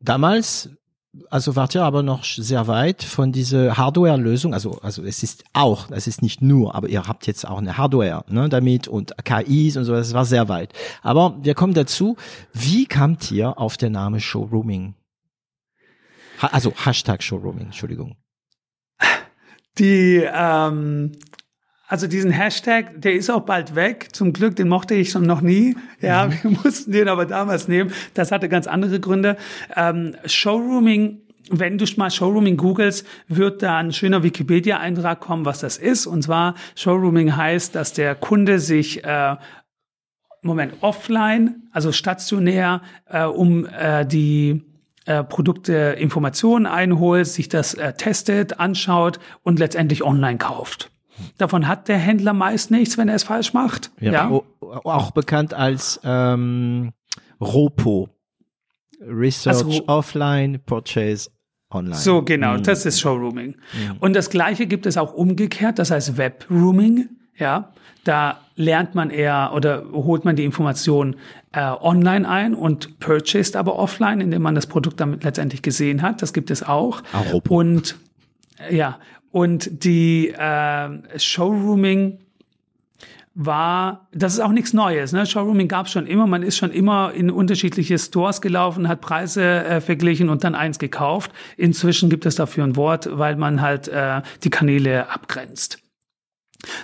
Damals, 0.00 0.70
also 1.30 1.56
wart 1.56 1.74
ihr 1.74 1.82
aber 1.82 2.02
noch 2.02 2.24
sehr 2.24 2.66
weit 2.66 3.02
von 3.02 3.32
dieser 3.32 3.76
Hardware-Lösung. 3.76 4.54
Also, 4.54 4.78
also 4.82 5.02
es 5.02 5.22
ist 5.22 5.44
auch, 5.52 5.90
es 5.90 6.06
ist 6.06 6.22
nicht 6.22 6.42
nur, 6.42 6.74
aber 6.74 6.88
ihr 6.88 7.06
habt 7.06 7.26
jetzt 7.26 7.46
auch 7.46 7.58
eine 7.58 7.76
Hardware 7.76 8.24
ne, 8.28 8.48
damit 8.48 8.88
und 8.88 9.14
KIs 9.24 9.76
und 9.76 9.84
so, 9.84 9.92
das 9.92 10.12
war 10.14 10.24
sehr 10.24 10.48
weit. 10.48 10.72
Aber 11.02 11.36
wir 11.42 11.54
kommen 11.54 11.74
dazu, 11.74 12.16
wie 12.52 12.86
kamt 12.86 13.30
ihr 13.30 13.58
auf 13.58 13.76
den 13.76 13.92
Namen 13.92 14.20
Showrooming? 14.20 14.94
Ha 16.42 16.48
also 16.48 16.72
Hashtag 16.84 17.22
Showrooming, 17.22 17.66
Entschuldigung. 17.66 18.16
Die, 19.78 20.22
ähm, 20.24 21.12
also 21.88 22.06
diesen 22.06 22.30
Hashtag, 22.30 23.00
der 23.00 23.14
ist 23.14 23.30
auch 23.30 23.42
bald 23.42 23.74
weg. 23.74 24.08
Zum 24.12 24.32
Glück, 24.32 24.56
den 24.56 24.68
mochte 24.68 24.94
ich 24.94 25.10
schon 25.10 25.24
noch 25.24 25.40
nie. 25.40 25.76
Ja, 26.00 26.30
wir 26.42 26.50
mussten 26.50 26.92
den 26.92 27.08
aber 27.08 27.26
damals 27.26 27.68
nehmen. 27.68 27.92
Das 28.14 28.32
hatte 28.32 28.48
ganz 28.48 28.66
andere 28.66 29.00
Gründe. 29.00 29.36
Ähm, 29.74 30.16
Showrooming 30.24 31.22
wenn 31.48 31.78
du 31.78 31.86
mal 31.96 32.10
Showrooming 32.10 32.56
googelst, 32.56 33.06
wird 33.28 33.62
da 33.62 33.78
ein 33.78 33.92
schöner 33.92 34.24
Wikipedia-Eintrag 34.24 35.20
kommen, 35.20 35.44
was 35.44 35.60
das 35.60 35.78
ist. 35.78 36.06
Und 36.06 36.22
zwar 36.22 36.56
Showrooming 36.74 37.36
heißt, 37.36 37.72
dass 37.72 37.92
der 37.92 38.16
Kunde 38.16 38.58
sich 38.58 39.04
äh, 39.04 39.36
Moment 40.42 40.74
offline, 40.80 41.68
also 41.72 41.92
stationär, 41.92 42.82
äh, 43.08 43.24
um 43.24 43.66
äh, 43.66 44.04
die 44.04 44.62
äh, 45.04 45.22
Produkte 45.22 45.96
Informationen 45.98 46.66
einholt, 46.66 47.26
sich 47.26 47.48
das 47.48 47.74
äh, 47.74 47.92
testet, 47.92 48.58
anschaut 48.58 49.18
und 49.42 49.58
letztendlich 49.58 50.02
online 50.02 50.38
kauft. 50.38 50.90
Davon 51.38 51.66
hat 51.68 51.88
der 51.88 51.98
Händler 51.98 52.32
meist 52.32 52.70
nichts, 52.70 52.98
wenn 52.98 53.08
er 53.08 53.14
es 53.14 53.24
falsch 53.24 53.52
macht. 53.54 53.90
Ja. 54.00 54.12
Ja, 54.12 54.30
o- 54.30 54.44
auch 54.84 55.10
bekannt 55.12 55.54
als 55.54 56.00
ähm, 56.04 56.92
ROPO. 57.40 58.08
Research 59.00 59.56
Also- 59.56 59.84
offline, 59.88 60.60
Purchase 60.64 61.30
online. 61.70 61.96
So, 61.96 62.22
genau, 62.22 62.56
das 62.56 62.86
ist 62.86 63.00
Showrooming. 63.00 63.56
Und 64.00 64.14
das 64.16 64.30
Gleiche 64.30 64.66
gibt 64.66 64.86
es 64.86 64.96
auch 64.96 65.12
umgekehrt, 65.12 65.78
das 65.78 65.90
heißt 65.90 66.16
Webrooming. 66.16 67.08
Ja, 67.38 67.72
da 68.04 68.40
lernt 68.54 68.94
man 68.94 69.10
eher 69.10 69.52
oder 69.54 69.84
holt 69.92 70.24
man 70.24 70.36
die 70.36 70.44
Information 70.44 71.16
äh, 71.52 71.60
online 71.60 72.26
ein 72.26 72.54
und 72.54 72.98
purchased 72.98 73.56
aber 73.56 73.76
offline, 73.78 74.22
indem 74.22 74.40
man 74.42 74.54
das 74.54 74.66
Produkt 74.66 75.00
damit 75.00 75.24
letztendlich 75.24 75.60
gesehen 75.60 76.00
hat. 76.00 76.22
Das 76.22 76.32
gibt 76.32 76.50
es 76.50 76.62
auch. 76.62 77.02
Aropo. 77.12 77.58
Und 77.60 77.96
ja, 78.70 78.98
und 79.36 79.84
die 79.84 80.30
äh, 80.30 81.18
Showrooming 81.18 82.20
war, 83.34 84.08
das 84.12 84.32
ist 84.32 84.40
auch 84.40 84.52
nichts 84.52 84.72
Neues. 84.72 85.12
Ne? 85.12 85.26
Showrooming 85.26 85.68
gab 85.68 85.84
es 85.84 85.92
schon 85.92 86.06
immer. 86.06 86.26
Man 86.26 86.42
ist 86.42 86.56
schon 86.56 86.70
immer 86.70 87.12
in 87.12 87.30
unterschiedliche 87.30 87.98
Stores 87.98 88.40
gelaufen, 88.40 88.88
hat 88.88 89.02
Preise 89.02 89.42
äh, 89.42 89.82
verglichen 89.82 90.30
und 90.30 90.42
dann 90.42 90.54
eins 90.54 90.78
gekauft. 90.78 91.32
Inzwischen 91.58 92.08
gibt 92.08 92.24
es 92.24 92.36
dafür 92.36 92.64
ein 92.64 92.76
Wort, 92.76 93.10
weil 93.12 93.36
man 93.36 93.60
halt 93.60 93.88
äh, 93.88 94.22
die 94.42 94.48
Kanäle 94.48 95.10
abgrenzt. 95.10 95.80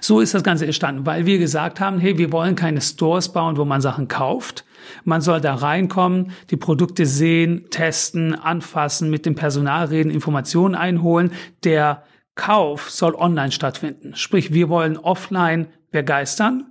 So 0.03 0.21
ist 0.21 0.35
das 0.35 0.43
Ganze 0.43 0.67
entstanden, 0.67 1.07
weil 1.07 1.25
wir 1.25 1.39
gesagt 1.39 1.81
haben, 1.81 2.01
hey, 2.01 2.19
wir 2.19 2.33
wollen 2.33 2.55
keine 2.55 2.83
Stores 2.83 3.31
bauen, 3.31 3.57
wo 3.57 3.65
man 3.65 3.81
Sachen 3.81 4.09
kauft. 4.09 4.67
Man 5.05 5.23
soll 5.23 5.41
da 5.41 5.55
reinkommen, 5.55 6.33
die 6.51 6.59
Produkte 6.59 7.07
sehen, 7.07 7.71
testen, 7.71 8.35
anfassen, 8.35 9.09
mit 9.09 9.25
dem 9.25 9.37
Personal 9.37 9.87
reden, 9.87 10.11
Informationen 10.11 10.75
einholen. 10.75 11.33
Der 11.65 12.03
Kauf 12.35 12.91
soll 12.91 13.15
online 13.15 13.53
stattfinden. 13.53 14.15
Sprich, 14.17 14.53
wir 14.53 14.69
wollen 14.69 14.97
offline 14.97 15.69
begeistern 15.91 16.67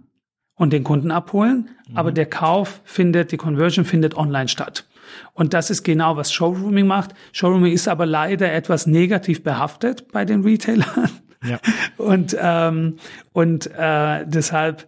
und 0.55 0.73
den 0.73 0.83
Kunden 0.83 1.11
abholen, 1.11 1.69
aber 1.93 2.11
der 2.11 2.25
Kauf 2.25 2.81
findet, 2.83 3.31
die 3.31 3.37
Conversion 3.37 3.85
findet 3.85 4.15
online 4.15 4.47
statt. 4.47 4.85
Und 5.33 5.53
das 5.53 5.69
ist 5.69 5.83
genau, 5.83 6.17
was 6.17 6.31
Showrooming 6.33 6.87
macht. 6.87 7.11
Showrooming 7.31 7.73
ist 7.73 7.87
aber 7.87 8.05
leider 8.05 8.51
etwas 8.51 8.87
negativ 8.87 9.43
behaftet 9.43 10.11
bei 10.11 10.25
den 10.25 10.41
Retailern. 10.41 11.09
Ja. 11.43 11.59
Und, 11.97 12.37
ähm, 12.39 12.97
und 13.33 13.65
äh, 13.75 14.25
deshalb 14.27 14.87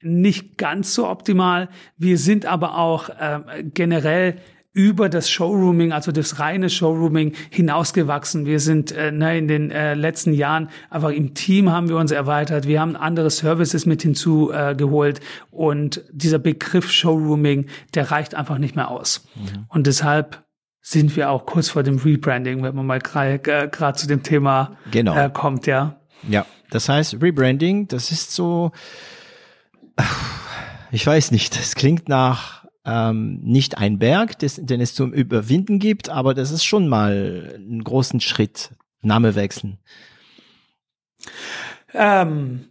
nicht 0.00 0.58
ganz 0.58 0.94
so 0.94 1.08
optimal. 1.08 1.68
Wir 1.96 2.18
sind 2.18 2.46
aber 2.46 2.78
auch 2.78 3.08
äh, 3.08 3.64
generell 3.64 4.36
über 4.78 5.08
das 5.08 5.28
Showrooming, 5.28 5.90
also 5.90 6.12
das 6.12 6.38
reine 6.38 6.70
Showrooming 6.70 7.32
hinausgewachsen. 7.50 8.46
Wir 8.46 8.60
sind 8.60 8.92
äh, 8.92 9.10
ne, 9.10 9.36
in 9.36 9.48
den 9.48 9.72
äh, 9.72 9.94
letzten 9.94 10.32
Jahren 10.32 10.70
einfach 10.88 11.10
im 11.10 11.34
Team 11.34 11.72
haben 11.72 11.88
wir 11.88 11.96
uns 11.96 12.12
erweitert. 12.12 12.68
Wir 12.68 12.80
haben 12.80 12.94
andere 12.94 13.28
Services 13.28 13.86
mit 13.86 14.02
hinzugeholt 14.02 14.74
äh, 14.74 14.76
geholt. 14.76 15.20
und 15.50 16.04
dieser 16.12 16.38
Begriff 16.38 16.92
Showrooming, 16.92 17.66
der 17.94 18.12
reicht 18.12 18.36
einfach 18.36 18.58
nicht 18.58 18.76
mehr 18.76 18.88
aus. 18.88 19.26
Und 19.68 19.88
deshalb 19.88 20.44
sind 20.80 21.16
wir 21.16 21.30
auch 21.30 21.44
kurz 21.44 21.70
vor 21.70 21.82
dem 21.82 21.98
Rebranding, 21.98 22.62
wenn 22.62 22.76
man 22.76 22.86
mal 22.86 23.00
gerade 23.00 23.42
äh, 23.42 23.92
zu 23.94 24.06
dem 24.06 24.22
Thema 24.22 24.76
Genau. 24.92 25.16
äh, 25.16 25.28
kommt, 25.28 25.66
ja. 25.66 25.98
Ja, 26.28 26.46
das 26.70 26.88
heißt 26.88 27.20
Rebranding, 27.20 27.88
das 27.88 28.12
ist 28.12 28.32
so, 28.32 28.70
ich 30.92 31.04
weiß 31.04 31.32
nicht, 31.32 31.58
das 31.58 31.74
klingt 31.74 32.08
nach 32.08 32.67
ähm, 32.88 33.40
nicht 33.42 33.76
ein 33.76 33.98
Berg, 33.98 34.38
des, 34.38 34.56
den 34.56 34.80
es 34.80 34.94
zum 34.94 35.12
Überwinden 35.12 35.78
gibt, 35.78 36.08
aber 36.08 36.32
das 36.32 36.50
ist 36.50 36.64
schon 36.64 36.88
mal 36.88 37.52
einen 37.54 37.84
großen 37.84 38.20
Schritt, 38.20 38.70
Name 39.02 39.34
wechseln. 39.34 39.78
Ähm, 41.92 42.64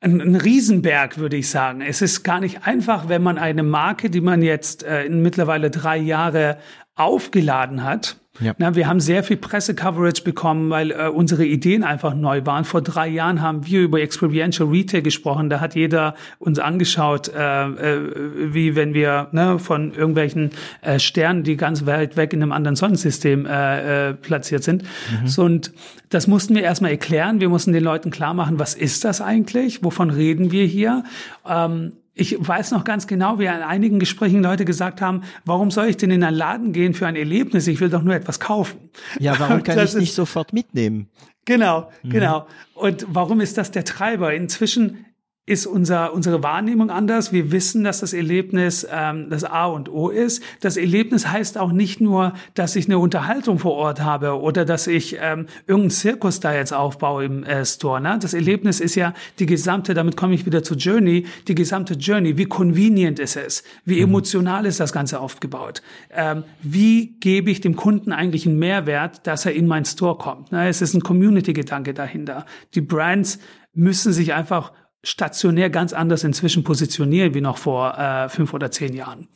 ein, 0.00 0.20
ein 0.20 0.34
Riesenberg, 0.34 1.18
würde 1.18 1.36
ich 1.36 1.48
sagen. 1.48 1.80
Es 1.80 2.02
ist 2.02 2.24
gar 2.24 2.40
nicht 2.40 2.66
einfach, 2.66 3.08
wenn 3.08 3.22
man 3.22 3.38
eine 3.38 3.62
Marke, 3.62 4.10
die 4.10 4.20
man 4.20 4.42
jetzt 4.42 4.82
äh, 4.82 5.04
in 5.04 5.22
mittlerweile 5.22 5.70
drei 5.70 5.96
Jahre 5.96 6.58
aufgeladen 6.96 7.84
hat, 7.84 8.16
ja. 8.40 8.54
Na, 8.56 8.74
wir 8.74 8.88
haben 8.88 9.00
sehr 9.00 9.22
viel 9.22 9.36
Pressecoverage 9.36 10.22
bekommen, 10.24 10.70
weil 10.70 10.90
äh, 10.90 11.08
unsere 11.08 11.44
Ideen 11.44 11.84
einfach 11.84 12.14
neu 12.14 12.44
waren. 12.46 12.64
Vor 12.64 12.80
drei 12.80 13.06
Jahren 13.06 13.42
haben 13.42 13.66
wir 13.66 13.82
über 13.82 14.00
Experiential 14.00 14.68
Retail 14.70 15.02
gesprochen. 15.02 15.50
Da 15.50 15.60
hat 15.60 15.74
jeder 15.74 16.14
uns 16.38 16.58
angeschaut, 16.58 17.28
äh, 17.28 17.64
äh, 17.64 18.54
wie 18.54 18.74
wenn 18.74 18.94
wir 18.94 19.28
ne, 19.32 19.58
von 19.58 19.92
irgendwelchen 19.92 20.50
äh, 20.80 20.98
Sternen, 20.98 21.42
die 21.42 21.58
ganz 21.58 21.84
weit 21.84 22.16
weg 22.16 22.32
in 22.32 22.42
einem 22.42 22.52
anderen 22.52 22.74
Sonnensystem 22.74 23.44
äh, 23.44 24.10
äh, 24.10 24.14
platziert 24.14 24.64
sind. 24.64 24.82
Mhm. 24.82 25.26
So, 25.26 25.44
und 25.44 25.72
das 26.08 26.26
mussten 26.26 26.54
wir 26.54 26.62
erstmal 26.62 26.90
erklären. 26.90 27.40
Wir 27.40 27.50
mussten 27.50 27.72
den 27.72 27.84
Leuten 27.84 28.10
klar 28.10 28.32
machen, 28.32 28.58
was 28.58 28.74
ist 28.74 29.04
das 29.04 29.20
eigentlich? 29.20 29.84
Wovon 29.84 30.08
reden 30.08 30.52
wir 30.52 30.64
hier? 30.64 31.04
Ähm, 31.46 31.92
ich 32.14 32.36
weiß 32.38 32.72
noch 32.72 32.84
ganz 32.84 33.06
genau, 33.06 33.38
wie 33.38 33.44
in 33.44 33.50
einigen 33.50 33.98
Gesprächen 33.98 34.42
Leute 34.42 34.64
gesagt 34.64 35.00
haben, 35.00 35.22
warum 35.44 35.70
soll 35.70 35.86
ich 35.86 35.96
denn 35.96 36.10
in 36.10 36.22
einen 36.22 36.36
Laden 36.36 36.72
gehen 36.72 36.94
für 36.94 37.06
ein 37.06 37.16
Erlebnis? 37.16 37.66
Ich 37.66 37.80
will 37.80 37.88
doch 37.88 38.02
nur 38.02 38.14
etwas 38.14 38.38
kaufen. 38.38 38.90
Ja, 39.18 39.34
warum 39.38 39.62
kann 39.62 39.78
ich 39.78 39.94
nicht 39.94 40.14
sofort 40.14 40.52
mitnehmen? 40.52 41.08
Genau, 41.44 41.90
mhm. 42.02 42.10
genau. 42.10 42.46
Und 42.74 43.06
warum 43.08 43.40
ist 43.40 43.56
das 43.58 43.70
der 43.70 43.84
Treiber? 43.84 44.34
Inzwischen 44.34 45.06
ist 45.44 45.66
unser, 45.66 46.14
unsere 46.14 46.44
Wahrnehmung 46.44 46.90
anders. 46.90 47.32
Wir 47.32 47.50
wissen, 47.50 47.82
dass 47.82 47.98
das 47.98 48.12
Erlebnis 48.12 48.86
ähm, 48.88 49.26
das 49.28 49.42
A 49.42 49.66
und 49.66 49.88
O 49.88 50.08
ist. 50.08 50.40
Das 50.60 50.76
Erlebnis 50.76 51.26
heißt 51.26 51.58
auch 51.58 51.72
nicht 51.72 52.00
nur, 52.00 52.34
dass 52.54 52.76
ich 52.76 52.86
eine 52.86 52.98
Unterhaltung 52.98 53.58
vor 53.58 53.72
Ort 53.72 54.02
habe 54.02 54.40
oder 54.40 54.64
dass 54.64 54.86
ich 54.86 55.16
ähm, 55.20 55.46
irgendeinen 55.66 55.90
Zirkus 55.90 56.38
da 56.38 56.54
jetzt 56.54 56.72
aufbaue 56.72 57.24
im 57.24 57.42
äh, 57.42 57.64
Store. 57.64 58.00
Ne? 58.00 58.20
Das 58.22 58.34
Erlebnis 58.34 58.78
ist 58.78 58.94
ja 58.94 59.14
die 59.40 59.46
gesamte, 59.46 59.94
damit 59.94 60.16
komme 60.16 60.34
ich 60.34 60.46
wieder 60.46 60.62
zu 60.62 60.76
Journey, 60.76 61.26
die 61.48 61.56
gesamte 61.56 61.94
Journey. 61.94 62.38
Wie 62.38 62.46
convenient 62.46 63.18
ist 63.18 63.34
es? 63.34 63.64
Wie 63.84 63.96
mhm. 63.96 64.10
emotional 64.10 64.64
ist 64.64 64.78
das 64.78 64.92
Ganze 64.92 65.18
aufgebaut? 65.18 65.82
Ähm, 66.10 66.44
wie 66.62 67.16
gebe 67.18 67.50
ich 67.50 67.60
dem 67.60 67.74
Kunden 67.74 68.12
eigentlich 68.12 68.46
einen 68.46 68.60
Mehrwert, 68.60 69.26
dass 69.26 69.44
er 69.44 69.54
in 69.54 69.66
mein 69.66 69.86
Store 69.86 70.16
kommt? 70.16 70.52
Ne? 70.52 70.68
Es 70.68 70.80
ist 70.82 70.94
ein 70.94 71.00
Community-Gedanke 71.00 71.94
dahinter. 71.94 72.46
Die 72.76 72.80
Brands 72.80 73.40
müssen 73.74 74.12
sich 74.12 74.34
einfach 74.34 74.72
stationär 75.02 75.70
ganz 75.70 75.92
anders 75.92 76.24
inzwischen 76.24 76.64
positionieren 76.64 77.34
wie 77.34 77.40
noch 77.40 77.58
vor 77.58 77.98
äh, 77.98 78.28
fünf 78.28 78.54
oder 78.54 78.70
zehn 78.70 78.94
Jahren. 78.94 79.28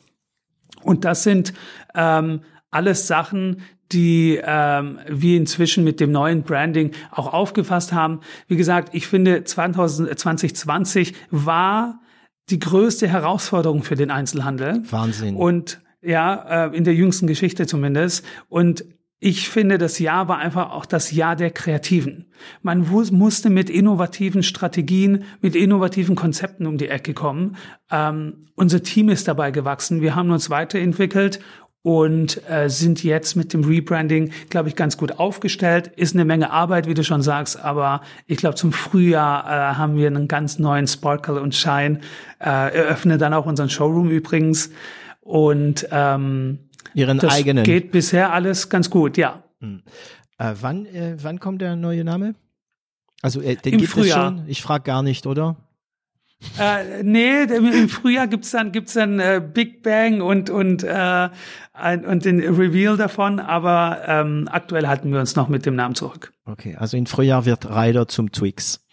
Und 0.83 1.05
das 1.05 1.23
sind 1.23 1.53
ähm, 1.95 2.41
alles 2.71 3.07
Sachen, 3.07 3.61
die 3.91 4.39
ähm, 4.43 4.99
wir 5.07 5.37
inzwischen 5.37 5.83
mit 5.83 5.99
dem 5.99 6.11
neuen 6.11 6.43
Branding 6.43 6.91
auch 7.11 7.33
aufgefasst 7.33 7.93
haben. 7.93 8.21
Wie 8.47 8.57
gesagt, 8.57 8.89
ich 8.93 9.07
finde 9.07 9.43
2020 9.43 11.13
war 11.31 11.99
die 12.49 12.59
größte 12.59 13.07
Herausforderung 13.07 13.83
für 13.83 13.95
den 13.95 14.11
Einzelhandel. 14.11 14.83
Wahnsinn. 14.89 15.35
Und 15.35 15.81
ja, 16.01 16.67
äh, 16.67 16.77
in 16.77 16.83
der 16.83 16.93
jüngsten 16.93 17.27
Geschichte 17.27 17.65
zumindest. 17.67 18.25
Und 18.49 18.85
ich 19.19 19.49
finde, 19.49 19.79
das 19.79 19.97
Jahr 19.97 20.27
war 20.27 20.37
einfach 20.37 20.71
auch 20.71 20.85
das 20.85 21.11
Jahr 21.11 21.35
der 21.35 21.49
Kreativen. 21.49 22.27
Man 22.61 22.87
musste 22.87 23.49
mit 23.49 23.69
innovativen 23.69 24.43
Strategien, 24.43 25.23
mit 25.41 25.55
innovativen 25.55 26.15
Konzepten 26.15 26.67
um 26.67 26.77
die 26.77 26.87
Ecke 26.87 27.15
kommen. 27.15 27.57
Ähm, 27.89 28.47
unser 28.55 28.83
Team 28.83 29.09
ist 29.09 29.27
dabei 29.27 29.49
gewachsen. 29.49 30.01
Wir 30.01 30.15
haben 30.15 30.29
uns 30.29 30.51
weiterentwickelt 30.51 31.39
und 31.81 32.41
äh, 32.49 32.69
sind 32.69 33.03
jetzt 33.03 33.35
mit 33.35 33.53
dem 33.53 33.63
Rebranding, 33.63 34.31
glaube 34.49 34.69
ich, 34.69 34.75
ganz 34.75 34.97
gut 34.97 35.19
aufgestellt. 35.19 35.87
Ist 35.95 36.15
eine 36.15 36.25
Menge 36.25 36.51
Arbeit, 36.51 36.87
wie 36.87 36.93
du 36.93 37.03
schon 37.03 37.23
sagst, 37.23 37.59
aber 37.59 38.01
ich 38.27 38.37
glaube, 38.37 38.55
zum 38.55 38.71
Frühjahr 38.71 39.45
äh, 39.45 39.75
haben 39.77 39.95
wir 39.95 40.07
einen 40.07 40.27
ganz 40.27 40.59
neuen 40.59 40.85
Sparkle 40.85 41.41
und 41.41 41.55
Shine. 41.55 42.01
Äh, 42.39 42.75
eröffne 42.75 43.17
dann 43.17 43.33
auch 43.33 43.47
unseren 43.47 43.69
Showroom 43.69 44.09
übrigens. 44.09 44.69
Und 45.21 45.87
ähm, 45.91 46.66
Ihren 46.93 47.19
das 47.19 47.33
eigenen. 47.33 47.63
geht 47.63 47.91
bisher 47.91 48.33
alles 48.33 48.69
ganz 48.69 48.89
gut, 48.89 49.17
ja. 49.17 49.43
Hm. 49.59 49.83
Äh, 50.37 50.53
wann, 50.61 50.85
äh, 50.85 51.17
wann 51.21 51.39
kommt 51.39 51.61
der 51.61 51.75
neue 51.75 52.03
Name? 52.03 52.35
Also 53.21 53.41
äh, 53.41 53.55
den 53.55 53.73
Im 53.73 53.79
gibt 53.79 53.91
Frühjahr. 53.91 54.31
es 54.31 54.37
schon. 54.39 54.49
Ich 54.49 54.61
frage 54.61 54.83
gar 54.83 55.03
nicht, 55.03 55.25
oder? 55.25 55.55
Äh, 56.59 57.01
nee, 57.03 57.43
im 57.43 57.89
Frühjahr 57.89 58.27
gibt's 58.27 58.51
dann 58.51 58.71
gibt's 58.71 58.93
dann 58.93 59.19
äh, 59.19 59.41
Big 59.41 59.81
Bang 59.81 60.21
und 60.21 60.51
und 60.51 60.83
äh, 60.83 61.29
und 62.05 62.25
den 62.25 62.39
Reveal 62.41 62.95
davon, 62.95 63.39
aber 63.39 64.01
ähm, 64.05 64.47
aktuell 64.51 64.87
halten 64.87 65.11
wir 65.11 65.19
uns 65.19 65.35
noch 65.35 65.47
mit 65.47 65.65
dem 65.65 65.75
Namen 65.75 65.95
zurück. 65.95 66.31
Okay, 66.45 66.75
also 66.75 66.95
im 66.95 67.07
Frühjahr 67.07 67.45
wird 67.45 67.67
Ryder 67.67 68.07
zum 68.07 68.31
Twix. 68.31 68.85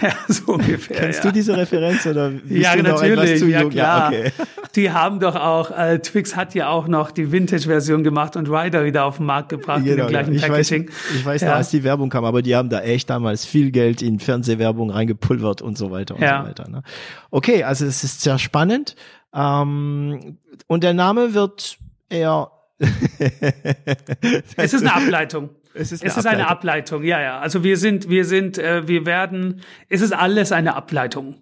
Ja, 0.00 0.12
so 0.28 0.52
ungefähr. 0.52 0.96
Kennst 0.96 1.18
ja. 1.24 1.30
du 1.30 1.32
diese 1.32 1.56
Referenz 1.56 2.06
oder 2.06 2.30
ja, 2.48 2.76
du 2.76 2.82
natürlich, 2.84 3.38
zu 3.40 3.48
ja 3.48 3.62
jung? 3.62 3.70
klar. 3.70 4.12
Ja, 4.12 4.18
okay. 4.20 4.32
Die 4.76 4.90
haben 4.90 5.20
doch 5.20 5.34
auch, 5.36 5.70
äh, 5.70 5.98
Twix 5.98 6.34
hat 6.34 6.54
ja 6.54 6.68
auch 6.70 6.88
noch 6.88 7.10
die 7.10 7.30
Vintage-Version 7.30 8.02
gemacht 8.04 8.36
und 8.36 8.48
Ryder 8.48 8.84
wieder 8.86 9.04
auf 9.04 9.18
den 9.18 9.26
Markt 9.26 9.50
gebracht 9.50 9.84
Genau, 9.84 9.90
in 9.90 9.96
dem 9.98 10.06
gleichen 10.08 10.32
ja. 10.32 10.36
ich 10.40 10.46
Packaging. 10.48 10.88
Weiß, 10.88 10.94
ich 11.16 11.24
weiß 11.26 11.40
Ja. 11.42 11.48
noch, 11.50 11.56
als 11.56 11.70
die 11.70 11.84
Werbung 11.84 12.08
kam, 12.08 12.24
aber 12.24 12.40
die 12.40 12.56
haben 12.56 12.70
da 12.70 12.80
echt 12.80 13.10
damals 13.10 13.44
viel 13.44 13.70
Geld 13.70 14.00
in 14.00 14.18
Fernsehwerbung 14.18 14.88
reingepulvert 14.90 15.60
und 15.60 15.76
so 15.76 15.90
weiter 15.90 16.14
und 16.14 16.22
Ja. 16.22 16.42
so 16.42 16.48
weiter. 16.48 16.68
Ne? 16.70 16.82
Okay, 17.30 17.64
also 17.64 17.84
es 17.84 18.02
ist 18.02 18.22
sehr 18.22 18.38
spannend. 18.38 18.96
Ähm, 19.34 20.38
und 20.68 20.84
der 20.84 20.94
Name 20.94 21.34
wird 21.34 21.76
eher 22.08 22.50
Es 24.56 24.72
ist 24.74 24.82
eine 24.82 24.94
Ableitung. 24.94 25.50
Es 25.74 25.92
ist 25.92 26.04
es 26.04 26.16
ist 26.16 26.26
eine 26.26 26.48
Ableitung, 26.48 27.02
ja, 27.02 27.20
ja. 27.20 27.40
Also 27.40 27.64
wir 27.64 27.76
sind, 27.76 28.08
wir 28.08 28.24
sind, 28.24 28.58
äh, 28.58 28.86
wir 28.86 29.06
werden, 29.06 29.62
es 29.88 30.00
ist 30.00 30.12
alles 30.12 30.52
eine 30.52 30.74
Ableitung. 30.74 31.36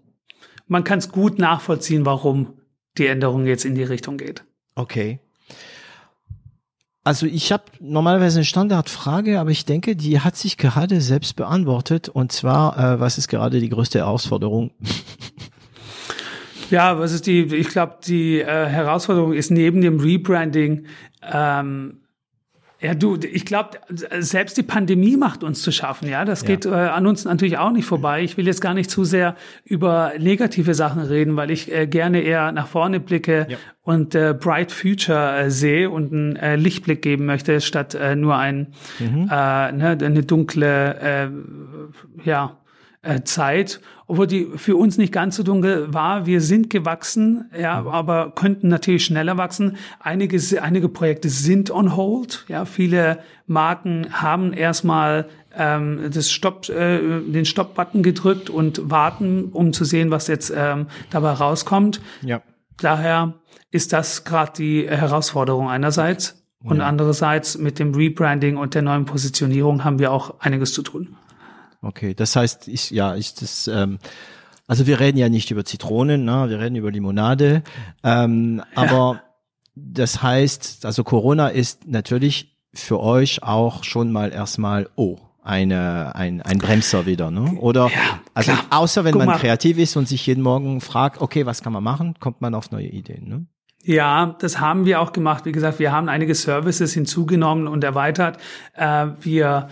Man 0.67 0.85
kann 0.85 0.99
es 1.01 1.11
gut 1.11 1.39
nachvollziehen, 1.39 2.07
warum 2.07 2.55
die 2.97 3.07
Änderung 3.07 3.47
jetzt 3.47 3.65
in 3.65 3.75
die 3.75 3.83
Richtung 3.83 4.19
geht. 4.19 4.45
Okay. 4.75 5.19
Also 7.03 7.27
ich 7.27 7.51
habe 7.51 7.65
normalerweise 7.81 8.39
eine 8.39 8.45
Standardfrage, 8.45 9.41
aber 9.41 9.51
ich 9.51 9.65
denke, 9.65 9.97
die 9.97 10.21
hat 10.21 10.37
sich 10.37 10.59
gerade 10.59 11.01
selbst 11.01 11.35
beantwortet. 11.35 12.09
Und 12.09 12.31
zwar, 12.31 12.79
äh, 12.79 13.01
was 13.01 13.19
ist 13.19 13.29
gerade 13.29 13.59
die 13.59 13.71
größte 13.71 13.99
Herausforderung? 13.99 14.71
Ja, 16.71 17.01
was 17.01 17.13
ist 17.13 17.27
die, 17.27 17.43
ich 17.43 17.69
glaube, 17.69 17.97
die 18.07 18.39
äh, 18.41 18.67
Herausforderung 18.67 19.33
ist 19.33 19.51
neben 19.51 19.81
dem 19.81 19.99
Rebranding, 19.99 20.87
ähm, 21.33 22.01
ja, 22.83 22.95
du, 22.95 23.17
ich 23.17 23.45
glaube, 23.45 23.79
selbst 24.21 24.57
die 24.57 24.63
Pandemie 24.63 25.17
macht 25.17 25.45
uns 25.45 25.61
zu 25.63 25.71
schaffen, 25.71 26.09
ja. 26.09 26.25
Das 26.25 26.41
Ja. 26.43 26.47
geht 26.49 26.65
äh, 26.67 26.71
an 26.71 27.07
uns 27.07 27.25
natürlich 27.27 27.59
auch 27.59 27.73
nicht 27.73 27.85
vorbei. 27.85 28.23
Ich 28.23 28.37
will 28.37 28.47
jetzt 28.47 28.61
gar 28.63 28.73
nicht 28.75 28.91
zu 28.91 29.05
sehr 29.05 29.37
über 29.65 30.13
negative 30.19 30.73
Sachen 30.75 31.03
reden, 31.03 31.37
weil 31.37 31.51
ich 31.51 31.71
äh, 31.71 31.87
gerne 31.87 32.23
eher 32.23 32.53
nach 32.53 32.67
vorne 32.69 32.99
blicke 33.01 33.47
Ja. 33.51 33.59
und 33.83 34.15
äh, 34.15 34.35
Bright 34.39 34.73
Future 34.73 35.37
äh, 35.41 35.51
sehe 35.51 35.91
und 35.91 36.13
einen 36.13 36.37
äh, 36.37 36.57
Lichtblick 36.57 37.03
geben 37.03 37.27
möchte, 37.27 37.61
statt 37.61 37.95
äh, 37.95 38.17
nur 38.17 38.37
ein, 38.37 38.69
Mhm. 38.99 39.25
ne, 39.27 39.99
eine 40.01 40.23
dunkle, 40.23 41.31
ja, 42.25 42.57
Zeit, 43.25 43.81
obwohl 44.07 44.27
die 44.27 44.47
für 44.57 44.77
uns 44.77 44.99
nicht 44.99 45.13
ganz 45.13 45.37
so 45.37 45.43
dunkel 45.43 45.93
war. 45.95 46.27
Wir 46.27 46.41
sind 46.41 46.69
gewachsen, 46.69 47.51
ja, 47.59 47.83
aber 47.87 48.33
könnten 48.35 48.69
natürlich 48.69 49.05
schneller 49.07 49.39
wachsen. 49.39 49.77
Einige, 50.01 50.39
einige 50.63 50.89
Projekte 50.89 51.31
sind 51.31 51.71
on 51.71 51.97
hold. 51.97 52.45
Ja, 52.49 52.67
viele 52.67 53.21
Marken 53.47 54.07
haben 54.13 54.53
erstmal 54.53 55.29
ähm, 55.57 56.11
das 56.13 56.31
Stopp, 56.31 56.69
äh, 56.69 57.21
den 57.23 57.45
Stopp-Button 57.47 58.03
gedrückt 58.03 58.51
und 58.51 58.91
warten, 58.91 59.45
um 59.53 59.73
zu 59.73 59.85
sehen, 59.85 60.11
was 60.11 60.27
jetzt 60.27 60.53
ähm, 60.55 60.87
dabei 61.11 61.33
rauskommt. 61.33 62.01
Ja. 62.23 62.43
Daher 62.79 63.35
ist 63.71 63.93
das 63.93 64.25
gerade 64.25 64.53
die 64.57 64.89
Herausforderung 64.89 65.69
einerseits. 65.71 66.37
Und 66.63 66.79
Ja. 66.79 66.85
andererseits 66.87 67.57
mit 67.57 67.79
dem 67.79 67.95
Rebranding 67.95 68.59
und 68.59 68.75
der 68.75 68.83
neuen 68.83 69.07
Positionierung 69.07 69.85
haben 69.85 69.99
wir 69.99 70.13
auch 70.13 70.41
einiges 70.41 70.75
zu 70.75 70.83
tun. 70.83 71.17
Okay, 71.83 72.15
das 72.15 72.37
heißt, 72.37 72.69
ich, 72.69 72.91
ja, 72.91 73.15
ich 73.17 73.35
das, 73.35 73.67
ähm, 73.69 73.99
also 74.67 74.87
wir 74.87 75.01
reden 75.01 75.19
ja 75.19 75.29
nicht 75.29 75.51
über 75.51 75.65
Zitronen, 75.65 76.25
ne? 76.25 76.47
wir 76.49 76.61
reden 76.61 76.77
über 76.77 76.91
Limonade, 76.91 77.63
ähm, 78.05 78.63
aber 78.75 79.23
das 79.75 80.23
heißt, 80.23 80.85
also 80.85 81.05
Corona 81.05 81.49
ist 81.49 81.87
natürlich 81.87 82.57
für 82.75 83.01
euch 83.01 83.43
auch 83.43 83.83
schon 83.83 84.13
mal 84.13 84.33
erstmal, 84.33 84.89
oh, 84.97 85.19
eine, 85.43 86.15
ein, 86.15 86.43
ein 86.43 86.59
Bremser 86.59 87.07
wieder, 87.07 87.31
ne? 87.31 87.55
Oder, 87.59 87.87
Ja, 87.87 88.21
also 88.35 88.53
klar. 88.53 88.65
außer 88.71 89.05
wenn 89.05 89.13
Guck 89.13 89.21
man 89.21 89.29
mal. 89.29 89.39
kreativ 89.39 89.79
ist 89.79 89.97
und 89.97 90.07
sich 90.07 90.27
jeden 90.27 90.43
Morgen 90.43 90.81
fragt, 90.83 91.21
okay, 91.21 91.47
was 91.47 91.63
kann 91.63 91.73
man 91.73 91.83
machen, 91.83 92.15
kommt 92.21 92.43
man 92.43 92.55
auf 92.55 92.71
neue 92.71 92.87
Ideen, 92.89 93.29
ne? 93.29 93.47
Ja, 93.83 94.37
das 94.39 94.61
haben 94.61 94.85
wir 94.85 95.01
auch 95.01 95.13
gemacht. 95.13 95.47
Wie 95.47 95.53
gesagt, 95.53 95.79
wir 95.79 95.91
haben 95.91 96.11
einige 96.11 96.35
Services 96.35 96.93
hinzugenommen 96.93 97.67
und 97.67 97.83
erweitert. 97.83 98.37
Äh, 98.75 99.07
wir 99.23 99.69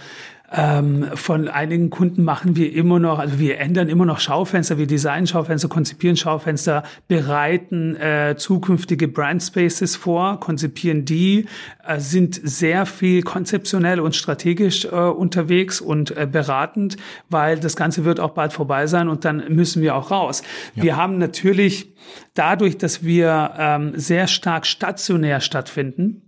ähm, 0.51 1.11
von 1.15 1.49
einigen 1.49 1.91
Kunden 1.91 2.25
machen 2.25 2.57
wir 2.57 2.73
immer 2.73 2.99
noch, 2.99 3.19
also 3.19 3.39
wir 3.39 3.59
ändern 3.59 3.89
immer 3.89 4.07
noch 4.07 4.19
Schaufenster, 4.19 4.79
wir 4.79 4.87
designen 4.87 5.27
Schaufenster, 5.27 5.69
konzipieren 5.69 6.17
Schaufenster, 6.17 6.85
bereiten 7.07 7.97
äh, 7.97 8.35
zukünftige 8.37 9.09
Brand 9.09 9.43
Spaces 9.43 9.97
vor, 9.97 10.41
konzipieren 10.41 11.05
die, 11.05 11.47
äh, 11.87 12.01
sind 12.01 12.41
sehr 12.43 12.87
viel 12.87 13.23
konzeptionell 13.23 14.01
und 14.01 14.17
strategisch 14.17 14.87
äh, 14.87 14.89
unterwegs 14.89 15.83
und 15.83 16.17
äh, 16.17 16.27
beratend, 16.31 16.97
weil 17.29 17.59
das 17.59 17.77
Ganze 17.77 18.07
wird 18.07 18.19
auch 18.19 18.31
bald 18.31 18.55
vorbei 18.55 18.87
sein 18.87 19.09
und 19.09 19.27
dann 19.27 19.45
müssen 19.55 19.83
wir 19.83 19.95
auch 19.95 20.11
raus. 20.11 20.43
Ja. 20.75 20.83
Wir 20.83 20.97
haben 20.97 21.19
natürlich 21.19 21.93
dadurch, 22.33 22.79
dass 22.79 23.05
wir 23.05 23.53
ähm, 23.59 23.93
sehr 23.97 24.27
stark 24.27 24.65
stationär 24.65 25.41
stattfinden 25.41 26.23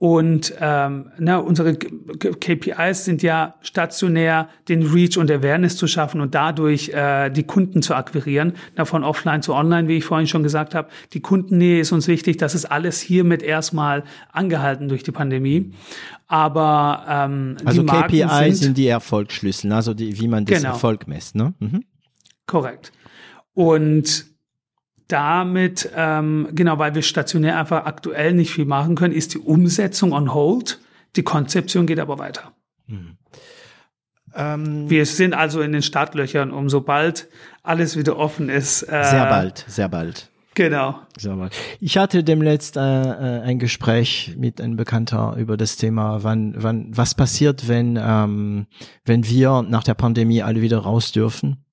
und 0.00 0.54
ähm, 0.60 1.10
na, 1.18 1.38
unsere 1.38 1.74
KPIs 1.74 3.04
sind 3.04 3.20
ja 3.24 3.56
stationär, 3.62 4.48
den 4.68 4.82
Reach 4.82 5.18
und 5.18 5.28
Awareness 5.28 5.76
zu 5.76 5.88
schaffen 5.88 6.20
und 6.20 6.36
dadurch 6.36 6.90
äh, 6.90 7.30
die 7.30 7.42
Kunden 7.42 7.82
zu 7.82 7.94
akquirieren, 7.94 8.52
na, 8.76 8.84
von 8.84 9.02
offline 9.02 9.42
zu 9.42 9.54
online, 9.54 9.88
wie 9.88 9.96
ich 9.96 10.04
vorhin 10.04 10.28
schon 10.28 10.44
gesagt 10.44 10.76
habe. 10.76 10.88
Die 11.14 11.20
Kundennähe 11.20 11.80
ist 11.80 11.90
uns 11.90 12.06
wichtig, 12.06 12.36
das 12.36 12.54
ist 12.54 12.66
alles 12.66 13.00
hiermit 13.00 13.42
erstmal 13.42 14.04
angehalten 14.30 14.88
durch 14.88 15.02
die 15.02 15.10
Pandemie. 15.10 15.72
Aber 16.28 17.04
ähm, 17.08 17.56
also 17.64 17.82
die 17.82 17.88
KPIs 17.88 18.38
sind, 18.38 18.54
sind, 18.54 18.78
die 18.78 18.86
Erfolgsschlüssel, 18.86 19.72
also 19.72 19.94
die, 19.94 20.20
wie 20.20 20.28
man 20.28 20.44
das 20.44 20.58
genau. 20.58 20.74
Erfolg 20.74 21.08
messt, 21.08 21.34
ne? 21.34 21.54
Mhm. 21.58 21.82
Korrekt. 22.46 22.92
Und 23.52 24.26
damit, 25.08 25.90
ähm, 25.96 26.48
genau, 26.52 26.78
weil 26.78 26.94
wir 26.94 27.02
stationär 27.02 27.58
einfach 27.58 27.86
aktuell 27.86 28.34
nicht 28.34 28.52
viel 28.52 28.66
machen 28.66 28.94
können, 28.94 29.14
ist 29.14 29.34
die 29.34 29.38
Umsetzung 29.38 30.12
on 30.12 30.32
hold. 30.34 30.78
Die 31.16 31.22
Konzeption 31.22 31.86
geht 31.86 31.98
aber 31.98 32.18
weiter. 32.18 32.52
Hm. 32.86 33.16
Ähm, 34.34 34.90
wir 34.90 35.06
sind 35.06 35.32
also 35.32 35.62
in 35.62 35.72
den 35.72 35.82
Startlöchern, 35.82 36.50
um 36.50 36.68
sobald 36.68 37.28
alles 37.62 37.96
wieder 37.96 38.18
offen 38.18 38.50
ist. 38.50 38.82
Äh, 38.82 39.04
sehr 39.04 39.26
bald, 39.26 39.64
sehr 39.66 39.88
bald. 39.88 40.30
Genau. 40.54 40.98
Sehr 41.16 41.36
bald. 41.36 41.54
Ich 41.80 41.96
hatte 41.96 42.24
demnächst 42.24 42.76
äh, 42.76 42.80
äh, 42.80 43.42
ein 43.42 43.58
Gespräch 43.58 44.34
mit 44.36 44.60
einem 44.60 44.76
Bekannter 44.76 45.36
über 45.38 45.56
das 45.56 45.76
Thema, 45.76 46.24
wann, 46.24 46.54
wann, 46.56 46.88
was 46.90 47.14
passiert, 47.14 47.68
wenn, 47.68 47.98
ähm, 48.00 48.66
wenn 49.04 49.24
wir 49.24 49.62
nach 49.62 49.84
der 49.84 49.94
Pandemie 49.94 50.42
alle 50.42 50.60
wieder 50.60 50.78
raus 50.78 51.12
dürfen 51.12 51.64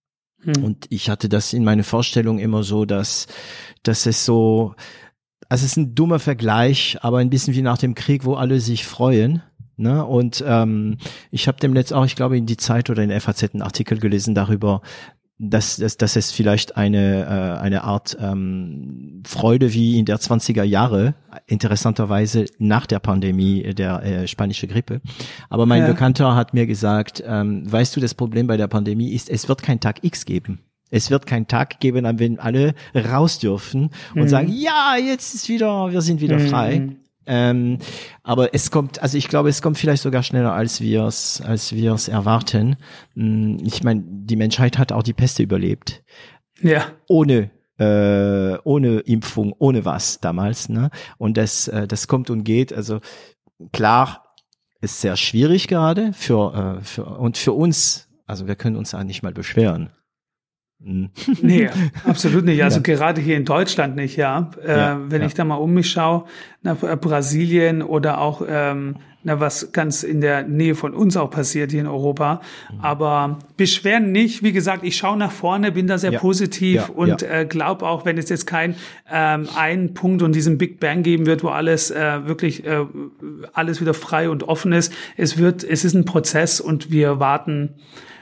hm. 0.46 0.64
Und 0.64 0.86
ich 0.89 1.10
hatte 1.10 1.28
das 1.28 1.54
in 1.54 1.64
meine 1.64 1.84
Vorstellung 1.84 2.39
immer 2.39 2.64
so, 2.64 2.86
dass, 2.86 3.28
dass 3.84 4.06
es 4.06 4.26
so, 4.26 4.76
also 5.50 5.66
es 5.66 5.72
ist 5.72 5.78
ein 5.78 5.96
dummer 5.96 6.20
Vergleich, 6.20 6.98
aber 7.02 7.18
ein 7.18 7.30
bisschen 7.30 7.56
wie 7.56 7.62
nach 7.62 7.78
dem 7.78 7.96
Krieg, 7.96 8.26
wo 8.26 8.36
alle 8.36 8.60
sich 8.60 8.86
freuen. 8.86 9.41
Ne? 9.78 10.06
Und 10.06 10.43
ähm, 10.48 10.98
ich 11.32 11.48
habe 11.48 11.60
dem 11.60 11.74
letzt 11.74 11.93
auch, 11.93 12.06
ich 12.06 12.16
glaube, 12.16 12.38
in 12.38 12.46
die 12.46 12.58
Zeit 12.58 12.89
oder 12.89 13.04
in 13.04 13.20
FAZ 13.20 13.43
einen 13.54 13.62
Artikel 13.62 14.00
gelesen 14.00 14.34
darüber, 14.34 14.82
dass, 15.38 15.76
dass, 15.78 15.98
dass 15.98 16.16
es 16.16 16.32
vielleicht 16.32 16.78
eine, 16.78 17.26
äh, 17.26 17.62
eine 17.62 17.84
Art 17.84 18.18
ähm, 18.22 19.22
Freude 19.26 19.74
wie 19.74 20.00
in 20.00 20.06
der 20.06 20.18
20er 20.18 20.64
Jahre, 20.64 21.16
interessanterweise 21.46 22.46
nach 22.58 22.86
der 22.86 23.00
Pandemie 23.00 23.74
der 23.74 24.04
äh, 24.04 24.28
spanische 24.28 24.68
Grippe. 24.68 25.02
Aber 25.50 25.66
mein 25.66 25.82
ja. 25.82 25.88
Bekannter 25.88 26.36
hat 26.36 26.54
mir 26.54 26.66
gesagt, 26.66 27.22
ähm, 27.26 27.70
weißt 27.70 27.96
du, 27.96 28.00
das 28.00 28.14
Problem 28.14 28.48
bei 28.48 28.56
der 28.56 28.68
Pandemie 28.68 29.12
ist, 29.12 29.30
es 29.30 29.50
wird 29.50 29.62
kein 29.62 29.80
Tag 29.80 30.04
X 30.04 30.26
geben. 30.26 30.60
Es 30.90 31.12
wird 31.12 31.26
keinen 31.26 31.48
Tag 31.48 31.80
geben, 31.80 32.06
an 32.06 32.16
dem 32.16 32.40
alle 32.40 32.74
raus 32.96 33.40
dürfen 33.40 33.90
und 34.14 34.22
mhm. 34.22 34.28
sagen, 34.30 34.54
ja, 34.54 34.96
jetzt 34.98 35.34
ist 35.34 35.50
wieder, 35.50 35.92
wir 35.92 36.02
sind 36.02 36.22
wieder 36.22 36.40
frei. 36.40 36.96
Ähm, 37.28 37.80
aber 38.24 38.54
es 38.54 38.72
kommt, 38.72 39.02
also 39.02 39.18
ich 39.18 39.28
glaube, 39.28 39.50
es 39.50 39.62
kommt 39.62 39.78
vielleicht 39.78 40.04
sogar 40.04 40.24
schneller, 40.24 40.54
als 40.54 40.82
wir 40.82 41.04
es, 41.04 41.42
als 41.42 41.74
wir 41.74 41.94
es 41.94 42.08
erwarten. 42.08 42.78
Hm, 43.16 43.58
ich 43.64 43.84
meine, 43.84 44.04
die 44.06 44.36
Menschheit 44.36 44.78
hat 44.78 44.92
auch 44.92 45.04
die 45.04 45.14
Peste 45.14 45.44
überlebt. 45.44 46.04
Ja. 46.62 46.86
Ohne 47.08 47.52
äh, 47.78 48.58
ohne 48.64 49.00
Impfung, 49.00 49.54
ohne 49.60 49.86
was 49.86 50.20
damals. 50.20 50.70
Ne? 50.70 50.90
Und 51.18 51.38
das, 51.38 51.68
äh, 51.68 51.88
das 51.88 52.08
kommt 52.08 52.30
und 52.30 52.44
geht. 52.44 52.72
Also 52.72 53.02
klar, 53.74 54.34
ist 54.82 55.02
sehr 55.02 55.18
schwierig 55.18 55.68
gerade 55.68 56.14
für, 56.14 56.78
äh, 56.80 56.84
für 56.84 57.06
und 57.06 57.38
für 57.38 57.54
uns. 57.54 58.08
Also 58.28 58.48
wir 58.48 58.56
können 58.56 58.76
uns 58.76 58.92
da 58.92 59.04
nicht 59.04 59.24
mal 59.24 59.34
beschweren. 59.34 59.92
Hm. 60.86 61.10
Nee, 61.42 61.70
absolut 62.04 62.46
nicht. 62.46 62.64
Also 62.64 62.78
ja. 62.86 62.96
gerade 62.96 63.20
hier 63.20 63.36
in 63.38 63.46
Deutschland 63.46 63.96
nicht, 63.96 64.18
ja. 64.18 64.52
Äh, 64.64 64.78
ja 64.78 65.02
wenn 65.10 65.22
ja. 65.22 65.28
ich 65.28 65.34
da 65.34 65.44
mal 65.44 65.56
um 65.56 65.74
mich 65.74 65.90
schaue, 65.90 66.26
nach 66.62 66.78
Brasilien 66.78 67.82
oder 67.82 68.22
auch 68.22 68.44
ähm, 68.48 68.98
na, 69.24 69.40
was 69.40 69.72
ganz 69.72 70.04
in 70.04 70.22
der 70.22 70.44
Nähe 70.44 70.76
von 70.76 70.94
uns 70.94 71.18
auch 71.18 71.32
passiert 71.32 71.72
hier 71.72 71.82
in 71.82 71.88
Europa. 71.88 72.42
Mhm. 72.72 72.82
Aber 72.82 73.40
beschweren 73.58 74.12
nicht. 74.12 74.44
Wie 74.44 74.52
gesagt, 74.52 74.84
ich 74.84 74.96
schaue 74.96 75.18
nach 75.18 75.32
vorne, 75.32 75.72
bin 75.72 75.88
da 75.88 75.98
sehr 75.98 76.12
positiv 76.12 76.90
und 76.90 77.24
äh, 77.24 77.48
glaube 77.50 77.88
auch, 77.88 78.06
wenn 78.06 78.20
es 78.20 78.30
jetzt 78.30 78.46
kein 78.46 78.76
ähm, 79.12 79.48
einen 79.56 79.96
Punkt 79.96 80.22
und 80.22 80.36
diesen 80.36 80.60
Big 80.60 80.80
Bang 80.80 81.02
geben 81.02 81.26
wird, 81.26 81.44
wo 81.44 81.48
alles 81.50 81.90
äh, 81.90 82.28
wirklich 82.28 82.64
äh, 82.68 82.86
alles 83.54 83.82
wieder 83.82 83.96
frei 83.96 84.30
und 84.30 84.44
offen 84.44 84.72
ist. 84.72 84.94
Es 85.18 85.40
wird, 85.40 85.64
es 85.64 85.84
ist 85.84 85.96
ein 85.96 86.06
Prozess 86.06 86.62
und 86.62 86.92
wir 86.92 87.20
warten 87.20 87.74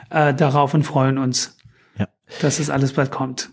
äh, 0.10 0.34
darauf 0.34 0.74
und 0.74 0.84
freuen 0.84 1.18
uns 1.18 1.58
dass 2.42 2.60
es 2.60 2.70
alles 2.70 2.94
bald 2.94 3.12
kommt. 3.12 3.50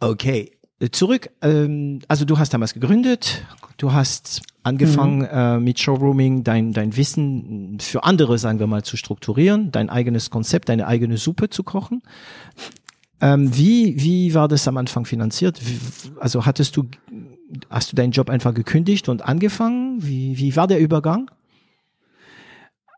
Okay, 0.00 0.52
zurück. 0.92 1.30
Ähm, 1.42 2.00
also 2.08 2.24
du 2.24 2.38
hast 2.38 2.52
damals 2.52 2.74
gegründet, 2.74 3.44
du 3.76 3.92
hast 3.92 4.42
angefangen 4.62 5.18
mhm. 5.18 5.28
äh, 5.30 5.58
mit 5.60 5.78
Showrooming, 5.78 6.44
dein, 6.44 6.72
dein 6.72 6.96
Wissen 6.96 7.78
für 7.80 8.04
andere, 8.04 8.38
sagen 8.38 8.58
wir 8.58 8.66
mal, 8.66 8.82
zu 8.82 8.96
strukturieren, 8.96 9.70
dein 9.70 9.90
eigenes 9.90 10.30
Konzept, 10.30 10.68
deine 10.68 10.86
eigene 10.86 11.16
Suppe 11.16 11.50
zu 11.50 11.62
kochen. 11.62 12.02
Ähm, 13.20 13.56
wie, 13.56 14.00
wie 14.00 14.34
war 14.34 14.48
das 14.48 14.66
am 14.66 14.76
Anfang 14.76 15.06
finanziert? 15.06 15.60
Wie, 15.64 15.78
also 16.18 16.46
hattest 16.46 16.76
du, 16.76 16.84
hast 17.70 17.92
du 17.92 17.96
deinen 17.96 18.10
Job 18.10 18.28
einfach 18.28 18.54
gekündigt 18.54 19.08
und 19.08 19.22
angefangen? 19.22 20.04
Wie, 20.04 20.36
wie 20.38 20.56
war 20.56 20.66
der 20.66 20.80
Übergang? 20.80 21.30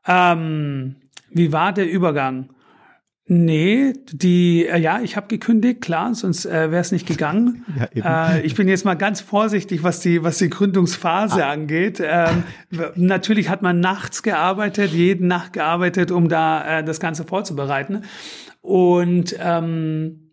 Ähm, 0.06 0.96
wie 1.30 1.52
war 1.52 1.72
der 1.72 1.90
Übergang? 1.90 2.48
Nee, 3.28 3.92
die, 4.12 4.66
äh, 4.66 4.78
ja, 4.78 5.00
ich 5.00 5.16
habe 5.16 5.26
gekündigt, 5.26 5.80
klar, 5.80 6.14
sonst 6.14 6.46
äh, 6.46 6.70
wäre 6.70 6.80
es 6.80 6.92
nicht 6.92 7.06
gegangen. 7.06 7.64
Ja, 7.94 8.34
äh, 8.34 8.42
ich 8.42 8.54
bin 8.54 8.68
jetzt 8.68 8.84
mal 8.84 8.94
ganz 8.94 9.20
vorsichtig, 9.20 9.82
was 9.82 10.00
die, 10.00 10.22
was 10.22 10.38
die 10.38 10.48
Gründungsphase 10.48 11.44
ah. 11.44 11.50
angeht. 11.50 12.00
Ähm, 12.02 12.44
natürlich 12.94 13.48
hat 13.48 13.62
man 13.62 13.80
nachts 13.80 14.22
gearbeitet, 14.22 14.92
jeden 14.92 15.26
Nacht 15.26 15.52
gearbeitet, 15.54 16.10
um 16.10 16.28
da 16.28 16.78
äh, 16.78 16.84
das 16.84 17.00
Ganze 17.00 17.24
vorzubereiten. 17.24 18.02
Und 18.60 19.36
ähm, 19.40 20.26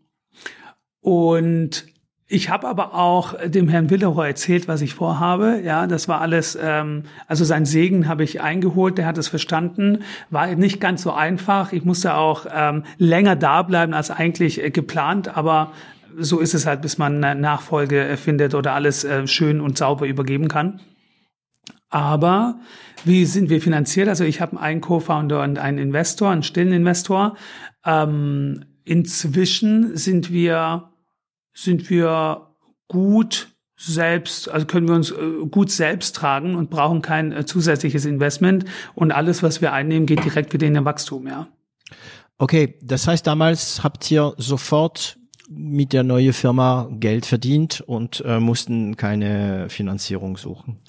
und 1.00 1.86
ich 2.28 2.50
habe 2.50 2.68
aber 2.68 2.96
auch 2.96 3.36
dem 3.46 3.68
Herrn 3.68 3.90
Willeroy 3.90 4.28
erzählt, 4.28 4.68
was 4.68 4.82
ich 4.82 4.94
vorhabe. 4.94 5.62
Ja, 5.64 5.88
das 5.88 6.08
war 6.08 6.22
alles, 6.22 6.58
ähm, 6.60 7.04
also 7.28 7.44
sein 7.44 7.66
Segen 7.66 8.08
habe 8.08 8.24
ich 8.24 8.42
eingeholt, 8.42 8.98
der 8.98 9.06
hat 9.06 9.18
es 9.18 9.28
verstanden. 9.28 10.00
War 10.30 10.48
nicht 10.56 10.80
ganz 10.80 11.04
so 11.04 11.12
einfach. 11.12 11.74
Ich 11.74 11.84
musste 11.84 12.16
auch 12.16 12.46
ähm, 12.52 12.84
länger 12.98 13.36
da 13.36 13.62
bleiben 13.62 13.94
als 13.94 14.10
eigentlich 14.10 14.64
äh, 14.64 14.72
geplant, 14.72 15.36
aber 15.36 15.74
so 16.18 16.40
ist 16.40 16.54
es 16.54 16.66
halt, 16.66 16.82
bis 16.82 16.98
man 16.98 17.24
eine 17.24 17.40
Nachfolge 17.40 18.16
findet 18.18 18.56
oder 18.56 18.74
alles 18.74 19.04
äh, 19.04 19.28
schön 19.28 19.60
und 19.60 19.78
sauber 19.78 20.08
übergeben 20.08 20.48
kann. 20.48 20.80
Aber 21.90 22.60
wie 23.04 23.26
sind 23.26 23.50
wir 23.50 23.62
finanziert? 23.62 24.08
Also 24.08 24.24
ich 24.24 24.42
habe 24.42 24.60
einen 24.60 24.82
Co-Founder 24.82 25.44
und 25.44 25.60
einen 25.60 25.78
Investor, 25.78 26.32
einen 26.32 26.44
stillen 26.44 26.72
Investor. 26.72 27.36
Ähm, 27.86 28.66
inzwischen 28.86 29.96
sind 29.96 30.32
wir 30.32 30.93
sind 31.54 31.90
wir 31.90 32.48
gut 32.88 33.50
selbst, 33.76 34.50
also 34.50 34.66
können 34.66 34.88
wir 34.88 34.96
uns 34.96 35.12
äh, 35.12 35.46
gut 35.50 35.72
selbst 35.72 36.16
tragen 36.16 36.56
und 36.56 36.70
brauchen 36.70 37.02
kein 37.02 37.32
äh, 37.32 37.46
zusätzliches 37.46 38.06
Investment 38.06 38.66
und 38.96 39.12
alles, 39.12 39.44
was 39.44 39.62
wir 39.62 39.74
einnehmen, 39.74 40.06
geht 40.06 40.24
direkt 40.24 40.54
wieder 40.54 40.68
in 40.68 40.74
den 40.74 40.86
Wachstum, 40.86 41.28
ja. 41.28 41.48
Okay, 42.38 42.78
das 42.82 43.08
heißt, 43.08 43.26
damals 43.28 43.84
habt 43.84 44.10
ihr 44.10 44.34
sofort 44.38 45.18
mit 45.50 45.94
der 45.94 46.04
neuen 46.04 46.34
Firma 46.34 46.90
Geld 46.92 47.26
verdient 47.26 47.82
und 47.82 48.24
äh, 48.26 48.40
mussten 48.40 48.98
keine 48.98 49.70
Finanzierung 49.70 50.38
suchen. 50.38 50.80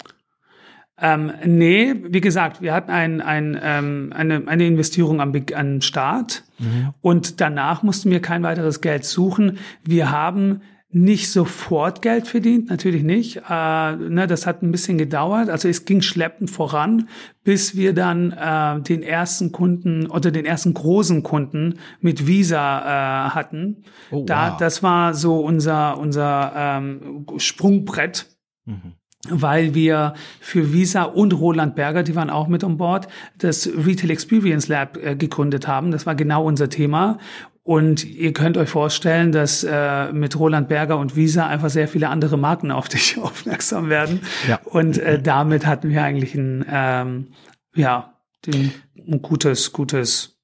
Ähm, 0.99 1.31
nee, 1.45 1.93
wie 2.07 2.21
gesagt, 2.21 2.61
wir 2.61 2.73
hatten 2.73 2.91
ein, 2.91 3.21
ein, 3.21 3.59
ähm, 3.61 4.13
eine, 4.15 4.47
eine 4.47 4.65
Investierung 4.65 5.19
am, 5.19 5.33
am 5.53 5.81
Start 5.81 6.43
mhm. 6.57 6.93
und 7.01 7.41
danach 7.41 7.83
mussten 7.83 8.11
wir 8.11 8.21
kein 8.21 8.43
weiteres 8.43 8.79
Geld 8.79 9.03
suchen. 9.03 9.57
Wir 9.83 10.11
haben 10.11 10.61
nicht 10.95 11.29
sofort 11.29 12.01
Geld 12.01 12.25
verdient, 12.25 12.69
natürlich 12.69 13.03
nicht. 13.03 13.41
Äh, 13.49 13.95
ne, 13.97 14.27
das 14.29 14.47
hat 14.47 14.63
ein 14.63 14.71
bisschen 14.71 14.97
gedauert. 14.97 15.49
Also 15.49 15.67
es 15.67 15.83
ging 15.83 16.01
schleppend 16.01 16.49
voran, 16.49 17.09
bis 17.43 17.75
wir 17.75 17.93
dann 17.93 18.31
äh, 18.31 18.81
den 18.81 19.03
ersten 19.03 19.51
Kunden 19.51 20.07
oder 20.07 20.31
den 20.31 20.45
ersten 20.45 20.73
großen 20.73 21.21
Kunden 21.21 21.79
mit 21.99 22.27
Visa 22.27 22.79
äh, 23.27 23.29
hatten. 23.31 23.83
Oh, 24.09 24.19
wow. 24.19 24.25
Da, 24.25 24.57
das 24.57 24.83
war 24.83 25.13
so 25.13 25.41
unser 25.41 25.97
unser 25.97 26.53
ähm, 26.55 27.25
Sprungbrett. 27.35 28.27
Mhm. 28.63 28.93
Weil 29.29 29.73
wir 29.73 30.13
für 30.39 30.73
Visa 30.73 31.03
und 31.03 31.33
Roland 31.33 31.75
Berger, 31.75 32.03
die 32.03 32.15
waren 32.15 32.29
auch 32.29 32.47
mit 32.47 32.63
an 32.63 32.77
Bord, 32.77 33.07
das 33.37 33.67
Retail 33.67 34.11
Experience 34.11 34.67
Lab 34.67 34.97
äh, 34.97 35.15
gegründet 35.15 35.67
haben. 35.67 35.91
Das 35.91 36.05
war 36.05 36.15
genau 36.15 36.45
unser 36.45 36.69
Thema. 36.69 37.17
Und 37.63 38.05
ihr 38.05 38.31
könnt 38.31 38.57
euch 38.57 38.69
vorstellen, 38.69 39.31
dass 39.31 39.63
äh, 39.63 40.13
mit 40.13 40.37
Roland 40.37 40.67
Berger 40.67 40.99
und 40.99 41.15
Visa 41.15 41.47
einfach 41.47 41.71
sehr 41.71 41.87
viele 41.87 42.09
andere 42.09 42.37
Marken 42.37 42.69
auf 42.69 42.89
dich 42.89 43.17
aufmerksam 43.17 43.89
werden. 43.89 44.21
Ja. 44.47 44.59
Und 44.65 44.99
äh, 44.99 45.19
damit 45.19 45.65
hatten 45.65 45.89
wir 45.89 46.03
eigentlich 46.03 46.35
ein, 46.35 46.63
ähm, 46.69 47.27
ja, 47.75 48.13
den, 48.45 48.71
ein 48.95 49.21
gutes, 49.23 49.73
gutes 49.73 50.37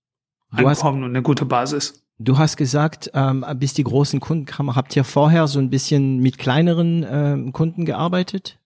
Einkommen 0.49 1.03
und 1.03 1.11
eine 1.11 1.21
gute 1.21 1.45
Basis. 1.45 2.03
Du 2.17 2.37
hast 2.37 2.57
gesagt, 2.57 3.11
ähm, 3.13 3.45
bis 3.55 3.73
die 3.73 3.83
großen 3.83 4.19
Kunden 4.19 4.45
kamen, 4.45 4.75
habt 4.75 4.95
ihr 4.95 5.03
vorher 5.03 5.47
so 5.47 5.59
ein 5.59 5.69
bisschen 5.69 6.19
mit 6.19 6.37
kleineren 6.37 7.05
ähm, 7.09 7.53
Kunden 7.53 7.85
gearbeitet? 7.85 8.59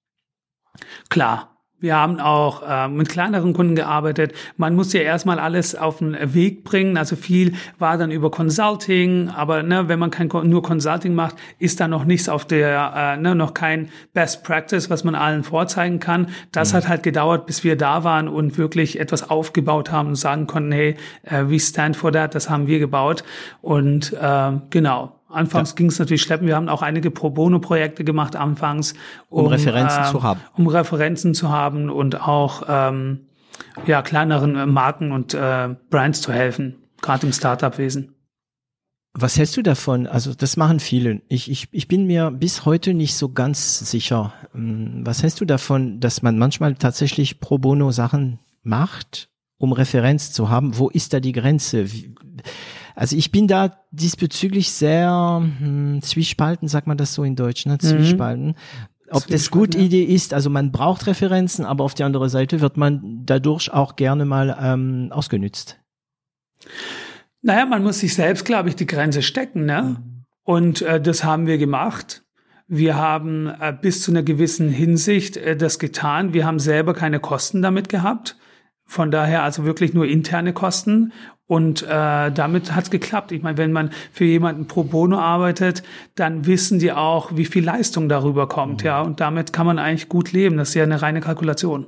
Klar, 1.09 1.55
wir 1.85 1.95
haben 1.97 2.19
auch 2.19 2.63
äh, 2.67 2.87
mit 2.87 3.09
kleineren 3.09 3.53
Kunden 3.53 3.75
gearbeitet. 3.75 4.33
Man 4.55 4.75
muss 4.75 4.93
ja 4.93 5.01
erstmal 5.01 5.39
alles 5.39 5.75
auf 5.75 5.99
den 5.99 6.17
Weg 6.33 6.63
bringen. 6.63 6.97
Also 6.97 7.15
viel 7.17 7.53
war 7.77 7.97
dann 7.97 8.11
über 8.11 8.31
Consulting, 8.31 9.29
aber 9.29 9.61
ne, 9.61 9.89
wenn 9.89 9.99
man 9.99 10.09
kein 10.09 10.29
nur 10.45 10.63
Consulting 10.63 11.13
macht, 11.13 11.35
ist 11.59 11.79
da 11.81 11.87
noch 11.87 12.05
nichts 12.05 12.29
auf 12.29 12.45
der, 12.45 12.93
äh, 12.95 13.17
ne, 13.17 13.35
noch 13.35 13.53
kein 13.53 13.89
Best 14.13 14.43
Practice, 14.43 14.89
was 14.89 15.03
man 15.03 15.15
allen 15.15 15.43
vorzeigen 15.43 15.99
kann. 15.99 16.29
Das 16.51 16.71
mhm. 16.71 16.77
hat 16.77 16.87
halt 16.87 17.03
gedauert, 17.03 17.45
bis 17.45 17.63
wir 17.63 17.75
da 17.75 18.03
waren 18.03 18.29
und 18.29 18.57
wirklich 18.57 18.99
etwas 18.99 19.29
aufgebaut 19.29 19.91
haben 19.91 20.09
und 20.09 20.15
sagen 20.15 20.47
konnten, 20.47 20.71
hey, 20.71 20.95
äh, 21.23 21.43
we 21.43 21.59
stand 21.59 21.97
for 21.97 22.11
that, 22.11 22.33
das 22.33 22.49
haben 22.49 22.67
wir 22.67 22.79
gebaut. 22.79 23.23
Und 23.61 24.13
äh, 24.13 24.51
genau, 24.69 25.14
Anfangs 25.35 25.71
ja. 25.71 25.75
ging 25.75 25.87
es 25.87 25.99
natürlich 25.99 26.21
schleppen. 26.21 26.47
Wir 26.47 26.55
haben 26.55 26.69
auch 26.69 26.81
einige 26.81 27.11
Pro 27.11 27.29
Bono-Projekte 27.29 28.03
gemacht 28.03 28.35
anfangs, 28.35 28.93
um, 29.29 29.45
um 29.45 29.51
Referenzen 29.51 30.03
äh, 30.03 30.11
zu 30.11 30.23
haben. 30.23 30.39
Um 30.55 30.67
Referenzen 30.67 31.33
zu 31.33 31.49
haben 31.49 31.89
und 31.89 32.21
auch 32.21 32.63
ähm, 32.67 33.27
ja, 33.85 34.01
kleineren 34.01 34.55
äh, 34.55 34.65
Marken 34.65 35.11
und 35.11 35.33
äh, 35.33 35.75
Brands 35.89 36.21
zu 36.21 36.31
helfen, 36.31 36.75
gerade 37.01 37.27
im 37.27 37.33
Startup-Wesen. 37.33 38.15
Was 39.17 39.37
hältst 39.37 39.55
du 39.55 39.61
davon? 39.61 40.07
Also 40.07 40.33
das 40.33 40.57
machen 40.57 40.81
viele. 40.81 41.21
Ich, 41.29 41.49
ich, 41.49 41.69
ich 41.71 41.87
bin 41.87 42.05
mir 42.05 42.31
bis 42.31 42.65
heute 42.65 42.93
nicht 42.93 43.15
so 43.15 43.29
ganz 43.29 43.79
sicher. 43.79 44.33
Hm, 44.51 45.05
was 45.05 45.23
hältst 45.23 45.39
du 45.39 45.45
davon, 45.45 46.01
dass 46.01 46.21
man 46.21 46.37
manchmal 46.37 46.75
tatsächlich 46.75 47.39
Pro 47.39 47.57
Bono 47.57 47.91
Sachen 47.91 48.39
macht, 48.61 49.29
um 49.57 49.71
Referenz 49.71 50.33
zu 50.33 50.49
haben? 50.49 50.77
Wo 50.77 50.89
ist 50.89 51.13
da 51.13 51.21
die 51.21 51.31
Grenze? 51.31 51.93
Wie, 51.93 52.13
also 52.95 53.15
ich 53.15 53.31
bin 53.31 53.47
da 53.47 53.77
diesbezüglich 53.91 54.71
sehr 54.71 55.43
hm, 55.59 56.01
zwiespalten, 56.01 56.67
sagt 56.67 56.87
man 56.87 56.97
das 56.97 57.13
so 57.13 57.23
in 57.23 57.35
Deutsch, 57.35 57.65
ne? 57.65 57.73
Mhm. 57.73 57.79
Zwiespalten. 57.79 58.47
Mhm. 58.47 58.55
Ob 59.11 59.27
das 59.27 59.51
gute 59.51 59.77
Idee 59.77 60.03
ist, 60.03 60.33
also 60.33 60.49
man 60.49 60.71
braucht 60.71 61.05
Referenzen, 61.05 61.63
aber 61.63 61.83
auf 61.83 61.93
der 61.93 62.07
anderen 62.07 62.29
Seite 62.29 62.59
wird 62.61 62.75
man 62.75 63.21
dadurch 63.25 63.71
auch 63.71 63.95
gerne 63.95 64.25
mal 64.25 64.57
ähm, 64.59 65.09
ausgenützt. 65.11 65.79
Naja, 67.43 67.67
man 67.67 67.83
muss 67.83 67.99
sich 67.99 68.15
selbst, 68.15 68.45
glaube 68.45 68.69
ich, 68.69 68.75
die 68.75 68.87
Grenze 68.87 69.21
stecken, 69.21 69.65
ne? 69.65 69.81
Mhm. 69.83 70.25
Und 70.43 70.81
äh, 70.81 70.99
das 70.99 71.23
haben 71.23 71.45
wir 71.45 71.57
gemacht. 71.57 72.23
Wir 72.67 72.95
haben 72.95 73.47
äh, 73.47 73.75
bis 73.79 74.01
zu 74.01 74.11
einer 74.11 74.23
gewissen 74.23 74.69
Hinsicht 74.69 75.37
äh, 75.37 75.55
das 75.55 75.77
getan. 75.77 76.33
Wir 76.33 76.45
haben 76.45 76.59
selber 76.59 76.93
keine 76.93 77.19
Kosten 77.19 77.61
damit 77.61 77.89
gehabt. 77.89 78.37
Von 78.85 79.11
daher 79.11 79.43
also 79.43 79.65
wirklich 79.65 79.93
nur 79.93 80.07
interne 80.07 80.53
Kosten. 80.53 81.13
Und 81.47 81.83
äh, 81.83 82.31
damit 82.31 82.73
hat's 82.75 82.89
geklappt. 82.89 83.31
Ich 83.31 83.43
meine, 83.43 83.57
wenn 83.57 83.71
man 83.71 83.91
für 84.11 84.25
jemanden 84.25 84.67
pro 84.67 84.83
bono 84.83 85.19
arbeitet, 85.19 85.83
dann 86.15 86.47
wissen 86.47 86.79
die 86.79 86.91
auch, 86.91 87.35
wie 87.35 87.45
viel 87.45 87.63
Leistung 87.63 88.09
darüber 88.09 88.47
kommt. 88.47 88.81
Mhm. 88.81 88.87
Ja, 88.87 89.01
und 89.01 89.19
damit 89.19 89.53
kann 89.53 89.67
man 89.67 89.77
eigentlich 89.77 90.09
gut 90.09 90.31
leben. 90.31 90.57
Das 90.57 90.69
ist 90.69 90.75
ja 90.75 90.83
eine 90.83 91.01
reine 91.01 91.21
Kalkulation. 91.21 91.85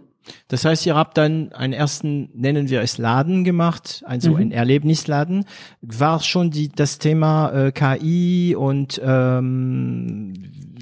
Das 0.48 0.66
heißt, 0.66 0.86
ihr 0.86 0.96
habt 0.96 1.18
dann 1.18 1.52
einen 1.54 1.74
ersten, 1.74 2.30
nennen 2.34 2.70
wir 2.70 2.82
es 2.82 2.98
Laden 2.98 3.44
gemacht, 3.44 4.04
also 4.06 4.32
mhm. 4.32 4.38
ein 4.38 4.52
Erlebnisladen. 4.52 5.46
War 5.82 6.20
schon 6.22 6.52
die, 6.52 6.70
das 6.70 7.00
Thema 7.00 7.68
äh, 7.68 7.72
KI 7.72 8.56
und 8.56 9.02
ähm, 9.04 10.34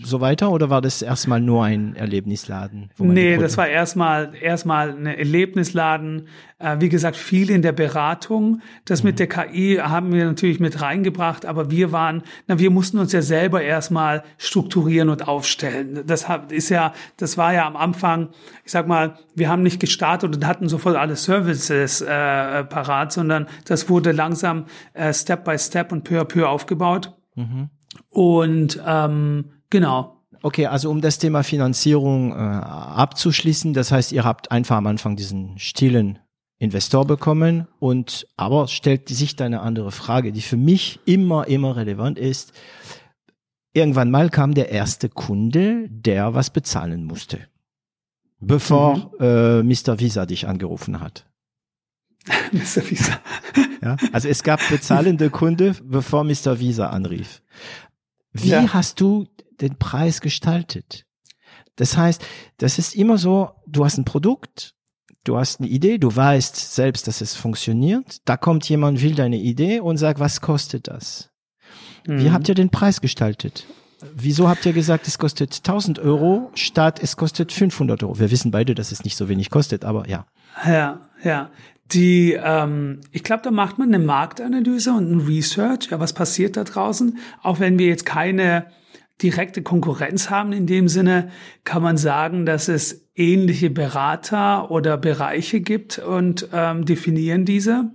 so 0.03 0.21
weiter 0.21 0.51
oder 0.51 0.69
war 0.69 0.81
das 0.81 1.01
erstmal 1.01 1.41
nur 1.41 1.63
ein 1.63 1.95
Erlebnisladen? 1.95 2.89
nee, 2.97 3.37
das 3.37 3.57
war 3.57 3.67
erstmal 3.67 4.33
erstmal 4.39 4.89
ein 4.89 5.05
Erlebnisladen. 5.05 6.27
Äh, 6.57 6.77
wie 6.79 6.87
gesagt, 6.87 7.17
viel 7.17 7.49
in 7.49 7.61
der 7.61 7.73
Beratung. 7.73 8.61
Das 8.85 9.03
mhm. 9.03 9.09
mit 9.09 9.19
der 9.19 9.27
KI 9.27 9.79
haben 9.81 10.13
wir 10.13 10.25
natürlich 10.25 10.59
mit 10.59 10.81
reingebracht, 10.81 11.45
aber 11.45 11.69
wir 11.69 11.91
waren, 11.91 12.23
na, 12.47 12.59
wir 12.59 12.71
mussten 12.71 12.97
uns 12.97 13.11
ja 13.11 13.21
selber 13.21 13.61
erstmal 13.61 14.23
strukturieren 14.37 15.09
und 15.09 15.27
aufstellen. 15.27 16.03
Das 16.05 16.25
ist 16.49 16.69
ja, 16.69 16.93
das 17.17 17.37
war 17.37 17.53
ja 17.53 17.67
am 17.67 17.75
Anfang, 17.75 18.29
ich 18.63 18.71
sag 18.71 18.87
mal, 18.87 19.17
wir 19.35 19.49
haben 19.49 19.63
nicht 19.63 19.81
gestartet 19.81 20.33
und 20.33 20.47
hatten 20.47 20.69
sofort 20.69 20.95
alle 20.95 21.17
Services 21.17 22.01
äh, 22.01 22.63
parat, 22.63 23.11
sondern 23.11 23.47
das 23.65 23.89
wurde 23.89 24.13
langsam 24.13 24.65
äh, 24.93 25.13
Step 25.13 25.43
by 25.43 25.59
Step 25.59 25.91
und 25.91 26.03
peu 26.03 26.21
à 26.21 26.25
peu 26.25 26.47
aufgebaut. 26.47 27.13
Mhm. 27.35 27.69
Und 28.09 28.81
ähm, 28.85 29.51
Genau. 29.69 30.15
Okay, 30.41 30.67
also 30.67 30.91
um 30.91 31.01
das 31.01 31.17
Thema 31.17 31.43
Finanzierung 31.43 32.31
äh, 32.31 32.35
abzuschließen, 32.35 33.73
das 33.73 33.91
heißt, 33.91 34.11
ihr 34.11 34.23
habt 34.23 34.51
einfach 34.51 34.77
am 34.77 34.87
Anfang 34.87 35.15
diesen 35.15 35.57
stillen 35.57 36.19
Investor 36.57 37.05
bekommen 37.05 37.67
und 37.79 38.27
aber 38.37 38.67
stellt 38.67 39.09
sich 39.09 39.35
da 39.35 39.45
eine 39.45 39.61
andere 39.61 39.91
Frage, 39.91 40.31
die 40.31 40.41
für 40.41 40.57
mich 40.57 40.99
immer, 41.05 41.47
immer 41.47 41.75
relevant 41.75 42.17
ist. 42.17 42.53
Irgendwann 43.73 44.09
mal 44.09 44.29
kam 44.29 44.53
der 44.53 44.69
erste 44.69 45.09
Kunde, 45.09 45.87
der 45.89 46.33
was 46.33 46.49
bezahlen 46.49 47.03
musste, 47.03 47.39
bevor 48.39 49.11
mhm. 49.19 49.25
äh, 49.25 49.63
Mr. 49.63 49.99
Visa 49.99 50.25
dich 50.25 50.47
angerufen 50.47 51.01
hat. 51.01 51.25
Mr. 52.51 52.89
Visa. 52.89 53.19
ja, 53.81 53.97
also 54.13 54.29
es 54.29 54.43
gab 54.43 54.61
bezahlende 54.69 55.29
Kunde, 55.29 55.75
bevor 55.83 56.23
Mr. 56.23 56.59
Visa 56.59 56.87
anrief. 56.87 57.41
Wie 58.31 58.49
ja. 58.49 58.73
hast 58.73 59.01
du 59.01 59.27
den 59.61 59.77
Preis 59.77 60.21
gestaltet. 60.21 61.05
Das 61.75 61.97
heißt, 61.97 62.25
das 62.57 62.79
ist 62.79 62.95
immer 62.95 63.17
so, 63.17 63.51
du 63.67 63.83
hast 63.83 63.97
ein 63.97 64.05
Produkt, 64.05 64.75
du 65.23 65.37
hast 65.37 65.59
eine 65.59 65.69
Idee, 65.69 65.97
du 65.97 66.15
weißt 66.15 66.73
selbst, 66.75 67.07
dass 67.07 67.21
es 67.21 67.35
funktioniert. 67.35 68.21
Da 68.25 68.37
kommt 68.37 68.67
jemand, 68.69 69.01
will 69.01 69.15
deine 69.15 69.37
Idee 69.37 69.79
und 69.79 69.97
sagt, 69.97 70.19
was 70.19 70.41
kostet 70.41 70.87
das? 70.87 71.31
Mhm. 72.07 72.19
Wie 72.19 72.31
habt 72.31 72.47
ihr 72.47 72.55
den 72.55 72.69
Preis 72.69 73.01
gestaltet? 73.01 73.65
Wieso 74.13 74.47
habt 74.47 74.65
ihr 74.65 74.73
gesagt, 74.73 75.07
es 75.07 75.17
kostet 75.17 75.55
1000 75.55 75.99
Euro 75.99 76.51
statt 76.53 76.99
es 77.01 77.17
kostet 77.17 77.51
500 77.51 78.03
Euro? 78.03 78.19
Wir 78.19 78.29
wissen 78.29 78.51
beide, 78.51 78.75
dass 78.75 78.91
es 78.91 79.03
nicht 79.03 79.17
so 79.17 79.29
wenig 79.29 79.49
kostet, 79.49 79.83
aber 79.83 80.07
ja. 80.07 80.27
Ja, 80.65 81.09
ja. 81.23 81.49
Die, 81.91 82.33
ähm, 82.33 83.01
ich 83.11 83.23
glaube, 83.23 83.43
da 83.43 83.51
macht 83.51 83.77
man 83.77 83.93
eine 83.93 84.03
Marktanalyse 84.03 84.91
und 84.91 85.11
ein 85.11 85.21
Research. 85.21 85.89
Ja, 85.91 85.99
was 85.99 86.13
passiert 86.13 86.57
da 86.57 86.63
draußen? 86.63 87.19
Auch 87.43 87.59
wenn 87.59 87.77
wir 87.77 87.87
jetzt 87.87 88.05
keine 88.05 88.65
direkte 89.21 89.61
Konkurrenz 89.61 90.29
haben 90.29 90.51
in 90.51 90.67
dem 90.67 90.87
Sinne, 90.87 91.29
kann 91.63 91.81
man 91.81 91.97
sagen, 91.97 92.45
dass 92.45 92.67
es 92.67 93.07
ähnliche 93.15 93.69
Berater 93.69 94.69
oder 94.71 94.97
Bereiche 94.97 95.61
gibt 95.61 95.99
und 95.99 96.49
ähm, 96.51 96.85
definieren 96.85 97.45
diese 97.45 97.91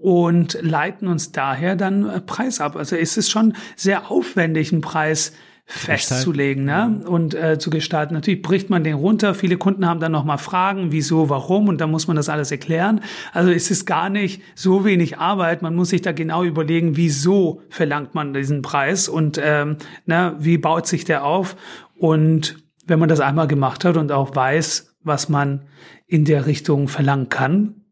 und 0.00 0.58
leiten 0.60 1.08
uns 1.08 1.32
daher 1.32 1.76
dann 1.76 2.08
äh, 2.08 2.20
Preis 2.20 2.60
ab. 2.60 2.76
Also 2.76 2.94
ist 2.94 3.16
es 3.16 3.30
schon 3.30 3.54
sehr 3.74 4.10
aufwendig, 4.10 4.72
einen 4.72 4.80
Preis 4.80 5.32
festzulegen 5.66 6.64
ne? 6.64 7.02
und 7.06 7.34
äh, 7.34 7.58
zu 7.58 7.70
gestalten. 7.70 8.14
Natürlich 8.14 8.42
bricht 8.42 8.68
man 8.68 8.84
den 8.84 8.94
runter. 8.94 9.34
Viele 9.34 9.56
Kunden 9.56 9.86
haben 9.86 10.00
dann 10.00 10.12
nochmal 10.12 10.38
Fragen, 10.38 10.92
wieso, 10.92 11.30
warum 11.30 11.68
und 11.68 11.80
dann 11.80 11.90
muss 11.90 12.06
man 12.06 12.16
das 12.16 12.28
alles 12.28 12.50
erklären. 12.50 13.00
Also 13.32 13.50
es 13.50 13.70
ist 13.70 13.86
gar 13.86 14.10
nicht 14.10 14.42
so 14.54 14.84
wenig 14.84 15.18
Arbeit. 15.18 15.62
Man 15.62 15.74
muss 15.74 15.88
sich 15.88 16.02
da 16.02 16.12
genau 16.12 16.44
überlegen, 16.44 16.96
wieso 16.96 17.62
verlangt 17.70 18.14
man 18.14 18.34
diesen 18.34 18.62
Preis 18.62 19.08
und 19.08 19.40
ähm, 19.42 19.78
ne, 20.04 20.36
wie 20.38 20.58
baut 20.58 20.86
sich 20.86 21.04
der 21.04 21.24
auf. 21.24 21.56
Und 21.96 22.56
wenn 22.86 22.98
man 22.98 23.08
das 23.08 23.20
einmal 23.20 23.48
gemacht 23.48 23.84
hat 23.84 23.96
und 23.96 24.12
auch 24.12 24.36
weiß, 24.36 24.96
was 25.02 25.28
man 25.28 25.62
in 26.06 26.26
der 26.26 26.46
Richtung 26.46 26.88
verlangen 26.88 27.30
kann, 27.30 27.84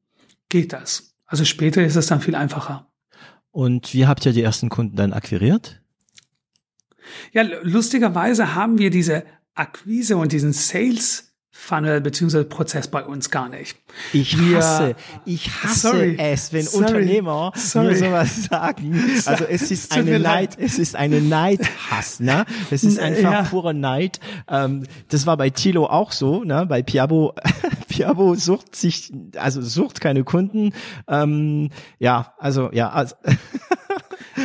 geht 0.50 0.74
das. 0.74 1.14
Also 1.24 1.46
später 1.46 1.82
ist 1.82 1.96
es 1.96 2.06
dann 2.06 2.20
viel 2.20 2.34
einfacher. 2.34 2.86
Und 3.50 3.94
wie 3.94 4.06
habt 4.06 4.26
ihr 4.26 4.32
die 4.32 4.42
ersten 4.42 4.68
Kunden 4.68 4.96
dann 4.96 5.14
akquiriert? 5.14 5.81
Ja, 7.32 7.42
lustigerweise 7.62 8.54
haben 8.54 8.78
wir 8.78 8.90
diese 8.90 9.24
Akquise 9.54 10.16
und 10.16 10.32
diesen 10.32 10.52
Sales 10.52 11.32
Funnel 11.54 12.00
beziehungsweise 12.00 12.44
Prozess 12.44 12.88
bei 12.88 13.04
uns 13.04 13.30
gar 13.30 13.50
nicht. 13.50 13.76
Ich 14.14 14.36
hasse, 14.36 14.96
ich 15.26 15.48
hasse 15.62 15.90
sorry, 15.90 16.16
es, 16.18 16.52
wenn 16.54 16.62
sorry, 16.64 16.84
Unternehmer 16.86 17.52
sorry. 17.54 17.88
mir 17.88 17.96
sowas 17.96 18.44
sagen. 18.50 18.98
Also 19.26 19.44
es 19.44 19.70
ist 19.70 19.92
eine 19.92 20.18
Neid, 20.18 20.56
es 20.58 20.78
ist 20.78 20.96
eine 20.96 21.20
Neidhass, 21.20 22.20
ne? 22.20 22.46
Es 22.70 22.82
ist 22.84 22.98
einfach 22.98 23.32
ja. 23.32 23.42
purer 23.42 23.74
Neid. 23.74 24.18
Ähm, 24.48 24.84
das 25.08 25.26
war 25.26 25.36
bei 25.36 25.50
Tilo 25.50 25.86
auch 25.86 26.12
so, 26.12 26.42
ne? 26.42 26.64
Bei 26.66 26.82
Piabo, 26.82 27.34
Piabo 27.88 28.34
sucht 28.34 28.74
sich, 28.74 29.12
also 29.36 29.60
sucht 29.60 30.00
keine 30.00 30.24
Kunden. 30.24 30.72
Ähm, 31.06 31.68
ja, 31.98 32.32
also 32.38 32.70
ja, 32.72 32.88
also 32.90 33.14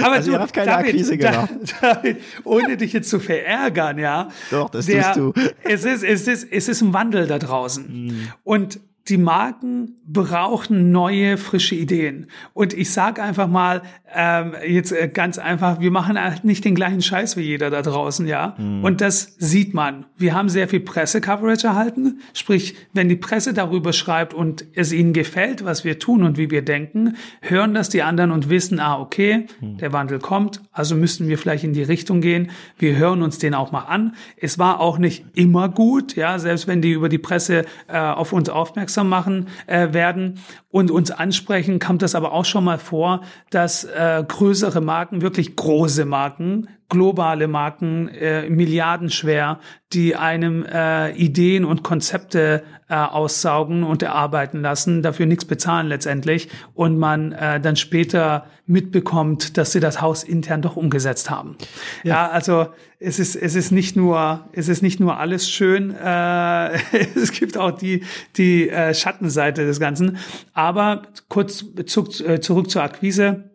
Aber 0.02 0.16
Also 0.16 0.32
du, 0.32 0.38
ihr 0.38 0.42
habt 0.42 0.54
keine 0.54 0.72
David, 0.72 0.88
Akquise 0.88 1.18
gemacht. 1.18 1.50
David, 1.82 2.22
ohne 2.44 2.78
dich 2.78 2.94
jetzt 2.94 3.10
zu 3.10 3.20
verärgern, 3.20 3.98
ja. 3.98 4.30
Doch, 4.52 4.70
das 4.70 4.86
der, 4.86 5.14
tust 5.14 5.18
du. 5.18 5.34
Es 5.64 5.86
ist, 5.86 6.04
es 6.04 6.28
ist, 6.28 6.52
es 6.52 6.68
ist 6.68 6.82
ein 6.82 6.94
Wandel 6.94 7.28
da 7.28 7.40
draußen. 7.40 7.86
Mhm. 7.88 8.28
Und 8.44 8.80
die 9.10 9.18
Marken 9.18 9.96
brauchen 10.06 10.92
neue, 10.92 11.38
frische 11.38 11.76
Ideen. 11.76 12.28
Und 12.54 12.74
ich 12.74 12.92
sage 12.92 13.22
einfach 13.22 13.48
mal, 13.48 13.82
ähm, 14.14 14.54
jetzt 14.66 14.92
äh, 14.92 15.10
ganz 15.14 15.38
einfach, 15.38 15.80
wir 15.80 15.92
machen 15.92 16.22
halt 16.22 16.44
nicht 16.46 16.64
den 16.64 16.76
gleichen 16.76 17.02
Scheiß 17.02 17.36
wie 17.38 17.42
jeder 17.42 17.70
da 17.70 17.82
draußen, 17.82 18.26
ja. 18.26 18.56
Mhm. 18.58 18.84
Und 18.84 19.02
das 19.02 19.36
sieht 19.38 19.74
man. 19.74 20.06
Wir 20.18 20.34
haben 20.34 20.50
sehr 20.50 20.68
viel 20.68 20.80
Pressecoverage 20.80 21.68
erhalten. 21.68 22.20
Sprich, 22.34 22.76
wenn 22.94 23.10
die 23.10 23.16
Presse 23.16 23.54
darüber 23.54 23.94
schreibt 23.94 24.34
und 24.34 24.66
es 24.74 24.94
ihnen 24.94 25.14
gefällt, 25.14 25.66
was 25.66 25.84
wir 25.84 26.00
tun 26.00 26.24
und 26.24 26.38
wie 26.38 26.50
wir 26.50 26.64
denken, 26.64 27.16
hören 27.42 27.74
das 27.74 27.90
die 27.90 28.02
anderen 28.02 28.32
und 28.32 28.50
wissen, 28.50 28.80
ah, 28.80 29.00
okay, 29.00 29.46
Mhm. 29.62 29.78
der 29.78 29.94
Wandel 29.94 30.20
kommt, 30.20 30.62
also 30.72 30.96
müssten 30.96 31.28
wir 31.28 31.38
vielleicht 31.38 31.64
in 31.64 31.74
die 31.74 31.84
Richtung 31.84 32.22
gehen. 32.22 32.50
Wir 32.78 32.96
hören 32.96 33.22
uns 33.22 33.38
den 33.38 33.54
auch 33.54 33.72
mal 33.72 33.84
an. 33.84 34.16
Es 34.36 34.58
war 34.58 34.80
auch 34.80 34.98
nicht 34.98 35.26
immer 35.34 35.70
gut, 35.70 36.16
ja, 36.16 36.40
selbst 36.40 36.68
wenn 36.68 36.82
die 36.82 36.92
über 36.92 37.10
die 37.10 37.18
Presse 37.18 37.66
äh, 37.88 37.98
auf 37.98 38.34
uns 38.34 38.50
aufmerksam 38.50 38.97
machen 39.04 39.48
äh, 39.68 39.94
werden 39.94 40.40
und 40.70 40.92
uns 40.92 41.12
ansprechen, 41.12 41.80
kommt 41.80 42.02
das 42.02 42.16
aber 42.16 42.34
auch 42.34 42.46
schon 42.46 42.64
mal 42.64 42.78
vor, 42.78 43.22
dass 43.50 43.84
äh, 43.86 44.24
größere 44.28 44.82
Marken, 44.82 45.22
wirklich 45.22 45.56
große 45.56 46.06
Marken, 46.06 46.68
globale 46.90 47.48
Marken, 47.48 48.08
äh, 48.10 48.50
milliardenschwer, 48.50 49.60
die 49.94 50.16
einem 50.16 50.66
äh, 50.66 51.12
Ideen 51.12 51.66
und 51.66 51.84
Konzepte 51.84 52.64
äh, 52.90 52.96
aussaugen 52.96 53.84
und 53.84 54.04
erarbeiten 54.04 54.62
lassen, 54.62 55.02
dafür 55.02 55.26
nichts 55.26 55.46
bezahlen 55.46 55.88
letztendlich 55.88 56.50
und 56.74 56.98
man 56.98 57.34
äh, 57.34 57.60
dann 57.60 57.76
später 57.76 58.46
mitbekommt, 58.66 59.58
dass 59.58 59.72
sie 59.72 59.80
das 59.80 60.02
Haus 60.02 60.24
intern 60.24 60.62
doch 60.62 60.76
umgesetzt 60.76 61.30
haben. 61.30 61.58
Ja, 62.04 62.30
also 62.30 62.68
es 63.00 63.20
ist 63.20 63.36
es 63.36 63.56
ist 63.56 63.72
nicht 63.72 63.96
nur 63.96 64.48
es 64.52 64.68
ist 64.68 64.82
nicht 64.82 65.00
nur 65.00 65.18
alles 65.18 65.50
schön, 65.50 65.92
äh, 65.92 66.72
es 67.16 67.32
gibt 67.32 67.58
auch 67.58 67.72
die 67.72 68.04
die 68.36 68.70
äh, 68.70 68.94
Schattenseite 68.94 69.66
des 69.66 69.80
Ganzen. 69.80 70.18
Aber 70.58 71.04
kurz 71.30 71.64
zurück, 71.86 72.20
äh, 72.20 72.42
zurück 72.42 72.72
zur 72.72 72.82
Akquise. 72.82 73.52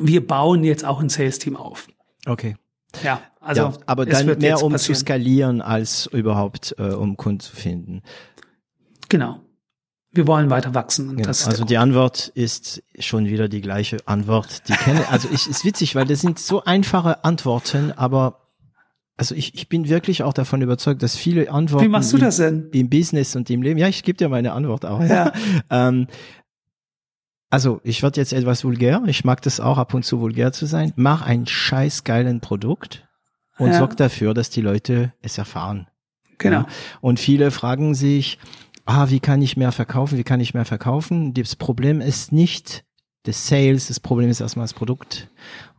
Wir 0.00 0.26
bauen 0.26 0.64
jetzt 0.64 0.82
auch 0.82 0.98
ein 0.98 1.10
Sales-Team 1.10 1.56
auf. 1.58 1.88
Okay. 2.24 2.56
Ja, 3.04 3.20
also 3.38 3.62
ja, 3.62 3.72
aber 3.84 4.06
dann 4.06 4.26
wird 4.26 4.40
mehr 4.40 4.62
um 4.62 4.72
passieren. 4.72 4.94
zu 4.94 5.00
skalieren, 5.02 5.60
als 5.60 6.06
überhaupt 6.06 6.74
äh, 6.78 6.84
um 6.84 7.18
Kunden 7.18 7.40
zu 7.40 7.54
finden. 7.54 8.00
Genau. 9.10 9.40
Wir 10.10 10.26
wollen 10.26 10.48
weiter 10.48 10.72
wachsen. 10.74 11.10
Und 11.10 11.16
Genau. 11.16 11.28
Also 11.28 11.66
die 11.66 11.76
Antwort 11.76 12.28
ist 12.28 12.82
schon 12.98 13.26
wieder 13.26 13.50
die 13.50 13.60
gleiche 13.60 13.98
Antwort, 14.06 14.66
die 14.68 14.72
kenne. 14.72 15.06
Also 15.10 15.28
ich 15.30 15.46
ist 15.46 15.66
witzig, 15.66 15.94
weil 15.94 16.06
das 16.06 16.22
sind 16.22 16.38
so 16.38 16.64
einfache 16.64 17.24
Antworten, 17.24 17.92
aber 17.92 18.41
also 19.16 19.34
ich, 19.34 19.54
ich 19.54 19.68
bin 19.68 19.88
wirklich 19.88 20.22
auch 20.22 20.32
davon 20.32 20.62
überzeugt, 20.62 21.02
dass 21.02 21.16
viele 21.16 21.50
Antworten 21.50 21.84
Wie 21.84 21.88
machst 21.88 22.12
du 22.12 22.16
im, 22.16 22.22
das 22.22 22.36
denn? 22.38 22.68
im 22.72 22.88
Business 22.88 23.36
und 23.36 23.48
im 23.50 23.62
Leben. 23.62 23.78
Ja, 23.78 23.88
ich 23.88 24.02
gebe 24.02 24.16
dir 24.16 24.28
meine 24.28 24.52
Antwort 24.52 24.84
auch. 24.84 25.02
Ja. 25.02 25.32
ähm, 25.70 26.06
also 27.50 27.80
ich 27.84 28.02
werde 28.02 28.20
jetzt 28.20 28.32
etwas 28.32 28.64
vulgär. 28.64 29.02
Ich 29.06 29.24
mag 29.24 29.42
das 29.42 29.60
auch 29.60 29.76
ab 29.76 29.92
und 29.92 30.04
zu 30.04 30.20
vulgär 30.20 30.52
zu 30.52 30.64
sein. 30.66 30.92
Mach 30.96 31.22
ein 31.22 31.46
scheiß 31.46 32.04
geilen 32.04 32.40
Produkt 32.40 33.06
und 33.58 33.68
Ja. 33.68 33.78
sorg 33.78 33.96
dafür, 33.98 34.32
dass 34.32 34.48
die 34.48 34.62
Leute 34.62 35.12
es 35.20 35.36
erfahren. 35.36 35.86
Genau. 36.38 36.60
Ja. 36.60 36.66
Und 37.02 37.20
viele 37.20 37.50
fragen 37.50 37.94
sich, 37.94 38.38
ah, 38.86 39.10
wie 39.10 39.20
kann 39.20 39.42
ich 39.42 39.56
mehr 39.58 39.72
verkaufen? 39.72 40.16
Wie 40.16 40.24
kann 40.24 40.40
ich 40.40 40.54
mehr 40.54 40.64
verkaufen? 40.64 41.34
Das 41.34 41.54
Problem 41.54 42.00
ist 42.00 42.32
nicht 42.32 42.84
des 43.26 43.46
Sales, 43.46 43.86
das 43.86 44.00
Problem 44.00 44.28
ist 44.28 44.40
erstmal 44.40 44.64
das 44.64 44.74
Produkt. 44.74 45.28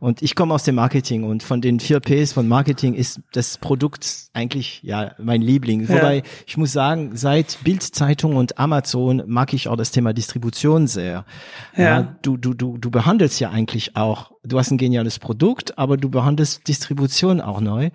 Und 0.00 0.22
ich 0.22 0.34
komme 0.34 0.54
aus 0.54 0.64
dem 0.64 0.76
Marketing 0.76 1.24
und 1.24 1.42
von 1.42 1.60
den 1.60 1.78
vier 1.78 2.00
Ps 2.00 2.32
von 2.32 2.48
Marketing 2.48 2.94
ist 2.94 3.20
das 3.32 3.58
Produkt 3.58 4.28
eigentlich 4.32 4.80
ja 4.82 5.12
mein 5.18 5.42
Liebling. 5.42 5.82
Ja. 5.82 5.88
Wobei 5.90 6.22
ich 6.46 6.56
muss 6.56 6.72
sagen, 6.72 7.16
seit 7.16 7.58
Bildzeitung 7.62 8.36
und 8.36 8.58
Amazon 8.58 9.22
mag 9.26 9.52
ich 9.52 9.68
auch 9.68 9.76
das 9.76 9.90
Thema 9.90 10.14
Distribution 10.14 10.86
sehr. 10.86 11.26
Ja. 11.76 12.16
du, 12.22 12.38
du, 12.38 12.54
du, 12.54 12.78
du 12.78 12.90
behandelst 12.90 13.38
ja 13.40 13.50
eigentlich 13.50 13.94
auch, 13.94 14.30
du 14.42 14.58
hast 14.58 14.70
ein 14.70 14.78
geniales 14.78 15.18
Produkt, 15.18 15.76
aber 15.76 15.98
du 15.98 16.08
behandelst 16.08 16.66
Distribution 16.66 17.42
auch 17.42 17.60
neu. 17.60 17.90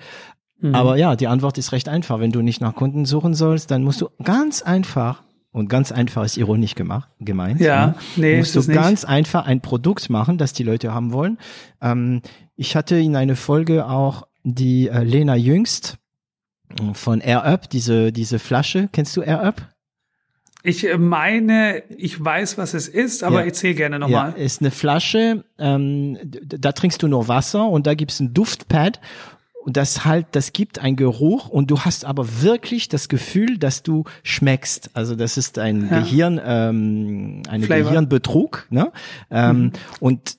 Mhm. 0.61 0.75
Aber 0.75 0.97
ja, 0.97 1.15
die 1.15 1.27
Antwort 1.27 1.57
ist 1.57 1.71
recht 1.71 1.89
einfach. 1.89 2.19
Wenn 2.19 2.31
du 2.31 2.41
nicht 2.41 2.61
nach 2.61 2.75
Kunden 2.75 3.05
suchen 3.05 3.33
sollst, 3.33 3.71
dann 3.71 3.83
musst 3.83 4.01
du 4.01 4.09
ganz 4.23 4.61
einfach, 4.61 5.23
und 5.51 5.67
ganz 5.67 5.91
einfach 5.91 6.23
ist 6.25 6.37
ironisch 6.37 6.75
gemacht, 6.75 7.09
gemeint, 7.19 7.59
Ja, 7.59 7.87
ne? 7.87 7.95
nee, 8.17 8.37
musst 8.37 8.49
ist 8.49 8.55
du 8.55 8.59
es 8.61 8.67
nicht. 8.67 8.75
ganz 8.77 9.03
einfach 9.05 9.45
ein 9.45 9.61
Produkt 9.61 10.09
machen, 10.09 10.37
das 10.37 10.53
die 10.53 10.63
Leute 10.63 10.93
haben 10.93 11.11
wollen. 11.11 11.37
Ähm, 11.81 12.21
ich 12.55 12.75
hatte 12.75 12.97
in 12.97 13.15
einer 13.15 13.35
Folge 13.35 13.87
auch 13.87 14.27
die 14.43 14.87
äh, 14.89 15.03
Lena 15.03 15.35
Jüngst 15.35 15.97
äh, 16.79 16.93
von 16.93 17.19
Air 17.21 17.45
Up, 17.45 17.69
diese, 17.69 18.11
diese 18.11 18.37
Flasche. 18.39 18.89
Kennst 18.91 19.17
du 19.17 19.21
Air 19.21 19.41
Up? 19.43 19.73
Ich 20.61 20.85
äh, 20.87 20.97
meine, 20.97 21.83
ich 21.97 22.23
weiß, 22.23 22.57
was 22.57 22.73
es 22.73 22.87
ist, 22.87 23.23
aber 23.23 23.39
Ja. 23.39 23.45
erzähl 23.45 23.73
gerne 23.75 23.95
Ja, 23.95 23.99
nochmal. 23.99 24.33
ist 24.33 24.61
eine 24.61 24.71
Flasche, 24.71 25.45
ähm, 25.57 26.17
da 26.23 26.73
trinkst 26.73 27.01
du 27.01 27.07
nur 27.07 27.27
Wasser 27.27 27.67
und 27.69 27.87
da 27.87 27.93
gibt's 27.95 28.19
ein 28.19 28.33
Duftpad 28.33 28.99
und 29.69 29.77
das 29.77 30.03
halt, 30.03 30.25
das 30.31 30.51
gibt 30.51 30.79
einen 30.79 30.95
Geruch 30.95 31.47
und 31.47 31.69
du 31.69 31.81
hast 31.81 32.03
aber 32.03 32.41
wirklich 32.41 32.87
das 32.89 33.07
Gefühl, 33.07 33.59
dass 33.59 33.83
du 33.83 34.03
schmeckst. 34.23 34.89
Also 34.95 35.15
das 35.15 35.37
ist 35.37 35.59
ein 35.59 35.87
Ja. 35.91 35.99
Gehirn, 35.99 36.41
ähm, 36.43 37.43
eine 37.47 37.67
Flavor. 37.67 37.91
Gehirnbetrug, 37.91 38.65
ne? 38.71 38.91
Ähm, 39.29 39.59
Mhm. 39.65 39.71
Und 39.99 40.37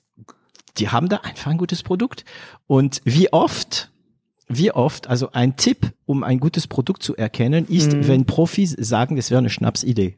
die 0.75 0.89
haben 0.89 1.07
da 1.07 1.21
einfach 1.23 1.49
ein 1.49 1.57
gutes 1.57 1.81
Produkt. 1.81 2.25
Und 2.67 3.01
wie 3.05 3.31
oft, 3.31 3.89
wie 4.49 4.73
oft, 4.73 5.07
also 5.07 5.31
ein 5.31 5.55
Tipp, 5.55 5.93
um 6.05 6.25
ein 6.25 6.41
gutes 6.41 6.67
Produkt 6.67 7.01
zu 7.01 7.15
erkennen, 7.15 7.65
ist, 7.69 7.93
Mhm. 7.93 8.07
wenn 8.09 8.25
Profis 8.25 8.71
sagen, 8.77 9.15
das 9.15 9.31
wäre 9.31 9.39
eine 9.39 9.49
Schnapsidee. 9.49 10.17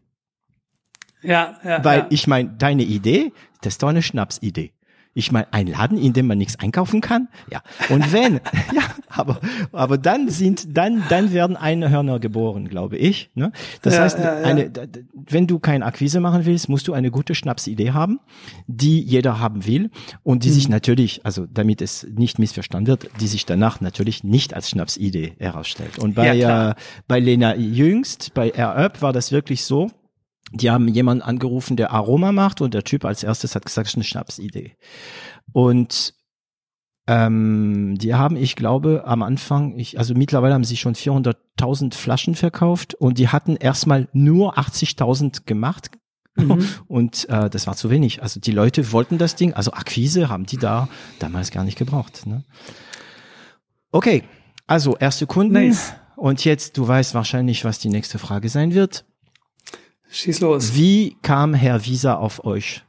Ja, 1.21 1.57
ja. 1.63 1.83
Weil 1.85 1.99
ja. 1.99 2.07
ich 2.09 2.25
meine, 2.25 2.49
deine 2.57 2.81
Idee, 2.81 3.31
das 3.61 3.73
ist 3.75 3.83
doch 3.83 3.89
eine 3.89 4.01
Schnapsidee. 4.01 4.73
Ich 5.15 5.31
meine, 5.31 5.51
ein 5.53 5.67
Laden, 5.67 5.97
in 5.97 6.13
dem 6.13 6.25
man 6.27 6.37
nichts 6.39 6.57
einkaufen 6.59 6.99
kann? 7.01 7.27
Ja. 7.51 7.61
Und 7.89 8.11
wenn, 8.11 8.35
ja, 8.73 8.81
aber, 9.09 9.39
aber 9.71 9.97
dann 9.99 10.29
sind, 10.29 10.75
dann, 10.75 11.03
dann 11.09 11.31
werden 11.33 11.55
Einhörner 11.55 12.19
geboren, 12.19 12.67
glaube 12.67 12.97
ich. 12.97 13.29
Ne? 13.35 13.51
Das 13.83 13.95
Ja, 13.95 14.01
heißt, 14.01 14.17
ja, 14.19 14.39
ja. 14.39 14.45
eine, 14.45 14.71
wenn 15.13 15.45
du 15.45 15.59
keine 15.59 15.85
Akquise 15.85 16.19
machen 16.19 16.45
willst, 16.45 16.67
musst 16.67 16.87
du 16.87 16.93
eine 16.93 17.11
gute 17.11 17.35
Schnapsidee 17.35 17.91
haben, 17.91 18.19
die 18.67 19.01
jeder 19.01 19.39
haben 19.39 19.65
will 19.67 19.91
und 20.23 20.43
die 20.43 20.49
Mhm. 20.49 20.53
sich 20.53 20.69
natürlich, 20.69 21.25
also 21.25 21.45
damit 21.45 21.81
es 21.81 22.07
nicht 22.15 22.39
missverstanden 22.39 22.87
wird, 22.87 23.09
die 23.21 23.27
sich 23.27 23.45
danach 23.45 23.81
natürlich 23.81 24.23
nicht 24.23 24.53
als 24.55 24.69
Schnapsidee 24.71 25.33
herausstellt. 25.37 25.99
Und 25.99 26.15
bei, 26.15 26.37
äh, 26.39 26.73
bei 27.07 27.19
Lena 27.19 27.55
Jüngst, 27.55 28.33
bei 28.33 28.49
Air 28.49 28.75
Up 28.75 29.01
war 29.03 29.13
das 29.13 29.31
wirklich 29.31 29.63
so, 29.63 29.91
die 30.53 30.69
haben 30.69 30.87
jemanden 30.87 31.23
angerufen, 31.23 31.77
der 31.77 31.91
Aroma 31.91 32.31
macht 32.31 32.61
und 32.61 32.73
der 32.73 32.83
Typ 32.83 33.05
als 33.05 33.23
erstes 33.23 33.55
hat 33.55 33.65
gesagt, 33.65 33.87
das 33.87 33.93
ist 33.93 33.97
eine 33.97 34.03
Schnapsidee. 34.03 34.77
Und 35.51 36.13
ähm, 37.07 37.97
die 37.97 38.13
haben, 38.13 38.37
ich 38.37 38.55
glaube, 38.55 39.03
am 39.05 39.23
Anfang, 39.23 39.77
ich, 39.77 39.97
also 39.97 40.13
mittlerweile 40.13 40.53
haben 40.53 40.63
sie 40.63 40.77
schon 40.77 40.95
400.000 40.95 41.93
Flaschen 41.95 42.35
verkauft 42.35 42.93
und 42.93 43.17
die 43.17 43.27
hatten 43.27 43.57
erstmal 43.57 44.07
nur 44.13 44.57
80.000 44.57 45.45
gemacht. 45.45 45.91
Mhm. 46.35 46.65
Und 46.87 47.29
äh, 47.29 47.47
das 47.47 47.67
war 47.67 47.75
zu 47.75 47.91
wenig. 47.91 48.23
Also 48.23 48.39
die 48.39 48.51
Leute 48.51 48.91
wollten 48.91 49.19
das 49.19 49.35
Ding, 49.35 49.53
also 49.53 49.71
Akquise 49.73 50.29
haben 50.29 50.47
die 50.47 50.57
da 50.57 50.89
damals 51.19 51.51
gar 51.51 51.63
nicht 51.63 51.77
gebraucht. 51.77 52.25
Ne? 52.25 52.43
Okay, 53.91 54.23
also 54.65 54.97
erste 54.97 55.27
Kunden. 55.27 55.53
Nice. 55.53 55.93
Und 56.15 56.43
jetzt, 56.43 56.77
du 56.77 56.87
weißt 56.87 57.13
wahrscheinlich, 57.13 57.65
was 57.65 57.77
die 57.77 57.89
nächste 57.89 58.17
Frage 58.17 58.49
sein 58.49 58.73
wird. 58.73 59.05
Schieß 60.13 60.41
los. 60.41 60.75
Wie 60.75 61.17
kam 61.23 61.55
Herr 61.55 61.85
Visa 61.85 62.15
auf 62.15 62.45
euch? 62.45 62.83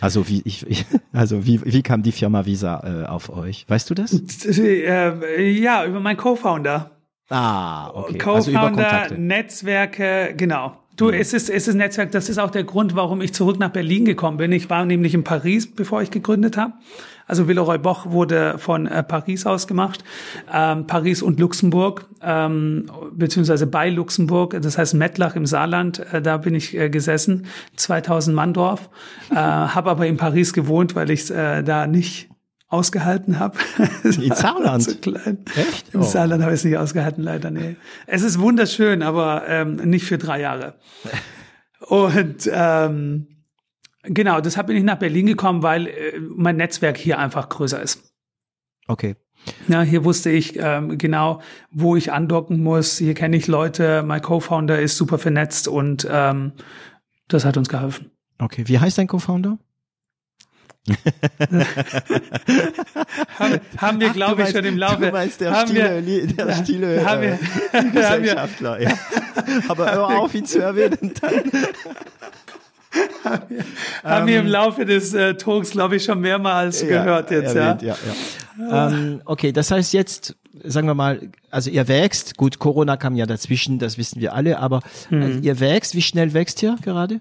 Also 0.00 0.28
wie 0.28 0.42
ich, 0.44 0.66
ich 0.66 0.84
also 1.12 1.46
wie 1.46 1.60
wie 1.64 1.82
kam 1.82 2.02
die 2.02 2.12
Firma 2.12 2.44
Visa 2.44 3.04
äh, 3.04 3.06
auf 3.06 3.30
euch? 3.30 3.64
Weißt 3.68 3.88
du 3.88 3.94
das? 3.94 4.12
Äh, 4.12 5.50
ja, 5.50 5.86
über 5.86 6.00
meinen 6.00 6.16
Co-Founder. 6.16 6.90
Ah, 7.30 7.90
okay. 7.90 8.20
Also 8.20 8.50
Co-Founder, 8.50 8.70
Kontakte. 8.70 9.14
Netzwerke, 9.20 10.34
genau. 10.36 10.76
Du, 10.96 11.10
es 11.10 11.32
ist, 11.32 11.50
es 11.50 11.68
ist 11.68 11.74
Netzwerk, 11.74 12.10
das 12.10 12.30
ist 12.30 12.38
auch 12.38 12.50
der 12.50 12.64
Grund, 12.64 12.96
warum 12.96 13.20
ich 13.20 13.34
zurück 13.34 13.58
nach 13.58 13.70
Berlin 13.70 14.06
gekommen 14.06 14.38
bin. 14.38 14.50
Ich 14.52 14.68
war 14.70 14.86
nämlich 14.86 15.12
in 15.14 15.24
Paris, 15.24 15.70
bevor 15.70 16.02
ich 16.02 16.10
gegründet 16.10 16.56
habe. 16.56 16.72
Also 17.26 17.48
Villeroy 17.48 17.78
Boch 17.78 18.06
wurde 18.06 18.58
von 18.58 18.86
äh, 18.86 19.02
Paris 19.02 19.46
aus 19.46 19.66
gemacht. 19.66 20.04
Ähm, 20.52 20.86
Paris 20.86 21.22
und 21.22 21.40
Luxemburg, 21.40 22.06
ähm, 22.22 22.90
beziehungsweise 23.12 23.66
bei 23.66 23.90
Luxemburg, 23.90 24.56
das 24.62 24.78
heißt 24.78 24.94
Mettlach 24.94 25.34
im 25.34 25.46
Saarland, 25.46 25.98
äh, 26.12 26.22
da 26.22 26.36
bin 26.36 26.54
ich 26.54 26.76
äh, 26.76 26.88
gesessen, 26.88 27.46
2000 27.76 28.34
Mann 28.34 28.54
Dorf. 28.54 28.88
Äh, 29.30 29.34
habe 29.36 29.90
aber 29.90 30.06
in 30.06 30.16
Paris 30.16 30.52
gewohnt, 30.52 30.94
weil 30.94 31.10
ich 31.10 31.30
äh, 31.30 31.62
da 31.62 31.86
nicht 31.86 32.28
ausgehalten 32.68 33.38
habe. 33.38 33.58
In 34.04 34.34
Saarland? 34.34 34.82
so 34.82 34.96
klein. 34.96 35.38
Echt? 35.54 35.94
Im 35.94 36.00
Oh. 36.00 36.02
Saarland 36.02 36.42
habe 36.42 36.52
ich 36.52 36.60
es 36.60 36.64
nicht 36.64 36.76
ausgehalten, 36.76 37.22
leider, 37.22 37.50
nee. 37.50 37.76
Es 38.06 38.22
ist 38.22 38.40
wunderschön, 38.40 39.02
aber 39.02 39.44
ähm, 39.48 39.76
nicht 39.76 40.04
für 40.04 40.18
drei 40.18 40.40
Jahre. 40.40 40.74
Und 41.80 42.50
ähm, 42.52 43.28
Genau, 44.08 44.40
deshalb 44.40 44.68
bin 44.68 44.76
ich 44.76 44.84
nach 44.84 44.98
Berlin 44.98 45.26
gekommen, 45.26 45.62
weil 45.62 45.86
äh, 45.88 46.18
mein 46.18 46.56
Netzwerk 46.56 46.96
hier 46.96 47.18
einfach 47.18 47.48
größer 47.48 47.80
ist. 47.80 48.02
Okay. 48.88 49.16
Ja, 49.68 49.82
hier 49.82 50.04
wusste 50.04 50.30
ich 50.30 50.56
ähm, 50.58 50.98
genau, 50.98 51.40
wo 51.70 51.96
ich 51.96 52.12
andocken 52.12 52.62
muss. 52.62 52.98
Hier 52.98 53.14
kenne 53.14 53.36
ich 53.36 53.46
Leute. 53.46 54.02
Mein 54.02 54.22
Co-Founder 54.22 54.80
ist 54.80 54.96
super 54.96 55.18
vernetzt 55.18 55.68
und 55.68 56.06
ähm, 56.10 56.52
das 57.28 57.44
hat 57.44 57.56
uns 57.56 57.68
geholfen. 57.68 58.10
Okay, 58.38 58.64
wie 58.66 58.78
heißt 58.78 58.98
dein 58.98 59.06
Co-Founder? 59.06 59.58
haben, 63.38 63.60
haben 63.78 64.00
wir, 64.00 64.10
glaube 64.10 64.42
ich, 64.42 64.50
schon 64.50 64.64
im 64.64 64.78
Laufe. 64.78 65.06
Du 65.06 65.10
meinst 65.10 65.40
der 65.40 65.50
haben 65.50 65.68
stille, 65.68 66.06
wir, 66.06 66.26
der 66.28 66.54
stille 66.54 67.04
haben 67.08 67.22
wir, 67.22 67.38
äh, 67.72 67.84
Gesellschaftler, 67.90 68.80
ja. 68.80 68.92
Aber 69.68 69.92
hör 69.92 70.20
auf, 70.20 70.34
ihn 70.34 70.46
zu 70.46 70.60
erwähnen. 70.60 71.12
Dann. 71.20 71.50
haben 73.24 73.42
wir, 73.48 73.64
haben 74.04 74.26
wir 74.26 74.38
im 74.40 74.46
ähm, 74.46 74.52
Laufe 74.52 74.84
des 74.84 75.14
äh, 75.14 75.34
Talks, 75.34 75.70
glaube 75.70 75.96
ich, 75.96 76.04
schon 76.04 76.20
mehrmals 76.20 76.82
ja, 76.82 76.88
gehört 76.88 77.30
jetzt, 77.30 77.54
erwähnt, 77.54 77.82
ja. 77.82 77.96
ja, 78.58 78.68
ja. 78.70 78.88
Ähm, 78.88 79.22
okay, 79.24 79.52
das 79.52 79.70
heißt 79.70 79.92
jetzt, 79.92 80.36
sagen 80.64 80.86
wir 80.86 80.94
mal, 80.94 81.30
also 81.50 81.70
ihr 81.70 81.88
wächst, 81.88 82.36
gut, 82.36 82.58
Corona 82.58 82.96
kam 82.96 83.14
ja 83.16 83.26
dazwischen, 83.26 83.78
das 83.78 83.98
wissen 83.98 84.20
wir 84.20 84.34
alle, 84.34 84.58
aber 84.58 84.80
mhm. 85.10 85.22
also 85.22 85.38
ihr 85.40 85.60
wächst, 85.60 85.94
wie 85.94 86.02
schnell 86.02 86.32
wächst 86.34 86.62
ihr 86.62 86.76
gerade? 86.82 87.20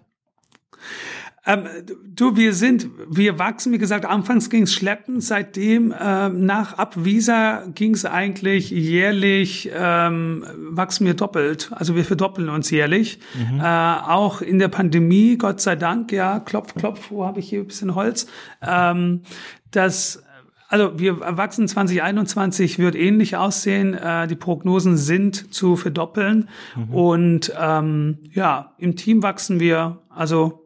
Ähm, 1.46 1.68
du, 2.16 2.36
wir 2.36 2.54
sind, 2.54 2.88
wir 3.08 3.38
wachsen, 3.38 3.72
wie 3.72 3.78
gesagt, 3.78 4.06
anfangs 4.06 4.50
ging 4.50 4.64
es 4.64 4.74
schleppend, 4.74 5.24
seitdem 5.24 5.94
ähm, 6.00 6.46
nach 6.46 6.78
Abvisa 6.78 7.64
ging 7.76 7.94
es 7.94 8.06
eigentlich 8.06 8.72
jährlich, 8.72 9.70
ähm, 9.74 10.44
wachsen 10.58 11.06
wir 11.06 11.14
doppelt, 11.14 11.72
also 11.72 11.96
wir 11.96 12.04
verdoppeln 12.04 12.50
uns 12.50 12.72
jährlich. 12.72 13.20
Mhm. 13.36 13.60
Äh, 13.60 13.64
auch 13.64 14.42
in 14.42 14.58
der 14.58 14.70
Pandemie, 14.70 15.38
Gott 15.38 15.62
sei 15.62 15.76
Dank, 15.76 16.12
ja, 16.12 16.40
klopf, 16.40 16.74
klopf, 16.74 17.12
wo 17.12 17.26
habe 17.26 17.40
ich 17.40 17.50
hier 17.50 17.60
ein 17.60 17.68
bisschen 17.68 17.94
Holz, 17.94 18.26
ähm, 18.62 19.22
das 19.70 20.24
also 20.68 20.98
wir 21.00 21.20
wachsen 21.20 21.68
2021 21.68 22.80
wird 22.80 22.96
ähnlich 22.96 23.38
aussehen. 23.38 23.94
Äh, 23.94 24.28
die 24.28 24.36
Prognosen 24.36 24.98
sind 24.98 25.54
zu 25.54 25.76
verdoppeln. 25.76 26.50
Mhm. 26.76 26.94
Und 26.94 27.54
ähm, 27.58 28.18
ja, 28.34 28.74
im 28.80 28.96
Team 28.96 29.22
wachsen 29.22 29.60
wir. 29.60 30.00
Also 30.10 30.65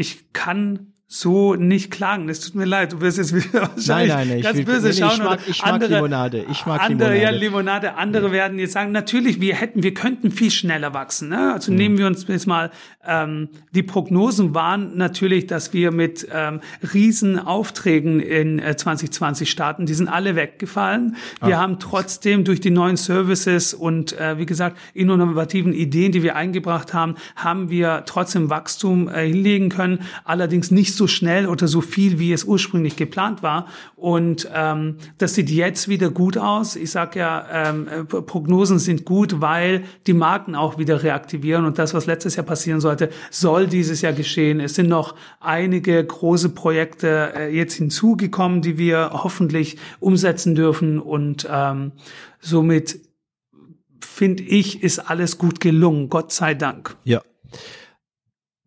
ich 0.00 0.32
kann 0.32 0.89
so 1.12 1.56
nicht 1.56 1.90
klagen. 1.90 2.28
Es 2.28 2.38
tut 2.38 2.54
mir 2.54 2.66
leid, 2.66 2.92
du 2.92 3.00
wirst 3.00 3.18
jetzt 3.18 3.34
wieder 3.34 3.62
wahrscheinlich 3.74 3.86
nein, 3.88 4.08
nein, 4.08 4.28
nein, 4.28 4.42
ganz 4.42 4.58
will, 4.58 4.64
böse 4.64 4.86
nee, 4.86 4.92
schauen. 4.92 5.10
Ich 5.10 5.18
mag, 5.18 5.40
ich 5.48 5.62
mag 5.62 5.72
andere, 5.72 5.94
Limonade. 5.94 6.46
Ich 6.48 6.66
mag 6.66 6.80
andere, 6.82 7.14
Limonade. 7.14 7.22
Ja, 7.22 7.30
Limonade. 7.30 7.94
Andere 7.96 8.26
ja. 8.28 8.32
werden 8.32 8.58
jetzt 8.60 8.74
sagen, 8.74 8.92
natürlich, 8.92 9.40
wir 9.40 9.56
hätten, 9.56 9.82
wir 9.82 9.92
könnten 9.92 10.30
viel 10.30 10.52
schneller 10.52 10.94
wachsen. 10.94 11.30
Ne? 11.30 11.52
Also 11.52 11.72
mhm. 11.72 11.78
nehmen 11.78 11.98
wir 11.98 12.06
uns 12.06 12.28
jetzt 12.28 12.46
mal, 12.46 12.70
ähm, 13.04 13.48
die 13.72 13.82
Prognosen 13.82 14.54
waren 14.54 14.96
natürlich, 14.96 15.48
dass 15.48 15.72
wir 15.72 15.90
mit 15.90 16.28
ähm, 16.32 16.60
Riesenaufträgen 16.94 18.20
in 18.20 18.60
äh, 18.60 18.76
2020 18.76 19.50
starten. 19.50 19.86
Die 19.86 19.94
sind 19.94 20.06
alle 20.06 20.36
weggefallen. 20.36 21.16
Wir 21.42 21.58
ah. 21.58 21.62
haben 21.62 21.80
trotzdem 21.80 22.44
durch 22.44 22.60
die 22.60 22.70
neuen 22.70 22.96
Services 22.96 23.74
und 23.74 24.16
äh, 24.16 24.38
wie 24.38 24.46
gesagt, 24.46 24.78
innovativen 24.94 25.72
Ideen, 25.72 26.12
die 26.12 26.22
wir 26.22 26.36
eingebracht 26.36 26.94
haben, 26.94 27.16
haben 27.34 27.68
wir 27.68 28.04
trotzdem 28.06 28.48
Wachstum 28.48 29.08
äh, 29.08 29.26
hinlegen 29.26 29.70
können. 29.70 30.02
Allerdings 30.24 30.70
nicht 30.70 30.94
so 30.94 30.99
schnell 31.06 31.46
oder 31.46 31.68
so 31.68 31.80
viel, 31.80 32.18
wie 32.18 32.32
es 32.32 32.44
ursprünglich 32.44 32.96
geplant 32.96 33.42
war. 33.42 33.66
Und 33.96 34.48
ähm, 34.54 34.96
das 35.18 35.34
sieht 35.34 35.50
jetzt 35.50 35.88
wieder 35.88 36.10
gut 36.10 36.38
aus. 36.38 36.76
Ich 36.76 36.90
sage 36.90 37.20
ja, 37.20 37.46
ähm, 37.52 37.88
äh, 37.88 38.04
Prognosen 38.04 38.78
sind 38.78 39.04
gut, 39.04 39.40
weil 39.40 39.84
die 40.06 40.12
Marken 40.12 40.54
auch 40.54 40.78
wieder 40.78 41.02
reaktivieren. 41.02 41.64
Und 41.64 41.78
das, 41.78 41.94
was 41.94 42.06
letztes 42.06 42.36
Jahr 42.36 42.46
passieren 42.46 42.80
sollte, 42.80 43.10
soll 43.30 43.66
dieses 43.66 44.02
Jahr 44.02 44.12
geschehen. 44.12 44.60
Es 44.60 44.74
sind 44.74 44.88
noch 44.88 45.14
einige 45.40 46.04
große 46.04 46.50
Projekte 46.50 47.32
äh, 47.36 47.54
jetzt 47.54 47.74
hinzugekommen, 47.74 48.62
die 48.62 48.78
wir 48.78 49.10
hoffentlich 49.12 49.76
umsetzen 50.00 50.54
dürfen. 50.54 50.98
Und 50.98 51.48
ähm, 51.50 51.92
somit 52.40 53.00
finde 54.00 54.42
ich, 54.42 54.82
ist 54.82 54.98
alles 54.98 55.38
gut 55.38 55.60
gelungen. 55.60 56.08
Gott 56.08 56.32
sei 56.32 56.54
Dank. 56.54 56.96
Ja. 57.04 57.22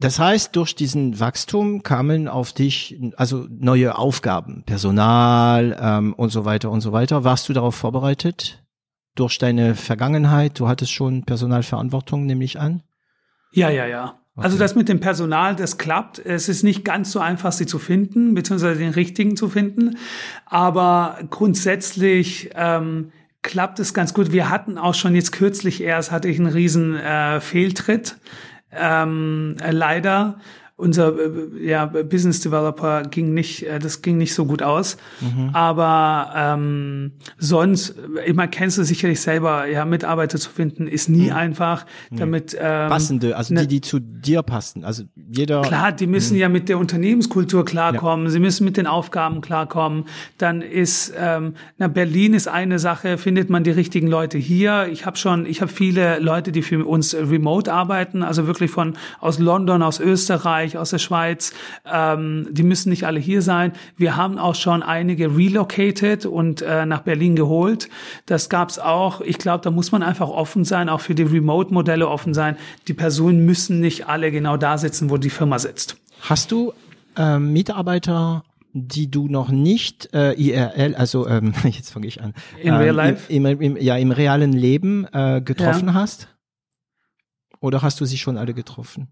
Das 0.04 0.20
heißt, 0.20 0.54
durch 0.58 0.76
diesen 0.76 1.22
Wachstum 1.22 1.82
kamen 1.82 2.28
auf 2.28 2.52
dich 2.52 3.00
also 3.16 3.48
neue 3.50 3.98
Aufgaben, 3.98 4.64
Personal 4.66 5.78
ähm, 5.80 6.14
und 6.16 6.30
so 6.30 6.44
weiter 6.44 6.72
und 6.72 6.82
so 6.82 6.92
weiter. 6.92 7.24
Warst 7.24 7.48
du 7.48 7.54
darauf 7.54 7.76
vorbereitet? 7.76 8.62
Durch 9.16 9.38
deine 9.38 9.76
Vergangenheit, 9.76 10.60
du 10.60 10.68
hattest 10.68 10.92
schon 10.92 11.24
Personalverantwortung, 11.24 12.26
nehme 12.26 12.44
ich 12.44 12.60
an? 12.60 12.84
Ja, 13.54 13.70
ja, 13.70 13.86
ja. 13.86 14.02
Also 14.02 14.18
okay. 14.36 14.46
Also 14.46 14.58
das 14.58 14.76
mit 14.76 14.90
dem 14.90 15.00
Personal, 15.00 15.56
das 15.56 15.78
klappt. 15.78 16.20
Es 16.20 16.50
ist 16.50 16.64
nicht 16.64 16.84
ganz 16.84 17.14
so 17.14 17.22
einfach, 17.22 17.54
sie 17.54 17.66
zu 17.66 17.80
finden, 17.80 18.34
beziehungsweise 18.34 18.80
den 18.80 18.92
richtigen 18.92 19.38
zu 19.38 19.48
finden. 19.48 19.96
Aber 20.46 21.18
grundsätzlich 21.30 22.50
ähm, 22.56 23.14
klappt 23.42 23.80
es 23.80 23.94
ganz 23.94 24.14
gut. 24.14 24.34
Wir 24.34 24.50
hatten 24.50 24.78
auch 24.78 24.96
schon 24.96 25.16
jetzt 25.16 25.32
kürzlich 25.32 25.82
erst, 25.82 26.12
hatte 26.12 26.28
ich 26.28 26.40
einen 26.40 26.52
riesen 26.52 26.94
äh, 26.98 27.40
Fehltritt 27.40 28.18
ähm, 28.78 29.56
äh, 29.64 29.72
leider 29.72 30.36
unser 30.76 31.14
äh, 31.14 31.68
ja, 31.68 31.86
Business 31.86 32.42
Developer 32.42 33.04
ging 33.04 33.34
nicht, 33.34 33.64
äh, 33.64 33.78
das 33.78 34.02
ging 34.02 34.18
nicht 34.18 34.34
so 34.34 34.46
gut 34.46 34.64
aus. 34.64 34.98
Mhm. 35.22 35.52
Aber 35.54 36.34
ähm, 36.36 37.12
sonst, 37.38 37.96
ich 38.26 38.34
meine, 38.34 38.50
kennst 38.50 38.80
du 38.80 38.84
sicherlich 38.84 39.22
selber, 39.22 39.68
ja, 39.68 39.86
Mitarbeiter 39.86 40.40
zu 40.40 40.50
finden, 40.50 40.88
ist 40.88 41.10
nie 41.10 41.30
mhm. 41.30 41.36
einfach. 41.36 41.86
Damit 42.10 42.58
ähm, 42.60 42.90
passende, 42.90 43.38
also 43.38 43.54
ne, 43.54 43.62
die, 43.62 43.68
die 43.68 43.82
zu 43.82 44.00
dir 44.00 44.42
passen. 44.42 44.84
Also 44.84 45.04
jeder. 45.16 45.62
Klar, 45.62 45.92
die 45.92 46.08
müssen 46.08 46.34
mhm. 46.34 46.40
ja 46.40 46.50
mit 46.50 46.70
der 46.70 46.80
Unternehmenskultur 46.80 47.66
klarkommen. 47.66 48.26
Ja. 48.26 48.32
Sie 48.32 48.40
müssen 48.40 48.66
mit 48.66 48.76
den 48.76 48.88
Aufgaben 48.88 49.42
klarkommen. 49.42 50.06
Dann 50.40 50.64
ist, 50.64 51.14
ähm, 51.16 51.54
na 51.78 51.88
Berlin 51.88 52.34
ist 52.34 52.48
eine 52.48 52.80
Sache. 52.80 53.20
Findet 53.20 53.52
man 53.52 53.64
die 53.64 53.72
richtigen 53.72 54.08
Leute 54.08 54.40
hier? 54.40 54.88
Ich 54.92 55.06
habe 55.06 55.18
schon, 55.18 55.46
ich 55.46 55.62
habe 55.62 55.72
viele 55.72 56.18
Leute, 56.18 56.52
die 56.52 56.64
für 56.64 56.84
uns 56.84 57.14
remote 57.14 57.72
arbeiten, 57.72 58.24
also 58.24 58.48
wirklich 58.48 58.72
von 58.72 58.96
aus 59.20 59.38
London, 59.38 59.84
aus 59.84 60.00
Österreich 60.00 60.63
Österreich, 60.64 60.78
aus 60.78 60.90
der 60.90 61.00
Schweiz. 61.00 61.54
Ähm, 61.86 62.48
die 62.52 62.64
müssen 62.64 62.90
nicht 62.90 63.06
alle 63.06 63.20
hier 63.20 63.42
sein. 63.42 63.74
Wir 63.98 64.16
haben 64.16 64.38
auch 64.38 64.56
schon 64.56 64.84
einige 64.84 65.36
relocated 65.36 66.26
und 66.26 66.62
äh, 66.62 66.86
nach 66.86 67.02
Berlin 67.02 67.36
geholt. 67.36 67.90
Das 68.26 68.50
gab's 68.50 68.80
auch. 68.80 69.22
Ich 69.22 69.38
glaube, 69.38 69.64
da 69.64 69.72
muss 69.72 69.92
man 69.92 70.04
einfach 70.04 70.30
offen 70.30 70.64
sein, 70.64 70.90
auch 70.90 71.02
für 71.02 71.16
die 71.16 71.24
Remote-Modelle 71.24 72.08
offen 72.08 72.34
sein. 72.34 72.58
Die 72.88 72.94
Personen 72.94 73.46
müssen 73.46 73.80
nicht 73.80 74.08
alle 74.08 74.32
genau 74.32 74.58
da 74.58 74.78
sitzen, 74.78 75.10
wo 75.10 75.18
die 75.18 75.30
Firma 75.30 75.60
sitzt. 75.60 75.98
Hast 76.22 76.52
du 76.52 76.74
äh, 77.18 77.40
Mitarbeiter 77.40 78.44
die 78.76 79.12
du 79.12 79.28
noch 79.28 79.50
nicht 79.50 80.10
äh, 80.16 80.34
IRL, 80.34 80.96
also 80.96 81.28
ähm, 81.28 81.54
jetzt 81.64 81.92
fange 81.92 82.08
ich 82.08 82.24
an, 82.24 82.34
in 82.60 82.70
ähm, 82.70 82.74
real 82.74 82.96
life? 82.96 83.32
Im, 83.32 83.46
im, 83.46 83.62
im, 83.62 83.78
ja 83.78 83.98
im 83.98 84.10
realen 84.10 84.52
Leben 84.52 85.06
äh, 85.14 85.42
getroffen 85.42 85.90
ja. 85.90 85.94
hast? 85.94 86.28
Oder 87.60 87.84
hast 87.84 88.02
du 88.02 88.06
sie 88.06 88.18
schon 88.18 88.36
alle 88.36 88.56
getroffen? 88.56 89.10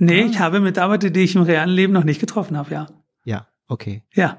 Nee, 0.00 0.22
ah. 0.22 0.26
ich 0.26 0.40
habe 0.40 0.60
Mitarbeiter, 0.60 1.10
die 1.10 1.20
ich 1.20 1.36
im 1.36 1.42
realen 1.42 1.70
Leben 1.70 1.92
noch 1.92 2.04
nicht 2.04 2.20
getroffen 2.20 2.56
habe, 2.56 2.72
ja. 2.72 2.86
Ja, 3.24 3.46
okay. 3.68 4.02
Ja. 4.14 4.38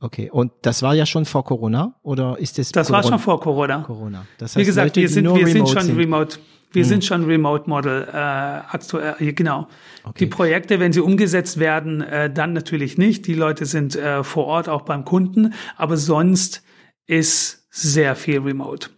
Okay, 0.00 0.30
und 0.30 0.50
das 0.62 0.82
war 0.82 0.94
ja 0.94 1.06
schon 1.06 1.26
vor 1.26 1.44
Corona 1.44 2.00
oder 2.02 2.38
ist 2.38 2.58
es? 2.58 2.72
Das 2.72 2.88
Corona? 2.88 3.04
war 3.04 3.08
schon 3.10 3.18
vor 3.20 3.40
Corona. 3.40 3.82
Corona. 3.82 4.26
Das 4.38 4.50
heißt, 4.50 4.56
Wie 4.56 4.64
gesagt, 4.64 4.96
Leute, 4.96 5.02
wir 5.02 5.08
sind 5.08 5.32
wir 5.32 5.46
sind 5.46 5.68
schon 5.68 5.82
sind. 5.82 5.96
remote. 5.96 6.38
Wir 6.72 6.84
hm. 6.84 6.88
sind 6.88 7.04
schon 7.04 7.24
Remote 7.24 7.68
Model 7.68 8.08
äh, 8.10 8.16
aktuell, 8.16 9.14
äh, 9.18 9.32
genau. 9.34 9.68
Okay. 10.04 10.24
Die 10.24 10.26
Projekte, 10.26 10.80
wenn 10.80 10.92
sie 10.92 11.00
umgesetzt 11.00 11.58
werden, 11.58 12.00
äh, 12.00 12.32
dann 12.32 12.54
natürlich 12.54 12.96
nicht. 12.96 13.26
Die 13.26 13.34
Leute 13.34 13.66
sind 13.66 13.94
äh, 13.94 14.24
vor 14.24 14.46
Ort 14.46 14.70
auch 14.70 14.82
beim 14.82 15.04
Kunden, 15.04 15.52
aber 15.76 15.98
sonst 15.98 16.62
ist 17.06 17.66
sehr 17.70 18.16
viel 18.16 18.40
Remote. 18.40 18.88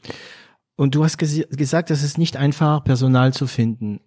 Und 0.76 0.94
du 0.94 1.04
hast 1.04 1.18
ges 1.18 1.44
gesagt, 1.50 1.90
es 1.90 2.04
ist 2.04 2.16
nicht 2.16 2.36
einfach, 2.36 2.84
Personal 2.84 3.32
zu 3.32 3.48
finden. 3.48 4.00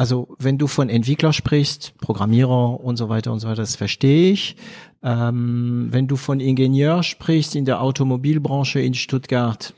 Also 0.00 0.34
wenn 0.38 0.56
du 0.56 0.66
von 0.66 0.88
Entwickler 0.88 1.34
sprichst, 1.34 1.92
Programmierer 1.98 2.80
und 2.80 2.96
so 2.96 3.10
weiter 3.10 3.32
und 3.32 3.40
so 3.40 3.48
weiter, 3.48 3.60
das 3.60 3.76
verstehe 3.76 4.32
ich. 4.32 4.56
Ähm, 5.02 5.88
wenn 5.90 6.08
du 6.08 6.16
von 6.16 6.40
Ingenieur 6.40 7.02
sprichst 7.02 7.54
in 7.54 7.66
der 7.66 7.82
Automobilbranche 7.82 8.80
in 8.80 8.94
Stuttgart, 8.94 9.74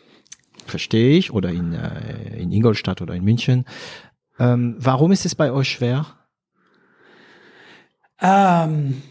verstehe 0.65 1.19
ich, 1.19 1.33
oder 1.33 1.51
in, 1.51 1.73
äh, 1.73 2.39
in 2.39 2.53
Ingolstadt 2.53 3.03
oder 3.03 3.17
in 3.17 3.25
München. 3.25 3.65
Ähm, 4.39 4.77
warum 4.79 5.11
ist 5.11 5.27
es 5.27 5.35
bei 5.35 5.51
euch 5.51 5.71
schwer? 5.71 6.07
Ähm, 8.21 9.03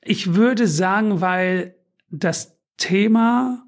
ich 0.00 0.32
würde 0.32 0.66
sagen, 0.66 1.20
weil 1.20 1.74
das 2.08 2.56
Thema, 2.78 3.66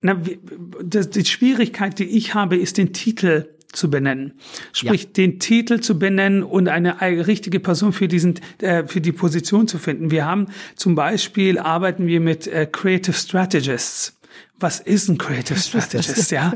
na, 0.00 0.14
die 0.14 1.24
Schwierigkeit, 1.24 1.98
die 1.98 2.04
ich 2.04 2.34
habe, 2.34 2.56
ist 2.56 2.78
den 2.78 2.92
Titel 2.92 3.53
zu 3.74 3.90
benennen. 3.90 4.34
Sprich, 4.72 5.04
ja. 5.04 5.10
den 5.10 5.38
Titel 5.38 5.80
zu 5.80 5.98
benennen 5.98 6.42
und 6.42 6.68
eine 6.68 7.00
richtige 7.26 7.60
Person 7.60 7.92
für 7.92 8.08
diesen, 8.08 8.40
äh, 8.60 8.86
für 8.86 9.00
die 9.00 9.12
Position 9.12 9.68
zu 9.68 9.78
finden. 9.78 10.10
Wir 10.10 10.24
haben 10.26 10.46
zum 10.76 10.94
Beispiel 10.94 11.58
arbeiten 11.58 12.06
wir 12.06 12.20
mit 12.20 12.46
äh, 12.46 12.66
Creative 12.70 13.14
Strategists. 13.14 14.18
Was 14.58 14.80
ist 14.80 15.08
ein 15.08 15.18
Creative 15.18 15.58
Strategist, 15.58 16.30
ja? 16.30 16.54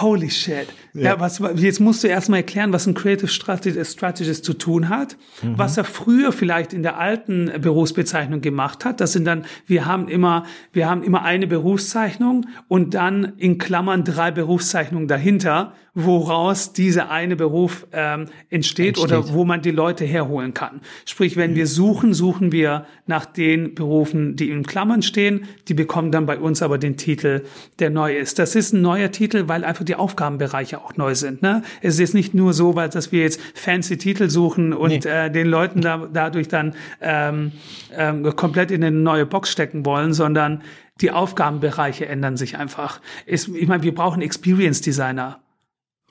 Holy 0.00 0.30
shit. 0.30 0.66
Ja. 0.92 1.02
ja, 1.02 1.20
was, 1.20 1.40
jetzt 1.56 1.80
musst 1.80 2.04
du 2.04 2.08
erstmal 2.08 2.40
erklären, 2.40 2.72
was 2.72 2.86
ein 2.86 2.92
Creative 2.92 3.28
Strategist 3.28 4.44
zu 4.44 4.52
tun 4.52 4.90
hat, 4.90 5.16
mhm. 5.42 5.56
was 5.56 5.78
er 5.78 5.84
früher 5.84 6.32
vielleicht 6.32 6.74
in 6.74 6.82
der 6.82 6.98
alten 6.98 7.50
Berufsbezeichnung 7.60 8.42
gemacht 8.42 8.84
hat. 8.84 9.00
Das 9.00 9.12
sind 9.12 9.24
dann, 9.24 9.46
wir 9.66 9.86
haben 9.86 10.08
immer, 10.08 10.44
wir 10.72 10.88
haben 10.88 11.02
immer 11.02 11.22
eine 11.22 11.46
Berufszeichnung 11.46 12.46
und 12.68 12.92
dann 12.92 13.32
in 13.38 13.56
Klammern 13.56 14.04
drei 14.04 14.30
Berufszeichnungen 14.30 15.08
dahinter, 15.08 15.72
woraus 15.96 16.74
diese 16.74 17.08
eine 17.08 17.36
Beruf 17.36 17.86
ähm, 17.90 18.26
entsteht, 18.50 18.98
entsteht, 18.98 18.98
oder 18.98 19.32
wo 19.32 19.46
man 19.46 19.62
die 19.62 19.70
Leute 19.70 20.04
herholen 20.04 20.52
kann. 20.52 20.82
Sprich, 21.06 21.36
wenn 21.36 21.52
mhm. 21.52 21.56
wir 21.56 21.66
suchen, 21.66 22.12
suchen 22.12 22.52
wir 22.52 22.84
nach 23.06 23.24
den 23.24 23.74
Berufen, 23.74 24.36
die 24.36 24.50
in 24.50 24.66
Klammern 24.66 25.00
stehen. 25.00 25.48
Die 25.68 25.74
bekommen 25.74 26.12
dann 26.12 26.26
bei 26.26 26.38
uns 26.38 26.60
aber 26.60 26.76
den 26.76 26.98
Titel, 26.98 27.44
der 27.78 27.88
neu 27.88 28.14
ist. 28.14 28.38
Das 28.38 28.54
ist 28.54 28.74
ein 28.74 28.82
neuer 28.82 29.10
Titel, 29.10 29.48
weil 29.48 29.64
einfach 29.64 29.84
die 29.86 29.94
Aufgabenbereiche 29.94 30.78
auch 30.82 30.96
neu 30.96 31.14
sind. 31.14 31.40
Ne? 31.40 31.62
Es 31.80 31.98
ist 31.98 32.12
nicht 32.12 32.34
nur 32.34 32.52
so, 32.52 32.76
weil 32.76 32.90
dass 32.90 33.10
wir 33.10 33.22
jetzt 33.22 33.40
fancy 33.54 33.96
Titel 33.96 34.28
suchen 34.28 34.74
und 34.74 35.04
nee. 35.04 35.10
äh, 35.10 35.30
den 35.30 35.46
Leuten 35.46 35.80
da, 35.80 36.06
dadurch 36.12 36.48
dann 36.48 36.74
ähm, 37.00 37.52
ähm, 37.96 38.36
komplett 38.36 38.70
in 38.70 38.84
eine 38.84 38.94
neue 38.94 39.24
Box 39.24 39.50
stecken 39.50 39.86
wollen, 39.86 40.12
sondern 40.12 40.62
die 41.00 41.10
Aufgabenbereiche 41.10 42.06
ändern 42.06 42.36
sich 42.36 42.58
einfach. 42.58 43.00
Es, 43.26 43.48
ich 43.48 43.66
meine, 43.66 43.82
wir 43.82 43.94
brauchen 43.94 44.20
Experience 44.20 44.82
Designer. 44.82 45.40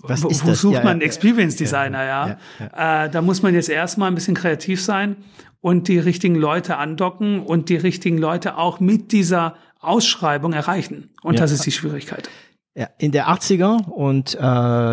Was 0.01 0.23
wo, 0.23 0.29
wo 0.29 0.53
sucht 0.53 0.75
ja, 0.75 0.83
man 0.83 0.93
einen 0.93 1.01
Experience 1.01 1.55
Designer, 1.55 2.03
ja? 2.03 2.27
ja, 2.27 2.37
ja. 2.59 3.05
Äh, 3.05 3.09
da 3.09 3.21
muss 3.21 3.41
man 3.41 3.53
jetzt 3.53 3.69
erstmal 3.69 4.11
ein 4.11 4.15
bisschen 4.15 4.35
kreativ 4.35 4.81
sein 4.81 5.17
und 5.61 5.87
die 5.87 5.97
richtigen 5.97 6.35
Leute 6.35 6.77
andocken 6.77 7.39
und 7.39 7.69
die 7.69 7.75
richtigen 7.75 8.17
Leute 8.17 8.57
auch 8.57 8.79
mit 8.79 9.11
dieser 9.11 9.55
Ausschreibung 9.79 10.53
erreichen. 10.53 11.09
Und 11.23 11.39
das 11.39 11.51
ist 11.51 11.65
die 11.65 11.71
Schwierigkeit. 11.71 12.29
Ja, 12.77 12.89
in 12.97 13.13
der 13.13 13.29
80er 13.29 13.89
und 13.89 14.35
äh, 14.35 14.37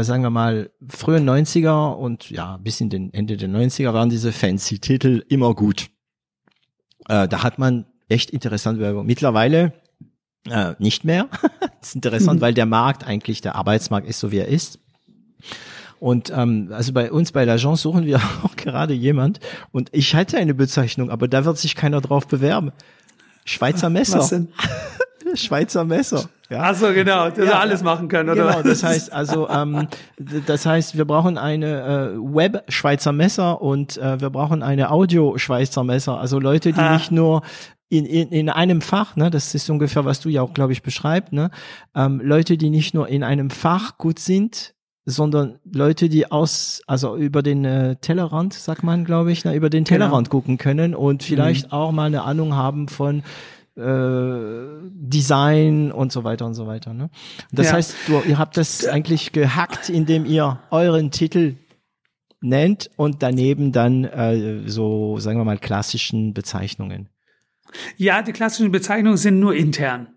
sagen 0.04 0.22
wir 0.22 0.30
mal 0.30 0.70
frühen 0.88 1.28
90er 1.28 1.94
und 1.94 2.30
ja, 2.30 2.56
bis 2.58 2.80
in 2.80 2.90
den 2.90 3.12
Ende 3.12 3.36
der 3.36 3.48
90er 3.48 3.92
waren 3.92 4.08
diese 4.08 4.30
fancy 4.30 4.78
Titel 4.78 5.24
immer 5.28 5.52
gut. 5.54 5.90
Äh, 7.08 7.26
da 7.26 7.42
hat 7.42 7.58
man 7.58 7.86
echt 8.08 8.30
interessante 8.30 8.80
Werbung. 8.80 9.04
Mittlerweile 9.04 9.72
äh, 10.48 10.74
nicht 10.78 11.04
mehr. 11.04 11.28
das 11.80 11.88
ist 11.88 11.94
interessant, 11.96 12.38
mhm. 12.38 12.42
weil 12.42 12.54
der 12.54 12.66
Markt 12.66 13.04
eigentlich, 13.04 13.40
der 13.40 13.56
Arbeitsmarkt 13.56 14.08
ist 14.08 14.20
so, 14.20 14.30
wie 14.30 14.38
er 14.38 14.48
ist. 14.48 14.78
Und 15.98 16.32
ähm, 16.36 16.70
also 16.72 16.92
bei 16.92 17.12
uns 17.12 17.30
bei 17.30 17.44
l'Agence 17.44 17.76
suchen 17.76 18.04
wir 18.04 18.16
auch 18.42 18.56
gerade 18.56 18.92
jemand 18.92 19.38
und 19.70 19.88
ich 19.92 20.14
hatte 20.16 20.36
eine 20.36 20.52
Bezeichnung, 20.52 21.10
aber 21.10 21.28
da 21.28 21.44
wird 21.44 21.58
sich 21.58 21.76
keiner 21.76 22.00
drauf 22.00 22.26
bewerben. 22.26 22.72
Schweizer 23.44 23.88
Messer. 23.88 24.18
Was 24.18 24.30
denn? 24.30 24.48
Schweizer 25.34 25.84
Messer. 25.84 26.28
Ja. 26.50 26.64
Ach 26.64 26.74
so, 26.74 26.92
genau, 26.92 27.30
dass 27.30 27.46
ja, 27.46 27.60
alles 27.60 27.82
machen 27.82 28.08
können, 28.08 28.30
oder? 28.30 28.46
Genau, 28.46 28.62
das 28.62 28.82
heißt 28.82 29.12
also, 29.12 29.48
ähm, 29.48 29.88
das 30.46 30.66
heißt, 30.66 30.98
wir 30.98 31.06
brauchen 31.06 31.38
eine 31.38 32.14
äh, 32.14 32.18
Web-Schweizer 32.18 33.12
Messer 33.12 33.62
und 33.62 33.96
äh, 33.96 34.20
wir 34.20 34.30
brauchen 34.30 34.62
eine 34.62 34.90
Audio-Schweizer 34.90 35.84
Messer. 35.84 36.18
Also 36.18 36.38
Leute, 36.38 36.72
die 36.72 36.80
ha. 36.80 36.94
nicht 36.94 37.10
nur 37.10 37.42
in, 37.88 38.04
in, 38.04 38.28
in 38.30 38.48
einem 38.50 38.80
Fach, 38.80 39.16
ne, 39.16 39.30
das 39.30 39.54
ist 39.54 39.70
ungefähr, 39.70 40.04
was 40.04 40.20
du 40.20 40.28
ja 40.28 40.42
auch, 40.42 40.52
glaube 40.52 40.72
ich, 40.72 40.82
beschreibst, 40.82 41.32
ne, 41.32 41.50
ähm, 41.94 42.20
Leute, 42.22 42.58
die 42.58 42.70
nicht 42.70 42.92
nur 42.92 43.08
in 43.08 43.22
einem 43.22 43.50
Fach 43.50 43.96
gut 43.98 44.18
sind, 44.18 44.74
sondern 45.04 45.58
Leute, 45.64 46.08
die 46.08 46.30
aus, 46.30 46.82
also 46.86 47.16
über 47.16 47.42
den 47.42 47.64
äh, 47.64 47.96
Tellerrand, 47.96 48.54
sagt 48.54 48.82
man, 48.82 49.04
glaube 49.04 49.32
ich, 49.32 49.44
ne, 49.44 49.54
über 49.54 49.68
den 49.68 49.84
genau. 49.84 49.96
Tellerrand 49.98 50.30
genau. 50.30 50.40
gucken 50.40 50.58
können 50.58 50.94
und 50.94 51.22
vielleicht 51.22 51.66
mhm. 51.66 51.72
auch 51.72 51.92
mal 51.92 52.06
eine 52.06 52.22
Ahnung 52.22 52.54
haben 52.54 52.88
von 52.88 53.22
äh, 53.76 53.82
Design 54.90 55.90
und 55.90 56.12
so 56.12 56.24
weiter 56.24 56.46
und 56.46 56.54
so 56.54 56.66
weiter. 56.66 56.94
Ne? 56.94 57.10
Das 57.50 57.68
ja. 57.68 57.72
heißt, 57.74 57.96
du, 58.06 58.22
ihr 58.28 58.38
habt 58.38 58.56
das 58.56 58.86
eigentlich 58.86 59.32
gehackt, 59.32 59.88
indem 59.88 60.24
ihr 60.24 60.60
euren 60.70 61.10
Titel 61.10 61.56
nennt 62.40 62.90
und 62.96 63.22
daneben 63.22 63.72
dann 63.72 64.04
äh, 64.04 64.68
so, 64.68 65.18
sagen 65.18 65.38
wir 65.38 65.44
mal, 65.44 65.58
klassischen 65.58 66.34
Bezeichnungen. 66.34 67.08
Ja, 67.96 68.22
die 68.22 68.32
klassischen 68.32 68.70
Bezeichnungen 68.70 69.16
sind 69.16 69.40
nur 69.40 69.54
intern. 69.54 70.08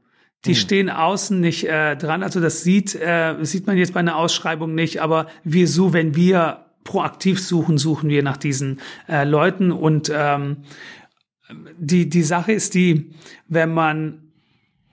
Die 0.43 0.53
hm. 0.53 0.55
stehen 0.55 0.89
außen 0.89 1.39
nicht 1.39 1.67
äh, 1.67 1.95
dran. 1.95 2.21
Also 2.21 2.39
das 2.39 2.63
sieht, 2.63 2.95
äh, 2.95 3.35
sieht 3.41 3.67
man 3.67 3.77
jetzt 3.77 3.93
bei 3.93 4.01
einer 4.01 4.17
Ausschreibung 4.17 4.75
nicht, 4.75 5.01
aber 5.01 5.27
wir 5.43 5.67
so, 5.67 5.93
wenn 5.93 6.15
wir 6.15 6.65
proaktiv 6.83 7.41
suchen, 7.41 7.77
suchen 7.77 8.09
wir 8.09 8.21
nach 8.21 8.37
diesen 8.37 8.79
äh, 9.07 9.23
Leuten 9.23 9.71
und 9.71 10.11
ähm, 10.13 10.57
die, 11.77 12.09
die 12.09 12.23
Sache 12.23 12.51
ist 12.51 12.73
die, 12.73 13.11
wenn 13.47 13.73
man 13.73 14.21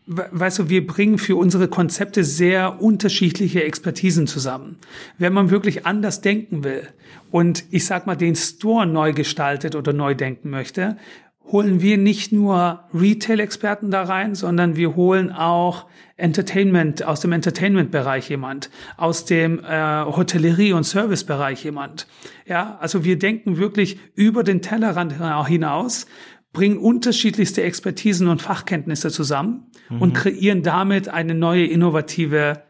weißt 0.07 0.59
du, 0.59 0.69
wir 0.69 0.87
bringen 0.87 1.19
für 1.19 1.37
unsere 1.37 1.69
Konzepte 1.69 2.25
sehr 2.25 2.83
unterschiedliche 2.83 3.63
Expertisen 3.63 4.27
zusammen. 4.27 4.77
Wenn 5.19 5.33
man 5.33 5.51
wirklich 5.51 5.87
anders 5.87 6.21
denken 6.21 6.65
will 6.65 6.89
und 7.31 7.65
ich 7.71 7.87
sag 7.87 8.07
mal 8.07 8.17
den 8.17 8.35
Store 8.35 8.87
neu 8.87 9.13
gestaltet 9.13 9.77
oder 9.77 9.93
neu 9.93 10.15
denken 10.15 10.51
möchte, 10.51 10.97
holen 11.45 11.83
wir 11.83 11.99
nicht 11.99 12.33
nur 12.33 12.85
Retail-Experten 12.95 13.91
da 13.91 14.03
rein, 14.05 14.35
sondern 14.35 14.77
wir 14.77 14.97
holen 14.97 15.33
auch 15.33 15.87
Entertainment, 16.17 17.05
aus 17.05 17.21
dem 17.21 17.33
Entertainment-Bereich 17.33 18.31
jemand, 18.31 18.71
aus 18.97 19.25
dem 19.25 19.59
äh, 19.65 20.05
Hotellerie- 20.05 20.73
und 20.73 20.85
Service-Bereich 20.85 21.65
jemand. 21.65 22.07
Ja, 22.47 22.79
also 22.81 23.05
wir 23.05 23.19
denken 23.19 23.59
wirklich 23.59 23.99
über 24.15 24.45
den 24.45 24.63
Tellerrand 24.63 25.15
hinaus, 25.47 26.07
bringen 26.53 26.79
unterschiedlichste 26.79 27.63
Expertisen 27.63 28.29
und 28.29 28.43
Fachkenntnisse 28.43 29.11
zusammen 29.11 29.71
mhm. 29.89 30.03
und 30.03 30.13
kreieren 30.13 30.63
damit 30.63 31.09
eine 31.09 31.35
neue 31.35 31.67
innovative 31.67 32.63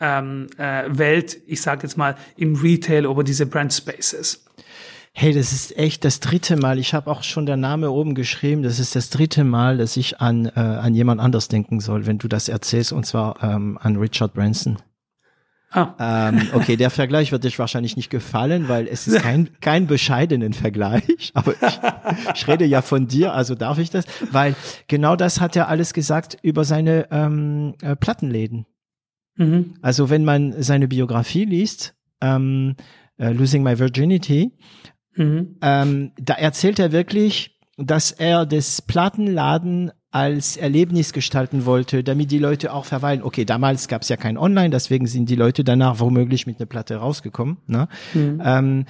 ähm, 0.00 0.46
äh, 0.58 0.84
Welt, 0.88 1.38
ich 1.46 1.60
sage 1.62 1.82
jetzt 1.82 1.96
mal 1.96 2.16
im 2.36 2.54
Retail 2.56 3.04
über 3.04 3.24
diese 3.24 3.46
Brand 3.46 3.72
Spaces. 3.72 4.44
Hey, 5.18 5.32
das 5.32 5.54
ist 5.54 5.78
echt 5.78 6.04
das 6.04 6.20
dritte 6.20 6.56
Mal. 6.56 6.78
Ich 6.78 6.92
habe 6.92 7.10
auch 7.10 7.22
schon 7.22 7.46
der 7.46 7.56
Name 7.56 7.90
oben 7.90 8.14
geschrieben. 8.14 8.62
Das 8.62 8.78
ist 8.78 8.94
das 8.94 9.08
dritte 9.08 9.44
Mal, 9.44 9.78
dass 9.78 9.96
ich 9.96 10.20
an 10.20 10.44
äh, 10.44 10.60
an 10.60 10.92
jemand 10.92 11.22
anders 11.22 11.48
denken 11.48 11.80
soll, 11.80 12.04
wenn 12.04 12.18
du 12.18 12.28
das 12.28 12.50
erzählst, 12.50 12.92
und 12.92 13.06
zwar 13.06 13.42
ähm, 13.42 13.78
an 13.80 13.96
Richard 13.96 14.34
Branson. 14.34 14.76
Ah. 15.70 16.28
Ähm, 16.28 16.42
okay, 16.52 16.76
der 16.76 16.90
Vergleich 16.90 17.32
wird 17.32 17.44
dir 17.44 17.58
wahrscheinlich 17.58 17.96
nicht 17.96 18.10
gefallen, 18.10 18.68
weil 18.68 18.86
es 18.86 19.08
ist 19.08 19.22
kein, 19.22 19.48
kein 19.62 19.86
bescheidenen 19.86 20.52
Vergleich. 20.52 21.30
Aber 21.32 21.54
ich, 21.54 21.80
ich 22.34 22.46
rede 22.46 22.66
ja 22.66 22.82
von 22.82 23.08
dir, 23.08 23.32
also 23.32 23.54
darf 23.54 23.78
ich 23.78 23.88
das? 23.88 24.04
Weil 24.32 24.54
genau 24.86 25.16
das 25.16 25.40
hat 25.40 25.56
er 25.56 25.68
alles 25.68 25.94
gesagt 25.94 26.36
über 26.42 26.66
seine 26.66 27.08
ähm, 27.10 27.74
äh, 27.80 27.96
Plattenläden. 27.96 28.66
Mhm. 29.36 29.76
Also 29.80 30.10
wenn 30.10 30.26
man 30.26 30.62
seine 30.62 30.88
Biografie 30.88 31.46
liest, 31.46 31.94
ähm, 32.20 32.76
äh, 33.16 33.32
Losing 33.32 33.62
My 33.62 33.78
Virginity, 33.78 34.52
mhm. 35.16 35.56
ähm, 35.62 36.12
da 36.20 36.34
erzählt 36.34 36.78
er 36.78 36.92
wirklich, 36.92 37.58
dass 37.76 38.10
er 38.12 38.46
das 38.46 38.80
Plattenladen 38.82 39.92
als 40.10 40.56
Erlebnis 40.56 41.12
gestalten 41.12 41.66
wollte, 41.66 42.02
damit 42.02 42.30
die 42.30 42.38
Leute 42.38 42.72
auch 42.72 42.86
verweilen. 42.86 43.22
Okay, 43.22 43.44
damals 43.44 43.86
gab 43.86 44.00
es 44.00 44.08
ja 44.08 44.16
kein 44.16 44.38
Online, 44.38 44.70
deswegen 44.70 45.06
sind 45.06 45.28
die 45.28 45.36
Leute 45.36 45.62
danach 45.62 46.00
womöglich 46.00 46.46
mit 46.46 46.58
einer 46.58 46.66
Platte 46.66 46.96
rausgekommen. 46.96 47.58
Ne? 47.66 47.88
Mhm. 48.14 48.42
Ähm, 48.42 48.84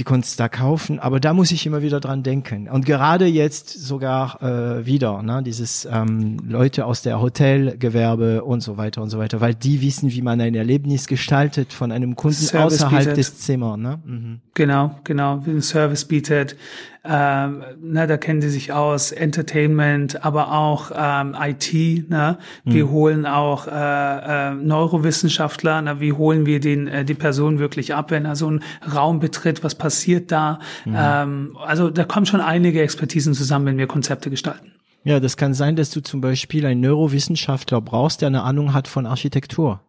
die 0.00 0.04
Kunst 0.04 0.40
da 0.40 0.48
kaufen, 0.48 0.98
aber 0.98 1.20
da 1.20 1.34
muss 1.34 1.52
ich 1.52 1.66
immer 1.66 1.82
wieder 1.82 2.00
dran 2.00 2.22
denken. 2.22 2.68
Und 2.68 2.86
gerade 2.86 3.26
jetzt 3.26 3.68
sogar 3.68 4.42
äh, 4.42 4.86
wieder, 4.86 5.22
ne, 5.22 5.42
dieses 5.44 5.86
ähm, 5.90 6.38
Leute 6.48 6.86
aus 6.86 7.02
der 7.02 7.20
Hotelgewerbe 7.20 8.42
und 8.42 8.62
so 8.62 8.78
weiter 8.78 9.02
und 9.02 9.10
so 9.10 9.18
weiter, 9.18 9.42
weil 9.42 9.54
die 9.54 9.82
wissen, 9.82 10.10
wie 10.10 10.22
man 10.22 10.40
ein 10.40 10.54
Erlebnis 10.54 11.06
gestaltet 11.06 11.74
von 11.74 11.92
einem 11.92 12.16
Kunden 12.16 12.36
Service 12.36 12.82
außerhalb 12.82 13.00
bietet. 13.00 13.18
des 13.18 13.38
Zimmers. 13.40 13.76
Ne? 13.76 14.00
Mhm. 14.04 14.40
Genau, 14.54 14.98
genau, 15.04 15.44
wie 15.44 15.50
ein 15.50 15.62
Service 15.62 16.06
bietet. 16.06 16.56
Ähm, 17.02 17.64
na, 17.80 18.06
da 18.06 18.16
kennen 18.18 18.42
sie 18.42 18.50
sich 18.50 18.72
aus, 18.72 19.10
Entertainment, 19.10 20.24
aber 20.24 20.52
auch 20.52 20.90
ähm, 20.94 21.34
IT. 21.40 22.10
Ne? 22.10 22.36
Wir 22.64 22.86
mhm. 22.86 22.90
holen 22.90 23.26
auch 23.26 23.66
äh, 23.66 24.50
äh, 24.50 24.54
Neurowissenschaftler. 24.54 25.80
Na, 25.80 26.00
wie 26.00 26.12
holen 26.12 26.44
wir 26.44 26.60
den 26.60 26.88
äh, 26.88 27.04
die 27.04 27.14
Person 27.14 27.58
wirklich 27.58 27.94
ab, 27.94 28.10
wenn 28.10 28.26
er 28.26 28.36
so 28.36 28.48
einen 28.48 28.62
Raum 28.94 29.18
betritt? 29.18 29.64
Was 29.64 29.74
passiert 29.74 30.30
da? 30.30 30.58
Mhm. 30.84 30.96
Ähm, 30.96 31.56
also 31.64 31.88
da 31.88 32.04
kommen 32.04 32.26
schon 32.26 32.40
einige 32.42 32.82
Expertisen 32.82 33.32
zusammen, 33.32 33.66
wenn 33.66 33.78
wir 33.78 33.86
Konzepte 33.86 34.28
gestalten. 34.28 34.72
Ja, 35.02 35.18
das 35.18 35.38
kann 35.38 35.54
sein, 35.54 35.76
dass 35.76 35.90
du 35.90 36.02
zum 36.02 36.20
Beispiel 36.20 36.66
einen 36.66 36.82
Neurowissenschaftler 36.82 37.80
brauchst, 37.80 38.20
der 38.20 38.26
eine 38.26 38.42
Ahnung 38.42 38.74
hat 38.74 38.86
von 38.86 39.06
Architektur. 39.06 39.80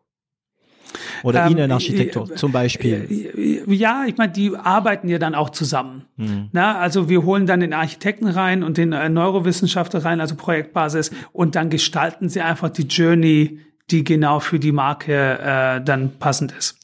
Oder 1.24 1.46
ähm, 1.46 1.54
Innenarchitektur 1.54 2.32
äh, 2.32 2.36
zum 2.36 2.52
Beispiel. 2.52 3.64
Äh, 3.68 3.74
ja, 3.74 4.06
ich 4.08 4.18
meine, 4.18 4.32
die 4.32 4.56
arbeiten 4.56 5.08
ja 5.08 5.20
dann 5.20 5.36
auch 5.36 5.50
zusammen. 5.50 6.06
Mhm. 6.18 6.50
Na, 6.52 6.78
also 6.78 7.10
wir 7.10 7.24
holen 7.24 7.46
dann 7.46 7.60
den 7.60 7.74
Architekten 7.74 8.28
rein 8.28 8.64
und 8.64 8.78
den 8.78 8.94
äh, 8.94 9.10
Neurowissenschaftler 9.10 10.04
rein, 10.04 10.22
also 10.22 10.36
Projektbasis, 10.36 11.12
und 11.34 11.56
dann 11.56 11.70
gestalten 11.70 12.30
sie 12.30 12.42
einfach 12.42 12.70
die 12.70 12.84
Journey, 12.84 13.60
die 13.90 14.04
genau 14.04 14.40
für 14.40 14.60
die 14.60 14.72
Marke 14.72 15.40
äh, 15.40 15.84
dann 15.84 16.18
passend 16.18 16.54
ist. 16.58 16.78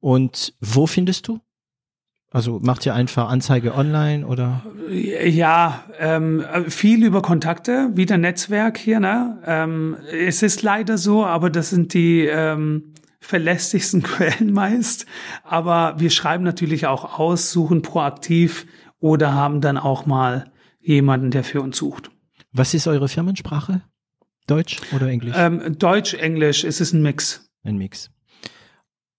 Und 0.00 0.54
wo 0.60 0.86
findest 0.86 1.28
du? 1.28 1.40
Also 2.32 2.60
macht 2.62 2.86
ihr 2.86 2.94
einfach 2.94 3.28
Anzeige 3.28 3.74
online 3.74 4.24
oder? 4.24 4.62
Ja, 4.88 5.84
ähm, 5.98 6.44
viel 6.68 7.04
über 7.04 7.22
Kontakte, 7.22 7.90
wieder 7.94 8.18
Netzwerk 8.18 8.78
hier. 8.78 9.00
Ne? 9.00 9.38
Ähm, 9.44 9.96
es 10.12 10.42
ist 10.42 10.62
leider 10.62 10.96
so, 10.96 11.24
aber 11.24 11.50
das 11.50 11.70
sind 11.70 11.92
die 11.92 12.26
ähm, 12.26 12.94
verlässlichsten 13.20 14.02
Quellen 14.04 14.52
meist. 14.52 15.06
Aber 15.44 15.94
wir 15.98 16.10
schreiben 16.10 16.44
natürlich 16.44 16.86
auch 16.86 17.18
aus, 17.18 17.52
suchen 17.52 17.82
proaktiv 17.82 18.66
oder 18.98 19.34
haben 19.34 19.60
dann 19.60 19.78
auch 19.78 20.06
mal 20.06 20.50
jemanden, 20.80 21.30
der 21.30 21.44
für 21.44 21.60
uns 21.60 21.76
sucht. 21.76 22.10
Was 22.52 22.74
ist 22.74 22.86
eure 22.86 23.08
Firmensprache? 23.08 23.82
Deutsch 24.46 24.80
oder 24.92 25.06
Englisch? 25.06 25.34
Ähm, 25.36 25.78
Deutsch, 25.78 26.14
Englisch, 26.14 26.64
es 26.64 26.80
ist 26.80 26.92
ein 26.92 27.02
Mix. 27.02 27.48
Ein 27.62 27.76
Mix. 27.76 28.10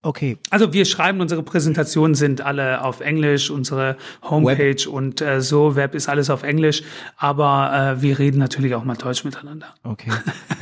Okay. 0.03 0.38
Also 0.49 0.73
wir 0.73 0.86
schreiben, 0.86 1.22
unsere 1.22 1.44
Präsentationen 1.44 2.15
sind 2.15 2.41
alle 2.41 2.84
auf 2.84 3.02
Englisch, 3.02 3.52
unsere 3.52 3.98
Homepage 4.23 4.86
Web. 4.86 4.88
und 4.88 5.22
äh, 5.22 5.41
so, 5.41 5.76
Web 5.76 5.94
ist 5.94 6.10
alles 6.10 6.32
auf 6.32 6.41
Englisch, 6.41 6.82
aber 7.18 7.98
äh, 7.98 8.02
wir 8.02 8.18
reden 8.18 8.40
natürlich 8.40 8.73
auch 8.73 8.84
mal 8.84 8.95
Deutsch 8.95 9.23
miteinander. 9.23 9.68
Okay. 9.84 10.11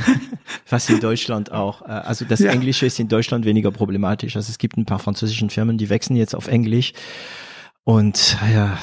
Was 0.70 0.90
in 0.90 1.00
Deutschland 1.00 1.54
auch. 1.54 1.84
Äh, 1.84 1.92
also 1.92 2.26
das 2.26 2.40
ja. 2.40 2.52
Englische 2.52 2.86
ist 2.86 3.00
in 3.00 3.08
Deutschland 3.08 3.46
weniger 3.46 3.72
problematisch. 3.72 4.36
Also 4.36 4.50
es 4.50 4.58
gibt 4.58 4.76
ein 4.76 4.86
paar 4.86 5.00
französischen 5.00 5.50
Firmen, 5.50 5.78
die 5.78 5.90
wechseln 5.90 6.18
jetzt 6.18 6.36
auf 6.36 6.48
Englisch. 6.48 6.92
Und 7.86 8.38
ja, 8.54 8.78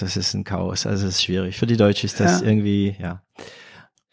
das 0.00 0.18
ist 0.18 0.34
ein 0.34 0.44
Chaos. 0.44 0.84
Also 0.86 1.06
es 1.06 1.14
ist 1.14 1.24
schwierig. 1.24 1.56
Für 1.56 1.66
die 1.66 1.78
Deutschen 1.78 2.06
ist 2.06 2.20
das 2.20 2.42
ja. 2.42 2.46
irgendwie, 2.46 2.94
ja. 3.00 3.22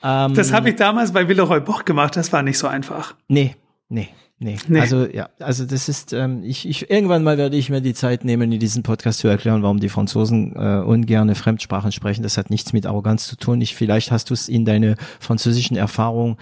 Ähm, 0.03 0.33
das 0.35 0.53
habe 0.53 0.69
ich 0.69 0.77
damals 0.77 1.11
bei 1.11 1.27
Villeroy 1.27 1.59
Boch 1.59 1.83
gemacht. 1.83 2.15
Das 2.15 2.31
war 2.31 2.43
nicht 2.43 2.57
so 2.57 2.67
einfach. 2.67 3.13
Nee, 3.27 3.55
nee. 3.89 4.09
Nee. 4.43 4.57
nee. 4.67 4.79
Also 4.79 5.05
ja, 5.05 5.29
also 5.37 5.65
das 5.65 5.87
ist, 5.87 6.13
ähm, 6.13 6.41
ich, 6.43 6.67
ich 6.67 6.89
irgendwann 6.89 7.23
mal 7.23 7.37
werde 7.37 7.55
ich 7.55 7.69
mir 7.69 7.79
die 7.79 7.93
Zeit 7.93 8.25
nehmen, 8.25 8.51
in 8.51 8.59
diesem 8.59 8.81
Podcast 8.81 9.19
zu 9.19 9.27
erklären, 9.27 9.61
warum 9.61 9.79
die 9.79 9.87
Franzosen 9.87 10.55
äh, 10.55 10.81
ungerne 10.83 11.35
Fremdsprachen 11.35 11.91
sprechen. 11.91 12.23
Das 12.23 12.37
hat 12.39 12.49
nichts 12.49 12.73
mit 12.73 12.87
Arroganz 12.87 13.27
zu 13.27 13.35
tun. 13.35 13.61
Ich, 13.61 13.75
vielleicht 13.75 14.11
hast 14.11 14.31
du 14.31 14.33
es 14.33 14.49
in 14.49 14.65
deine 14.65 14.95
französischen 15.19 15.77
Erfahrungen 15.77 16.37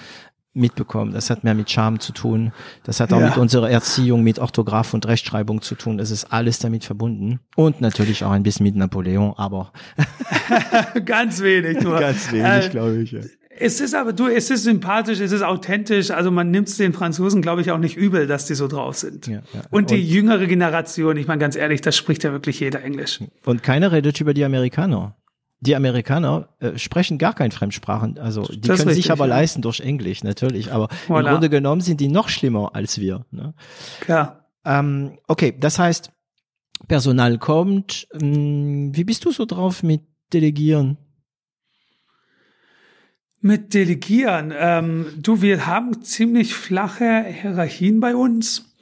mitbekommen. 0.53 1.11
Das 1.11 1.29
hat 1.29 1.43
mehr 1.43 1.53
mit 1.53 1.69
Charme 1.69 1.99
zu 1.99 2.13
tun. 2.13 2.53
Das 2.85 3.01
hat 3.01 3.11
auch 3.11 3.19
ja. 3.19 3.27
mit 3.27 3.37
unserer 3.37 3.69
Erziehung, 3.69 4.23
mit 4.23 4.39
Orthograf 4.39 4.93
und 4.93 5.05
Rechtschreibung 5.05 5.61
zu 5.61 5.75
tun. 5.75 5.97
Das 5.97 6.09
ist 6.09 6.31
alles 6.31 6.59
damit 6.59 6.85
verbunden. 6.85 7.41
Und 7.57 7.81
natürlich 7.81 8.23
auch 8.23 8.31
ein 8.31 8.43
bisschen 8.43 8.63
mit 8.63 8.77
Napoleon, 8.77 9.33
aber 9.35 9.73
ganz 11.05 11.41
wenig 11.41 11.81
nur. 11.81 11.99
Ganz 11.99 12.31
wenig, 12.31 12.65
äh, 12.65 12.69
glaube 12.69 13.01
ich. 13.01 13.11
Ja. 13.11 13.19
Es 13.59 13.81
ist 13.81 13.93
aber 13.93 14.13
du, 14.13 14.27
es 14.27 14.49
ist 14.49 14.63
sympathisch, 14.63 15.19
es 15.19 15.31
ist 15.31 15.43
authentisch. 15.43 16.11
Also 16.11 16.31
man 16.31 16.49
nimmt 16.49 16.69
es 16.69 16.77
den 16.77 16.93
Franzosen, 16.93 17.41
glaube 17.41 17.61
ich, 17.61 17.71
auch 17.71 17.77
nicht 17.77 17.97
übel, 17.97 18.25
dass 18.25 18.45
die 18.45 18.55
so 18.55 18.67
drauf 18.67 18.97
sind. 18.97 19.27
Ja, 19.27 19.41
ja. 19.53 19.61
Und 19.69 19.89
die 19.91 19.95
und, 19.95 20.01
jüngere 20.01 20.47
Generation, 20.47 21.17
ich 21.17 21.27
meine 21.27 21.39
ganz 21.39 21.55
ehrlich, 21.55 21.81
das 21.81 21.97
spricht 21.97 22.23
ja 22.23 22.31
wirklich 22.31 22.59
jeder 22.59 22.81
Englisch. 22.83 23.19
Und 23.45 23.63
keiner 23.63 23.91
redet 23.91 24.19
über 24.21 24.33
die 24.33 24.45
Amerikaner. 24.45 25.15
Die 25.61 25.75
Amerikaner 25.75 26.47
äh, 26.59 26.77
sprechen 26.77 27.17
gar 27.17 27.33
kein 27.33 27.51
Fremdsprachen, 27.51 28.17
also 28.17 28.43
die 28.43 28.61
das 28.61 28.77
können 28.77 28.89
richtig, 28.89 29.03
sich 29.03 29.11
aber 29.11 29.27
ja. 29.27 29.35
leisten 29.35 29.61
durch 29.61 29.81
Englisch 29.81 30.23
natürlich, 30.23 30.71
aber 30.71 30.87
voilà. 31.09 31.19
im 31.19 31.25
Grunde 31.25 31.49
genommen 31.49 31.81
sind 31.81 31.99
die 31.99 32.07
noch 32.07 32.29
schlimmer 32.29 32.71
als 32.75 32.99
wir. 32.99 33.25
Ne? 33.31 33.53
Klar. 33.99 34.45
Ähm, 34.63 35.17
okay, 35.27 35.53
das 35.59 35.77
heißt, 35.77 36.11
Personal 36.87 37.37
kommt. 37.39 38.07
Ähm, 38.13 38.95
wie 38.95 39.03
bist 39.03 39.25
du 39.25 39.31
so 39.31 39.45
drauf 39.45 39.83
mit 39.83 40.01
Delegieren? 40.31 40.97
Mit 43.41 43.73
Delegieren. 43.73 44.53
Ähm, 44.55 45.07
du, 45.15 45.41
wir 45.41 45.65
haben 45.65 46.03
ziemlich 46.03 46.53
flache 46.53 47.23
Hierarchien 47.23 48.01
bei 48.01 48.13
uns, 48.13 48.75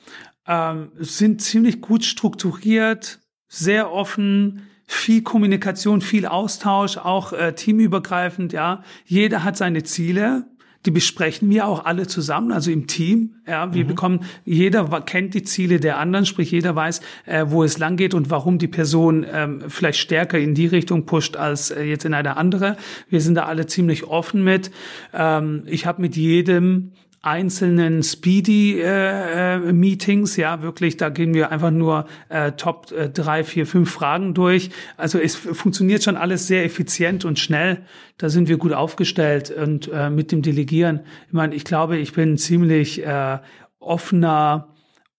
ähm, 0.47 0.91
sind 0.95 1.43
ziemlich 1.43 1.79
gut 1.79 2.03
strukturiert, 2.03 3.19
sehr 3.47 3.91
offen, 3.91 4.67
viel 4.87 5.21
Kommunikation, 5.21 6.01
viel 6.01 6.25
Austausch, 6.25 6.97
auch 6.97 7.33
äh, 7.33 7.53
teamübergreifend, 7.53 8.51
ja. 8.51 8.83
Jeder 9.05 9.43
hat 9.43 9.57
seine 9.57 9.83
Ziele 9.83 10.45
die 10.85 10.91
besprechen 10.91 11.49
wir 11.49 11.67
auch 11.67 11.85
alle 11.85 12.07
zusammen, 12.07 12.51
also 12.51 12.71
im 12.71 12.87
Team. 12.87 13.35
Ja, 13.47 13.73
wir 13.73 13.83
mhm. 13.83 13.87
bekommen, 13.87 14.19
jeder 14.45 14.85
kennt 15.01 15.33
die 15.33 15.43
Ziele 15.43 15.79
der 15.79 15.97
anderen, 15.97 16.25
sprich 16.25 16.51
jeder 16.51 16.75
weiß, 16.75 17.01
äh, 17.25 17.45
wo 17.47 17.63
es 17.63 17.77
lang 17.77 17.97
geht 17.97 18.13
und 18.13 18.29
warum 18.29 18.57
die 18.57 18.67
Person 18.67 19.25
ähm, 19.31 19.63
vielleicht 19.67 19.99
stärker 19.99 20.37
in 20.37 20.53
die 20.53 20.67
Richtung 20.67 21.05
pusht 21.05 21.35
als 21.35 21.71
äh, 21.71 21.83
jetzt 21.83 22.05
in 22.05 22.13
eine 22.13 22.37
andere. 22.37 22.77
Wir 23.09 23.21
sind 23.21 23.35
da 23.35 23.45
alle 23.45 23.65
ziemlich 23.67 24.05
offen 24.05 24.43
mit. 24.43 24.71
Ähm, 25.13 25.63
ich 25.65 25.85
habe 25.85 26.01
mit 26.01 26.15
jedem 26.15 26.91
einzelnen 27.27 28.03
Speedy-Meetings, 28.03 30.37
äh, 30.37 30.41
äh, 30.41 30.43
ja, 30.43 30.61
wirklich, 30.61 30.97
da 30.97 31.09
gehen 31.09 31.33
wir 31.33 31.51
einfach 31.51 31.71
nur 31.71 32.05
äh, 32.29 32.51
Top 32.53 32.91
äh, 32.91 33.09
drei, 33.09 33.43
vier, 33.43 33.67
fünf 33.67 33.91
Fragen 33.91 34.33
durch. 34.33 34.69
Also 34.95 35.19
es 35.19 35.35
funktioniert 35.35 36.01
schon 36.03 36.15
alles 36.15 36.47
sehr 36.47 36.63
effizient 36.63 37.25
und 37.25 37.37
schnell. 37.37 37.83
Da 38.17 38.29
sind 38.29 38.47
wir 38.47 38.55
gut 38.57 38.71
aufgestellt 38.73 39.51
und 39.51 39.91
äh, 39.93 40.09
mit 40.09 40.31
dem 40.31 40.41
Delegieren. 40.41 41.01
Ich 41.27 41.33
meine, 41.33 41.53
ich 41.53 41.65
glaube, 41.65 41.97
ich 41.97 42.13
bin 42.13 42.37
ziemlich 42.37 43.05
äh, 43.05 43.39
offener 43.79 44.73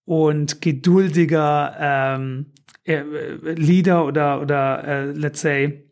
und 0.04 0.62
geduldiger 0.62 1.76
ähm, 1.78 2.46
äh, 2.84 3.02
Leader 3.54 4.06
oder 4.06 4.40
oder 4.40 4.84
äh, 4.84 5.10
let's 5.12 5.42
say 5.42 5.87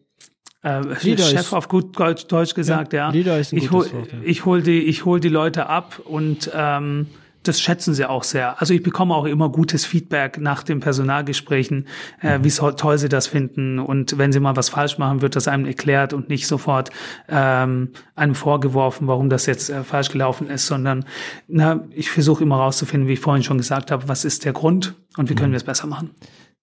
äh, 0.66 1.16
Chef 1.16 1.40
ist, 1.40 1.52
auf 1.52 1.68
gut 1.68 1.98
Deutsch, 1.98 2.54
gesagt, 2.54 2.92
ja. 2.92 3.06
ja. 3.06 3.10
Leader 3.10 3.38
ist 3.38 3.52
ein 3.52 3.58
ich 3.58 3.70
hol, 3.70 3.84
Wort, 3.92 4.12
ja. 4.12 4.18
ich 4.24 4.44
hol 4.44 4.62
die, 4.62 4.82
ich 4.82 5.04
hol 5.04 5.20
die 5.20 5.28
Leute 5.28 5.68
ab 5.68 6.00
und 6.04 6.50
ähm, 6.54 7.06
das 7.44 7.60
schätzen 7.60 7.94
sie 7.94 8.04
auch 8.06 8.24
sehr. 8.24 8.60
Also 8.60 8.74
ich 8.74 8.82
bekomme 8.82 9.14
auch 9.14 9.24
immer 9.24 9.48
gutes 9.48 9.84
Feedback 9.84 10.38
nach 10.40 10.64
den 10.64 10.80
Personalgesprächen, 10.80 11.86
äh, 12.20 12.38
mhm. 12.38 12.44
wie 12.44 12.50
toll 12.50 12.98
sie 12.98 13.08
das 13.08 13.28
finden. 13.28 13.78
Und 13.78 14.18
wenn 14.18 14.32
sie 14.32 14.40
mal 14.40 14.56
was 14.56 14.68
falsch 14.68 14.98
machen, 14.98 15.22
wird 15.22 15.36
das 15.36 15.46
einem 15.46 15.66
erklärt 15.66 16.12
und 16.12 16.28
nicht 16.28 16.48
sofort 16.48 16.90
ähm, 17.28 17.90
einem 18.16 18.34
vorgeworfen, 18.34 19.06
warum 19.06 19.30
das 19.30 19.46
jetzt 19.46 19.70
äh, 19.70 19.84
falsch 19.84 20.10
gelaufen 20.10 20.50
ist, 20.50 20.66
sondern 20.66 21.04
na, 21.46 21.84
ich 21.90 22.10
versuche 22.10 22.42
immer 22.42 22.56
rauszufinden, 22.56 23.08
wie 23.08 23.12
ich 23.12 23.20
vorhin 23.20 23.44
schon 23.44 23.58
gesagt 23.58 23.92
habe, 23.92 24.08
was 24.08 24.24
ist 24.24 24.44
der 24.44 24.52
Grund 24.52 24.94
und 25.16 25.30
wie 25.30 25.36
können 25.36 25.50
mhm. 25.50 25.52
wir 25.52 25.58
es 25.58 25.64
besser 25.64 25.86
machen. 25.86 26.10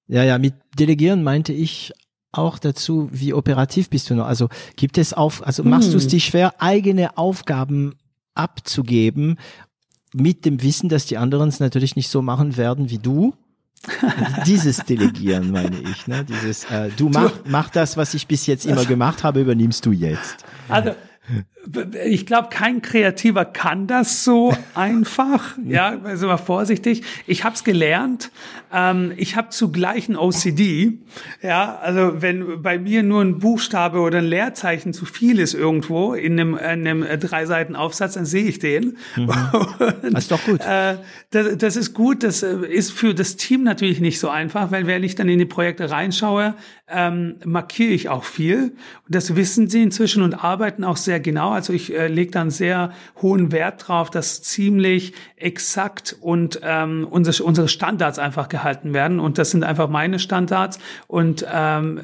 Ja, 0.07 0.23
ja, 0.23 0.38
mit 0.38 0.55
Delegieren 0.77 1.23
meinte 1.23 1.53
ich 1.53 1.93
auch 2.34 2.60
dazu, 2.60 3.10
wie 3.11 3.34
operativ 3.34 3.89
bist 3.89 4.10
du 4.10 4.15
noch? 4.15 4.26
Also 4.26 4.49
gibt 4.76 4.97
es 4.97 5.14
auf, 5.14 5.45
also 5.45 5.64
machst 5.64 5.88
hm. 5.88 5.91
du 5.93 5.97
es 5.97 6.07
dir 6.07 6.19
schwer, 6.19 6.55
eigene 6.60 7.18
Aufgaben 7.18 7.95
abzugeben, 8.35 9.38
mit 10.14 10.45
dem 10.45 10.61
Wissen, 10.61 10.89
dass 10.89 11.05
die 11.05 11.18
anderen 11.18 11.49
es 11.49 11.60
natürlich 11.60 11.95
nicht 11.95 12.10
so 12.10 12.22
machen 12.22 12.57
werden 12.57 12.89
wie 12.89 12.99
du? 12.99 13.34
Dieses 14.45 14.77
Delegieren 14.77 15.51
meine 15.51 15.77
ich, 15.77 16.07
ne? 16.07 16.23
Dieses, 16.23 16.65
äh, 16.65 16.89
du 16.95 17.10
mach, 17.10 17.34
mach 17.45 17.69
das, 17.69 17.97
was 17.97 18.14
ich 18.14 18.27
bis 18.27 18.45
jetzt 18.45 18.65
immer 18.65 18.85
gemacht 18.85 19.23
habe, 19.23 19.41
übernimmst 19.41 19.85
du 19.85 19.91
jetzt. 19.91 20.45
Also 20.69 20.91
ich 22.06 22.26
glaube, 22.26 22.50
kein 22.52 22.82
Kreativer 22.82 23.45
kann 23.45 23.88
das 23.88 24.24
so 24.26 24.54
einfach. 24.76 25.58
Ja, 25.66 25.98
also 26.04 26.28
mal 26.28 26.38
vorsichtig. 26.38 27.04
Ich 27.26 27.44
habe 27.45 27.56
es 27.56 27.64
gelernt. 27.64 28.32
Ähm, 28.74 29.14
ich 29.16 29.38
habe 29.38 29.50
zugleich 29.50 30.10
ein 30.10 30.18
OCD. 30.18 31.00
Ja, 31.41 31.78
also 31.82 32.22
wenn 32.22 32.62
bei 32.62 32.78
mir 32.78 33.04
nur 33.04 33.22
ein 33.22 33.40
Buchstabe 33.40 34.00
oder 34.00 34.18
ein 34.18 34.26
Leerzeichen 34.26 34.94
zu 34.94 35.06
viel 35.06 35.40
ist 35.40 35.54
irgendwo 35.54 36.14
in 36.14 36.40
einem, 36.40 36.56
in 36.56 36.88
einem 36.88 37.20
drei 37.20 37.45
Seiten 37.45 37.76
Aufsatz, 37.76 38.16
dann 38.16 38.26
sehe 38.26 38.45
ich 38.45 38.60
den. 38.60 38.98
Mhm. 39.16 39.28
das 40.02 40.24
ist 40.24 40.32
doch 40.32 40.44
gut. 40.44 40.60
Äh, 40.60 40.98
das, 41.30 41.58
das 41.58 41.76
ist 41.78 41.94
gut. 41.94 42.24
Das 42.24 42.44
äh, 42.44 42.58
ist 42.68 42.91
für 42.91 43.14
das 43.14 43.38
Team 43.38 43.64
natürlich 43.64 44.02
nicht 44.02 44.20
so 44.20 44.28
einfach, 44.28 44.72
weil 44.72 44.86
wenn 44.86 45.04
ich 45.04 45.16
dann 45.16 45.30
in 45.30 45.40
die 45.40 45.45
Projekte 45.45 45.90
reinschaue, 45.90 46.56
ähm, 46.90 47.36
markiere 47.45 47.91
ich 47.94 48.10
auch 48.10 48.26
viel. 48.26 48.76
Und 49.06 49.16
das 49.16 49.36
wissen 49.36 49.70
sie 49.70 49.82
inzwischen 49.82 50.24
und 50.24 50.44
arbeiten 50.44 50.84
auch 50.84 50.98
sehr 50.98 51.12
genau. 51.19 51.52
Also 51.52 51.73
ich 51.73 51.94
äh, 51.94 52.07
lege 52.07 52.31
dann 52.31 52.49
sehr 52.49 52.91
hohen 53.22 53.52
Wert 53.52 53.88
drauf, 53.88 54.10
dass 54.10 54.41
ziemlich 54.41 55.14
exakt 55.35 56.15
und 56.19 56.60
ähm, 56.64 57.07
unsere, 57.10 57.44
unsere 57.44 57.68
Standards 57.68 58.19
einfach 58.19 58.49
gehalten 58.49 58.94
werden. 58.94 59.19
Und 59.19 59.38
das 59.38 59.52
sind 59.52 59.64
einfach 59.64 59.90
meine 59.90 60.19
Standards. 60.19 60.80
Und 61.07 61.45
ähm, 61.52 62.02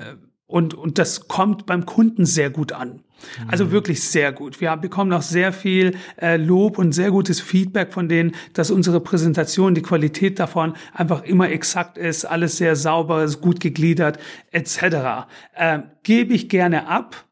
und, 0.49 0.73
und 0.73 0.97
das 0.97 1.27
kommt 1.27 1.67
beim 1.67 1.85
Kunden 1.85 2.25
sehr 2.25 2.49
gut 2.49 2.71
an. 2.71 3.03
Also 3.47 3.65
mhm. 3.65 3.71
wirklich 3.71 4.03
sehr 4.03 4.31
gut. 4.31 4.59
Wir 4.61 4.75
bekommen 4.77 5.13
auch 5.13 5.21
sehr 5.21 5.53
viel 5.53 5.95
äh, 6.19 6.37
Lob 6.37 6.79
und 6.79 6.91
sehr 6.91 7.11
gutes 7.11 7.39
Feedback 7.39 7.93
von 7.93 8.09
denen, 8.09 8.33
dass 8.53 8.71
unsere 8.71 8.99
Präsentation, 8.99 9.75
die 9.75 9.83
Qualität 9.83 10.39
davon 10.39 10.73
einfach 10.91 11.23
immer 11.23 11.51
exakt 11.51 11.99
ist, 11.99 12.25
alles 12.25 12.57
sehr 12.57 12.75
sauber, 12.75 13.23
ist 13.23 13.41
gut 13.41 13.59
gegliedert, 13.59 14.17
etc. 14.49 15.27
Äh, 15.53 15.79
Gebe 16.01 16.33
ich 16.33 16.49
gerne 16.49 16.87
ab. 16.87 17.25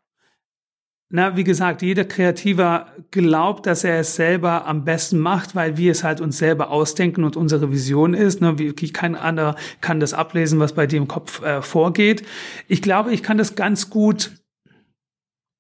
Na, 1.09 1.37
wie 1.37 1.45
gesagt, 1.45 1.81
jeder 1.83 2.03
Kreativer 2.03 2.87
glaubt, 3.11 3.65
dass 3.65 3.85
er 3.85 3.99
es 3.99 4.15
selber 4.15 4.65
am 4.65 4.83
besten 4.83 5.19
macht, 5.19 5.55
weil 5.55 5.77
wir 5.77 5.91
es 5.91 6.03
halt 6.03 6.19
uns 6.19 6.37
selber 6.37 6.69
ausdenken 6.69 7.23
und 7.23 7.37
unsere 7.37 7.71
Vision 7.71 8.13
ist. 8.13 8.41
Ne, 8.41 8.59
wie, 8.59 8.73
kein 8.73 9.15
anderer 9.15 9.55
kann 9.79 10.01
das 10.01 10.13
ablesen, 10.13 10.59
was 10.59 10.73
bei 10.73 10.85
dir 10.85 10.97
im 10.97 11.07
Kopf 11.07 11.41
äh, 11.41 11.61
vorgeht. 11.61 12.23
Ich 12.67 12.81
glaube, 12.81 13.13
ich 13.13 13.23
kann 13.23 13.37
das 13.37 13.55
ganz 13.55 13.89
gut 13.89 14.31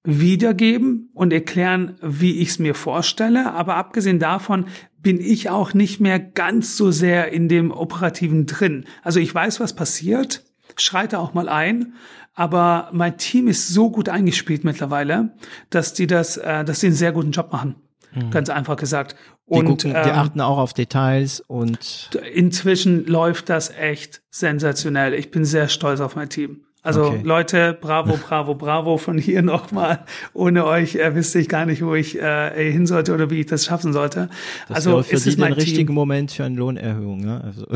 wiedergeben 0.03 1.11
und 1.13 1.31
erklären, 1.31 1.95
wie 2.01 2.39
ich 2.39 2.49
es 2.49 2.59
mir 2.59 2.75
vorstelle. 2.75 3.53
Aber 3.53 3.75
abgesehen 3.75 4.19
davon 4.19 4.65
bin 5.01 5.21
ich 5.21 5.49
auch 5.49 5.73
nicht 5.73 6.01
mehr 6.01 6.19
ganz 6.19 6.75
so 6.75 6.91
sehr 6.91 7.31
in 7.31 7.47
dem 7.47 7.71
Operativen 7.71 8.47
drin. 8.47 8.83
Also 9.01 9.21
ich 9.21 9.33
weiß, 9.33 9.61
was 9.61 9.75
passiert, 9.75 10.43
schreite 10.75 11.19
auch 11.19 11.33
mal 11.33 11.47
ein, 11.47 11.93
aber 12.37 12.89
mein 12.93 13.17
Team 13.17 13.47
ist 13.47 13.67
so 13.69 13.89
gut 13.89 14.09
eingespielt 14.09 14.63
mittlerweile, 14.63 15.31
dass 15.71 15.95
die 15.95 16.05
das, 16.05 16.37
äh, 16.37 16.63
dass 16.63 16.79
die 16.81 16.85
einen 16.85 16.95
sehr 16.95 17.11
guten 17.11 17.31
Job 17.31 17.51
machen. 17.51 17.75
Mhm. 18.13 18.29
Ganz 18.29 18.49
einfach 18.51 18.75
gesagt. 18.75 19.15
Und, 19.45 19.83
die, 19.83 19.89
gucken, 19.89 20.03
die 20.03 20.09
ähm, 20.09 20.15
achten 20.15 20.41
auch 20.41 20.59
auf 20.59 20.73
Details 20.73 21.39
und 21.39 22.11
inzwischen 22.31 23.07
läuft 23.07 23.49
das 23.49 23.71
echt 23.71 24.21
sensationell. 24.29 25.15
Ich 25.15 25.31
bin 25.31 25.45
sehr 25.45 25.67
stolz 25.67 25.99
auf 25.99 26.15
mein 26.15 26.29
Team. 26.29 26.66
Also 26.83 27.05
okay. 27.05 27.21
Leute, 27.23 27.77
bravo, 27.79 28.17
bravo, 28.17 28.55
bravo 28.55 28.97
von 28.97 29.17
hier 29.17 29.41
nochmal. 29.41 30.05
Ohne 30.33 30.65
euch 30.65 30.95
äh, 30.95 31.13
wüsste 31.15 31.39
ich 31.39 31.49
gar 31.49 31.65
nicht, 31.65 31.83
wo 31.83 31.95
ich 31.95 32.19
äh, 32.19 32.71
hin 32.71 32.85
sollte 32.85 33.13
oder 33.13 33.29
wie 33.29 33.41
ich 33.41 33.45
das 33.47 33.65
schaffen 33.65 33.91
sollte. 33.91 34.29
Das 34.67 34.77
also 34.77 35.03
für 35.03 35.15
ist 35.15 35.27
es 35.27 35.37
mein 35.37 35.53
richtigen 35.53 35.93
Moment 35.93 36.31
für 36.31 36.45
eine 36.45 36.55
Lohnerhöhung. 36.55 37.19
Ne? 37.19 37.41
Also. 37.43 37.65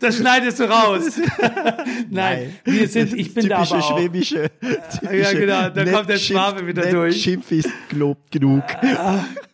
das 0.00 0.16
schneidest 0.16 0.60
du 0.60 0.64
raus. 0.64 1.20
Nein, 1.38 2.08
Nein, 2.10 2.52
wir 2.64 2.88
sind, 2.88 3.12
ich 3.12 3.34
bin 3.34 3.44
typische 3.44 3.48
da 3.48 3.76
aber 3.76 3.84
auch. 3.84 3.98
Schwäbische, 3.98 4.50
typische 4.60 5.16
ja, 5.16 5.32
genau, 5.32 5.68
da 5.70 5.84
kommt 5.92 6.08
der 6.08 6.16
Schwabe 6.16 6.66
wieder 6.66 6.90
durch. 6.90 7.22
Schimpf 7.22 7.50
ist 7.52 7.70
gelobt 7.88 8.30
genug. 8.30 8.62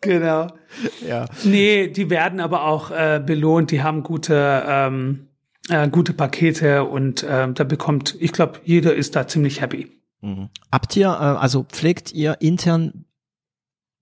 Genau. 0.02 0.46
Ja. 1.08 1.24
Nee, 1.42 1.88
die 1.88 2.10
werden 2.10 2.38
aber 2.38 2.64
auch 2.64 2.92
äh, 2.92 3.20
belohnt, 3.24 3.72
die 3.72 3.82
haben 3.82 4.04
gute, 4.04 4.62
ähm, 4.68 5.26
äh, 5.68 5.88
gute 5.88 6.12
Pakete 6.12 6.84
und 6.84 7.22
äh, 7.22 7.52
da 7.52 7.64
bekommt, 7.64 8.16
ich 8.20 8.32
glaube, 8.32 8.60
jeder 8.64 8.94
ist 8.94 9.16
da 9.16 9.26
ziemlich 9.26 9.60
happy. 9.60 9.90
Mhm. 10.20 10.48
Habt 10.70 10.96
ihr, 10.96 11.08
äh, 11.08 11.10
also 11.10 11.64
pflegt 11.64 12.12
ihr 12.12 12.36
intern 12.40 13.04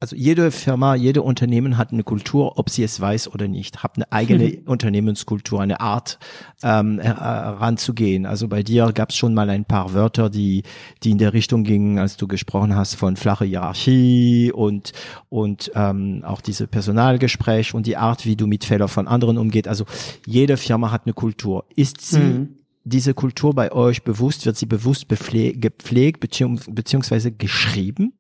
also 0.05 0.17
jede 0.17 0.51
Firma, 0.51 0.95
jede 0.95 1.23
Unternehmen 1.23 1.79
hat 1.79 1.91
eine 1.91 2.05
Kultur, 2.05 2.59
ob 2.59 2.69
sie 2.69 2.83
es 2.83 3.01
weiß 3.01 3.33
oder 3.33 3.49
nicht, 3.49 3.83
hat 3.83 3.97
eine 3.97 4.13
eigene 4.13 4.49
mhm. 4.49 4.63
Unternehmenskultur, 4.67 5.63
eine 5.63 5.81
Art 5.81 6.19
ähm, 6.63 7.01
heranzugehen. 7.01 8.27
Also 8.27 8.49
bei 8.49 8.63
dir 8.63 8.93
gab 8.93 9.11
es 9.11 9.17
schon 9.17 9.33
mal 9.33 9.49
ein 9.49 9.65
paar 9.65 9.95
Wörter, 9.95 10.29
die 10.29 10.63
die 11.03 11.13
in 11.13 11.17
der 11.17 11.33
Richtung 11.33 11.65
gingen, 11.65 11.99
als 11.99 12.19
du 12.19 12.29
gesprochen 12.29 12.77
hast 12.77 12.97
von 12.97 13.17
flache 13.17 13.47
Hierarchie 13.47 14.53
und 14.53 14.93
und 15.31 15.73
ähm, 15.75 16.23
auch 16.23 16.43
diese 16.43 16.67
Personalgespräch 16.67 17.73
und 17.73 17.87
die 17.87 17.97
Art, 17.97 18.27
wie 18.27 18.37
du 18.37 18.47
mit 18.47 18.67
Fehlern 18.67 18.89
von 18.89 19.09
anderen 19.09 19.39
umgeht. 19.39 19.69
Also 19.69 19.87
jede 20.27 20.59
Firma 20.59 20.91
hat 20.91 21.07
eine 21.07 21.15
Kultur. 21.15 21.65
Ist 21.75 22.03
sie 22.03 22.19
mhm 22.19 22.49
diese 22.87 23.15
Kultur 23.15 23.55
bei 23.55 23.73
euch 23.73 24.03
bewusst? 24.03 24.45
Wird 24.45 24.59
sie 24.59 24.67
bewusst 24.67 25.09
gepflegt 25.09 26.21
beziehungsweise 26.21 27.33
geschrieben? 27.33 28.13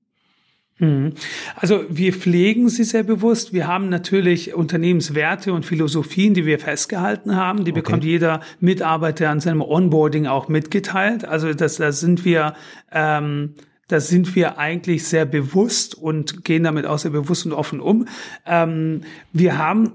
Mhm. 0.78 1.12
Also 1.54 1.84
wir 1.88 2.12
pflegen 2.12 2.68
sie 2.68 2.84
sehr 2.84 3.04
bewusst. 3.04 3.52
Wir 3.52 3.66
haben 3.66 3.88
natürlich 3.88 4.54
Unternehmenswerte 4.54 5.52
und 5.52 5.64
Philosophien, 5.64 6.34
die 6.34 6.46
wir 6.46 6.58
festgehalten 6.58 7.36
haben. 7.36 7.64
Die 7.64 7.70
okay. 7.70 7.80
bekommt 7.80 8.04
jeder 8.04 8.40
Mitarbeiter 8.60 9.30
an 9.30 9.40
seinem 9.40 9.62
Onboarding 9.62 10.26
auch 10.26 10.48
mitgeteilt. 10.48 11.24
Also 11.24 11.54
das, 11.54 11.76
da 11.76 11.92
sind 11.92 12.24
wir, 12.24 12.54
ähm, 12.90 13.54
da 13.88 14.00
sind 14.00 14.34
wir 14.34 14.58
eigentlich 14.58 15.06
sehr 15.06 15.26
bewusst 15.26 15.94
und 15.94 16.44
gehen 16.44 16.64
damit 16.64 16.86
auch 16.86 16.98
sehr 16.98 17.12
bewusst 17.12 17.46
und 17.46 17.52
offen 17.52 17.80
um. 17.80 18.08
Ähm, 18.44 19.02
wir 19.32 19.58
haben 19.58 19.92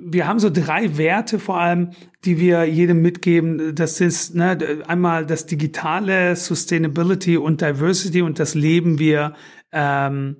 wir 0.00 0.26
haben 0.26 0.38
so 0.38 0.50
drei 0.50 0.96
Werte 0.96 1.38
vor 1.38 1.58
allem, 1.58 1.90
die 2.24 2.38
wir 2.38 2.64
jedem 2.64 3.02
mitgeben. 3.02 3.74
Das 3.74 4.00
ist 4.00 4.34
ne, 4.34 4.58
einmal 4.86 5.26
das 5.26 5.46
digitale 5.46 6.36
Sustainability 6.36 7.36
und 7.36 7.60
Diversity 7.60 8.22
und 8.22 8.38
das 8.38 8.54
leben 8.54 8.98
wir 8.98 9.34
ähm, 9.72 10.36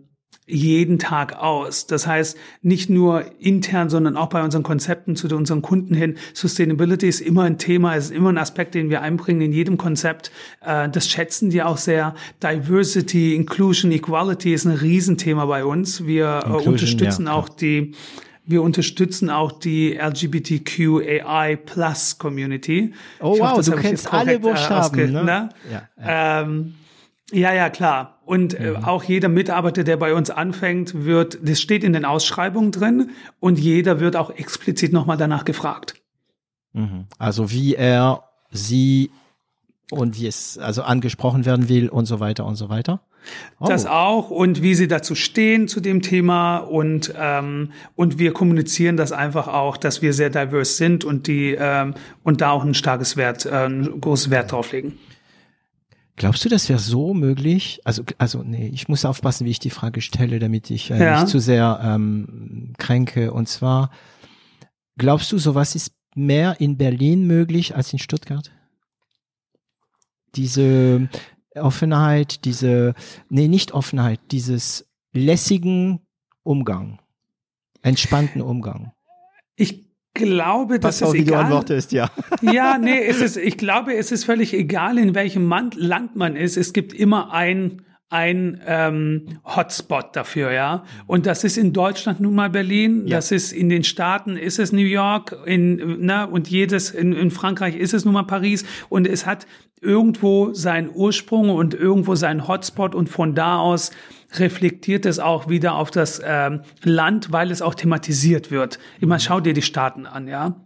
jeden 0.46 0.98
Tag 0.98 1.36
aus. 1.38 1.86
Das 1.86 2.06
heißt, 2.06 2.36
nicht 2.60 2.90
nur 2.90 3.24
intern, 3.38 3.88
sondern 3.88 4.16
auch 4.16 4.28
bei 4.28 4.42
unseren 4.42 4.62
Konzepten 4.62 5.16
zu 5.16 5.34
unseren 5.34 5.62
Kunden 5.62 5.94
hin. 5.94 6.16
Sustainability 6.34 7.08
ist 7.08 7.20
immer 7.20 7.44
ein 7.44 7.56
Thema, 7.56 7.94
ist 7.94 8.12
immer 8.12 8.28
ein 8.28 8.38
Aspekt, 8.38 8.74
den 8.74 8.90
wir 8.90 9.00
einbringen 9.00 9.40
in 9.40 9.52
jedem 9.52 9.78
Konzept. 9.78 10.30
Äh, 10.60 10.90
das 10.90 11.08
schätzen 11.08 11.50
die 11.50 11.62
auch 11.62 11.78
sehr. 11.78 12.14
Diversity, 12.42 13.34
Inclusion, 13.34 13.90
Equality 13.90 14.52
ist 14.52 14.66
ein 14.66 14.72
Riesenthema 14.72 15.46
bei 15.46 15.64
uns. 15.64 16.06
Wir 16.06 16.26
äh, 16.26 16.46
Inclusion, 16.46 16.72
unterstützen 16.74 17.26
ja, 17.26 17.32
auch 17.32 17.48
die 17.48 17.94
wir 18.46 18.62
unterstützen 18.62 19.30
auch 19.30 19.52
die 19.52 19.94
LGBTQAI 19.94 21.56
Plus 21.56 22.18
Community. 22.18 22.92
Oh 23.20 23.38
wow, 23.38 23.56
hoffe, 23.56 23.70
du 23.70 23.76
kennst 23.76 24.12
alle 24.12 24.34
äh, 24.34 24.38
Buchstaben, 24.38 25.12
ne? 25.12 25.24
ne? 25.24 25.48
Ja, 25.70 25.88
ja. 25.98 26.42
Ähm, 26.42 26.74
ja, 27.32 27.52
ja, 27.54 27.70
klar. 27.70 28.20
Und 28.26 28.54
äh, 28.54 28.72
mhm. 28.72 28.84
auch 28.84 29.02
jeder 29.02 29.28
Mitarbeiter, 29.28 29.82
der 29.82 29.96
bei 29.96 30.14
uns 30.14 30.30
anfängt, 30.30 31.04
wird, 31.04 31.38
das 31.42 31.60
steht 31.60 31.82
in 31.84 31.92
den 31.92 32.04
Ausschreibungen 32.04 32.70
drin 32.70 33.10
und 33.40 33.58
jeder 33.58 34.00
wird 34.00 34.16
auch 34.16 34.30
explizit 34.30 34.92
nochmal 34.92 35.16
danach 35.16 35.44
gefragt. 35.44 35.94
Mhm. 36.72 37.06
Also 37.18 37.50
wie 37.50 37.74
er, 37.74 38.24
sie 38.50 39.10
und 39.90 40.18
wie 40.18 40.26
es 40.26 40.58
also 40.58 40.82
angesprochen 40.82 41.44
werden 41.44 41.68
will 41.68 41.88
und 41.88 42.06
so 42.06 42.20
weiter 42.20 42.46
und 42.46 42.56
so 42.56 42.68
weiter. 42.68 43.00
Oh. 43.58 43.66
Das 43.66 43.86
auch 43.86 44.30
und 44.30 44.62
wie 44.62 44.74
sie 44.74 44.88
dazu 44.88 45.14
stehen 45.14 45.68
zu 45.68 45.80
dem 45.80 46.02
Thema 46.02 46.58
und 46.58 47.14
ähm, 47.18 47.70
und 47.94 48.18
wir 48.18 48.32
kommunizieren 48.32 48.96
das 48.96 49.12
einfach 49.12 49.48
auch, 49.48 49.76
dass 49.76 50.02
wir 50.02 50.12
sehr 50.12 50.30
divers 50.30 50.76
sind 50.76 51.04
und 51.04 51.26
die 51.26 51.56
ähm, 51.58 51.94
und 52.22 52.40
da 52.40 52.50
auch 52.50 52.64
ein 52.64 52.74
starkes 52.74 53.16
Wert, 53.16 53.46
äh, 53.46 53.66
ein 53.66 54.00
großes 54.00 54.30
Wert 54.30 54.52
drauf 54.52 54.72
legen. 54.72 54.98
Glaubst 56.16 56.44
du, 56.44 56.48
das 56.48 56.68
wäre 56.68 56.78
so 56.78 57.12
möglich? 57.12 57.80
Also, 57.84 58.04
also 58.18 58.42
nee, 58.44 58.68
ich 58.72 58.88
muss 58.88 59.04
aufpassen, 59.04 59.46
wie 59.46 59.50
ich 59.50 59.58
die 59.58 59.70
Frage 59.70 60.00
stelle, 60.00 60.38
damit 60.38 60.70
ich 60.70 60.90
äh, 60.90 61.02
ja. 61.02 61.20
nicht 61.20 61.28
zu 61.28 61.40
sehr 61.40 61.80
ähm, 61.82 62.72
kränke. 62.78 63.32
Und 63.32 63.48
zwar, 63.48 63.90
glaubst 64.96 65.32
du, 65.32 65.38
sowas 65.38 65.74
ist 65.74 65.92
mehr 66.14 66.60
in 66.60 66.76
Berlin 66.76 67.26
möglich 67.26 67.74
als 67.74 67.92
in 67.92 67.98
Stuttgart? 67.98 68.52
Diese 70.36 71.08
Offenheit, 71.54 72.44
diese, 72.44 72.94
nee, 73.28 73.48
nicht 73.48 73.72
Offenheit, 73.72 74.20
dieses 74.30 74.88
lässigen 75.12 76.00
Umgang, 76.42 77.00
entspannten 77.82 78.42
Umgang. 78.42 78.92
Ich 79.56 79.84
glaube, 80.14 80.78
dass 80.78 81.00
es 81.00 81.12
egal. 81.12 81.24
Du 81.24 81.34
antwortest, 81.36 81.92
ja. 81.92 82.10
Ja, 82.40 82.78
nee, 82.78 83.00
es 83.04 83.20
ist, 83.20 83.36
ich 83.36 83.56
glaube, 83.56 83.94
es 83.94 84.12
ist 84.12 84.24
völlig 84.24 84.54
egal, 84.54 84.98
in 84.98 85.14
welchem 85.14 85.48
Land 85.48 86.16
man 86.16 86.36
ist. 86.36 86.56
Es 86.56 86.72
gibt 86.72 86.92
immer 86.92 87.32
ein 87.32 87.82
ein 88.14 88.60
ähm, 88.64 89.40
Hotspot 89.44 90.14
dafür, 90.14 90.52
ja. 90.52 90.84
Und 91.08 91.26
das 91.26 91.42
ist 91.42 91.58
in 91.58 91.72
Deutschland 91.72 92.20
nun 92.20 92.36
mal 92.36 92.48
Berlin, 92.48 93.08
ja. 93.08 93.16
das 93.16 93.32
ist 93.32 93.52
in 93.52 93.68
den 93.68 93.82
Staaten 93.82 94.36
ist 94.36 94.60
es 94.60 94.70
New 94.70 94.78
York, 94.78 95.36
in, 95.46 95.96
na, 95.98 96.22
und 96.22 96.48
jedes, 96.48 96.92
in, 96.92 97.12
in 97.12 97.32
Frankreich 97.32 97.74
ist 97.74 97.92
es 97.92 98.04
nun 98.04 98.14
mal 98.14 98.22
Paris 98.22 98.64
und 98.88 99.08
es 99.08 99.26
hat 99.26 99.48
irgendwo 99.80 100.54
seinen 100.54 100.90
Ursprung 100.94 101.50
und 101.50 101.74
irgendwo 101.74 102.14
seinen 102.14 102.46
Hotspot 102.46 102.94
und 102.94 103.08
von 103.08 103.34
da 103.34 103.58
aus 103.58 103.90
reflektiert 104.38 105.06
es 105.06 105.18
auch 105.18 105.48
wieder 105.48 105.74
auf 105.74 105.90
das 105.90 106.22
ähm, 106.24 106.60
Land, 106.84 107.32
weil 107.32 107.50
es 107.50 107.62
auch 107.62 107.74
thematisiert 107.74 108.52
wird. 108.52 108.78
Immer 109.00 109.18
schau 109.18 109.40
dir 109.40 109.54
die 109.54 109.62
Staaten 109.62 110.06
an, 110.06 110.28
ja. 110.28 110.64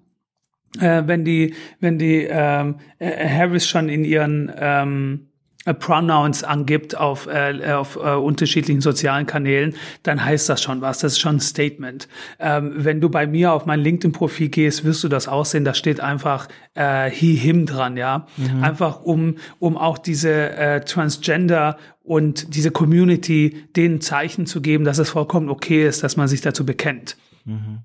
Äh, 0.79 1.05
wenn 1.07 1.25
die, 1.25 1.55
wenn 1.81 1.99
die 1.99 2.27
ähm, 2.29 2.77
äh, 2.99 3.27
Harris 3.27 3.67
schon 3.67 3.89
in 3.89 4.05
ihren 4.05 4.53
ähm, 4.55 5.29
äh, 5.69 5.75
Pronouns 5.75 6.45
angibt 6.45 6.97
auf, 6.97 7.27
äh, 7.27 7.73
auf 7.73 7.97
äh, 7.97 8.15
unterschiedlichen 8.15 8.81
sozialen 8.81 9.27
Kanälen, 9.27 9.75
dann 10.03 10.25
heißt 10.25 10.49
das 10.49 10.63
schon 10.63 10.81
was. 10.81 11.01
Das 11.01 11.13
ist 11.13 11.19
schon 11.19 11.37
ein 11.37 11.41
Statement. 11.41 12.09
Ähm, 12.39 12.73
wenn 12.77 13.01
du 13.01 13.11
bei 13.11 13.27
mir 13.27 13.53
auf 13.53 13.67
mein 13.67 13.81
LinkedIn-Profil 13.81 14.49
gehst, 14.49 14.85
wirst 14.85 15.05
du 15.05 15.09
das 15.09 15.29
aussehen. 15.29 15.65
Da 15.65 15.75
steht 15.75 16.01
einfach 16.01 16.49
äh, 16.75 17.11
he, 17.11 17.35
him 17.35 17.67
dran, 17.67 17.97
ja. 17.97 18.27
Mhm. 18.37 18.65
Einfach 18.65 19.03
um, 19.03 19.37
um 19.59 19.77
auch 19.77 19.99
diese 19.99 20.51
äh, 20.51 20.81
Transgender 20.81 21.77
und 22.03 22.55
diese 22.55 22.71
Community 22.71 23.65
den 23.77 24.01
Zeichen 24.01 24.47
zu 24.47 24.63
geben, 24.63 24.85
dass 24.85 24.99
es 24.99 25.11
vollkommen 25.11 25.51
okay 25.51 25.87
ist, 25.87 26.03
dass 26.03 26.17
man 26.17 26.29
sich 26.29 26.41
dazu 26.41 26.65
bekennt. 26.65 27.17
Mhm. 27.45 27.81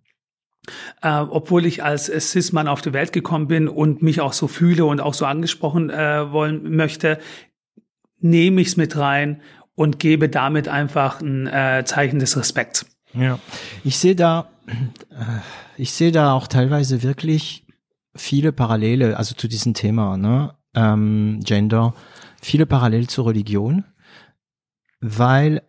Äh, 1.02 1.10
obwohl 1.10 1.66
ich 1.66 1.84
als 1.84 2.06
Cis-Mann 2.06 2.70
auf 2.70 2.82
die 2.82 2.94
Welt 2.94 3.12
gekommen 3.12 3.48
bin 3.48 3.68
und 3.68 4.02
mich 4.02 4.22
auch 4.22 4.32
so 4.32 4.48
fühle 4.48 4.86
und 4.86 5.02
auch 5.02 5.14
so 5.14 5.26
angesprochen 5.26 5.90
äh, 5.90 6.32
wollen 6.32 6.74
möchte, 6.76 7.20
nehme 8.24 8.62
ich 8.62 8.70
es 8.70 8.78
mit 8.78 8.98
rein 8.98 9.41
und 9.76 10.00
gebe 10.00 10.30
damit 10.30 10.68
einfach 10.68 11.22
ein 11.22 11.48
äh, 11.48 11.84
Zeichen 11.86 12.20
des 12.20 12.38
Respekts. 12.38 12.86
Ja, 13.14 13.40
ich 13.84 13.98
sehe 13.98 14.16
da, 14.16 14.50
äh, 14.68 15.41
ich 15.78 15.91
sehe 15.91 16.12
da 16.12 16.34
auch 16.34 16.48
teilweise 16.48 17.04
wirklich 17.04 17.66
viele 18.16 18.52
Parallele, 18.52 19.18
also 19.18 19.36
zu 19.36 19.48
diesem 19.48 19.74
Thema, 19.74 20.18
ne, 20.18 20.56
ähm, 20.76 21.40
Gender, 21.44 21.94
viele 22.41 22.66
Parallele 22.66 23.08
zur 23.08 23.28
Religion, 23.28 23.86
weil 25.02 25.62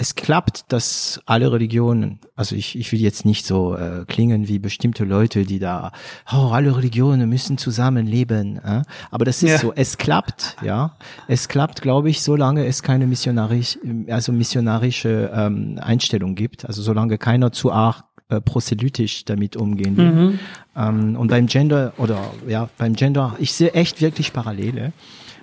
es 0.00 0.14
klappt, 0.14 0.72
dass 0.72 1.20
alle 1.26 1.52
Religionen, 1.52 2.20
also 2.34 2.56
ich, 2.56 2.78
ich 2.78 2.90
will 2.90 3.00
jetzt 3.00 3.26
nicht 3.26 3.44
so 3.44 3.76
äh, 3.76 4.06
klingen 4.08 4.48
wie 4.48 4.58
bestimmte 4.58 5.04
Leute, 5.04 5.44
die 5.44 5.58
da, 5.58 5.92
oh, 6.32 6.48
alle 6.52 6.74
Religionen 6.74 7.28
müssen 7.28 7.58
zusammenleben, 7.58 8.56
äh? 8.64 8.82
aber 9.10 9.26
das 9.26 9.42
ist 9.42 9.50
ja. 9.50 9.58
so, 9.58 9.74
es 9.76 9.98
klappt, 9.98 10.56
ja, 10.64 10.96
es 11.28 11.48
klappt, 11.48 11.82
glaube 11.82 12.08
ich, 12.08 12.22
solange 12.22 12.64
es 12.64 12.82
keine 12.82 13.06
missionarisch, 13.06 13.78
also 14.08 14.32
missionarische 14.32 15.30
ähm, 15.34 15.78
Einstellung 15.82 16.34
gibt, 16.34 16.64
also 16.64 16.80
solange 16.80 17.18
keiner 17.18 17.52
zu 17.52 17.70
arg 17.70 18.02
äh, 18.30 18.40
proselytisch 18.40 19.26
damit 19.26 19.54
umgehen 19.54 19.98
will. 19.98 20.12
Mhm. 20.12 20.38
Ähm, 20.76 21.16
und 21.16 21.28
beim 21.28 21.46
Gender 21.46 21.92
oder 21.98 22.18
ja, 22.48 22.70
beim 22.78 22.94
Gender, 22.94 23.36
ich 23.38 23.52
sehe 23.52 23.72
echt 23.72 24.00
wirklich 24.00 24.32
Parallele. 24.32 24.94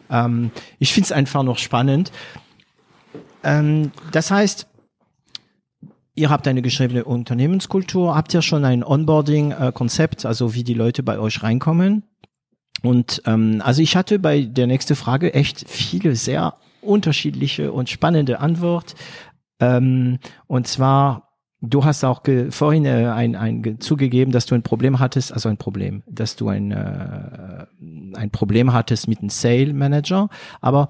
Ähm, 0.09 0.49
ich 0.79 0.93
finde 0.93 1.05
es 1.05 1.11
einfach 1.11 1.43
noch 1.43 1.59
spannend 1.59 2.11
ähm, 3.43 3.91
das 4.11 4.31
heißt, 4.31 4.67
ihr 6.15 6.29
habt 6.29 6.47
eine 6.47 6.61
geschriebene 6.61 7.05
Unternehmenskultur, 7.05 8.15
habt 8.15 8.33
ihr 8.33 8.41
schon 8.41 8.65
ein 8.65 8.83
Onboarding-Konzept, 8.83 10.25
also 10.25 10.53
wie 10.53 10.63
die 10.63 10.73
Leute 10.73 11.03
bei 11.03 11.19
euch 11.19 11.43
reinkommen? 11.43 12.03
Und 12.83 13.21
ähm, 13.25 13.61
also 13.63 13.81
ich 13.81 13.95
hatte 13.95 14.19
bei 14.19 14.41
der 14.41 14.67
nächsten 14.67 14.95
Frage 14.95 15.33
echt 15.33 15.67
viele 15.67 16.15
sehr 16.15 16.55
unterschiedliche 16.81 17.71
und 17.71 17.89
spannende 17.89 18.39
Antwort. 18.39 18.95
Ähm, 19.59 20.19
und 20.47 20.67
zwar 20.67 21.27
Du 21.59 21.83
hast 21.83 22.03
auch 22.03 22.21
vorhin 22.51 22.85
äh, 22.85 23.07
ein, 23.07 23.35
ein 23.35 23.79
zugegeben, 23.79 24.31
dass 24.31 24.45
du 24.45 24.53
ein 24.53 24.61
Problem 24.61 24.99
hattest, 24.99 25.33
also 25.33 25.49
ein 25.49 25.57
Problem, 25.57 26.03
dass 26.05 26.35
du 26.35 26.49
ein, 26.49 26.71
äh, 26.71 27.65
ein 28.13 28.29
Problem 28.31 28.73
hattest 28.73 29.07
mit 29.07 29.19
einem 29.19 29.29
Sale 29.29 29.73
Manager. 29.73 30.29
Aber 30.61 30.89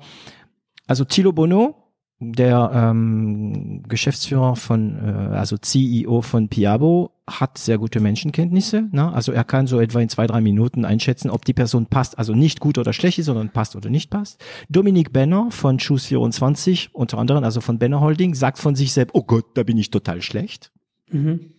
also 0.85 1.05
Thilo 1.05 1.31
Bono, 1.31 1.86
der 2.19 2.71
ähm, 2.73 3.83
Geschäftsführer 3.87 4.55
von, 4.55 4.97
äh, 4.97 5.35
also 5.35 5.57
CEO 5.57 6.21
von 6.21 6.49
Piabo, 6.49 7.11
hat 7.27 7.57
sehr 7.57 7.77
gute 7.77 7.99
Menschenkenntnisse. 7.99 8.87
Ne? 8.91 9.13
Also 9.13 9.33
er 9.33 9.43
kann 9.43 9.67
so 9.67 9.79
etwa 9.79 9.99
in 9.99 10.09
zwei, 10.09 10.25
drei 10.27 10.41
Minuten 10.41 10.85
einschätzen, 10.85 11.29
ob 11.29 11.45
die 11.45 11.53
Person 11.53 11.85
passt, 11.85 12.17
also 12.17 12.33
nicht 12.33 12.59
gut 12.59 12.77
oder 12.77 12.93
schlecht 12.93 13.19
ist, 13.19 13.25
sondern 13.25 13.49
passt 13.49 13.75
oder 13.75 13.89
nicht 13.89 14.09
passt. 14.09 14.43
Dominik 14.69 15.13
Benner 15.13 15.51
von 15.51 15.77
Choose24, 15.77 16.89
unter 16.93 17.17
anderem, 17.17 17.43
also 17.43 17.61
von 17.61 17.77
Benner 17.77 17.99
Holding, 17.99 18.33
sagt 18.33 18.57
von 18.57 18.75
sich 18.75 18.93
selbst, 18.93 19.13
oh 19.13 19.23
Gott, 19.23 19.45
da 19.55 19.63
bin 19.63 19.77
ich 19.77 19.91
total 19.91 20.21
schlecht. 20.21 20.71
Mhm. 21.11 21.51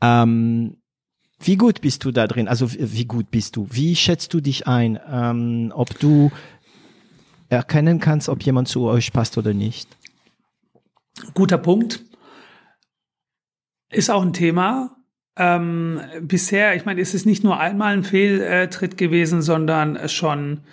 Ähm, 0.00 0.76
wie 1.40 1.56
gut 1.56 1.82
bist 1.82 2.04
du 2.04 2.10
da 2.10 2.26
drin? 2.26 2.48
Also 2.48 2.72
wie 2.72 3.04
gut 3.04 3.30
bist 3.30 3.56
du? 3.56 3.68
Wie 3.70 3.94
schätzt 3.94 4.34
du 4.34 4.40
dich 4.40 4.66
ein? 4.66 4.98
Ähm, 5.08 5.72
ob 5.74 5.96
du 6.00 6.32
erkennen 7.48 8.00
kannst, 8.00 8.28
ob 8.28 8.42
jemand 8.42 8.68
zu 8.68 8.84
euch 8.84 9.12
passt 9.12 9.38
oder 9.38 9.54
nicht? 9.54 9.88
Guter 11.34 11.58
Punkt. 11.58 12.04
Ist 13.90 14.10
auch 14.10 14.22
ein 14.22 14.32
Thema. 14.32 14.96
Ähm, 15.36 16.00
bisher, 16.20 16.74
ich 16.74 16.84
meine, 16.84 17.00
es 17.00 17.14
ist 17.14 17.26
nicht 17.26 17.44
nur 17.44 17.58
einmal 17.58 17.94
ein 17.94 18.04
Fehltritt 18.04 18.98
gewesen, 18.98 19.40
sondern 19.40 20.08
schon, 20.08 20.64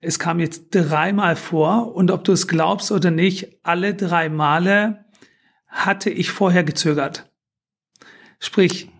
es 0.00 0.18
kam 0.18 0.40
jetzt 0.40 0.68
dreimal 0.70 1.36
vor. 1.36 1.94
Und 1.94 2.10
ob 2.10 2.24
du 2.24 2.32
es 2.32 2.48
glaubst 2.48 2.92
oder 2.92 3.10
nicht, 3.10 3.58
alle 3.62 3.94
drei 3.94 4.28
Male 4.28 5.04
hatte 5.66 6.10
ich 6.10 6.30
vorher 6.30 6.64
gezögert. 6.64 7.30
Sprich, 8.40 8.90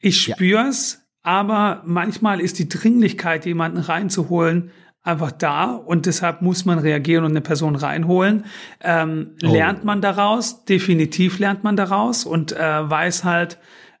ich 0.00 0.20
spür's, 0.20 0.94
ja. 0.94 1.00
aber 1.22 1.82
manchmal 1.86 2.40
ist 2.40 2.58
die 2.58 2.68
Dringlichkeit, 2.68 3.46
jemanden 3.46 3.78
reinzuholen, 3.78 4.70
einfach 5.06 5.32
da 5.32 5.72
und 5.72 6.06
deshalb 6.06 6.42
muss 6.42 6.64
man 6.64 6.78
reagieren 6.78 7.24
und 7.24 7.30
eine 7.30 7.40
Person 7.40 7.76
reinholen. 7.76 8.44
Ähm, 8.80 9.36
oh. 9.44 9.52
Lernt 9.52 9.84
man 9.84 10.00
daraus? 10.00 10.64
Definitiv 10.64 11.38
lernt 11.38 11.64
man 11.64 11.76
daraus 11.76 12.24
und 12.24 12.52
äh, 12.52 12.58
weiß 12.90 13.24
halt, 13.24 13.58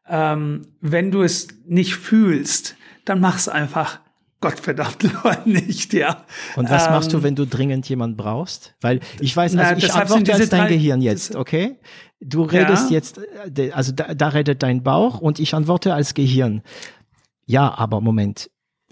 ähm, 0.08 0.68
wenn 0.80 1.10
du 1.10 1.22
es 1.22 1.48
nicht 1.66 1.94
fühlst, 1.94 2.76
dann 3.04 3.20
mach's 3.20 3.48
einfach. 3.48 4.00
Gottverdammt 4.40 5.08
nicht, 5.46 5.94
ja. 5.94 6.24
Und 6.56 6.68
was 6.68 6.86
ähm, 6.86 6.92
machst 6.92 7.12
du, 7.12 7.16
ähm, 7.16 7.22
wenn 7.22 7.34
du 7.36 7.46
dringend 7.46 7.88
jemanden 7.88 8.18
brauchst? 8.18 8.74
Weil 8.82 9.00
ich 9.18 9.34
weiß, 9.34 9.56
also 9.56 9.70
na, 9.72 9.78
ich 9.78 9.92
antworte 9.94 10.34
als 10.34 10.50
dein 10.50 10.68
Gehirn 10.68 11.00
jetzt, 11.00 11.34
okay? 11.34 11.78
Du 12.20 12.42
redest 12.42 12.90
ja. 12.90 12.96
jetzt, 12.96 13.18
äh, 13.56 13.72
also 13.72 13.92
da, 13.92 14.14
da 14.14 14.28
redet 14.28 14.62
dein 14.62 14.82
Bauch 14.82 15.20
und 15.20 15.38
ich 15.38 15.54
antworte 15.54 15.94
als 15.94 16.12
Gehirn. 16.12 16.62
Ja, 17.46 17.72
aber 17.78 18.00
Moment, 18.02 18.50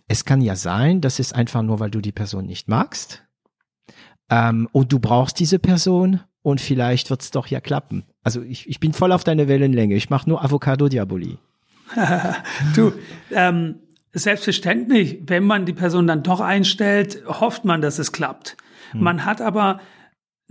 es 0.09 0.25
kann 0.25 0.41
ja 0.41 0.57
sein, 0.57 1.01
das 1.01 1.19
ist 1.19 1.35
einfach 1.35 1.63
nur, 1.63 1.81
weil 1.81 1.91
du 1.91 2.01
die 2.01 2.13
Person 2.13 2.47
nicht 2.47 2.69
magst. 2.69 3.25
Ähm, 4.31 4.69
und 4.73 4.93
du 4.93 4.99
brauchst 4.99 5.39
diese 5.39 5.59
Person 5.59 6.21
und 6.43 6.61
vielleicht 6.61 7.11
wird 7.11 7.23
es 7.23 7.31
doch 7.31 7.47
ja 7.47 7.61
klappen. 7.61 8.05
Also 8.23 8.43
ich, 8.43 8.69
ich 8.69 8.81
bin 8.81 8.93
voll 8.93 9.13
auf 9.13 9.25
deine 9.25 9.49
Wellenlänge. 9.49 9.95
Ich 9.95 10.11
mache 10.11 10.29
nur 10.29 10.45
Avocado-Diaboli. 10.45 11.39
du, 12.75 12.93
ähm, 13.31 13.77
selbstverständlich, 14.13 15.21
wenn 15.27 15.45
man 15.45 15.67
die 15.67 15.73
Person 15.73 16.07
dann 16.07 16.23
doch 16.23 16.41
einstellt, 16.41 17.23
hofft 17.27 17.65
man, 17.65 17.81
dass 17.81 17.99
es 17.99 18.13
klappt. 18.13 18.57
Hm. 18.93 19.03
Man 19.03 19.25
hat 19.25 19.41
aber 19.41 19.81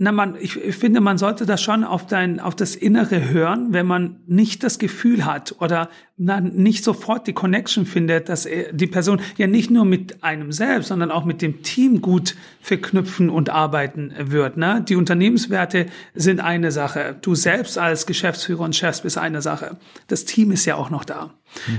na, 0.04 0.12
man, 0.12 0.36
ich, 0.38 0.62
ich 0.62 0.76
finde, 0.76 1.00
man 1.00 1.16
sollte 1.16 1.46
da 1.46 1.56
schon 1.56 1.82
auf 1.82 2.06
dein, 2.06 2.38
auf 2.38 2.54
das 2.54 2.76
Innere 2.76 3.30
hören, 3.30 3.68
wenn 3.70 3.86
man 3.86 4.20
nicht 4.26 4.62
das 4.62 4.78
Gefühl 4.78 5.24
hat 5.24 5.56
oder 5.60 5.88
na, 6.18 6.42
nicht 6.42 6.84
sofort 6.84 7.26
die 7.26 7.32
Connection 7.32 7.86
findet, 7.86 8.28
dass 8.28 8.46
die 8.70 8.86
Person 8.86 9.22
ja 9.38 9.46
nicht 9.46 9.70
nur 9.70 9.86
mit 9.86 10.22
einem 10.22 10.52
selbst, 10.52 10.88
sondern 10.88 11.10
auch 11.10 11.24
mit 11.24 11.40
dem 11.40 11.62
Team 11.62 12.02
gut 12.02 12.36
verknüpfen 12.60 13.30
und 13.30 13.48
arbeiten 13.48 14.12
wird. 14.18 14.58
Ne? 14.58 14.84
Die 14.86 14.94
Unternehmenswerte 14.94 15.86
sind 16.14 16.40
eine 16.40 16.70
Sache. 16.70 17.16
Du 17.22 17.34
selbst 17.34 17.78
als 17.78 18.04
Geschäftsführer 18.04 18.60
und 18.60 18.76
Chef 18.76 19.00
bist 19.00 19.16
eine 19.16 19.40
Sache. 19.40 19.78
Das 20.08 20.26
Team 20.26 20.50
ist 20.50 20.66
ja 20.66 20.76
auch 20.76 20.90
noch 20.90 21.06
da. 21.06 21.32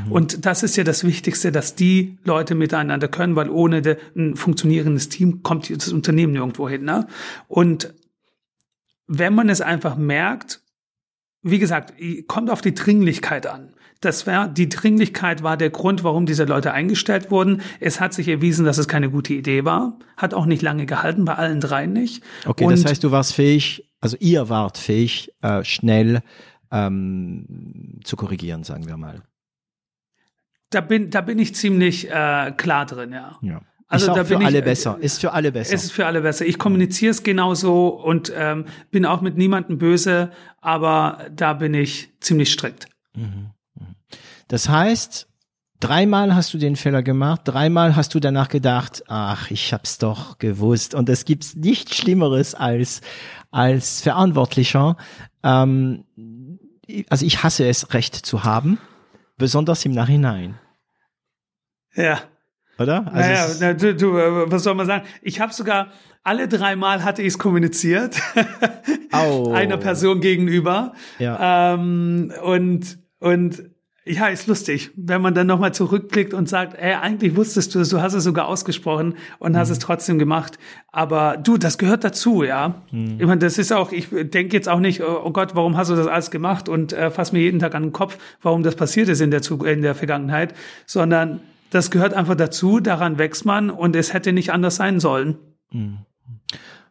Mhm. 0.06 0.12
Und 0.12 0.46
das 0.48 0.64
ist 0.64 0.78
ja 0.78 0.84
das 0.84 1.04
Wichtigste, 1.04 1.52
dass 1.52 1.76
die 1.76 2.18
Leute 2.24 2.56
miteinander 2.56 3.08
können, 3.08 3.36
weil 3.36 3.52
ohne 3.52 3.84
de, 3.84 3.98
ein 4.16 4.36
funktionierendes 4.36 5.10
Team 5.10 5.44
kommt 5.44 5.70
das 5.70 5.94
Unternehmen 5.94 6.34
nirgendwo 6.34 6.68
hin. 6.68 6.86
Ne? 6.86 7.06
Und 7.48 7.94
wenn 9.08 9.34
man 9.36 9.50
es 9.50 9.62
einfach 9.62 9.96
merkt, 9.96 10.62
wie 11.42 11.60
gesagt, 11.60 11.94
kommt 12.28 12.50
auf 12.50 12.62
die 12.62 12.74
Dringlichkeit 12.74 13.46
an. 13.46 13.74
Das 14.02 14.28
war, 14.28 14.48
die 14.48 14.68
Dringlichkeit 14.68 15.42
war 15.44 15.58
der 15.58 15.70
Grund, 15.70 16.04
warum 16.04 16.26
diese 16.26 16.44
Leute 16.44 16.74
eingestellt 16.74 17.32
wurden. 17.32 17.62
Es 17.80 18.02
hat 18.02 18.14
sich 18.14 18.28
erwiesen, 18.28 18.66
dass 18.66 18.78
es 18.78 18.88
keine 18.88 19.10
gute 19.10 19.34
Idee 19.34 19.64
war. 19.64 19.98
Hat 20.18 20.34
auch 20.34 20.46
nicht 20.46 20.62
lange 20.62 20.86
gehalten, 20.86 21.26
bei 21.26 21.36
allen 21.36 21.62
dreien 21.62 21.94
nicht. 21.94 22.24
Okay, 22.46 22.66
Und 22.66 22.72
das 22.72 22.86
heißt, 22.86 23.04
du 23.04 23.12
warst 23.12 23.34
fähig, 23.34 23.90
also 24.02 24.18
ihr 24.20 24.50
wart 24.50 24.78
fähig, 24.78 25.32
äh, 25.42 25.64
schnell 25.64 26.24
ähm, 26.72 28.00
zu 28.04 28.16
korrigieren, 28.16 28.64
sagen 28.64 28.88
wir 28.88 28.98
mal. 28.98 29.22
Da 30.72 30.82
bin, 30.82 31.10
da 31.10 31.22
bin 31.22 31.40
ich 31.40 31.56
ziemlich 31.56 32.10
äh, 32.10 32.52
klar 32.58 32.86
drin, 32.86 33.12
ja. 33.14 33.38
Ja. 33.42 33.62
Also 33.88 34.08
ist 34.08 34.18
da 34.18 34.26
für 34.26 34.38
alle 34.38 34.60
ich, 34.60 34.64
besser. 34.64 34.98
Ist 35.00 35.22
für 35.22 35.32
alle 35.32 35.52
besser. 35.52 35.74
Es 35.74 35.84
ist 35.84 35.92
für 35.92 36.06
alle 36.06 36.22
besser. 36.22 36.46
Ich 36.46 36.58
kommuniziere 36.58 37.12
es 37.12 37.24
genauso 37.24 37.88
und 37.90 38.32
ähm, 38.36 38.66
bin 38.92 39.06
auch 39.06 39.22
mit 39.22 39.38
niemandem 39.38 39.78
böse, 39.78 40.32
aber 40.60 41.28
da 41.32 41.54
bin 41.54 41.74
ich 41.74 42.10
ziemlich 42.20 42.52
strikt. 42.52 42.88
Mhm. 43.16 43.52
Mhm. 43.76 43.96
Das 44.48 44.70
heißt, 44.70 45.28
dreimal 45.80 46.34
hast 46.34 46.54
du 46.54 46.58
den 46.58 46.76
Fehler 46.76 47.04
gemacht, 47.04 47.42
dreimal 47.46 47.96
hast 47.96 48.16
du 48.16 48.20
danach 48.20 48.50
gedacht, 48.50 49.04
ach, 49.08 49.52
ich 49.52 49.72
hab's 49.72 50.00
doch 50.00 50.40
gewusst. 50.40 50.96
Und 50.96 51.08
es 51.10 51.26
gibt 51.26 51.56
nichts 51.56 51.96
Schlimmeres 51.96 52.56
als 52.56 53.02
als 53.56 54.02
Verantwortlicher. 54.02 54.98
Ähm, 55.42 56.04
also 57.10 57.26
ich 57.26 57.44
hasse 57.44 57.68
es, 57.68 57.94
Recht 57.94 58.14
zu 58.14 58.44
haben, 58.44 58.80
besonders 59.38 59.86
im 59.86 59.94
Nachhinein. 59.94 60.60
Ja. 61.96 62.22
Oder? 62.78 63.12
Also 63.14 63.64
naja, 63.64 63.74
du, 63.74 63.96
du, 63.96 64.18
äh, 64.18 64.52
was 64.52 64.64
soll 64.64 64.76
man 64.76 64.86
sagen? 64.86 65.06
Ich 65.22 65.40
habe 65.40 65.54
sogar 65.54 65.92
alle 66.24 66.48
drei 66.48 66.76
Mal 66.76 67.04
hatte 67.04 67.22
ich 67.22 67.30
es 67.30 67.38
kommuniziert 67.38 68.20
oh. 69.14 69.52
einer 69.54 69.78
Person 69.78 70.22
gegenüber. 70.22 70.94
Ja. 71.20 71.74
Ähm, 71.74 72.34
und 72.44 72.98
und 73.20 73.64
ja, 74.08 74.28
ist 74.28 74.46
lustig, 74.46 74.92
wenn 74.96 75.20
man 75.22 75.34
dann 75.34 75.48
nochmal 75.48 75.74
zurückblickt 75.74 76.36
und 76.36 76.48
sagt, 76.48 76.78
ey, 76.78 76.94
eigentlich 76.94 77.36
wusstest 77.36 77.74
du 77.74 77.80
es, 77.80 77.90
du 77.90 78.02
hast 78.02 78.14
es 78.14 78.24
sogar 78.24 78.48
ausgesprochen 78.48 79.16
und 79.40 79.54
mhm. 79.54 79.58
hast 79.58 79.72
es 79.72 79.80
trotzdem 79.80 80.20
gemacht. 80.20 80.60
Aber 80.92 81.38
du, 81.38 81.58
das 81.58 81.80
gehört 81.80 82.04
dazu, 82.04 82.44
ja. 82.44 82.84
Mhm. 82.92 83.16
Ich 83.18 83.26
meine, 83.26 83.40
das 83.40 83.58
ist 83.58 83.74
auch, 83.74 83.92
ich 83.92 84.10
denke 84.12 84.56
jetzt 84.56 84.70
auch 84.70 84.80
nicht, 84.80 85.02
oh 85.02 85.32
Gott, 85.32 85.56
warum 85.56 85.76
hast 85.76 85.90
du 85.90 85.96
das 85.96 86.06
alles 86.06 86.30
gemacht 86.30 86.70
und 86.70 86.94
äh, 86.94 87.10
fass 87.10 87.32
mir 87.32 87.40
jeden 87.40 87.58
Tag 87.58 87.74
an 87.74 87.82
den 87.82 87.92
Kopf, 87.94 88.20
warum 88.44 88.62
das 88.62 88.76
passiert 88.76 89.10
ist 89.10 89.22
in 89.22 89.32
der, 89.32 89.42
in 89.66 89.82
der 89.82 89.96
Vergangenheit, 89.96 90.54
sondern 90.86 91.42
das 91.76 91.92
gehört 91.92 92.14
einfach 92.14 92.36
dazu, 92.36 92.80
daran 92.80 93.18
wächst 93.18 93.46
man 93.46 93.70
und 93.70 93.96
es 93.96 94.14
hätte 94.14 94.32
nicht 94.32 94.52
anders 94.52 94.78
sein 94.78 95.00
sollen. 95.00 95.38
Hm. 95.72 96.00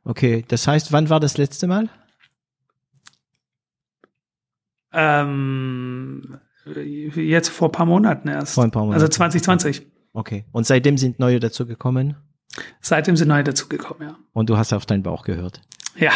Okay, 0.05 0.45
das 0.47 0.69
heißt, 0.69 0.93
wann 0.93 1.09
war 1.09 1.21
das 1.21 1.39
letzte 1.39 1.67
Mal? 1.67 1.89
Ähm, 4.93 6.39
jetzt 7.17 7.49
vor 7.49 7.69
ein 7.69 7.73
paar 7.73 7.87
Monaten 7.87 8.29
erst. 8.29 8.55
Vor 8.55 8.65
ein 8.65 8.71
paar 8.71 8.83
Monaten. 8.83 9.01
Also 9.01 9.09
2020. 9.09 9.87
Okay. 10.13 10.45
Und 10.53 10.67
seitdem 10.67 10.99
sind 10.99 11.19
neue 11.19 11.41
dazugekommen? 11.41 12.17
Seitdem 12.81 13.17
sind 13.17 13.29
neue 13.29 13.43
dazugekommen, 13.43 14.09
ja. 14.09 14.17
Und 14.35 14.51
du 14.51 14.59
hast 14.59 14.73
auf 14.75 14.85
deinen 14.85 15.03
Bauch 15.03 15.25
gehört? 15.25 15.63
Ja. 15.97 16.13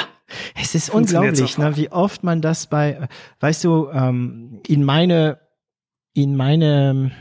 Es 0.54 0.74
ist 0.74 0.90
unglaublich, 0.90 1.56
ne, 1.56 1.74
wie 1.76 1.90
oft 1.90 2.22
man 2.22 2.42
das 2.42 2.66
bei, 2.66 3.08
weißt 3.40 3.64
du, 3.64 3.88
ähm, 3.88 4.60
in 4.66 4.84
meine, 4.84 5.38
in 6.12 6.36
meine 6.36 7.12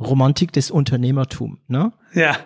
Romantik 0.00 0.52
des 0.52 0.70
Unternehmertums, 0.70 1.58
ne? 1.68 1.92
Ja. 2.14 2.36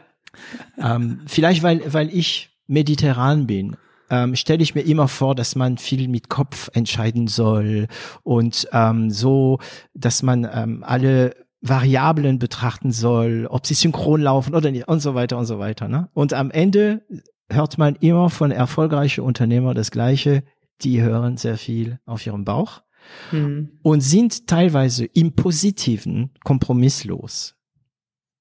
Ähm, 0.78 1.20
vielleicht 1.26 1.62
weil, 1.62 1.92
weil 1.92 2.08
ich 2.12 2.50
mediterran 2.66 3.46
bin, 3.46 3.76
ähm, 4.10 4.36
stelle 4.36 4.62
ich 4.62 4.74
mir 4.74 4.82
immer 4.82 5.08
vor, 5.08 5.34
dass 5.34 5.56
man 5.56 5.78
viel 5.78 6.08
mit 6.08 6.28
Kopf 6.28 6.70
entscheiden 6.74 7.28
soll 7.28 7.86
und 8.22 8.68
ähm, 8.72 9.10
so, 9.10 9.58
dass 9.94 10.22
man 10.22 10.48
ähm, 10.52 10.84
alle 10.86 11.34
Variablen 11.60 12.38
betrachten 12.38 12.92
soll, 12.92 13.46
ob 13.48 13.66
sie 13.66 13.74
synchron 13.74 14.20
laufen 14.20 14.54
oder 14.54 14.70
nicht 14.70 14.86
und 14.86 15.00
so 15.00 15.14
weiter 15.14 15.38
und 15.38 15.46
so 15.46 15.58
weiter. 15.58 15.88
Ne? 15.88 16.10
Und 16.12 16.34
am 16.34 16.50
Ende 16.50 17.02
hört 17.48 17.78
man 17.78 17.96
immer 17.96 18.28
von 18.28 18.50
erfolgreichen 18.50 19.22
Unternehmern 19.22 19.74
das 19.74 19.90
Gleiche. 19.90 20.44
Die 20.82 21.00
hören 21.00 21.38
sehr 21.38 21.56
viel 21.56 22.00
auf 22.04 22.26
ihrem 22.26 22.44
Bauch 22.44 22.83
mhm. 23.32 23.70
und 23.82 24.00
sind 24.00 24.46
teilweise 24.46 25.04
im 25.04 25.32
Positiven 25.32 26.30
kompromisslos. 26.44 27.54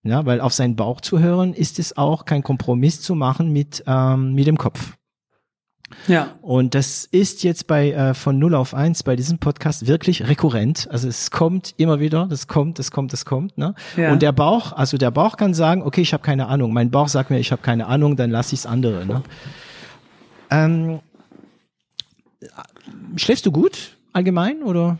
Ja, 0.05 0.25
weil 0.25 0.41
auf 0.41 0.53
seinen 0.53 0.75
Bauch 0.75 0.99
zu 0.99 1.19
hören, 1.19 1.53
ist 1.53 1.79
es 1.79 1.95
auch 1.95 2.25
kein 2.25 2.43
Kompromiss 2.43 3.01
zu 3.01 3.15
machen 3.15 3.53
mit, 3.53 3.83
ähm, 3.87 4.33
mit 4.33 4.47
dem 4.47 4.57
Kopf. 4.57 4.97
Ja. 6.07 6.35
Und 6.41 6.75
das 6.75 7.05
ist 7.05 7.43
jetzt 7.43 7.67
bei 7.67 7.91
äh, 7.91 8.13
von 8.13 8.37
0 8.37 8.55
auf 8.55 8.73
1 8.73 9.03
bei 9.03 9.15
diesem 9.15 9.37
Podcast 9.37 9.87
wirklich 9.87 10.27
rekurrent. 10.27 10.87
Also 10.91 11.07
es 11.07 11.31
kommt 11.31 11.73
immer 11.77 11.99
wieder, 11.99 12.27
das 12.27 12.47
kommt, 12.47 12.79
das 12.79 12.91
kommt, 12.91 13.13
das 13.13 13.25
kommt. 13.25 13.57
Ne? 13.57 13.75
Ja. 13.95 14.11
Und 14.11 14.21
der 14.21 14.31
Bauch, 14.31 14.73
also 14.73 14.97
der 14.97 15.11
Bauch 15.11 15.37
kann 15.37 15.53
sagen, 15.53 15.81
okay, 15.83 16.01
ich 16.01 16.13
habe 16.13 16.23
keine 16.23 16.47
Ahnung. 16.47 16.73
Mein 16.73 16.91
Bauch 16.91 17.07
sagt 17.07 17.29
mir, 17.29 17.39
ich 17.39 17.51
habe 17.51 17.61
keine 17.61 17.87
Ahnung, 17.87 18.15
dann 18.15 18.31
lass 18.31 18.51
ich's 18.53 18.65
andere. 18.65 19.05
Ne? 19.05 19.23
Ähm, 20.49 20.99
schläfst 23.15 23.45
du 23.45 23.51
gut 23.51 23.97
allgemein 24.13 24.63
oder? 24.63 24.99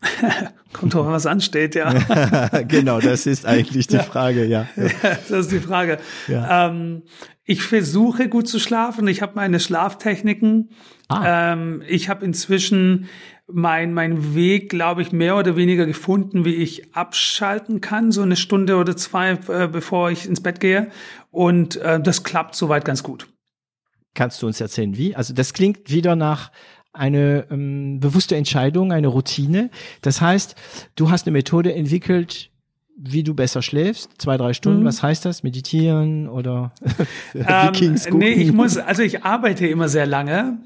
Kommt 0.72 0.94
drauf 0.94 1.06
was 1.06 1.26
ansteht, 1.26 1.74
ja. 1.74 1.92
genau, 2.68 3.00
das 3.00 3.26
ist 3.26 3.46
eigentlich 3.46 3.86
die 3.86 3.96
ja. 3.96 4.02
Frage, 4.02 4.44
ja. 4.44 4.68
ja. 4.76 4.86
Das 5.02 5.30
ist 5.30 5.52
die 5.52 5.60
Frage. 5.60 5.98
Ja. 6.28 6.68
Ähm, 6.68 7.02
ich 7.44 7.62
versuche 7.62 8.28
gut 8.28 8.46
zu 8.46 8.58
schlafen. 8.58 9.08
Ich 9.08 9.22
habe 9.22 9.32
meine 9.34 9.60
Schlaftechniken. 9.60 10.70
Ah. 11.08 11.52
Ähm, 11.52 11.82
ich 11.88 12.08
habe 12.08 12.24
inzwischen 12.24 13.08
mein, 13.50 13.94
mein 13.94 14.34
Weg, 14.34 14.68
glaube 14.68 15.00
ich, 15.00 15.10
mehr 15.10 15.36
oder 15.36 15.56
weniger 15.56 15.86
gefunden, 15.86 16.44
wie 16.44 16.54
ich 16.54 16.94
abschalten 16.94 17.80
kann, 17.80 18.12
so 18.12 18.20
eine 18.20 18.36
Stunde 18.36 18.76
oder 18.76 18.94
zwei, 18.96 19.30
äh, 19.48 19.68
bevor 19.68 20.10
ich 20.10 20.26
ins 20.26 20.42
Bett 20.42 20.60
gehe. 20.60 20.90
Und 21.30 21.76
äh, 21.76 21.98
das 21.98 22.24
klappt 22.24 22.54
soweit 22.54 22.84
ganz 22.84 23.02
gut. 23.02 23.26
Kannst 24.14 24.42
du 24.42 24.46
uns 24.46 24.60
erzählen, 24.60 24.96
wie? 24.96 25.16
Also 25.16 25.32
das 25.32 25.54
klingt 25.54 25.90
wieder 25.90 26.16
nach 26.16 26.50
eine 26.98 27.46
ähm, 27.50 28.00
bewusste 28.00 28.36
Entscheidung, 28.36 28.92
eine 28.92 29.08
Routine. 29.08 29.70
Das 30.02 30.20
heißt, 30.20 30.54
du 30.96 31.10
hast 31.10 31.26
eine 31.26 31.32
Methode 31.32 31.74
entwickelt, 31.74 32.50
wie 32.96 33.22
du 33.22 33.34
besser 33.34 33.62
schläfst, 33.62 34.10
zwei, 34.18 34.36
drei 34.36 34.52
Stunden. 34.52 34.80
Mhm. 34.80 34.86
Was 34.86 35.02
heißt 35.02 35.24
das? 35.24 35.42
Meditieren 35.42 36.28
oder 36.28 36.72
ähm, 37.34 37.96
Nee, 38.12 38.32
ich 38.32 38.52
muss, 38.52 38.76
also 38.76 39.02
ich 39.02 39.24
arbeite 39.24 39.66
immer 39.66 39.88
sehr 39.88 40.06
lange, 40.06 40.58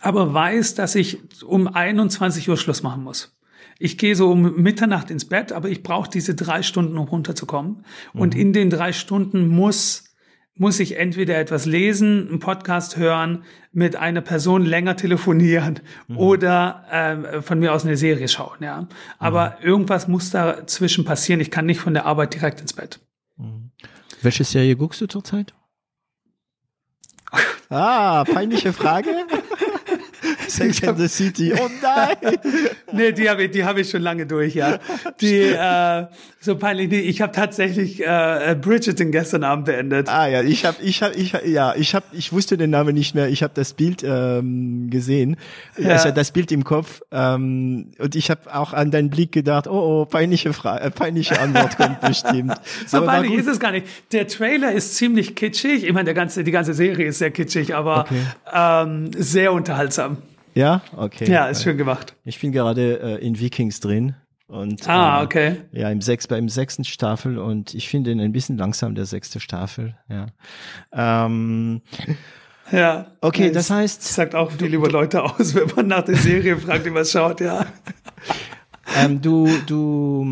aber 0.00 0.34
weiß, 0.34 0.74
dass 0.74 0.94
ich 0.94 1.18
um 1.44 1.68
21 1.68 2.48
Uhr 2.48 2.56
Schluss 2.56 2.82
machen 2.82 3.04
muss. 3.04 3.36
Ich 3.78 3.96
gehe 3.96 4.14
so 4.14 4.30
um 4.30 4.60
Mitternacht 4.60 5.10
ins 5.10 5.24
Bett, 5.24 5.52
aber 5.52 5.70
ich 5.70 5.82
brauche 5.82 6.10
diese 6.10 6.34
drei 6.34 6.62
Stunden, 6.62 6.98
um 6.98 7.08
runterzukommen. 7.08 7.84
Mhm. 8.12 8.20
Und 8.20 8.34
in 8.34 8.52
den 8.52 8.68
drei 8.68 8.92
Stunden 8.92 9.48
muss 9.48 10.09
muss 10.56 10.80
ich 10.80 10.98
entweder 10.98 11.38
etwas 11.38 11.64
lesen, 11.64 12.28
einen 12.28 12.38
Podcast 12.38 12.96
hören, 12.96 13.44
mit 13.72 13.96
einer 13.96 14.20
Person 14.20 14.64
länger 14.64 14.96
telefonieren 14.96 15.80
mhm. 16.08 16.18
oder 16.18 16.84
äh, 16.90 17.42
von 17.42 17.58
mir 17.58 17.72
aus 17.72 17.84
eine 17.84 17.96
Serie 17.96 18.28
schauen. 18.28 18.58
Ja, 18.60 18.88
aber 19.18 19.56
mhm. 19.60 19.66
irgendwas 19.66 20.08
muss 20.08 20.30
dazwischen 20.30 21.04
passieren. 21.04 21.40
Ich 21.40 21.50
kann 21.50 21.66
nicht 21.66 21.80
von 21.80 21.94
der 21.94 22.06
Arbeit 22.06 22.34
direkt 22.34 22.60
ins 22.60 22.72
Bett. 22.72 23.00
Mhm. 23.36 23.70
Welche 24.22 24.44
Serie 24.44 24.76
guckst 24.76 25.00
du 25.00 25.06
zurzeit? 25.06 25.54
ah, 27.70 28.24
peinliche 28.24 28.72
Frage. 28.72 29.08
Sex 30.56 30.82
and 30.84 30.98
the 30.98 31.08
City. 31.08 31.52
Oh 31.54 31.68
nein! 31.82 32.38
nee, 32.92 33.12
die 33.12 33.28
habe 33.28 33.44
ich, 33.44 33.50
die 33.50 33.64
hab 33.64 33.76
ich 33.76 33.88
schon 33.88 34.02
lange 34.02 34.26
durch, 34.26 34.54
ja. 34.54 34.78
Die, 35.20 35.40
äh, 35.40 36.06
so 36.40 36.56
peinlich, 36.56 36.88
nee, 36.90 37.00
ich 37.00 37.20
habe 37.20 37.32
tatsächlich 37.32 38.04
äh, 38.04 38.56
Bridgerton 38.60 39.12
gestern 39.12 39.44
Abend 39.44 39.66
beendet. 39.66 40.08
Ah 40.08 40.26
ja, 40.26 40.42
ich 40.42 40.64
habe, 40.64 40.82
ich 40.82 41.02
habe, 41.02 41.14
ich, 41.14 41.34
ja, 41.44 41.74
ich 41.76 41.94
habe, 41.94 42.06
ich 42.12 42.32
wusste 42.32 42.56
den 42.56 42.70
Namen 42.70 42.94
nicht 42.94 43.14
mehr. 43.14 43.28
Ich 43.28 43.42
habe 43.42 43.52
das 43.54 43.74
Bild 43.74 44.02
ähm, 44.02 44.88
gesehen, 44.90 45.36
ja. 45.76 45.90
also 45.90 46.10
das 46.10 46.32
Bild 46.32 46.50
im 46.50 46.64
Kopf 46.64 47.02
ähm, 47.12 47.92
und 47.98 48.16
ich 48.16 48.30
habe 48.30 48.54
auch 48.54 48.72
an 48.72 48.90
deinen 48.90 49.10
Blick 49.10 49.32
gedacht, 49.32 49.66
oh, 49.66 50.00
oh 50.02 50.04
peinliche 50.06 50.52
Frage, 50.52 50.84
äh, 50.84 50.90
peinliche 50.90 51.38
Antwort 51.38 51.76
kommt 51.76 52.00
bestimmt. 52.00 52.54
so 52.86 52.98
aber 52.98 53.06
peinlich 53.06 53.34
ist 53.34 53.46
es 53.46 53.60
gar 53.60 53.72
nicht. 53.72 53.86
Der 54.12 54.26
Trailer 54.26 54.72
ist 54.72 54.96
ziemlich 54.96 55.34
kitschig. 55.34 55.84
Ich 55.84 55.92
meine, 55.92 56.04
der 56.04 56.14
ganze, 56.14 56.42
die 56.44 56.50
ganze 56.50 56.74
Serie 56.74 57.06
ist 57.08 57.18
sehr 57.18 57.30
kitschig, 57.30 57.74
aber 57.74 58.02
okay. 58.02 58.22
ähm, 58.52 59.10
sehr 59.16 59.52
unterhaltsam. 59.52 60.18
Ja, 60.54 60.82
okay. 60.96 61.30
Ja, 61.30 61.46
ist 61.46 61.62
schön 61.62 61.76
gemacht. 61.76 62.14
Ich 62.24 62.40
bin 62.40 62.52
gerade 62.52 63.00
äh, 63.00 63.26
in 63.26 63.38
Vikings 63.38 63.80
drin. 63.80 64.14
Und, 64.48 64.88
ah, 64.88 65.20
äh, 65.20 65.24
okay. 65.24 65.56
Ja, 65.70 65.90
im 65.90 66.00
sechs, 66.00 66.26
beim 66.26 66.48
sechsten 66.48 66.84
Staffel 66.84 67.38
und 67.38 67.72
ich 67.72 67.88
finde 67.88 68.10
ihn 68.10 68.20
ein 68.20 68.32
bisschen 68.32 68.58
langsam, 68.58 68.96
der 68.96 69.06
sechste 69.06 69.38
Staffel, 69.38 69.94
ja. 70.08 70.26
Ähm, 70.92 71.82
ja. 72.72 73.12
Okay, 73.20 73.46
ja, 73.46 73.52
das 73.52 73.70
heißt. 73.70 74.02
Sagt 74.02 74.34
auch 74.34 74.50
viel 74.50 74.74
über 74.74 74.90
Leute 74.90 75.22
aus, 75.22 75.54
wenn 75.54 75.70
man 75.76 75.86
nach 75.86 76.04
der 76.04 76.16
Serie 76.16 76.56
fragt, 76.56 76.84
wie 76.84 76.90
man 76.90 77.04
schaut, 77.04 77.40
ja. 77.40 77.66
Ähm, 78.96 79.20
du, 79.20 79.48
du, 79.66 80.26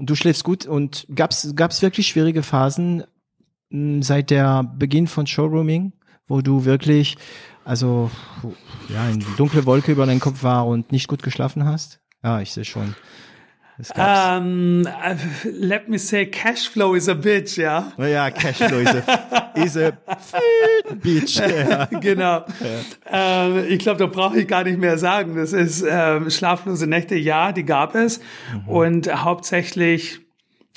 du 0.00 0.14
schläfst 0.16 0.42
gut 0.42 0.66
und 0.66 1.06
gab's, 1.14 1.52
gab's 1.54 1.80
wirklich 1.80 2.08
schwierige 2.08 2.42
Phasen 2.42 3.04
mh, 3.70 4.02
seit 4.02 4.30
der 4.30 4.64
Beginn 4.64 5.06
von 5.06 5.28
Showrooming, 5.28 5.92
wo 6.26 6.40
du 6.40 6.64
wirklich, 6.64 7.16
also, 7.70 8.10
ja, 8.88 9.04
eine 9.04 9.24
dunkle 9.36 9.64
Wolke 9.64 9.92
über 9.92 10.04
deinen 10.04 10.18
Kopf 10.18 10.42
war 10.42 10.66
und 10.66 10.90
nicht 10.90 11.06
gut 11.06 11.22
geschlafen 11.22 11.64
hast? 11.64 12.00
Ja, 12.20 12.40
ich 12.40 12.50
sehe 12.50 12.64
schon. 12.64 12.96
Um, 13.96 14.88
let 15.44 15.88
me 15.88 15.96
say, 15.96 16.26
Cashflow 16.26 16.94
is 16.96 17.08
a 17.08 17.14
bitch, 17.14 17.58
ja. 17.58 17.92
Ja, 17.96 18.28
Cashflow 18.32 18.80
is 18.80 18.88
a, 18.88 19.52
is 19.54 19.76
a 19.76 19.92
bitch. 21.00 21.36
Ja. 21.36 21.84
genau. 22.00 22.44
Ja. 23.08 23.46
Ähm, 23.46 23.64
ich 23.68 23.78
glaube, 23.78 24.00
da 24.00 24.06
brauche 24.06 24.40
ich 24.40 24.48
gar 24.48 24.64
nicht 24.64 24.78
mehr 24.78 24.98
sagen. 24.98 25.36
Das 25.36 25.52
ist 25.52 25.84
ähm, 25.88 26.28
schlaflose 26.28 26.88
Nächte, 26.88 27.14
ja, 27.14 27.52
die 27.52 27.64
gab 27.64 27.94
es. 27.94 28.18
Mhm. 28.52 28.68
Und 28.68 29.24
hauptsächlich 29.24 30.18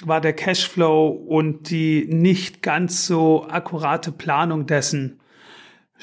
war 0.06 0.22
der 0.22 0.34
Cashflow 0.34 1.08
und 1.08 1.72
die 1.72 2.06
nicht 2.08 2.62
ganz 2.62 3.08
so 3.08 3.48
akkurate 3.50 4.12
Planung 4.12 4.68
dessen 4.68 5.20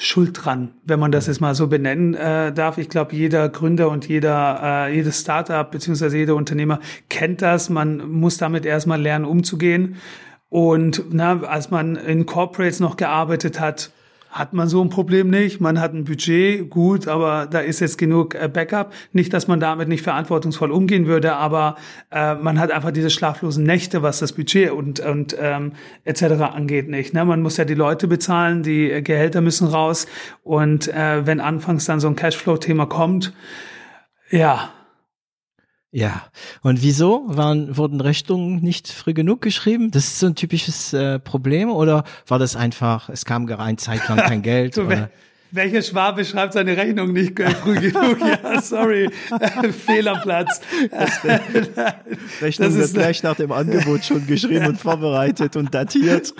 schuld 0.01 0.31
dran, 0.43 0.71
wenn 0.83 0.99
man 0.99 1.11
das 1.11 1.27
jetzt 1.27 1.41
mal 1.41 1.53
so 1.53 1.67
benennen 1.67 2.15
äh, 2.15 2.51
darf. 2.51 2.79
Ich 2.79 2.89
glaube, 2.89 3.15
jeder 3.15 3.49
Gründer 3.49 3.89
und 3.89 4.07
jeder, 4.07 4.87
äh, 4.87 4.95
jedes 4.95 5.21
Startup 5.21 5.69
beziehungsweise 5.69 6.17
jeder 6.17 6.33
Unternehmer 6.35 6.79
kennt 7.07 7.43
das. 7.43 7.69
Man 7.69 8.09
muss 8.09 8.37
damit 8.37 8.65
erstmal 8.65 8.99
lernen, 8.99 9.25
umzugehen. 9.25 9.97
Und 10.49 11.03
na, 11.11 11.43
als 11.43 11.69
man 11.69 11.95
in 11.95 12.25
Corporates 12.25 12.79
noch 12.79 12.97
gearbeitet 12.97 13.59
hat, 13.59 13.91
hat 14.31 14.53
man 14.53 14.69
so 14.69 14.81
ein 14.81 14.89
Problem 14.89 15.29
nicht. 15.29 15.59
Man 15.59 15.79
hat 15.79 15.93
ein 15.93 16.05
Budget, 16.05 16.69
gut, 16.69 17.07
aber 17.07 17.47
da 17.47 17.59
ist 17.59 17.81
jetzt 17.81 17.97
genug 17.97 18.33
äh, 18.33 18.47
Backup. 18.47 18.93
Nicht, 19.11 19.33
dass 19.33 19.47
man 19.47 19.59
damit 19.59 19.89
nicht 19.89 20.03
verantwortungsvoll 20.03 20.71
umgehen 20.71 21.05
würde, 21.05 21.35
aber 21.35 21.75
äh, 22.11 22.35
man 22.35 22.57
hat 22.57 22.71
einfach 22.71 22.91
diese 22.91 23.09
schlaflosen 23.09 23.65
Nächte, 23.65 24.01
was 24.01 24.19
das 24.19 24.31
Budget 24.31 24.71
und, 24.71 25.01
und 25.01 25.35
ähm, 25.39 25.73
etc. 26.05 26.23
angeht 26.53 26.87
nicht. 26.87 27.13
Ne? 27.13 27.25
Man 27.25 27.41
muss 27.41 27.57
ja 27.57 27.65
die 27.65 27.73
Leute 27.73 28.07
bezahlen, 28.07 28.63
die 28.63 29.03
Gehälter 29.03 29.41
müssen 29.41 29.67
raus. 29.67 30.07
Und 30.43 30.87
äh, 30.87 31.25
wenn 31.27 31.41
anfangs 31.41 31.85
dann 31.85 31.99
so 31.99 32.07
ein 32.07 32.15
Cashflow-Thema 32.15 32.85
kommt, 32.85 33.33
ja, 34.29 34.69
ja, 35.91 36.23
und 36.61 36.81
wieso 36.81 37.23
waren, 37.27 37.75
wurden 37.75 37.99
Rechnungen 37.99 38.61
nicht 38.61 38.87
früh 38.87 39.13
genug 39.13 39.41
geschrieben? 39.41 39.91
Das 39.91 40.05
ist 40.05 40.19
so 40.19 40.27
ein 40.27 40.35
typisches 40.35 40.93
äh, 40.93 41.19
Problem 41.19 41.69
oder 41.69 42.05
war 42.27 42.39
das 42.39 42.55
einfach, 42.55 43.09
es 43.09 43.25
kam 43.25 43.45
rein 43.45 43.77
zeitlang 43.77 44.17
kein 44.17 44.41
Geld? 44.41 44.77
oder? 44.77 45.09
Welcher 45.53 45.81
Schwabe 45.81 46.23
schreibt 46.23 46.53
seine 46.53 46.77
Rechnung 46.77 47.11
nicht 47.11 47.37
früh 47.37 47.91
genug? 47.91 48.17
Ja, 48.21 48.61
sorry, 48.61 49.09
fehl 49.85 50.07
am 50.07 50.21
Platz. 50.21 50.61
Rechnung 52.41 52.69
das 52.69 52.77
wird 52.77 52.93
gleich 52.93 53.21
nach 53.21 53.35
dem 53.35 53.51
Angebot 53.51 54.05
schon 54.05 54.25
geschrieben 54.27 54.67
und 54.67 54.77
vorbereitet 54.79 55.57
und 55.57 55.73
datiert. 55.73 56.33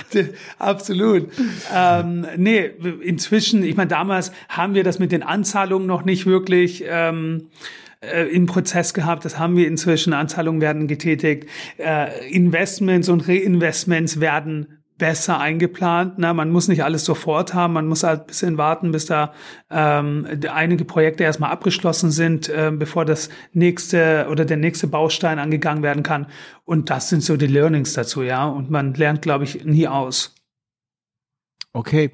Absolut. 0.60 1.28
Ähm, 1.76 2.26
nee, 2.38 2.72
inzwischen, 3.03 3.64
ich 3.64 3.76
meine, 3.76 3.90
damals 3.90 4.32
haben 4.48 4.76
wir 4.76 4.86
das 4.86 4.98
mit 4.98 5.11
den 5.11 5.23
Anzahlungen 5.23 5.88
noch 5.88 6.06
nicht 6.06 6.26
wirklich 6.26 6.86
ähm, 6.88 7.49
äh, 8.02 8.23
im 8.23 8.45
Prozess 8.45 8.94
gehabt. 8.94 9.26
Das 9.26 9.40
haben 9.40 9.56
wir 9.56 9.68
inzwischen. 9.68 10.14
Anzahlungen 10.14 10.61
werden 10.61 10.88
getätigt. 10.88 11.48
Äh, 11.78 12.30
Investments 12.30 13.10
und 13.10 13.28
Reinvestments 13.28 14.19
werden 14.19 14.82
besser 15.02 15.40
eingeplant. 15.40 16.14
Na, 16.18 16.32
man 16.32 16.52
muss 16.52 16.68
nicht 16.68 16.84
alles 16.84 17.06
sofort 17.06 17.56
haben, 17.56 17.73
man 17.73 17.88
muss 17.88 18.03
halt 18.03 18.22
ein 18.22 18.28
bisschen 18.28 18.57
warten, 18.60 18.91
bis 18.91 19.07
da 19.07 19.34
ähm, 19.72 20.28
einige 20.48 20.86
Projekte 20.86 21.23
erstmal 21.23 21.49
abgeschlossen 21.49 22.11
sind, 22.11 22.49
äh, 22.49 22.72
bevor 22.72 23.03
das 23.03 23.30
nächste 23.52 24.28
oder 24.30 24.45
der 24.45 24.57
nächste 24.57 24.86
Baustein 24.86 25.40
angegangen 25.40 25.82
werden 25.82 26.03
kann. 26.03 26.28
Und 26.65 26.91
das 26.91 27.10
sind 27.10 27.23
so 27.23 27.36
die 27.36 27.48
Learnings 27.48 27.94
dazu, 27.94 28.22
ja. 28.22 28.45
Und 28.48 28.69
man 28.69 28.94
lernt, 28.94 29.23
glaube 29.23 29.44
ich, 29.45 29.65
nie 29.65 29.88
aus. 29.88 30.36
Okay. 31.73 32.11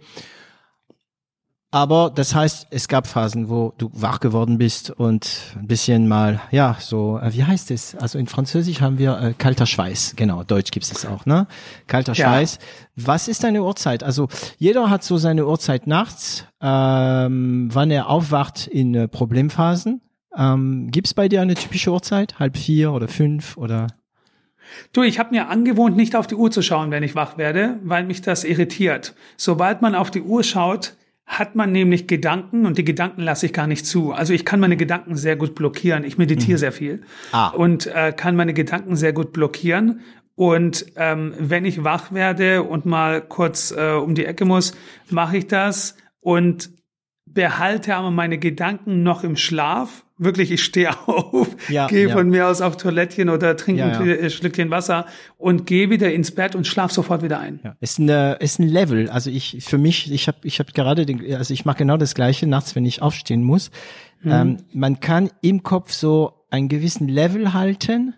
Aber 1.77 2.09
das 2.09 2.33
heißt, 2.33 2.69
es 2.71 2.87
gab 2.87 3.05
Phasen, 3.05 3.49
wo 3.49 3.71
du 3.77 3.91
wach 3.93 4.19
geworden 4.19 4.57
bist 4.57 4.89
und 4.89 5.29
ein 5.55 5.67
bisschen 5.67 6.07
mal, 6.07 6.41
ja, 6.49 6.75
so, 6.79 7.19
äh, 7.19 7.31
wie 7.35 7.43
heißt 7.43 7.69
es? 7.69 7.93
Also 7.93 8.17
in 8.17 8.25
Französisch 8.25 8.81
haben 8.81 8.97
wir 8.97 9.19
äh, 9.21 9.33
kalter 9.37 9.67
Schweiß. 9.67 10.13
Genau, 10.15 10.43
Deutsch 10.43 10.71
gibt 10.71 10.87
es 10.87 11.05
auch, 11.05 11.27
ne? 11.27 11.45
Kalter 11.85 12.13
Ja. 12.13 12.29
Schweiß. 12.29 12.57
Was 12.95 13.27
ist 13.27 13.43
deine 13.43 13.61
Uhrzeit? 13.61 14.01
Also 14.01 14.27
jeder 14.57 14.89
hat 14.89 15.03
so 15.03 15.17
seine 15.17 15.45
Uhrzeit 15.45 15.85
nachts, 15.85 16.45
ähm, 16.61 17.69
wann 17.71 17.91
er 17.91 18.09
aufwacht 18.09 18.65
in 18.65 18.95
äh, 18.95 19.07
Problemphasen. 19.07 20.01
Ähm, 20.35 20.89
gibt's 20.89 21.13
bei 21.13 21.29
dir 21.29 21.43
eine 21.43 21.53
typische 21.53 21.91
Uhrzeit? 21.91 22.39
Halb 22.39 22.57
vier 22.57 22.91
oder 22.91 23.07
fünf 23.07 23.55
oder? 23.55 23.85
Du, 24.93 25.03
ich 25.03 25.19
habe 25.19 25.29
mir 25.29 25.47
angewohnt, 25.47 25.95
nicht 25.95 26.15
auf 26.15 26.25
die 26.25 26.33
Uhr 26.33 26.49
zu 26.49 26.63
schauen, 26.63 26.89
wenn 26.89 27.03
ich 27.03 27.13
wach 27.13 27.37
werde, 27.37 27.77
weil 27.83 28.03
mich 28.03 28.23
das 28.23 28.45
irritiert. 28.45 29.13
Sobald 29.37 29.83
man 29.83 29.93
auf 29.93 30.09
die 30.09 30.23
Uhr 30.23 30.43
schaut, 30.43 30.95
hat 31.27 31.55
man 31.55 31.73
nämlich 31.73 32.07
Gedanken 32.07 32.65
und 32.65 32.77
die 32.77 32.85
Gedanken 32.85 33.21
lasse 33.21 33.45
ich 33.45 33.53
gar 33.53 33.67
nicht 33.67 33.85
zu. 33.85 34.13
Also 34.13 34.33
ich 34.33 34.45
kann 34.45 34.61
meine 34.61 34.77
Gedanken 34.77 35.17
sehr 35.17 35.35
gut 35.35 35.53
blockieren. 35.55 36.05
Ich 36.05 36.17
meditiere 36.17 36.57
sehr 36.57 36.71
viel 36.71 37.01
Ah. 37.33 37.49
und 37.49 37.85
äh, 37.87 38.13
kann 38.15 38.35
meine 38.37 38.53
Gedanken 38.53 38.95
sehr 38.95 39.11
gut 39.11 39.33
blockieren. 39.33 39.99
Und 40.35 40.85
ähm, 40.95 41.33
wenn 41.37 41.65
ich 41.65 41.83
wach 41.83 42.13
werde 42.13 42.63
und 42.63 42.85
mal 42.85 43.21
kurz 43.21 43.71
äh, 43.75 43.91
um 43.91 44.15
die 44.15 44.25
Ecke 44.25 44.45
muss, 44.45 44.73
mache 45.09 45.37
ich 45.37 45.47
das 45.47 45.97
und 46.21 46.69
behalte 47.37 47.95
aber 47.95 48.09
meine 48.09 48.39
Gedanken 48.39 49.03
noch 49.03 49.23
im 49.23 49.35
Schlaf. 49.35 50.03
Wirklich, 50.17 50.49
ich 50.49 50.63
stehe 50.63 50.89
auf, 51.07 51.55
Ja, 51.69 51.85
gehe 51.85 52.07
ja. 52.07 52.13
von 52.15 52.27
mir 52.31 52.47
aus 52.47 52.61
auf 52.61 52.77
Toilettchen 52.77 53.29
oder 53.29 53.55
trinke 53.55 53.81
Ja, 53.81 53.99
ein 53.99 54.09
äh, 54.09 54.29
Schlückchen 54.31 54.71
Wasser 54.71 55.05
und 55.37 55.67
gehe 55.67 55.91
wieder 55.91 56.11
ins 56.11 56.31
Bett 56.31 56.55
und 56.55 56.65
schlaf 56.65 56.91
sofort 56.91 57.21
wieder 57.21 57.39
ein. 57.39 57.59
Ist 57.79 57.99
ein 57.99 58.09
äh, 58.09 58.43
ist 58.43 58.57
ein 58.57 58.67
Level. 58.67 59.07
Also 59.11 59.29
ich 59.29 59.57
für 59.63 59.77
mich, 59.77 60.11
ich 60.11 60.27
habe 60.27 60.39
ich 60.41 60.57
habe 60.57 60.71
gerade 60.71 61.05
den, 61.05 61.35
also 61.35 61.53
ich 61.53 61.63
mache 61.63 61.77
genau 61.77 61.97
das 61.97 62.15
gleiche 62.15 62.47
nachts, 62.47 62.75
wenn 62.75 62.85
ich 62.85 63.03
aufstehen 63.03 63.43
muss. 63.43 63.69
Ähm, 64.25 64.57
man 64.73 64.99
kann 64.99 65.29
im 65.41 65.61
Kopf 65.61 65.91
so 65.91 66.33
einen 66.49 66.69
gewissen 66.69 67.07
Level 67.07 67.53
halten, 67.53 68.15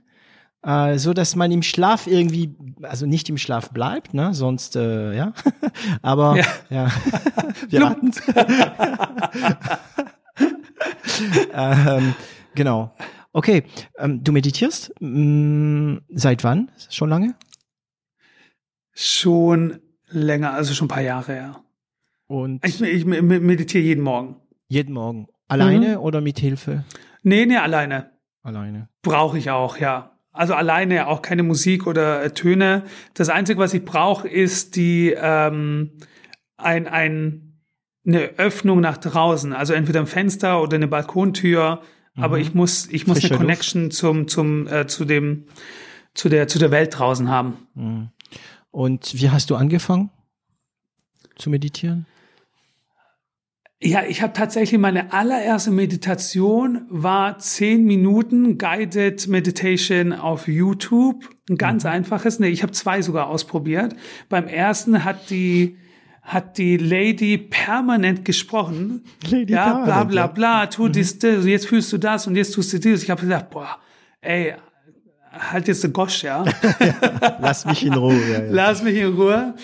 äh, 0.64 0.98
so 0.98 1.14
dass 1.14 1.36
man 1.36 1.52
im 1.52 1.62
Schlaf 1.64 2.08
irgendwie, 2.08 2.56
also 2.82 3.06
nicht 3.06 3.30
im 3.30 3.38
Schlaf 3.38 3.70
bleibt, 3.72 4.14
ne, 4.14 4.34
sonst 4.34 4.76
äh, 4.76 5.16
ja. 5.16 5.34
Aber 6.02 6.38
ja, 6.38 6.46
Ja. 6.70 6.92
wir 7.70 7.82
ratten's. 7.84 8.22
ähm, 11.54 12.16
genau. 12.56 12.96
Okay, 13.34 13.64
ähm, 13.98 14.24
du 14.24 14.32
meditierst 14.32 14.92
mm, 15.00 15.98
seit 16.10 16.44
wann? 16.44 16.72
Schon 16.90 17.10
lange? 17.10 17.36
Schon 18.94 19.80
länger, 20.08 20.54
also 20.54 20.74
schon 20.74 20.86
ein 20.86 20.90
paar 20.90 21.02
Jahre, 21.04 21.36
ja. 21.36 21.64
Und 22.28 22.66
Ich, 22.66 22.82
ich 22.82 23.06
meditiere 23.06 23.84
jeden 23.84 24.04
Morgen. 24.04 24.36
Jeden 24.68 24.94
Morgen. 24.94 25.28
Alleine 25.48 25.98
Mhm. 25.98 26.04
oder 26.04 26.22
mit 26.22 26.40
Hilfe? 26.40 26.84
Nee, 27.24 27.46
nee, 27.46 27.58
alleine. 27.58 28.12
Alleine. 28.44 28.90
Brauche 29.02 29.38
ich 29.38 29.50
auch, 29.50 29.78
ja. 29.78 30.12
Also 30.40 30.54
alleine 30.54 31.08
auch 31.08 31.22
keine 31.22 31.44
Musik 31.44 31.86
oder 31.86 32.24
äh, 32.24 32.32
Töne. 32.32 32.86
Das 33.14 33.28
Einzige, 33.28 33.60
was 33.60 33.74
ich 33.74 33.84
brauche, 33.84 34.26
ist 34.26 34.78
die 34.78 35.14
ähm, 35.14 35.98
ein, 36.56 36.88
ein, 36.88 37.60
eine 38.08 38.22
Öffnung 38.38 38.80
nach 38.80 38.96
draußen. 38.96 39.52
Also 39.52 39.74
entweder 39.74 40.00
ein 40.00 40.08
Fenster 40.08 40.62
oder 40.62 40.76
eine 40.76 40.88
Balkontür. 40.88 41.82
Aber 42.16 42.40
ich 42.40 42.54
muss, 42.54 42.88
ich 42.88 43.06
muss 43.06 43.18
Mhm. 43.18 43.20
Frische 43.20 43.34
eine 43.34 43.44
Connection 43.44 43.92
zum, 43.92 44.30
zum, 44.30 44.66
äh, 44.68 44.88
zu 44.88 45.04
dem, 45.04 45.44
zu 46.14 46.30
der, 46.30 46.48
zu 46.48 46.58
der 46.58 46.72
Welt 46.72 46.98
draußen 46.98 47.28
haben. 47.28 47.58
Mhm. 47.76 48.10
Und 48.72 49.14
wie 49.16 49.30
hast 49.30 49.50
du 49.50 49.58
angefangen 49.58 50.10
zu 51.36 51.50
meditieren? 51.50 52.06
Ja, 53.82 54.04
ich 54.06 54.22
habe 54.22 54.34
tatsächlich 54.34 54.78
meine 54.78 55.14
allererste 55.14 55.72
Meditation 55.72 56.82
war 56.90 57.40
zehn 57.40 57.86
Minuten 57.86 58.58
Guided 58.58 59.28
Meditation 59.30 60.12
auf 60.12 60.50
YouTube. 60.50 61.30
Ein 61.50 61.56
ganz 61.56 61.86
einfaches. 61.86 62.40
Nee, 62.40 62.50
ich 62.50 62.62
habe 62.62 62.74
zwei 62.74 63.02
sogar 63.02 63.28
ausprobiert. 63.28 63.96
Beim 64.28 64.48
ersten 64.48 65.06
hat 65.06 65.30
die 65.30 65.78
hat 66.22 66.58
die 66.58 66.76
Lady 66.76 67.38
permanent 67.38 68.26
gesprochen. 68.26 69.06
Lady 69.30 69.54
ja, 69.54 69.84
bla 69.86 70.04
bla 70.04 70.22
ja. 70.22 70.28
bla, 70.28 70.66
tu 70.68 70.90
dies, 70.90 71.18
das, 71.18 71.46
jetzt 71.46 71.68
fühlst 71.68 71.92
du 71.94 71.98
das 71.98 72.28
und 72.28 72.36
jetzt 72.36 72.54
tust 72.54 72.74
du 72.74 72.80
dies. 72.80 73.02
Ich 73.02 73.10
habe 73.10 73.22
gedacht, 73.22 73.50
boah, 73.50 73.78
ey, 74.22 74.56
halt 75.32 75.68
jetzt 75.70 75.84
den 75.84 75.94
Gosch, 75.94 76.24
ja. 76.24 76.44
Lass 77.40 77.66
mich 77.66 77.86
in 77.86 77.94
Ruhe. 77.94 78.22
Ja, 78.30 78.44
ja. 78.44 78.52
Lass 78.52 78.84
mich 78.84 78.98
in 78.98 79.14
Ruhe. 79.14 79.56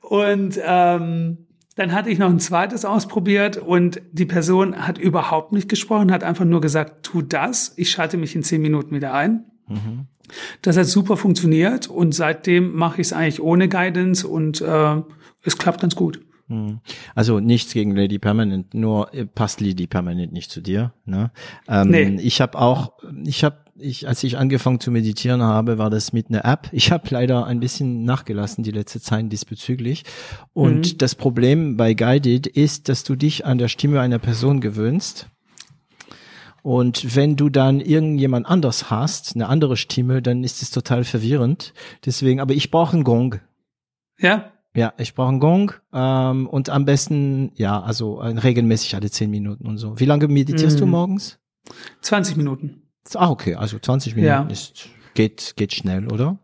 Und 0.00 0.60
ähm, 0.62 1.46
dann 1.74 1.92
hatte 1.92 2.10
ich 2.10 2.18
noch 2.18 2.28
ein 2.30 2.38
zweites 2.40 2.84
ausprobiert 2.84 3.56
und 3.56 4.02
die 4.12 4.26
Person 4.26 4.86
hat 4.86 4.98
überhaupt 4.98 5.52
nicht 5.52 5.68
gesprochen, 5.68 6.12
hat 6.12 6.22
einfach 6.24 6.44
nur 6.44 6.60
gesagt, 6.60 7.02
tu 7.04 7.22
das. 7.22 7.72
Ich 7.76 7.90
schalte 7.90 8.16
mich 8.16 8.34
in 8.36 8.42
zehn 8.42 8.60
Minuten 8.60 8.94
wieder 8.94 9.14
ein. 9.14 9.44
Das 10.62 10.76
hat 10.76 10.86
super 10.86 11.16
funktioniert 11.16 11.88
und 11.88 12.14
seitdem 12.14 12.74
mache 12.74 13.00
ich 13.00 13.08
es 13.08 13.12
eigentlich 13.12 13.42
ohne 13.42 13.68
Guidance 13.68 14.26
und 14.26 14.60
äh, 14.60 14.96
es 15.44 15.56
klappt 15.58 15.80
ganz 15.80 15.96
gut. 15.96 16.20
Also 17.14 17.40
nichts 17.40 17.72
gegen 17.72 17.96
Lady 17.96 18.18
Permanent, 18.18 18.74
nur 18.74 19.14
äh, 19.14 19.24
passt 19.24 19.62
Lady 19.62 19.86
Permanent 19.86 20.32
nicht 20.32 20.50
zu 20.50 20.60
dir. 20.60 20.92
Ne? 21.06 21.30
Ähm, 21.68 21.88
Nee. 21.88 22.16
Ich 22.20 22.42
habe 22.42 22.58
auch, 22.58 22.92
ich 23.24 23.42
habe, 23.44 23.56
ich, 23.82 24.08
als 24.08 24.22
ich 24.24 24.38
angefangen 24.38 24.80
zu 24.80 24.90
meditieren 24.90 25.42
habe, 25.42 25.78
war 25.78 25.90
das 25.90 26.12
mit 26.12 26.28
einer 26.30 26.44
App. 26.44 26.68
Ich 26.72 26.90
habe 26.92 27.06
leider 27.10 27.46
ein 27.46 27.60
bisschen 27.60 28.04
nachgelassen 28.04 28.64
die 28.64 28.70
letzte 28.70 29.00
Zeit 29.00 29.30
diesbezüglich. 29.30 30.04
Und 30.52 31.02
das 31.02 31.14
Problem 31.14 31.76
bei 31.76 31.94
Guided 31.94 32.46
ist, 32.46 32.88
dass 32.88 33.04
du 33.04 33.16
dich 33.16 33.44
an 33.44 33.58
der 33.58 33.68
Stimme 33.68 34.00
einer 34.00 34.18
Person 34.18 34.60
gewöhnst. 34.60 35.26
Und 36.62 37.16
wenn 37.16 37.36
du 37.36 37.48
dann 37.48 37.80
irgendjemand 37.80 38.46
anders 38.46 38.88
hast, 38.88 39.34
eine 39.34 39.48
andere 39.48 39.76
Stimme, 39.76 40.22
dann 40.22 40.44
ist 40.44 40.62
es 40.62 40.70
total 40.70 41.02
verwirrend. 41.04 41.74
Deswegen, 42.06 42.40
aber 42.40 42.54
ich 42.54 42.70
brauche 42.70 42.94
einen 42.94 43.04
Gong. 43.04 43.40
Ja? 44.18 44.52
Ja, 44.74 44.94
ich 44.96 45.14
brauche 45.14 45.28
einen 45.28 45.40
Gong 45.40 45.72
ähm, 45.92 46.46
und 46.46 46.70
am 46.70 46.84
besten, 46.84 47.50
ja, 47.56 47.82
also 47.82 48.20
äh, 48.20 48.28
regelmäßig 48.28 48.94
alle 48.94 49.10
zehn 49.10 49.30
Minuten 49.30 49.66
und 49.66 49.76
so. 49.78 49.98
Wie 50.00 50.06
lange 50.06 50.28
meditierst 50.28 50.80
du 50.80 50.86
Mhm. 50.86 50.90
morgens? 50.92 51.38
20 52.00 52.36
Minuten. 52.36 52.81
Ah, 53.14 53.30
okay, 53.30 53.54
also 53.54 53.78
20 53.78 54.14
Minuten 54.14 54.28
Ja. 54.28 54.42
ist 54.50 54.88
geht 55.14 55.54
geht 55.56 55.74
schnell, 55.74 56.06
oder? 56.10 56.38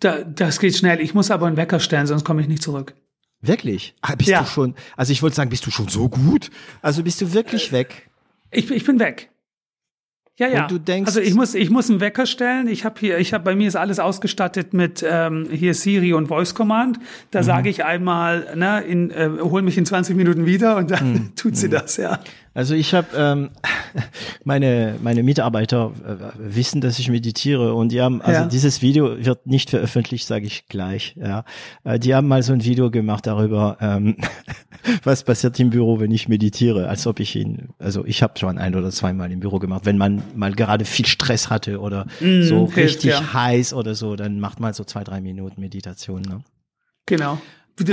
Da, 0.00 0.22
das 0.24 0.58
geht 0.60 0.76
schnell. 0.76 1.00
Ich 1.00 1.14
muss 1.14 1.30
aber 1.30 1.46
einen 1.46 1.56
Wecker 1.56 1.80
stellen, 1.80 2.06
sonst 2.06 2.24
komme 2.24 2.40
ich 2.42 2.48
nicht 2.48 2.62
zurück. 2.62 2.94
Wirklich? 3.40 3.94
Ah, 4.00 4.14
bist 4.16 4.30
Ja. 4.30 4.40
du 4.40 4.46
schon? 4.46 4.74
Also 4.96 5.12
ich 5.12 5.22
wollte 5.22 5.36
sagen, 5.36 5.50
bist 5.50 5.64
du 5.66 5.70
schon 5.70 5.88
so 5.88 6.08
gut? 6.08 6.50
Also 6.82 7.02
bist 7.02 7.20
du 7.20 7.26
Äh, 7.26 7.32
wirklich 7.34 7.72
weg? 7.72 8.08
Ich, 8.50 8.70
ich 8.70 8.84
bin 8.84 8.98
weg. 8.98 9.30
Ja, 10.36 10.46
ja. 10.46 10.66
Denkst- 10.68 11.08
also 11.08 11.20
ich 11.20 11.34
muss, 11.34 11.54
ich 11.56 11.68
muss 11.68 11.90
einen 11.90 11.98
Wecker 12.00 12.24
stellen. 12.24 12.68
Ich 12.68 12.84
habe 12.84 12.98
hier, 13.00 13.18
ich 13.18 13.32
habe 13.34 13.42
bei 13.42 13.56
mir 13.56 13.66
ist 13.66 13.74
alles 13.74 13.98
ausgestattet 13.98 14.72
mit 14.72 15.04
ähm, 15.08 15.48
hier 15.50 15.74
Siri 15.74 16.12
und 16.12 16.28
Voice 16.28 16.54
Command. 16.54 16.98
Mhm. 16.98 17.02
Da 17.32 17.42
sage 17.42 17.68
ich 17.68 17.84
einmal, 17.84 18.54
ne, 18.56 18.80
in, 18.82 19.10
äh, 19.10 19.30
hol 19.40 19.62
mich 19.62 19.76
in 19.76 19.84
20 19.84 20.14
Minuten 20.16 20.46
wieder 20.46 20.76
und 20.76 20.92
dann 20.92 21.12
Mhm. 21.12 21.32
tut 21.36 21.56
sie 21.56 21.68
das, 21.68 21.96
ja. 21.96 22.20
Also 22.58 22.74
ich 22.74 22.92
habe 22.92 23.06
ähm, 23.16 23.50
meine 24.44 24.96
meine 25.00 25.22
Mitarbeiter 25.22 25.92
äh, 26.04 26.16
wissen, 26.56 26.80
dass 26.80 26.98
ich 26.98 27.08
meditiere 27.08 27.72
und 27.72 27.92
die 27.92 28.00
haben 28.02 28.20
also 28.20 28.40
Ja. 28.40 28.46
dieses 28.48 28.82
Video 28.82 29.24
wird 29.24 29.46
nicht 29.46 29.70
veröffentlicht, 29.70 30.26
sage 30.26 30.46
ich 30.46 30.66
gleich. 30.66 31.14
Ja, 31.16 31.44
äh, 31.84 32.00
die 32.00 32.16
haben 32.16 32.26
mal 32.26 32.42
so 32.42 32.52
ein 32.52 32.64
Video 32.64 32.90
gemacht 32.90 33.28
darüber, 33.28 33.76
ähm, 33.80 34.16
was 35.04 35.22
passiert 35.22 35.60
im 35.60 35.70
Büro, 35.70 36.00
wenn 36.00 36.10
ich 36.10 36.26
meditiere, 36.26 36.88
als 36.88 37.06
ob 37.06 37.20
ich 37.20 37.36
ihn, 37.36 37.68
also 37.78 38.04
ich 38.04 38.24
habe 38.24 38.36
schon 38.36 38.58
ein 38.58 38.74
oder 38.74 38.90
zweimal 38.90 39.30
im 39.30 39.38
Büro 39.38 39.60
gemacht, 39.60 39.82
wenn 39.86 39.96
man 39.96 40.24
mal 40.34 40.52
gerade 40.52 40.84
viel 40.84 41.06
Stress 41.06 41.50
hatte 41.50 41.78
oder 41.78 42.06
so 42.18 42.64
hilft, 42.72 42.76
richtig 42.76 43.10
ja. 43.12 43.34
heiß 43.34 43.72
oder 43.72 43.94
so, 43.94 44.16
dann 44.16 44.40
macht 44.40 44.58
man 44.58 44.74
so 44.74 44.82
zwei 44.82 45.04
drei 45.04 45.20
Minuten 45.20 45.60
Meditation. 45.60 46.22
Ne? 46.22 46.42
Genau. 47.06 47.40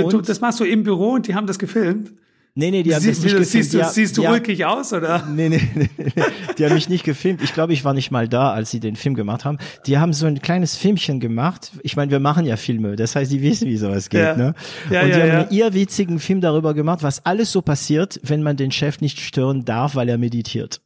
Und- 0.02 0.28
das 0.28 0.40
machst 0.40 0.58
du 0.58 0.64
im 0.64 0.82
Büro 0.82 1.10
und 1.10 1.28
die 1.28 1.36
haben 1.36 1.46
das 1.46 1.60
gefilmt. 1.60 2.10
Nee, 2.58 2.70
nee, 2.70 2.82
die 2.82 2.94
haben 2.94 3.02
Sie, 3.02 3.08
nicht 3.10 3.18
wie, 3.22 3.28
gefilmt. 3.28 3.46
siehst 3.48 3.74
du, 3.74 3.76
Die 3.78 3.84
ha- 3.84 3.88
siehst 3.90 4.16
du 4.16 4.22
die 4.22 4.28
ha- 4.28 4.32
ulkig 4.32 4.64
aus, 4.64 4.92
oder? 4.94 5.22
Nee, 5.30 5.50
nee, 5.50 5.60
nee, 5.74 5.90
nee. 5.98 6.12
Die 6.56 6.64
haben 6.64 6.72
mich 6.72 6.88
nicht 6.88 7.04
gefilmt. 7.04 7.42
Ich 7.42 7.52
glaube, 7.52 7.74
ich 7.74 7.84
war 7.84 7.92
nicht 7.92 8.10
mal 8.10 8.28
da, 8.28 8.50
als 8.52 8.70
sie 8.70 8.80
den 8.80 8.96
Film 8.96 9.14
gemacht 9.14 9.44
haben. 9.44 9.58
Die 9.86 9.98
haben 9.98 10.14
so 10.14 10.24
ein 10.24 10.40
kleines 10.40 10.74
Filmchen 10.74 11.20
gemacht. 11.20 11.72
Ich 11.82 11.96
meine, 11.96 12.10
wir 12.10 12.18
machen 12.18 12.46
ja 12.46 12.56
Filme. 12.56 12.96
Das 12.96 13.14
heißt, 13.14 13.30
die 13.30 13.42
wissen, 13.42 13.68
wie 13.68 13.76
sowas 13.76 14.08
geht, 14.08 14.20
Ja. 14.22 14.36
ne? 14.36 14.54
Ja, 14.90 15.02
Und 15.02 15.08
die 15.08 15.12
ja, 15.12 15.18
haben 15.20 15.28
ja. 15.28 15.38
einen 15.42 15.50
irrwitzigen 15.50 16.18
Film 16.18 16.40
darüber 16.40 16.72
gemacht, 16.72 17.02
was 17.02 17.26
alles 17.26 17.52
so 17.52 17.60
passiert, 17.60 18.18
wenn 18.22 18.42
man 18.42 18.56
den 18.56 18.72
Chef 18.72 19.02
nicht 19.02 19.20
stören 19.20 19.66
darf, 19.66 19.94
weil 19.94 20.08
er 20.08 20.16
meditiert. 20.16 20.80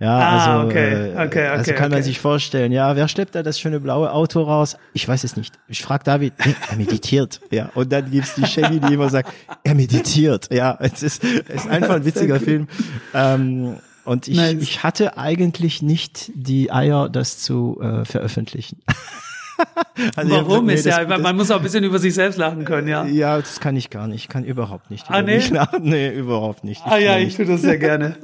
Ja, 0.00 0.18
Ah, 0.18 0.56
also, 0.56 0.68
okay, 0.68 0.92
äh, 0.92 1.12
okay, 1.12 1.26
okay, 1.26 1.46
also 1.46 1.72
kann 1.72 1.90
man 1.90 1.92
okay. 1.92 2.02
sich 2.02 2.18
vorstellen, 2.18 2.72
ja, 2.72 2.96
wer 2.96 3.06
schleppt 3.06 3.36
da 3.36 3.44
das 3.44 3.60
schöne 3.60 3.78
blaue 3.78 4.12
Auto 4.12 4.42
raus? 4.42 4.76
Ich 4.92 5.06
weiß 5.06 5.22
es 5.22 5.36
nicht. 5.36 5.54
Ich 5.68 5.82
frage 5.82 6.02
David, 6.04 6.34
nee, 6.44 6.54
er 6.68 6.76
meditiert, 6.76 7.40
ja. 7.50 7.70
Und 7.74 7.92
dann 7.92 8.10
gibt's 8.10 8.34
die 8.34 8.44
Shaggy, 8.44 8.80
die 8.80 8.94
immer 8.94 9.08
sagt, 9.08 9.32
er 9.62 9.74
meditiert, 9.74 10.52
ja. 10.52 10.76
Es 10.80 11.02
ist, 11.02 11.22
es 11.22 11.64
ist 11.64 11.68
einfach 11.68 11.94
ein 11.94 12.04
witziger 12.04 12.40
Film. 12.40 12.66
Ähm, 13.14 13.76
und 14.04 14.26
ich, 14.28 14.36
Nice. 14.36 14.56
ich 14.60 14.82
hatte 14.82 15.16
eigentlich 15.16 15.80
nicht 15.80 16.30
die 16.34 16.72
Eier, 16.72 17.08
das 17.08 17.38
zu 17.38 17.80
äh, 17.80 18.04
veröffentlichen. 18.04 18.82
also 20.16 20.30
Warum 20.30 20.66
nee, 20.66 20.74
ist 20.74 20.86
ja, 20.86 21.04
das, 21.04 21.20
man 21.20 21.36
muss 21.36 21.50
auch 21.52 21.58
ein 21.58 21.62
bisschen 21.62 21.84
über 21.84 22.00
sich 22.00 22.14
selbst 22.14 22.36
lachen 22.36 22.64
können, 22.64 22.88
ja. 22.88 23.06
Ja, 23.06 23.38
das 23.38 23.60
kann 23.60 23.76
ich 23.76 23.90
gar 23.90 24.08
nicht. 24.08 24.24
Ich 24.24 24.28
kann 24.28 24.44
überhaupt 24.44 24.90
nicht. 24.90 25.06
Ah, 25.08 25.22
nee? 25.22 25.38
lachen. 25.38 25.84
Nee, 25.84 26.10
überhaupt 26.10 26.64
nicht. 26.64 26.82
Ich 26.84 26.92
ah 26.92 26.98
ja, 26.98 27.16
ich 27.16 27.36
tue 27.36 27.46
das 27.46 27.62
sehr 27.62 27.78
gerne. 27.78 28.16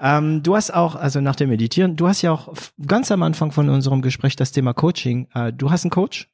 Ähm, 0.00 0.42
du 0.42 0.56
hast 0.56 0.72
auch, 0.72 0.94
also 0.94 1.20
nach 1.20 1.36
dem 1.36 1.48
Meditieren, 1.48 1.96
du 1.96 2.08
hast 2.08 2.22
ja 2.22 2.32
auch 2.32 2.52
ganz 2.86 3.10
am 3.12 3.22
Anfang 3.22 3.52
von 3.52 3.68
unserem 3.68 4.02
Gespräch 4.02 4.36
das 4.36 4.52
Thema 4.52 4.74
Coaching. 4.74 5.28
Äh, 5.34 5.52
du 5.52 5.70
hast 5.70 5.84
einen 5.84 5.90
Coach? 5.90 6.28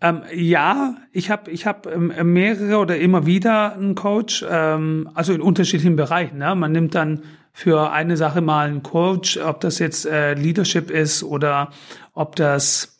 Ähm, 0.00 0.22
ja, 0.32 0.96
ich 1.12 1.30
habe 1.30 1.50
ich 1.50 1.66
hab, 1.66 1.86
ähm, 1.86 2.12
mehrere 2.32 2.78
oder 2.78 2.98
immer 2.98 3.26
wieder 3.26 3.74
einen 3.74 3.96
Coach, 3.96 4.44
ähm, 4.48 5.10
also 5.14 5.32
in 5.32 5.40
unterschiedlichen 5.40 5.96
Bereichen. 5.96 6.38
Ne? 6.38 6.54
Man 6.54 6.70
nimmt 6.70 6.94
dann 6.94 7.22
für 7.52 7.90
eine 7.90 8.16
Sache 8.16 8.40
mal 8.40 8.68
einen 8.68 8.84
Coach, 8.84 9.38
ob 9.38 9.60
das 9.60 9.80
jetzt 9.80 10.06
äh, 10.06 10.34
Leadership 10.34 10.90
ist 10.90 11.24
oder 11.24 11.70
ob 12.14 12.36
das 12.36 12.97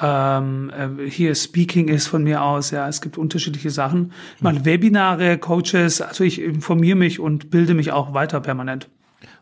ähm, 0.00 0.70
äh, 0.70 1.08
hier 1.08 1.34
Speaking 1.34 1.88
ist 1.88 2.06
von 2.06 2.24
mir 2.24 2.42
aus. 2.42 2.70
Ja, 2.70 2.88
es 2.88 3.00
gibt 3.00 3.18
unterschiedliche 3.18 3.70
Sachen. 3.70 4.12
Mal 4.40 4.54
mhm. 4.54 4.64
Webinare, 4.64 5.38
Coaches, 5.38 6.00
also 6.00 6.24
ich 6.24 6.40
informiere 6.40 6.96
mich 6.96 7.20
und 7.20 7.50
bilde 7.50 7.74
mich 7.74 7.92
auch 7.92 8.14
weiter 8.14 8.40
permanent. 8.40 8.88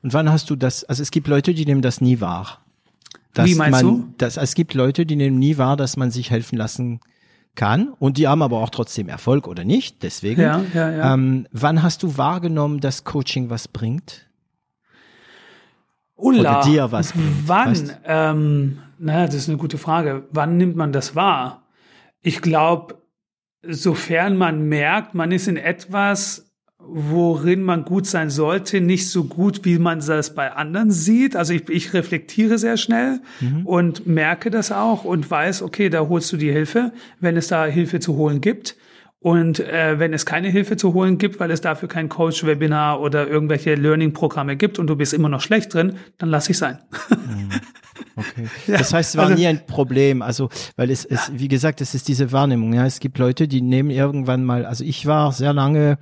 Und 0.03 0.13
wann 0.13 0.31
hast 0.31 0.51
du 0.51 0.57
das, 0.57 0.85
also 0.85 1.03
es 1.03 1.11
gibt 1.11 1.29
Leute, 1.29 1.55
die 1.55 1.65
nehmen 1.65 1.83
das 1.83 2.01
nie 2.01 2.21
wahr. 2.21 2.61
Wie 3.35 3.55
meinst 3.55 3.83
man, 3.83 3.85
du? 3.85 4.15
Dass, 4.19 4.37
es 4.37 4.55
gibt 4.55 4.75
Leute, 4.75 5.07
die 5.07 5.15
nehmen 5.15 5.39
nie 5.39 5.59
wahr, 5.59 5.77
dass 5.77 5.97
man 5.97 6.11
sich 6.11 6.31
helfen 6.31 6.57
lassen 6.57 7.01
kann 7.55 7.93
und 7.99 8.19
die 8.19 8.27
haben 8.27 8.43
aber 8.43 8.59
auch 8.59 8.71
trotzdem 8.71 9.09
Erfolg 9.09 9.47
oder 9.47 9.65
nicht. 9.65 10.03
Deswegen, 10.03 10.41
ja, 10.41 10.63
ja, 10.75 10.91
ja. 10.91 11.15
Ähm, 11.15 11.47
wann 11.53 11.83
hast 11.83 12.03
du 12.03 12.17
wahrgenommen, 12.17 12.81
dass 12.81 13.05
Coaching 13.05 13.51
was 13.51 13.69
bringt? 13.69 14.27
Ulla, 16.17 16.61
oder 16.61 16.69
dir 16.69 16.93
was 16.93 17.13
bringt? 17.13 17.47
Wann? 17.47 17.93
Ähm, 18.05 18.79
naja, 18.99 19.27
das 19.27 19.35
ist 19.37 19.49
eine 19.49 19.59
gute 19.59 19.79
Frage. 19.79 20.27
Wann 20.31 20.57
nimmt 20.57 20.77
man 20.77 20.93
das 20.93 21.15
wahr? 21.15 21.67
Ich 22.21 22.43
glaube, 22.43 23.03
sofern 23.63 24.37
man 24.37 24.69
merkt, 24.69 25.15
man 25.15 25.33
ist 25.33 25.49
in 25.49 25.57
etwas 25.57 26.49
worin 26.91 27.63
man 27.63 27.85
gut 27.85 28.07
sein 28.07 28.31
sollte, 28.31 28.81
nicht 28.81 29.11
so 29.11 29.25
gut, 29.25 29.65
wie 29.65 29.79
man 29.79 30.01
das 30.01 30.35
bei 30.35 30.53
anderen 30.53 30.91
sieht. 30.91 31.37
Also 31.37 31.53
ich, 31.53 31.69
ich 31.69 31.93
reflektiere 31.93 32.57
sehr 32.59 32.77
schnell 32.77 33.21
mhm. 33.41 33.67
und 33.67 34.07
merke 34.07 34.51
das 34.51 34.73
auch 34.73 35.05
und 35.05 35.31
weiß, 35.31 35.63
okay, 35.63 35.91
da 35.91 36.09
holst 36.09 36.33
du 36.33 36.37
die 36.37 36.51
Hilfe, 36.51 36.93
wenn 37.21 37.37
es 37.37 37.49
da 37.49 37.67
Hilfe 37.67 38.01
zu 38.01 38.17
holen 38.17 38.41
gibt. 38.41 38.77
Und 39.21 39.59
äh, 39.61 39.99
wenn 39.99 40.13
es 40.13 40.27
keine 40.27 40.49
Hilfe 40.49 40.77
zu 40.77 40.95
holen 40.95 41.19
gibt, 41.19 41.41
weil 41.41 41.51
es 41.51 41.61
dafür 41.61 41.89
kein 41.89 42.09
Coach-Webinar 42.09 43.01
oder 43.01 43.27
irgendwelche 43.27 43.75
Learning-Programme 43.75 44.57
gibt 44.57 44.79
und 44.79 44.87
du 44.87 44.95
bist 44.95 45.13
immer 45.13 45.29
noch 45.29 45.41
schlecht 45.41 45.75
drin, 45.75 45.97
dann 46.19 46.29
lass 46.29 46.49
ich 46.49 46.59
sein. 46.59 46.79
Mhm. 47.11 47.51
Okay. 48.15 48.49
Das 48.67 48.93
heißt, 48.93 49.11
es 49.11 49.17
war 49.17 49.27
also, 49.27 49.37
nie 49.37 49.47
ein 49.47 49.67
Problem. 49.67 50.23
Also, 50.23 50.51
weil 50.77 50.91
es, 50.91 51.05
es, 51.05 51.33
wie 51.35 51.49
gesagt, 51.49 51.81
es 51.81 51.95
ist 51.95 52.09
diese 52.09 52.31
Wahrnehmung. 52.33 52.73
Ja, 52.73 52.87
es 52.87 53.01
gibt 53.01 53.19
Leute, 53.19 53.49
die 53.49 53.61
nehmen 53.61 53.91
irgendwann 53.91 54.45
mal, 54.45 54.67
also 54.67 54.85
ich 54.85 55.07
war 55.07 55.33
sehr 55.33 55.53
lange 55.53 55.99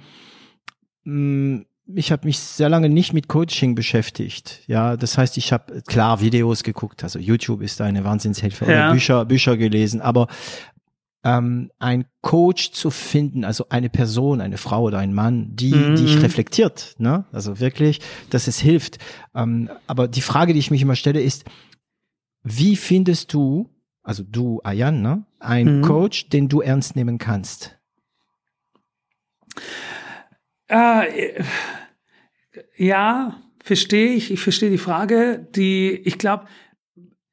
Mm, 1.06 1.60
ich 1.94 2.10
habe 2.10 2.26
mich 2.26 2.40
sehr 2.40 2.68
lange 2.68 2.88
nicht 2.88 3.12
mit 3.12 3.28
Coaching 3.28 3.76
beschäftigt. 3.76 4.62
Ja, 4.66 4.96
das 4.96 5.16
heißt, 5.16 5.36
ich 5.36 5.52
habe 5.52 5.82
klar 5.82 6.20
Videos 6.20 6.64
geguckt, 6.64 7.04
also 7.04 7.20
YouTube 7.20 7.62
ist 7.62 7.80
eine 7.80 8.02
Wahnsinnshilfe 8.02 8.64
ja. 8.64 8.70
oder 8.70 8.92
Bücher, 8.92 9.24
Bücher 9.24 9.56
gelesen, 9.56 10.00
aber 10.00 10.26
ähm, 11.24 11.70
ein 11.78 12.06
Coach 12.22 12.72
zu 12.72 12.90
finden, 12.90 13.44
also 13.44 13.66
eine 13.68 13.88
Person, 13.88 14.40
eine 14.40 14.58
Frau 14.58 14.82
oder 14.84 14.98
ein 14.98 15.14
Mann, 15.14 15.56
die 15.56 15.74
mhm. 15.74 15.96
dich 15.96 16.22
reflektiert, 16.22 16.94
ne? 16.98 17.24
Also 17.32 17.58
wirklich, 17.60 18.00
dass 18.30 18.46
es 18.46 18.58
hilft. 18.58 18.98
Ähm, 19.34 19.70
aber 19.86 20.08
die 20.08 20.20
Frage, 20.20 20.52
die 20.52 20.58
ich 20.58 20.70
mich 20.70 20.82
immer 20.82 20.96
stelle, 20.96 21.20
ist, 21.20 21.44
wie 22.42 22.76
findest 22.76 23.32
du, 23.32 23.70
also 24.02 24.22
du, 24.22 24.60
Ayan, 24.62 25.02
ne, 25.02 25.26
ein 25.40 25.78
mhm. 25.78 25.82
Coach, 25.82 26.28
den 26.28 26.48
du 26.48 26.60
ernst 26.60 26.94
nehmen 26.94 27.18
kannst? 27.18 27.76
Äh, 30.68 31.42
ja, 32.76 33.42
verstehe 33.62 34.12
ich. 34.12 34.30
Ich 34.30 34.40
verstehe 34.40 34.70
die 34.70 34.78
Frage. 34.78 35.48
Die, 35.54 35.90
ich 35.90 36.18
glaube, 36.18 36.46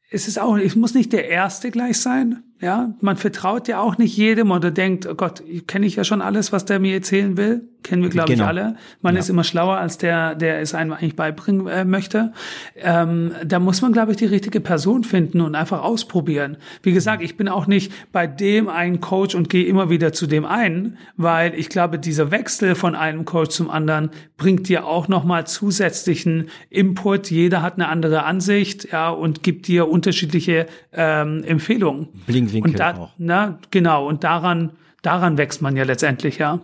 es 0.09 0.27
ist 0.27 0.39
auch, 0.39 0.57
es 0.57 0.75
muss 0.75 0.93
nicht 0.93 1.13
der 1.13 1.27
erste 1.29 1.71
gleich 1.71 1.99
sein. 1.99 2.43
Ja, 2.63 2.93
man 3.01 3.17
vertraut 3.17 3.67
ja 3.67 3.81
auch 3.81 3.97
nicht 3.97 4.15
jedem 4.15 4.51
oder 4.51 4.71
denkt, 4.71 5.05
oh 5.05 5.15
Gott, 5.15 5.43
kenne 5.67 5.85
ich 5.85 5.97
ja 5.97 6.05
schon 6.05 6.21
alles, 6.21 6.53
was 6.53 6.63
der 6.63 6.79
mir 6.79 6.93
erzählen 6.93 7.35
will. 7.35 7.67
Kennen 7.83 8.01
wir, 8.01 8.09
glaube 8.09 8.31
genau. 8.31 8.45
ich, 8.45 8.47
alle. 8.47 8.77
Man 9.01 9.15
ja. 9.15 9.19
ist 9.19 9.29
immer 9.29 9.43
schlauer 9.43 9.75
als 9.75 9.97
der, 9.97 10.35
der 10.35 10.61
es 10.61 10.73
einem 10.73 10.93
eigentlich 10.93 11.17
beibringen 11.17 11.67
äh, 11.67 11.83
möchte. 11.83 12.31
Ähm, 12.77 13.33
da 13.45 13.59
muss 13.59 13.81
man, 13.81 13.91
glaube 13.91 14.11
ich, 14.11 14.17
die 14.17 14.25
richtige 14.25 14.61
Person 14.61 15.03
finden 15.03 15.41
und 15.41 15.55
einfach 15.55 15.83
ausprobieren. 15.83 16.55
Wie 16.81 16.93
gesagt, 16.93 17.21
ich 17.21 17.35
bin 17.35 17.49
auch 17.49 17.67
nicht 17.67 17.91
bei 18.13 18.25
dem 18.25 18.69
einen 18.69 19.01
Coach 19.01 19.35
und 19.35 19.49
gehe 19.49 19.65
immer 19.65 19.89
wieder 19.89 20.13
zu 20.13 20.27
dem 20.27 20.45
einen, 20.45 20.97
weil 21.17 21.53
ich 21.55 21.67
glaube, 21.67 21.99
dieser 21.99 22.31
Wechsel 22.31 22.75
von 22.75 22.95
einem 22.95 23.25
Coach 23.25 23.49
zum 23.49 23.69
anderen 23.69 24.11
bringt 24.37 24.69
dir 24.69 24.85
auch 24.85 25.09
nochmal 25.09 25.45
zusätzlichen 25.45 26.47
Input. 26.69 27.29
Jeder 27.29 27.61
hat 27.61 27.73
eine 27.73 27.89
andere 27.89 28.23
Ansicht, 28.23 28.93
ja, 28.93 29.09
und 29.09 29.43
gibt 29.43 29.67
dir 29.67 29.89
unterschiedliche 29.89 30.67
ähm, 30.93 31.43
Empfehlungen. 31.43 32.07
Blinkwinkel 32.53 32.71
und 32.71 32.97
da, 32.97 33.01
auch. 33.01 33.11
Na, 33.17 33.59
genau. 33.71 34.07
Und 34.07 34.23
daran, 34.23 34.71
daran 35.01 35.37
wächst 35.37 35.61
man 35.61 35.75
ja 35.75 35.83
letztendlich, 35.83 36.37
ja. 36.37 36.59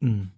Mhm. 0.00 0.30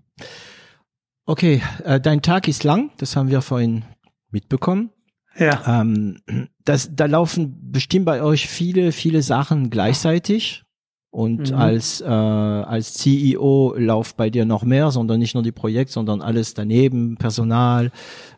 Okay, 1.27 1.63
äh, 1.85 2.01
dein 2.01 2.23
Tag 2.23 2.49
ist 2.49 2.65
lang, 2.65 2.91
das 2.97 3.17
haben 3.17 3.29
wir 3.29 3.43
vorhin 3.43 3.85
mitbekommen. 4.31 4.91
Ja. 5.37 5.81
Ähm, 5.81 6.21
das, 6.65 6.95
da 6.95 7.07
laufen 7.07 7.71
bestimmt 7.71 8.07
bei 8.07 8.23
euch 8.23 8.49
viele, 8.49 8.93
viele 8.93 9.23
Sachen 9.23 9.71
gleichzeitig. 9.71 10.65
Und 11.11 11.51
mhm. 11.51 11.57
als, 11.57 12.01
äh, 12.03 12.07
als 12.07 12.95
CEO 12.95 13.75
läuft 13.79 14.17
bei 14.17 14.29
dir 14.29 14.45
noch 14.45 14.63
mehr, 14.63 14.91
sondern 14.91 15.19
nicht 15.19 15.35
nur 15.35 15.43
die 15.43 15.53
Projekt, 15.53 15.91
sondern 15.91 16.21
alles 16.21 16.55
daneben, 16.55 17.17
Personal, 17.17 17.91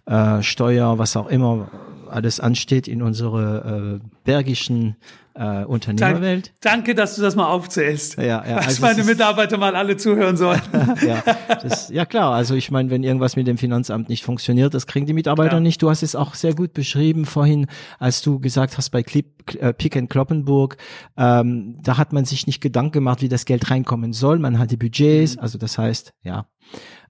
äh, 0.06 0.42
Steuer, 0.42 0.98
was 0.98 1.16
auch 1.16 1.28
immer 1.28 1.70
alles 2.10 2.40
ansteht 2.40 2.88
in 2.88 3.02
unsere 3.02 4.00
äh, 4.00 4.08
bergischen 4.24 4.96
äh, 5.34 5.64
Unternehmerwelt. 5.64 6.52
Danke, 6.60 6.94
dass 6.94 7.16
du 7.16 7.22
das 7.22 7.36
mal 7.36 7.46
aufzählst. 7.46 8.16
Ja, 8.18 8.44
ja. 8.46 8.56
Dass 8.56 8.66
also 8.66 8.82
meine 8.82 9.04
Mitarbeiter 9.04 9.56
mal 9.58 9.76
alle 9.76 9.96
zuhören 9.96 10.36
sollen. 10.36 10.60
ja, 11.06 11.22
das, 11.62 11.88
ja, 11.88 12.04
klar. 12.04 12.32
Also 12.34 12.54
ich 12.54 12.70
meine, 12.70 12.90
wenn 12.90 13.02
irgendwas 13.02 13.36
mit 13.36 13.46
dem 13.46 13.56
Finanzamt 13.56 14.08
nicht 14.08 14.24
funktioniert, 14.24 14.74
das 14.74 14.86
kriegen 14.86 15.06
die 15.06 15.12
Mitarbeiter 15.12 15.54
ja. 15.54 15.60
nicht. 15.60 15.80
Du 15.82 15.88
hast 15.88 16.02
es 16.02 16.14
auch 16.14 16.34
sehr 16.34 16.54
gut 16.54 16.74
beschrieben 16.74 17.24
vorhin, 17.24 17.66
als 17.98 18.22
du 18.22 18.40
gesagt 18.40 18.76
hast 18.76 18.90
bei 18.90 19.02
Clip, 19.02 19.26
äh, 19.54 19.72
Pick 19.72 19.96
and 19.96 20.10
Kloppenburg, 20.10 20.76
ähm, 21.16 21.78
da 21.82 21.96
hat 21.96 22.12
man 22.12 22.24
sich 22.24 22.46
nicht 22.46 22.60
Gedanken 22.60 22.92
gemacht, 22.92 23.22
wie 23.22 23.28
das 23.28 23.44
Geld 23.44 23.70
reinkommen 23.70 24.12
soll. 24.12 24.38
Man 24.38 24.58
hat 24.58 24.70
die 24.70 24.76
Budgets, 24.76 25.36
mhm. 25.36 25.42
also 25.42 25.58
das 25.58 25.78
heißt, 25.78 26.12
ja. 26.22 26.46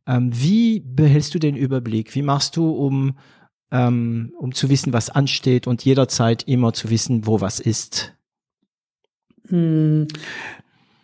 Ähm, 0.06 0.30
wie 0.32 0.80
behältst 0.80 1.34
du 1.34 1.38
den 1.38 1.56
Überblick? 1.56 2.14
Wie 2.14 2.22
machst 2.22 2.56
du, 2.56 2.70
um 2.70 3.16
ähm, 3.70 4.32
um 4.38 4.54
zu 4.54 4.68
wissen, 4.68 4.92
was 4.92 5.10
ansteht 5.10 5.66
und 5.66 5.84
jederzeit 5.84 6.42
immer 6.44 6.72
zu 6.72 6.90
wissen, 6.90 7.26
wo 7.26 7.40
was 7.40 7.60
ist? 7.60 8.14
Hm, 9.48 10.08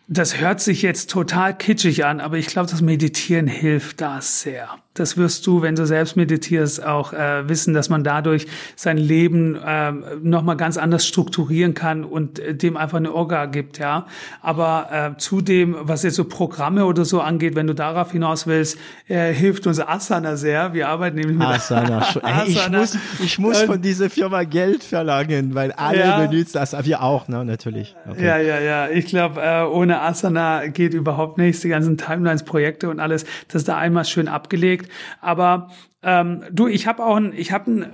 das 0.07 0.39
hört 0.39 0.61
sich 0.61 0.81
jetzt 0.81 1.09
total 1.09 1.57
kitschig 1.57 2.05
an, 2.05 2.21
aber 2.21 2.37
ich 2.37 2.47
glaube, 2.47 2.69
das 2.69 2.81
Meditieren 2.81 3.47
hilft 3.47 4.01
da 4.01 4.21
sehr. 4.21 4.77
Das 4.99 5.17
wirst 5.17 5.45
du, 5.45 5.61
wenn 5.61 5.75
du 5.75 5.85
selbst 5.85 6.15
meditierst, 6.15 6.83
auch 6.83 7.13
äh, 7.13 7.47
wissen, 7.47 7.73
dass 7.73 7.89
man 7.89 8.03
dadurch 8.03 8.47
sein 8.75 8.97
Leben 8.97 9.55
äh, 9.55 9.91
nochmal 10.21 10.57
ganz 10.57 10.77
anders 10.77 11.05
strukturieren 11.05 11.73
kann 11.73 12.03
und 12.03 12.39
äh, 12.39 12.55
dem 12.55 12.77
einfach 12.77 12.97
eine 12.97 13.13
Orga 13.13 13.45
gibt, 13.45 13.77
ja. 13.77 14.07
Aber 14.41 14.87
äh, 14.91 15.17
zudem, 15.19 15.75
was 15.79 16.03
jetzt 16.03 16.15
so 16.15 16.25
Programme 16.25 16.85
oder 16.85 17.05
so 17.05 17.21
angeht, 17.21 17.55
wenn 17.55 17.67
du 17.67 17.75
darauf 17.75 18.11
hinaus 18.11 18.47
willst, 18.47 18.77
äh, 19.07 19.31
hilft 19.31 19.67
uns 19.67 19.79
Asana 19.79 20.35
sehr. 20.35 20.73
Wir 20.73 20.89
arbeiten 20.89 21.17
nämlich 21.17 21.37
mit 21.37 21.47
Asana. 21.47 21.99
Asana. 22.21 22.47
Ich 22.47 22.71
muss, 22.71 22.97
ich 23.23 23.39
muss 23.39 23.61
von 23.61 23.81
dieser 23.81 24.09
Firma 24.09 24.43
Geld 24.43 24.83
verlangen, 24.83 25.53
weil 25.53 25.71
alle 25.73 25.99
ja. 25.99 26.25
benutzen 26.25 26.53
das, 26.53 26.85
wir 26.85 27.03
auch, 27.03 27.27
ne, 27.27 27.45
natürlich. 27.45 27.95
Okay. 28.09 28.25
Ja, 28.25 28.37
ja, 28.37 28.59
ja. 28.59 28.89
Ich 28.89 29.05
glaube, 29.05 29.41
äh, 29.41 29.63
ohne 29.63 30.01
Asana 30.01 30.67
geht 30.67 30.93
überhaupt 30.93 31.37
nichts. 31.37 31.61
Die 31.61 31.69
ganzen 31.69 31.97
Timelines, 31.97 32.43
Projekte 32.43 32.89
und 32.89 32.99
alles, 32.99 33.25
das 33.47 33.61
ist 33.61 33.67
da 33.67 33.77
einmal 33.77 34.05
schön 34.05 34.27
abgelegt. 34.27 34.86
Aber 35.21 35.71
ähm, 36.03 36.43
du, 36.51 36.67
ich 36.67 36.87
habe 36.87 37.05
auch 37.05 37.15
ein, 37.15 37.33
ich 37.33 37.51
habe 37.51 37.71
ein, 37.71 37.91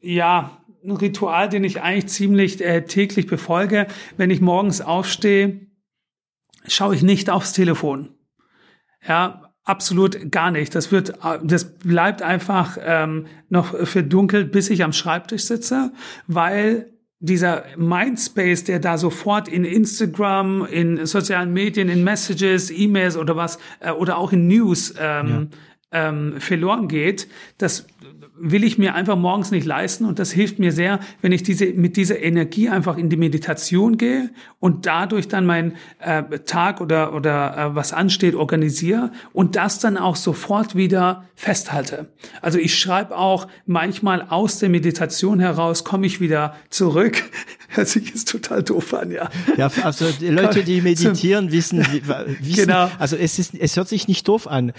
ja, 0.00 0.58
ein 0.84 0.92
Ritual, 0.92 1.48
den 1.48 1.64
ich 1.64 1.82
eigentlich 1.82 2.08
ziemlich 2.08 2.64
äh, 2.64 2.82
täglich 2.82 3.26
befolge. 3.26 3.86
Wenn 4.16 4.30
ich 4.30 4.40
morgens 4.40 4.80
aufstehe, 4.80 5.66
schaue 6.66 6.94
ich 6.94 7.02
nicht 7.02 7.30
aufs 7.30 7.52
Telefon. 7.52 8.14
Ja, 9.06 9.50
absolut 9.64 10.30
gar 10.30 10.50
nicht. 10.50 10.74
Das 10.74 10.92
wird, 10.92 11.14
das 11.42 11.78
bleibt 11.78 12.22
einfach 12.22 12.78
ähm, 12.82 13.26
noch 13.48 13.86
verdunkelt, 13.86 14.52
bis 14.52 14.70
ich 14.70 14.84
am 14.84 14.92
Schreibtisch 14.92 15.44
sitze, 15.44 15.92
weil 16.26 16.90
dieser 17.22 17.64
Mindspace, 17.76 18.64
der 18.64 18.78
da 18.78 18.96
sofort 18.96 19.46
in 19.46 19.64
Instagram, 19.64 20.64
in 20.64 21.04
sozialen 21.04 21.52
Medien, 21.52 21.90
in 21.90 22.02
Messages, 22.02 22.70
E-Mails 22.70 23.16
oder 23.18 23.36
was, 23.36 23.58
äh, 23.80 23.90
oder 23.90 24.16
auch 24.16 24.32
in 24.32 24.48
News 24.48 24.94
ähm, 24.98 25.50
ähm, 25.92 26.34
verloren 26.38 26.88
geht, 26.88 27.28
das 27.58 27.86
will 28.40 28.64
ich 28.64 28.78
mir 28.78 28.94
einfach 28.94 29.16
morgens 29.16 29.50
nicht 29.50 29.66
leisten 29.66 30.06
und 30.06 30.18
das 30.18 30.32
hilft 30.32 30.58
mir 30.58 30.72
sehr, 30.72 31.00
wenn 31.20 31.30
ich 31.30 31.42
diese 31.42 31.66
mit 31.66 31.96
dieser 31.96 32.20
Energie 32.20 32.70
einfach 32.70 32.96
in 32.96 33.10
die 33.10 33.16
Meditation 33.16 33.98
gehe 33.98 34.30
und 34.58 34.86
dadurch 34.86 35.28
dann 35.28 35.44
mein 35.44 35.74
äh, 35.98 36.22
Tag 36.46 36.80
oder 36.80 37.14
oder 37.14 37.56
äh, 37.56 37.74
was 37.74 37.92
ansteht 37.92 38.34
organisiere 38.34 39.12
und 39.32 39.56
das 39.56 39.78
dann 39.78 39.98
auch 39.98 40.16
sofort 40.16 40.74
wieder 40.74 41.24
festhalte. 41.34 42.08
Also 42.40 42.58
ich 42.58 42.78
schreibe 42.78 43.16
auch 43.16 43.46
manchmal 43.66 44.22
aus 44.22 44.58
der 44.58 44.70
Meditation 44.70 45.38
heraus 45.38 45.84
komme 45.84 46.06
ich 46.06 46.20
wieder 46.20 46.54
zurück. 46.70 47.22
Hört 47.68 47.88
sich 47.88 48.08
jetzt 48.08 48.28
total 48.28 48.62
doof 48.62 48.94
an, 48.94 49.12
ja. 49.12 49.28
Ja, 49.56 49.70
also 49.84 50.06
die 50.18 50.28
Leute, 50.28 50.64
die 50.64 50.80
meditieren, 50.80 51.52
wissen, 51.52 51.86
wissen 52.40 52.66
genau. 52.66 52.90
also 52.98 53.16
es 53.16 53.38
ist 53.38 53.54
es 53.54 53.76
hört 53.76 53.88
sich 53.88 54.08
nicht 54.08 54.26
doof 54.26 54.48
an. 54.48 54.72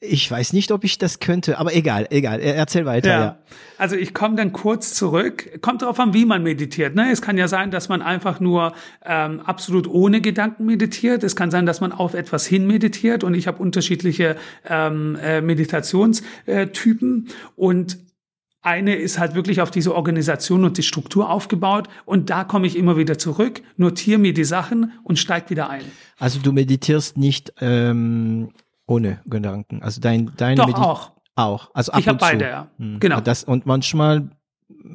Ich 0.00 0.30
weiß 0.30 0.52
nicht, 0.52 0.72
ob 0.72 0.84
ich 0.84 0.98
das 0.98 1.20
könnte, 1.20 1.58
aber 1.58 1.74
egal, 1.74 2.06
egal. 2.10 2.40
Erzähl 2.40 2.84
weiter. 2.84 3.08
Ja. 3.08 3.20
ja. 3.20 3.38
Also 3.78 3.96
ich 3.96 4.12
komme 4.12 4.36
dann 4.36 4.52
kurz 4.52 4.92
zurück. 4.92 5.60
Kommt 5.62 5.80
darauf 5.80 5.98
an, 5.98 6.12
wie 6.12 6.26
man 6.26 6.42
meditiert. 6.42 6.94
Ne? 6.94 7.10
Es 7.10 7.22
kann 7.22 7.38
ja 7.38 7.48
sein, 7.48 7.70
dass 7.70 7.88
man 7.88 8.02
einfach 8.02 8.38
nur 8.38 8.74
ähm, 9.04 9.40
absolut 9.40 9.88
ohne 9.88 10.20
Gedanken 10.20 10.66
meditiert. 10.66 11.24
Es 11.24 11.34
kann 11.34 11.50
sein, 11.50 11.64
dass 11.64 11.80
man 11.80 11.92
auf 11.92 12.12
etwas 12.12 12.46
hin 12.46 12.66
meditiert. 12.66 13.24
Und 13.24 13.32
ich 13.32 13.46
habe 13.46 13.62
unterschiedliche 13.62 14.36
ähm, 14.68 15.16
äh, 15.22 15.40
Meditationstypen. 15.40 17.28
Und 17.56 17.98
eine 18.66 18.96
ist 18.96 19.18
halt 19.18 19.34
wirklich 19.34 19.60
auf 19.60 19.70
diese 19.70 19.94
Organisation 19.94 20.64
und 20.64 20.76
die 20.76 20.82
Struktur 20.82 21.30
aufgebaut 21.30 21.88
und 22.04 22.30
da 22.30 22.42
komme 22.42 22.66
ich 22.66 22.76
immer 22.76 22.96
wieder 22.96 23.16
zurück, 23.16 23.62
notiere 23.76 24.18
mir 24.18 24.34
die 24.34 24.44
Sachen 24.44 24.92
und 25.04 25.20
steig 25.20 25.50
wieder 25.50 25.70
ein. 25.70 25.84
Also 26.18 26.40
du 26.40 26.52
meditierst 26.52 27.16
nicht 27.16 27.52
ähm, 27.60 28.50
ohne 28.86 29.20
Gedanken. 29.26 29.82
Also 29.82 30.00
dein, 30.00 30.32
deine 30.36 30.56
Doch, 30.56 30.66
Medi 30.66 30.80
auch. 30.80 31.12
Auch. 31.34 31.70
Also 31.74 31.92
ab 31.92 32.00
ich 32.00 32.08
habe 32.08 32.18
beide, 32.18 32.44
ja. 32.46 32.68
Hm. 32.78 32.98
Genau. 32.98 33.20
Das, 33.20 33.44
und 33.44 33.66
manchmal, 33.66 34.30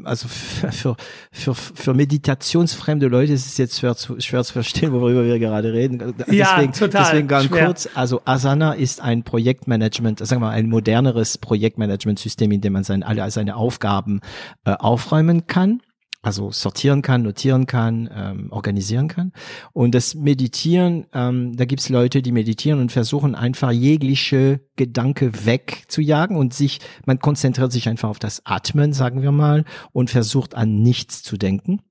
also 0.04 0.28
für, 0.28 0.96
für, 1.32 1.54
für 1.54 1.94
meditationsfremde 1.94 3.08
Leute 3.08 3.34
ist 3.34 3.46
es 3.46 3.58
jetzt 3.58 3.80
schwer 3.80 3.96
zu, 3.96 4.20
schwer 4.20 4.44
zu 4.44 4.54
verstehen, 4.54 4.92
worüber 4.92 5.24
wir 5.24 5.38
gerade 5.38 5.72
reden. 5.72 6.16
Deswegen, 6.18 6.38
ja, 6.38 6.66
total. 6.68 7.04
Deswegen 7.04 7.28
ganz 7.28 7.46
schwer. 7.46 7.66
kurz. 7.68 7.90
Also 7.94 8.22
Asana 8.26 8.74
ist 8.74 9.02
ein 9.02 9.24
Projektmanagement, 9.24 10.26
sagen 10.26 10.42
wir 10.42 10.48
mal, 10.48 10.54
ein 10.54 10.68
moderneres 10.68 11.38
Projektmanagementsystem, 11.38 12.52
in 12.52 12.62
dem 12.62 12.74
man 12.74 12.84
seine, 12.84 13.06
alle 13.06 13.30
seine 13.30 13.56
Aufgaben 13.56 14.22
äh, 14.66 14.72
aufräumen 14.72 15.46
kann 15.46 15.82
also 16.22 16.52
sortieren 16.52 17.02
kann, 17.02 17.24
notieren 17.24 17.66
kann, 17.66 18.10
ähm, 18.14 18.52
organisieren 18.52 19.08
kann. 19.08 19.32
Und 19.74 19.96
das 19.96 20.14
Meditieren, 20.14 21.08
ähm, 21.14 21.56
da 21.56 21.66
gibt's 21.66 21.90
Leute, 21.90 22.22
die 22.22 22.32
meditieren 22.32 22.80
und 22.80 22.92
versuchen 22.92 23.34
einfach 23.36 23.72
jegliche 23.72 24.62
Gedanke 24.76 25.46
wegzujagen 25.46 26.38
und 26.38 26.54
sich, 26.54 26.80
man 27.06 27.20
konzentriert 27.20 27.72
sich 27.72 27.90
einfach 27.90 28.10
auf 28.10 28.20
das 28.20 28.46
Atmen, 28.46 28.94
sagen 28.94 29.22
wir 29.22 29.32
mal, 29.32 29.66
und 29.92 30.10
versucht 30.10 30.56
an 30.56 30.82
nichts 30.82 31.24
zu 31.24 31.38
denken. 31.38 31.82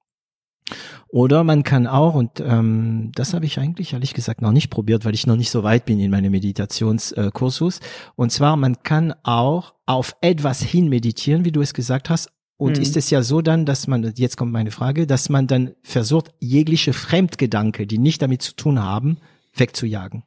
Oder 1.08 1.42
man 1.42 1.64
kann 1.64 1.88
auch, 1.88 2.14
und 2.14 2.38
ähm, 2.38 3.10
das 3.16 3.34
habe 3.34 3.44
ich 3.44 3.58
eigentlich 3.58 3.94
ehrlich 3.94 4.14
gesagt 4.14 4.42
noch 4.42 4.52
nicht 4.52 4.70
probiert, 4.70 5.04
weil 5.04 5.14
ich 5.14 5.26
noch 5.26 5.34
nicht 5.34 5.50
so 5.50 5.64
weit 5.64 5.84
bin 5.84 5.98
in 5.98 6.12
meinem 6.12 6.30
Meditationskursus. 6.30 7.78
Äh, 7.78 7.82
und 8.14 8.30
zwar, 8.30 8.56
man 8.56 8.84
kann 8.84 9.12
auch 9.24 9.74
auf 9.86 10.14
etwas 10.20 10.62
hin 10.62 10.88
meditieren, 10.88 11.44
wie 11.44 11.50
du 11.50 11.60
es 11.60 11.74
gesagt 11.74 12.10
hast, 12.10 12.30
und 12.60 12.76
mhm. 12.76 12.82
ist 12.82 12.94
es 12.98 13.08
ja 13.08 13.22
so 13.22 13.40
dann, 13.40 13.64
dass 13.64 13.86
man, 13.86 14.12
jetzt 14.16 14.36
kommt 14.36 14.52
meine 14.52 14.70
Frage, 14.70 15.06
dass 15.06 15.30
man 15.30 15.46
dann 15.46 15.70
versucht, 15.82 16.30
jegliche 16.40 16.92
Fremdgedanke, 16.92 17.86
die 17.86 17.96
nicht 17.96 18.20
damit 18.20 18.42
zu 18.42 18.54
tun 18.54 18.82
haben, 18.82 19.16
wegzujagen? 19.56 20.24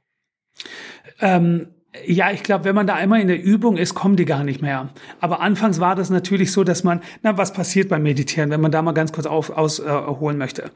Ähm, 1.21 1.67
ja, 2.07 2.31
ich 2.31 2.41
glaube, 2.41 2.65
wenn 2.65 2.73
man 2.73 2.87
da 2.87 2.95
einmal 2.95 3.21
in 3.21 3.27
der 3.27 3.39
Übung 3.39 3.77
ist, 3.77 3.93
kommen 3.93 4.15
die 4.15 4.25
gar 4.25 4.43
nicht 4.43 4.63
mehr. 4.63 4.89
Aber 5.19 5.41
anfangs 5.41 5.79
war 5.79 5.93
das 5.93 6.09
natürlich 6.09 6.51
so, 6.51 6.63
dass 6.63 6.83
man, 6.83 7.01
na, 7.21 7.37
was 7.37 7.53
passiert 7.53 7.89
beim 7.89 8.01
Meditieren, 8.01 8.49
wenn 8.49 8.61
man 8.61 8.71
da 8.71 8.81
mal 8.81 8.93
ganz 8.93 9.11
kurz 9.11 9.27
auf, 9.27 9.51
ausholen 9.51 10.37
äh, 10.37 10.39
möchte? 10.39 10.71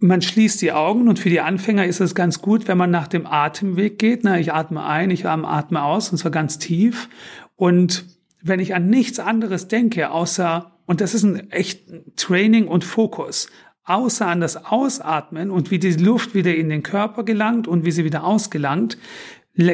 Man 0.00 0.20
schließt 0.20 0.60
die 0.60 0.72
Augen 0.72 1.08
und 1.08 1.18
für 1.18 1.30
die 1.30 1.40
Anfänger 1.40 1.86
ist 1.86 2.00
es 2.00 2.14
ganz 2.14 2.42
gut, 2.42 2.68
wenn 2.68 2.76
man 2.76 2.90
nach 2.90 3.08
dem 3.08 3.26
Atemweg 3.26 3.98
geht. 3.98 4.22
Na, 4.22 4.38
ich 4.38 4.52
atme 4.52 4.84
ein, 4.84 5.10
ich 5.10 5.26
atme 5.26 5.82
aus 5.82 6.10
und 6.10 6.18
zwar 6.18 6.30
ganz 6.30 6.58
tief 6.58 7.08
und 7.56 8.04
wenn 8.42 8.60
ich 8.60 8.74
an 8.74 8.88
nichts 8.88 9.18
anderes 9.18 9.68
denke, 9.68 10.10
außer, 10.10 10.72
und 10.86 11.00
das 11.00 11.14
ist 11.14 11.22
ein 11.22 11.50
echt 11.50 11.84
Training 12.16 12.66
und 12.68 12.84
Fokus, 12.84 13.48
außer 13.84 14.26
an 14.26 14.40
das 14.40 14.64
Ausatmen 14.64 15.50
und 15.50 15.70
wie 15.70 15.78
die 15.78 15.92
Luft 15.92 16.34
wieder 16.34 16.54
in 16.54 16.68
den 16.68 16.82
Körper 16.82 17.24
gelangt 17.24 17.66
und 17.66 17.84
wie 17.84 17.90
sie 17.90 18.04
wieder 18.04 18.24
ausgelangt, 18.24 18.98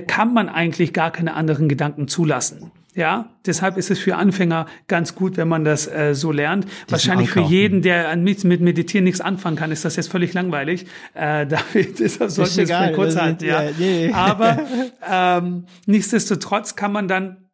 kann 0.07 0.35
man 0.35 0.49
eigentlich 0.49 0.93
gar 0.93 1.11
keine 1.11 1.35
anderen 1.35 1.69
Gedanken 1.69 2.09
zulassen. 2.09 2.73
Ja, 2.95 3.31
deshalb 3.47 3.77
ist 3.77 3.93
es 3.93 4.01
für 4.01 4.17
Anfänger 4.17 4.67
ganz 4.89 5.15
gut, 5.15 5.37
wenn 5.37 5.47
man 5.47 5.65
das 5.65 5.87
äh, 5.87 6.15
so 6.15 6.33
lernt. 6.33 6.65
Das 6.65 6.93
Wahrscheinlich 7.07 7.31
für 7.31 7.43
jeden, 7.43 7.81
der 7.81 8.17
mit, 8.17 8.43
mit 8.43 8.61
Meditieren 8.61 9.05
nichts 9.05 9.21
anfangen 9.21 9.57
kann, 9.57 9.71
ist 9.71 9.85
das 9.85 9.95
jetzt 9.95 10.11
völlig 10.11 10.35
langweilig. 10.35 10.87
Äh, 11.15 11.47
David, 11.75 12.01
deshalb 12.01 12.31
sollten 12.31 12.57
wir 12.57 12.81
es 12.81 12.97
kurz 12.97 13.15
halten. 13.15 13.45
Ja. 13.45 13.63
ja 13.63 13.71
nee. 13.79 14.13
Aber 14.13 14.59
ähm, 15.09 15.67
nichtsdestotrotz 15.87 16.75
kann 16.75 16.91
man 16.91 17.07
dann 17.07 17.48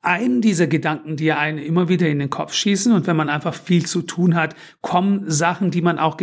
einen 0.00 0.40
dieser 0.40 0.66
Gedanken, 0.66 1.16
die 1.16 1.32
einen 1.32 1.58
immer 1.58 1.88
wieder 1.88 2.08
in 2.08 2.18
den 2.18 2.30
Kopf 2.30 2.54
schießen 2.54 2.92
und 2.92 3.06
wenn 3.06 3.16
man 3.16 3.28
einfach 3.28 3.54
viel 3.54 3.84
zu 3.84 4.02
tun 4.02 4.34
hat, 4.34 4.54
kommen 4.80 5.30
Sachen, 5.30 5.70
die 5.70 5.82
man 5.82 5.98
auch 5.98 6.16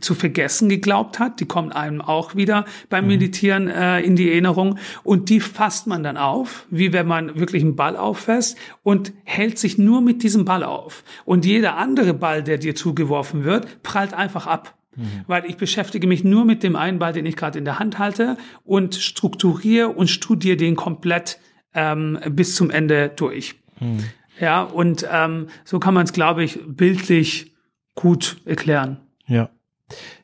zu 0.00 0.14
vergessen 0.14 0.68
geglaubt 0.68 1.18
hat, 1.18 1.40
die 1.40 1.46
kommen 1.46 1.72
einem 1.72 2.00
auch 2.00 2.34
wieder 2.34 2.64
beim 2.88 3.04
mhm. 3.04 3.08
Meditieren 3.08 3.68
äh, 3.68 4.00
in 4.00 4.16
die 4.16 4.30
Erinnerung 4.30 4.78
und 5.02 5.28
die 5.28 5.40
fasst 5.40 5.86
man 5.86 6.02
dann 6.02 6.16
auf, 6.16 6.66
wie 6.70 6.92
wenn 6.92 7.06
man 7.06 7.38
wirklich 7.38 7.62
einen 7.62 7.76
Ball 7.76 7.96
auffasst 7.96 8.56
und 8.82 9.12
hält 9.24 9.58
sich 9.58 9.78
nur 9.78 10.00
mit 10.00 10.22
diesem 10.22 10.44
Ball 10.44 10.62
auf 10.62 11.04
und 11.24 11.44
jeder 11.44 11.76
andere 11.76 12.14
Ball, 12.14 12.42
der 12.42 12.58
dir 12.58 12.74
zugeworfen 12.74 13.44
wird, 13.44 13.82
prallt 13.82 14.14
einfach 14.14 14.46
ab. 14.46 14.74
Mhm. 14.96 15.24
Weil 15.26 15.44
ich 15.44 15.56
beschäftige 15.56 16.06
mich 16.06 16.24
nur 16.24 16.44
mit 16.44 16.62
dem 16.62 16.76
einen 16.76 16.98
Ball, 16.98 17.12
den 17.12 17.26
ich 17.26 17.36
gerade 17.36 17.58
in 17.58 17.64
der 17.64 17.78
Hand 17.78 17.98
halte 17.98 18.36
und 18.64 18.94
strukturiere 18.94 19.88
und 19.88 20.08
studiere 20.08 20.56
den 20.56 20.76
komplett 20.76 21.38
ähm, 21.76 22.18
bis 22.30 22.56
zum 22.56 22.70
Ende 22.70 23.10
durch. 23.10 23.54
Hm. 23.78 24.02
Ja, 24.40 24.62
und 24.62 25.06
ähm, 25.10 25.48
so 25.64 25.78
kann 25.78 25.94
man 25.94 26.04
es, 26.04 26.12
glaube 26.12 26.42
ich, 26.42 26.58
bildlich 26.66 27.54
gut 27.94 28.38
erklären. 28.44 28.98
Ja. 29.26 29.50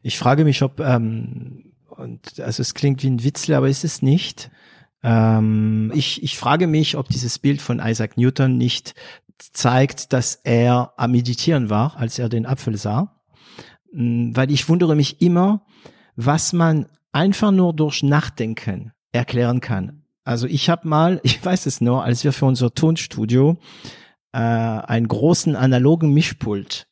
Ich 0.02 0.18
frage 0.18 0.44
mich, 0.44 0.62
ob, 0.62 0.80
ähm, 0.80 1.72
und 1.88 2.40
also 2.40 2.60
es 2.60 2.74
klingt 2.74 3.02
wie 3.02 3.10
ein 3.10 3.22
Witzel, 3.22 3.54
aber 3.54 3.68
ist 3.68 3.84
es 3.84 4.02
nicht. 4.02 4.50
Ähm, 5.02 5.92
ich, 5.94 6.22
ich 6.22 6.36
frage 6.36 6.66
mich, 6.66 6.96
ob 6.96 7.08
dieses 7.08 7.38
Bild 7.38 7.62
von 7.62 7.78
Isaac 7.78 8.16
Newton 8.16 8.56
nicht 8.58 8.94
zeigt, 9.38 10.12
dass 10.12 10.36
er 10.36 10.92
am 10.96 11.12
Meditieren 11.12 11.70
war, 11.70 11.96
als 11.96 12.18
er 12.18 12.28
den 12.28 12.46
Apfel 12.46 12.76
sah. 12.76 13.20
Hm, 13.92 14.36
weil 14.36 14.50
ich 14.50 14.68
wundere 14.68 14.96
mich 14.96 15.20
immer, 15.20 15.64
was 16.16 16.52
man 16.52 16.86
einfach 17.12 17.50
nur 17.50 17.72
durch 17.72 18.02
Nachdenken 18.02 18.92
erklären 19.12 19.60
kann. 19.60 20.01
Also 20.24 20.46
ich 20.46 20.70
habe 20.70 20.88
mal, 20.88 21.20
ich 21.24 21.44
weiß 21.44 21.66
es 21.66 21.80
nur, 21.80 22.04
als 22.04 22.24
wir 22.24 22.32
für 22.32 22.46
unser 22.46 22.74
Tonstudio 22.74 23.58
äh, 24.32 24.38
einen 24.38 25.08
großen 25.08 25.56
analogen 25.56 26.12
Mischpult 26.12 26.86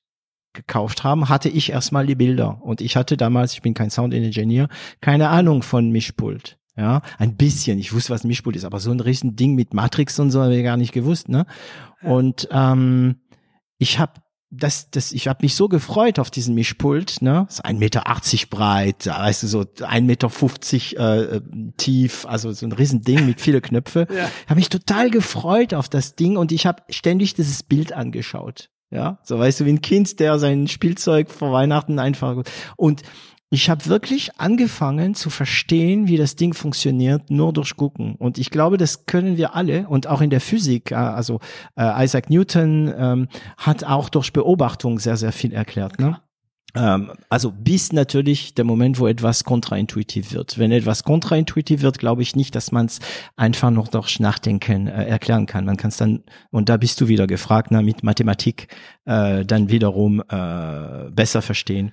gekauft 0.52 1.05
haben, 1.05 1.28
hatte 1.28 1.48
ich 1.48 1.70
erstmal 1.70 2.07
die 2.07 2.16
Bilder. 2.16 2.61
Und 2.62 2.81
ich 2.81 2.97
hatte 2.97 3.16
damals, 3.16 3.52
ich 3.52 3.62
bin 3.62 3.74
kein 3.74 3.90
Sound 3.90 4.12
Engineer, 4.15 4.69
keine 5.01 5.28
Ahnung 5.28 5.62
von 5.62 5.90
Mischpult. 5.90 6.59
Ja, 6.77 7.02
ein 7.19 7.36
bisschen. 7.36 7.78
Ich 7.78 7.93
wusste, 7.93 8.12
was 8.12 8.24
ein 8.24 8.28
Mischpult 8.28 8.57
ist, 8.57 8.65
aber 8.65 8.81
so 8.81 8.90
ein 8.90 9.01
riesen 9.01 9.36
Ding 9.36 9.55
mit 9.55 9.74
Matrix 9.74 10.19
und 10.19 10.31
so 10.31 10.40
habe 10.40 10.57
ich 10.57 10.65
gar 10.65 10.77
nicht 10.77 10.93
gewusst. 10.93 11.28
Ne? 11.28 11.44
Und 12.02 12.48
ähm, 12.52 13.16
ich 13.78 13.98
habe 13.98 14.15
das, 14.51 14.91
das, 14.91 15.13
ich 15.13 15.29
habe 15.29 15.39
mich 15.43 15.55
so 15.55 15.69
gefreut 15.69 16.19
auf 16.19 16.31
diesen 16.31 16.57
Mischpult, 16.57 17.23
ne? 17.23 17.47
So 17.49 17.63
1,80 17.63 17.75
Meter 17.75 18.03
breit, 18.51 19.07
weißt 19.07 19.45
du, 19.45 19.47
so 19.47 19.61
1,50 19.61 20.01
Meter 20.03 21.33
äh, 21.33 21.41
tief, 21.77 22.27
also 22.27 22.51
so 22.51 22.67
ein 22.67 22.73
Riesending 22.73 23.27
mit 23.27 23.41
viele 23.41 23.61
Knöpfe. 23.61 24.09
ja. 24.15 24.29
Habe 24.47 24.59
mich 24.59 24.69
total 24.69 25.11
gefreut 25.11 25.73
auf 25.73 25.89
das 25.89 26.17
Ding 26.17 26.37
und 26.37 26.51
ich 26.51 26.67
habe 26.67 26.83
ständig 26.91 27.35
dieses 27.35 27.63
Bild 27.63 27.93
angeschaut. 27.93 28.71
Ja, 28.91 29.21
so 29.23 29.39
weißt 29.39 29.61
du, 29.61 29.67
wie 29.67 29.73
ein 29.73 29.83
Kind, 29.83 30.19
der 30.19 30.41
sein 30.41 30.67
Spielzeug 30.67 31.31
vor 31.31 31.53
Weihnachten 31.53 32.01
einfach 32.01 32.43
und 32.77 33.03
ich 33.51 33.69
habe 33.69 33.87
wirklich 33.87 34.39
angefangen 34.39 35.17
zu 35.17 35.29
verstehen, 35.29 36.07
wie 36.07 36.17
das 36.17 36.37
Ding 36.37 36.55
funktioniert, 36.55 37.31
nur 37.31 37.53
durch 37.53 37.77
Gucken. 37.77 38.15
Und 38.15 38.39
ich 38.39 38.51
glaube, 38.51 38.77
das 38.77 39.07
können 39.07 39.37
wir 39.37 39.57
alle 39.57 39.89
und 39.89 40.07
auch 40.07 40.21
in 40.21 40.31
der 40.31 40.41
Physik. 40.41 40.93
Äh, 40.93 40.95
also 40.95 41.41
äh, 41.77 42.05
Isaac 42.05 42.31
Newton 42.31 42.93
ähm, 42.97 43.29
hat 43.57 43.83
auch 43.83 44.09
durch 44.09 44.33
Beobachtung 44.33 45.01
sehr, 45.01 45.17
sehr 45.17 45.33
viel 45.33 45.53
erklärt. 45.53 45.99
Ne? 45.99 46.21
Ähm, 46.77 47.11
also 47.29 47.51
bis 47.51 47.93
natürlich 47.93 48.55
der 48.55 48.65
Moment, 48.65 49.01
wo 49.01 49.09
etwas 49.09 49.43
kontraintuitiv 49.43 50.33
wird. 50.33 50.57
Wenn 50.57 50.71
etwas 50.71 51.03
kontraintuitiv 51.03 51.83
wird, 51.83 51.99
glaube 51.99 52.23
ich 52.23 52.37
nicht, 52.37 52.55
dass 52.55 52.71
man 52.71 52.87
es 52.87 53.01
einfach 53.35 53.73
noch 53.73 53.89
durch 53.89 54.21
Nachdenken 54.21 54.87
äh, 54.87 55.07
erklären 55.07 55.47
kann. 55.47 55.65
Man 55.65 55.77
kann 55.77 55.89
es 55.89 55.97
dann, 55.97 56.23
und 56.51 56.69
da 56.69 56.77
bist 56.77 57.01
du 57.01 57.09
wieder 57.09 57.27
gefragt, 57.27 57.73
na, 57.73 57.83
mit 57.83 58.05
Mathematik 58.05 58.69
äh, 59.07 59.45
dann 59.45 59.71
wiederum 59.71 60.23
äh, 60.29 61.11
besser 61.11 61.43
verstehen. 61.43 61.93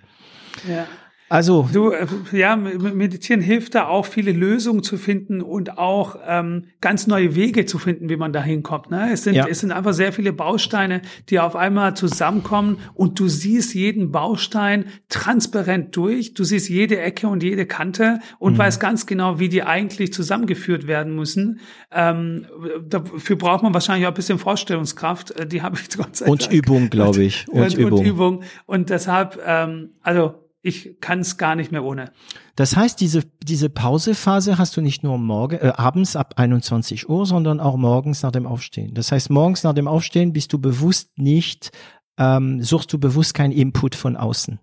Ja. 0.69 0.85
Also 1.29 1.67
du, 1.73 1.91
äh, 1.91 2.07
ja, 2.31 2.55
meditieren 2.55 3.41
hilft 3.41 3.75
da 3.75 3.87
auch 3.87 4.05
viele 4.05 4.31
Lösungen 4.31 4.81
zu 4.81 4.97
finden 4.97 5.41
und 5.41 5.77
auch 5.77 6.17
ähm, 6.25 6.65
ganz 6.79 7.05
neue 7.05 7.35
Wege 7.35 7.65
zu 7.65 7.79
finden, 7.79 8.07
wie 8.09 8.15
man 8.15 8.31
da 8.31 8.41
hinkommt. 8.41 8.91
Ne? 8.91 9.09
Es 9.11 9.23
sind 9.23 9.35
ja. 9.35 9.45
es 9.47 9.59
sind 9.59 9.71
einfach 9.73 9.93
sehr 9.93 10.13
viele 10.13 10.31
Bausteine, 10.31 11.01
die 11.29 11.39
auf 11.39 11.57
einmal 11.57 11.95
zusammenkommen 11.95 12.77
und 12.93 13.19
du 13.19 13.27
siehst 13.27 13.73
jeden 13.73 14.11
Baustein 14.11 14.85
transparent 15.09 15.95
durch. 15.97 16.33
Du 16.33 16.45
siehst 16.45 16.69
jede 16.69 16.99
Ecke 16.99 17.27
und 17.27 17.43
jede 17.43 17.65
Kante 17.65 18.19
und 18.39 18.53
mhm. 18.53 18.59
weißt 18.59 18.79
ganz 18.79 19.05
genau, 19.05 19.37
wie 19.37 19.49
die 19.49 19.63
eigentlich 19.63 20.13
zusammengeführt 20.13 20.87
werden 20.87 21.13
müssen. 21.13 21.59
Ähm, 21.91 22.45
dafür 22.87 23.35
braucht 23.35 23.63
man 23.63 23.73
wahrscheinlich 23.73 24.07
auch 24.07 24.11
ein 24.11 24.15
bisschen 24.15 24.39
Vorstellungskraft. 24.39 25.31
Äh, 25.31 25.45
die 25.45 25.61
habe 25.61 25.77
ich 25.77 25.89
Gott 25.95 26.15
sei 26.15 26.25
Dank. 26.25 26.41
Und 26.41 26.53
Übung, 26.53 26.89
glaube 26.89 27.23
ich. 27.23 27.47
Und, 27.49 27.61
und, 27.61 27.73
Übung. 27.77 27.99
Und 27.99 28.05
Übung. 28.05 28.43
Und 28.65 28.89
deshalb, 28.89 29.39
ähm, 29.45 29.89
also 30.01 30.46
ich 30.67 30.99
kann 30.99 31.19
es 31.19 31.37
gar 31.37 31.55
nicht 31.55 31.71
mehr 31.71 31.83
ohne. 31.83 32.11
Das 32.55 32.75
heißt, 32.75 32.99
diese, 32.99 33.23
diese 33.41 33.69
Pausephase 33.69 34.57
hast 34.57 34.75
du 34.75 34.81
nicht 34.81 35.01
nur 35.01 35.17
morgen, 35.17 35.57
äh, 35.57 35.71
abends 35.75 36.15
ab 36.15 36.33
21 36.35 37.09
Uhr, 37.09 37.25
sondern 37.25 37.59
auch 37.59 37.77
morgens 37.77 38.21
nach 38.21 38.31
dem 38.31 38.45
Aufstehen. 38.45 38.93
Das 38.93 39.11
heißt, 39.11 39.29
morgens 39.29 39.63
nach 39.63 39.73
dem 39.73 39.87
Aufstehen 39.87 40.33
bist 40.33 40.51
du 40.51 40.59
bewusst 40.59 41.17
nicht, 41.17 41.71
ähm, 42.17 42.61
suchst 42.61 42.91
du 42.91 42.99
bewusst 42.99 43.33
keinen 43.33 43.53
Input 43.53 43.95
von 43.95 44.17
außen. 44.17 44.59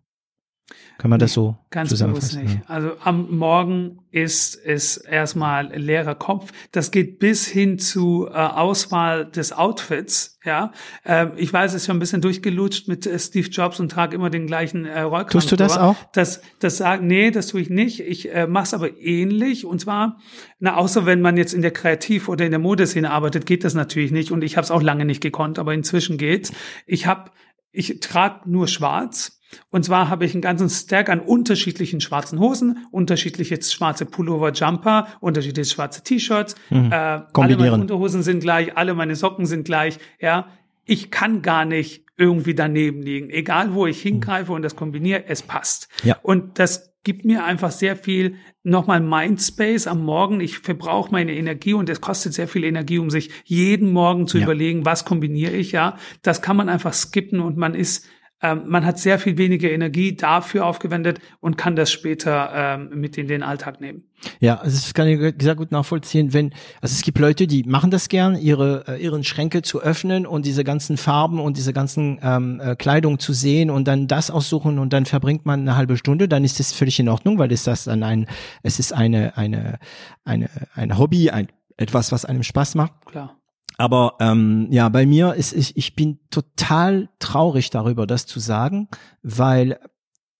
Kann 0.98 1.10
man 1.10 1.18
nee, 1.18 1.24
das 1.24 1.32
so 1.32 1.56
ganz 1.70 1.98
bewusst 1.98 2.36
nicht. 2.36 2.54
Ja. 2.54 2.60
Also 2.66 2.92
am 3.02 3.36
Morgen 3.36 3.98
ist 4.12 4.54
es 4.64 4.96
erstmal 4.96 5.76
leerer 5.76 6.14
Kopf. 6.14 6.52
Das 6.70 6.92
geht 6.92 7.18
bis 7.18 7.46
hin 7.46 7.80
zu 7.80 8.28
äh, 8.28 8.32
Auswahl 8.32 9.26
des 9.26 9.52
Outfits. 9.52 10.38
Ja, 10.44 10.70
äh, 11.04 11.26
ich 11.36 11.52
weiß, 11.52 11.72
es 11.72 11.82
ist 11.82 11.86
schon 11.86 11.96
ein 11.96 12.00
bisschen 12.00 12.20
durchgelutscht 12.20 12.86
mit 12.86 13.06
äh, 13.06 13.18
Steve 13.18 13.48
Jobs 13.48 13.80
und 13.80 13.90
trage 13.90 14.14
immer 14.14 14.30
den 14.30 14.46
gleichen 14.46 14.84
äh, 14.84 15.00
Rollkragen. 15.00 15.30
Tust 15.30 15.50
du 15.50 15.56
das 15.56 15.76
auch? 15.76 15.96
Das, 16.12 16.42
das 16.60 16.76
sagen, 16.76 17.08
nee, 17.08 17.32
das 17.32 17.48
tue 17.48 17.60
ich 17.60 17.70
nicht. 17.70 18.00
Ich 18.00 18.32
äh, 18.32 18.46
mache 18.46 18.64
es 18.64 18.74
aber 18.74 18.96
ähnlich 18.96 19.66
und 19.66 19.80
zwar, 19.80 20.18
na 20.60 20.76
außer 20.76 21.06
wenn 21.06 21.20
man 21.20 21.36
jetzt 21.36 21.54
in 21.54 21.62
der 21.62 21.72
Kreativ- 21.72 22.28
oder 22.28 22.44
in 22.44 22.52
der 22.52 22.60
Modeszene 22.60 23.10
arbeitet, 23.10 23.46
geht 23.46 23.64
das 23.64 23.74
natürlich 23.74 24.12
nicht 24.12 24.30
und 24.30 24.44
ich 24.44 24.56
habe 24.56 24.64
es 24.64 24.70
auch 24.70 24.82
lange 24.82 25.06
nicht 25.06 25.22
gekonnt, 25.22 25.58
aber 25.58 25.74
inzwischen 25.74 26.18
geht's. 26.18 26.52
Ich 26.86 27.06
habe 27.06 27.30
ich 27.72 27.98
trage 27.98 28.48
nur 28.48 28.68
schwarz 28.68 29.40
und 29.70 29.84
zwar 29.84 30.08
habe 30.08 30.24
ich 30.24 30.34
einen 30.34 30.42
ganzen 30.42 30.68
Stack 30.68 31.08
an 31.08 31.20
unterschiedlichen 31.20 32.00
schwarzen 32.00 32.38
Hosen, 32.38 32.86
unterschiedliche 32.90 33.60
schwarze 33.62 34.06
Pullover, 34.06 34.52
Jumper, 34.52 35.08
unterschiedliche 35.20 35.70
schwarze 35.70 36.02
T-Shirts. 36.02 36.54
Mhm. 36.70 36.92
Äh, 36.92 36.94
alle 37.32 37.56
meine 37.56 37.72
Unterhosen 37.72 38.22
sind 38.22 38.40
gleich, 38.40 38.76
alle 38.76 38.94
meine 38.94 39.16
Socken 39.16 39.46
sind 39.46 39.64
gleich. 39.64 39.98
Ja, 40.20 40.48
ich 40.84 41.10
kann 41.10 41.42
gar 41.42 41.64
nicht 41.64 42.04
irgendwie 42.16 42.54
daneben 42.54 43.02
liegen. 43.02 43.30
Egal 43.30 43.74
wo 43.74 43.86
ich 43.86 44.00
hingreife 44.00 44.52
und 44.52 44.62
das 44.62 44.76
kombiniere, 44.76 45.24
es 45.26 45.42
passt. 45.42 45.88
Ja. 46.04 46.16
Und 46.22 46.58
das 46.58 46.94
gibt 47.02 47.24
mir 47.24 47.44
einfach 47.44 47.70
sehr 47.70 47.96
viel 47.96 48.36
nochmal 48.62 49.00
Mindspace 49.00 49.86
am 49.86 50.04
Morgen. 50.04 50.40
Ich 50.40 50.58
verbrauche 50.58 51.12
meine 51.12 51.34
Energie 51.34 51.74
und 51.74 51.88
es 51.90 52.00
kostet 52.00 52.32
sehr 52.32 52.48
viel 52.48 52.64
Energie, 52.64 52.98
um 52.98 53.10
sich 53.10 53.30
jeden 53.44 53.92
Morgen 53.92 54.26
zu 54.26 54.38
ja. 54.38 54.44
überlegen, 54.44 54.86
was 54.86 55.04
kombiniere 55.04 55.52
ich, 55.52 55.72
ja. 55.72 55.98
Das 56.22 56.40
kann 56.40 56.56
man 56.56 56.68
einfach 56.68 56.94
skippen 56.94 57.40
und 57.40 57.56
man 57.56 57.74
ist 57.74 58.06
ähm, 58.44 58.64
man 58.66 58.84
hat 58.84 58.98
sehr 58.98 59.18
viel 59.18 59.38
weniger 59.38 59.70
Energie 59.70 60.14
dafür 60.14 60.66
aufgewendet 60.66 61.18
und 61.40 61.56
kann 61.56 61.76
das 61.76 61.90
später 61.90 62.50
ähm, 62.54 62.90
mit 62.92 63.16
in 63.16 63.26
den 63.26 63.42
Alltag 63.42 63.80
nehmen. 63.80 64.04
Ja, 64.38 64.56
also 64.56 64.76
das 64.76 64.92
kann 64.92 65.08
ich 65.08 65.34
sehr 65.40 65.54
gut 65.54 65.72
nachvollziehen, 65.72 66.34
wenn, 66.34 66.52
also 66.82 66.92
es 66.92 67.02
gibt 67.02 67.18
Leute, 67.18 67.46
die 67.46 67.64
machen 67.64 67.90
das 67.90 68.10
gern, 68.10 68.36
ihre, 68.36 68.84
äh, 68.86 69.02
ihren 69.02 69.24
Schränke 69.24 69.62
zu 69.62 69.80
öffnen 69.80 70.26
und 70.26 70.44
diese 70.44 70.62
ganzen 70.62 70.98
Farben 70.98 71.40
und 71.40 71.56
diese 71.56 71.72
ganzen 71.72 72.20
ähm, 72.22 72.60
äh, 72.60 72.76
Kleidung 72.76 73.18
zu 73.18 73.32
sehen 73.32 73.70
und 73.70 73.88
dann 73.88 74.08
das 74.08 74.30
aussuchen 74.30 74.78
und 74.78 74.92
dann 74.92 75.06
verbringt 75.06 75.46
man 75.46 75.60
eine 75.60 75.76
halbe 75.76 75.96
Stunde, 75.96 76.28
dann 76.28 76.44
ist 76.44 76.60
das 76.60 76.72
völlig 76.72 77.00
in 77.00 77.08
Ordnung, 77.08 77.38
weil 77.38 77.50
es 77.50 77.64
das 77.64 77.84
dann 77.84 78.02
ein, 78.02 78.26
es 78.62 78.78
ist 78.78 78.92
eine, 78.92 79.38
eine, 79.38 79.78
eine, 80.24 80.50
ein 80.74 80.98
Hobby, 80.98 81.30
ein, 81.30 81.48
etwas, 81.78 82.12
was 82.12 82.26
einem 82.26 82.42
Spaß 82.42 82.74
macht. 82.74 82.92
Klar. 83.06 83.38
Aber 83.76 84.16
ähm, 84.20 84.68
ja, 84.70 84.88
bei 84.88 85.04
mir 85.06 85.34
ist 85.34 85.52
ich, 85.52 85.76
ich 85.76 85.96
bin 85.96 86.20
total 86.30 87.08
traurig 87.18 87.70
darüber, 87.70 88.06
das 88.06 88.26
zu 88.26 88.38
sagen, 88.38 88.88
weil 89.22 89.78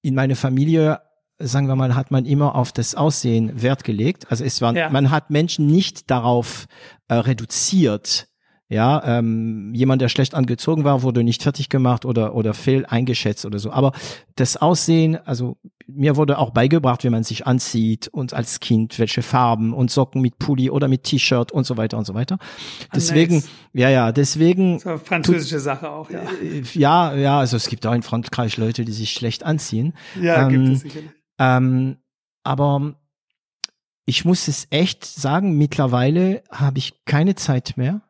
in 0.03 0.15
meiner 0.15 0.37
Familie, 0.37 1.01
sagen 1.39 1.67
wir 1.67 1.77
mal, 1.77 1.97
hat 1.97 2.11
man 2.11 2.27
immer 2.27 2.55
auf 2.55 2.73
das 2.73 2.95
Aussehen 2.95 3.63
Wert 3.63 3.83
gelegt. 3.83 4.31
Also 4.31 4.45
es 4.45 4.61
war, 4.61 4.75
ja. 4.77 4.91
man 4.91 5.11
hat 5.11 5.31
Menschen 5.31 5.67
nicht 5.67 6.11
darauf 6.11 6.67
äh, 7.09 7.15
reduziert, 7.15 8.29
ja, 8.75 9.01
ähm, 9.05 9.73
jemand, 9.73 10.03
der 10.03 10.09
schlecht 10.09 10.35
angezogen 10.35 10.83
war, 10.83 11.03
wurde 11.03 11.23
nicht 11.23 11.45
fertig 11.45 11.69
gemacht 11.69 12.05
oder 12.05 12.35
oder 12.35 12.55
fehl 12.55 12.85
eingeschätzt 12.85 13.47
oder 13.47 13.61
so. 13.61 13.71
Aber 13.71 13.93
das 14.35 14.57
Aussehen, 14.57 15.17
also 15.25 15.57
mir 15.87 16.17
wurde 16.17 16.39
auch 16.39 16.51
beigebracht, 16.51 17.05
wie 17.05 17.11
man 17.11 17.23
sich 17.23 17.47
anzieht 17.47 18.09
und 18.09 18.35
als 18.35 18.59
Kind 18.59 18.99
welche 18.99 19.23
Farben 19.23 19.73
und 19.73 19.93
Socken 19.93 20.21
mit 20.21 20.41
Pulli 20.41 20.71
oder 20.71 20.89
mit 20.89 21.05
T-Shirt 21.05 21.53
und 21.53 21.65
so 21.65 21.77
weiter 21.77 21.99
und 21.99 22.05
so 22.05 22.15
weiter. 22.15 22.39
Deswegen, 22.93 23.37
nice. 23.37 23.49
ja, 23.75 23.91
ja, 23.91 24.11
deswegen. 24.11 24.81
So 24.81 24.99
französische 24.99 25.61
Sache 25.61 25.89
auch, 25.89 26.11
ja. 26.11 26.23
Äh, 26.43 26.63
ja, 26.73 27.15
ja, 27.15 27.39
also 27.39 27.57
es 27.57 27.69
gibt 27.69 27.87
auch 27.87 27.95
in 27.95 28.03
Frankreich 28.03 28.57
Leute, 28.57 28.85
die 28.85 28.93
sich 28.93 29.13
schlecht 29.13 29.45
anziehen. 29.45 29.95
Ja, 30.21 30.43
ähm, 30.43 30.49
gibt 30.49 30.69
es 30.69 30.81
sicherlich. 30.81 31.11
Ähm, 31.39 31.99
aber 32.43 32.97
ich 34.05 34.25
muss 34.25 34.49
es 34.49 34.67
echt 34.71 35.05
sagen, 35.05 35.57
mittlerweile 35.57 36.43
habe 36.51 36.79
ich 36.79 37.05
keine 37.05 37.37
Zeit 37.37 37.75
mehr 37.77 38.03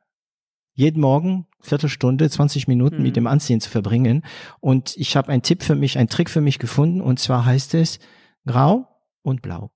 jeden 0.75 1.01
Morgen 1.01 1.47
Viertelstunde, 1.61 2.29
20 2.29 2.69
Minuten 2.69 2.99
mhm. 2.99 3.03
mit 3.03 3.17
dem 3.17 3.27
Anziehen 3.27 3.61
zu 3.61 3.71
verbringen. 3.71 4.23
Und 4.61 4.97
ich 4.97 5.17
habe 5.17 5.33
einen 5.33 5.43
Tipp 5.43 5.63
für 5.63 5.75
mich, 5.75 5.99
einen 5.99 6.09
Trick 6.09 6.29
für 6.29 6.41
mich 6.41 6.59
gefunden. 6.59 7.01
Und 7.01 7.19
zwar 7.19 7.47
heißt 7.47 7.75
es 7.75 7.99
Grau 8.45 8.87
und 9.23 9.41
Blau. 9.41 9.71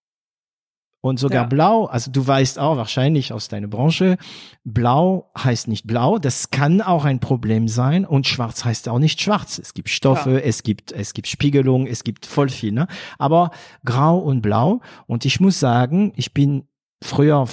Und 1.00 1.20
sogar 1.20 1.42
ja. 1.42 1.48
Blau, 1.48 1.84
also 1.84 2.10
du 2.10 2.26
weißt 2.26 2.58
auch 2.58 2.76
wahrscheinlich 2.76 3.32
aus 3.32 3.46
deiner 3.46 3.68
Branche, 3.68 4.18
Blau 4.64 5.30
heißt 5.38 5.68
nicht 5.68 5.86
Blau, 5.86 6.18
das 6.18 6.50
kann 6.50 6.82
auch 6.82 7.04
ein 7.04 7.20
Problem 7.20 7.68
sein 7.68 8.04
und 8.04 8.26
Schwarz 8.26 8.64
heißt 8.64 8.88
auch 8.88 8.98
nicht 8.98 9.20
Schwarz. 9.20 9.58
Es 9.58 9.74
gibt 9.74 9.90
Stoffe, 9.90 10.32
ja. 10.32 10.38
es 10.38 10.64
gibt 10.64 10.90
es 10.90 11.14
gibt 11.14 11.28
Spiegelung, 11.28 11.86
es 11.86 12.02
gibt 12.02 12.26
voll 12.26 12.48
viel, 12.48 12.72
ne? 12.72 12.88
Aber 13.16 13.52
Grau 13.84 14.18
und 14.18 14.42
Blau 14.42 14.80
und 15.06 15.24
ich 15.24 15.38
muss 15.38 15.60
sagen, 15.60 16.12
ich 16.16 16.34
bin 16.34 16.66
früher 17.00 17.46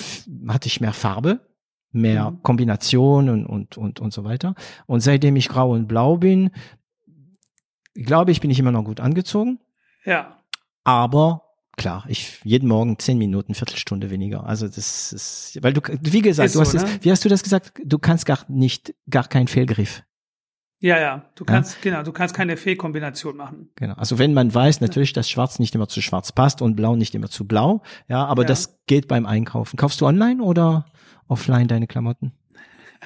hatte 0.47 0.67
ich 0.67 0.81
mehr 0.81 0.93
Farbe, 0.93 1.41
mehr 1.95 2.31
mhm. 2.31 2.43
Kombinationen 2.43 3.45
und, 3.45 3.77
und, 3.77 3.99
und 3.99 4.13
so 4.13 4.23
weiter. 4.23 4.55
Und 4.85 5.01
seitdem 5.01 5.35
ich 5.35 5.49
grau 5.49 5.71
und 5.71 5.87
blau 5.87 6.17
bin, 6.17 6.51
glaube 7.93 8.31
ich, 8.31 8.41
bin 8.41 8.51
ich 8.51 8.59
immer 8.59 8.71
noch 8.71 8.83
gut 8.83 8.99
angezogen. 8.99 9.59
Ja. 10.03 10.37
Aber 10.83 11.41
klar, 11.77 12.05
ich 12.07 12.39
jeden 12.43 12.67
Morgen 12.67 12.99
zehn 12.99 13.17
Minuten, 13.17 13.53
Viertelstunde 13.53 14.09
weniger. 14.09 14.45
Also 14.45 14.67
das 14.67 15.13
ist, 15.13 15.59
weil 15.61 15.73
du, 15.73 15.81
wie 16.01 16.21
gesagt, 16.21 16.47
ist 16.47 16.55
du 16.55 16.61
hast 16.61 16.71
so, 16.71 16.77
ne? 16.77 16.99
wie 17.01 17.11
hast 17.11 17.25
du 17.25 17.29
das 17.29 17.43
gesagt? 17.43 17.73
Du 17.83 17.97
kannst 17.97 18.25
gar 18.25 18.39
nicht, 18.47 18.93
gar 19.09 19.27
keinen 19.27 19.47
Fehlgriff. 19.47 20.03
Ja, 20.79 20.99
ja, 20.99 21.25
du 21.35 21.45
kannst, 21.45 21.75
ja? 21.75 21.79
genau, 21.81 22.03
du 22.03 22.11
kannst 22.11 22.35
keine 22.35 22.57
Fehlkombination 22.57 23.37
machen. 23.37 23.69
Genau. 23.75 23.95
Also 23.95 24.19
wenn 24.19 24.33
man 24.33 24.53
weiß 24.53 24.81
natürlich, 24.81 25.13
dass 25.13 25.29
Schwarz 25.29 25.57
nicht 25.57 25.73
immer 25.73 25.87
zu 25.87 26.01
Schwarz 26.01 26.31
passt 26.31 26.61
und 26.61 26.75
Blau 26.75 26.95
nicht 26.95 27.15
immer 27.15 27.29
zu 27.29 27.47
Blau, 27.47 27.81
ja, 28.07 28.25
aber 28.25 28.43
ja. 28.43 28.49
das 28.49 28.77
geht 28.85 29.07
beim 29.07 29.25
Einkaufen. 29.25 29.77
Kaufst 29.77 30.01
du 30.01 30.05
online 30.05 30.43
oder? 30.43 30.85
Offline 31.27 31.67
deine 31.67 31.87
Klamotten? 31.87 32.31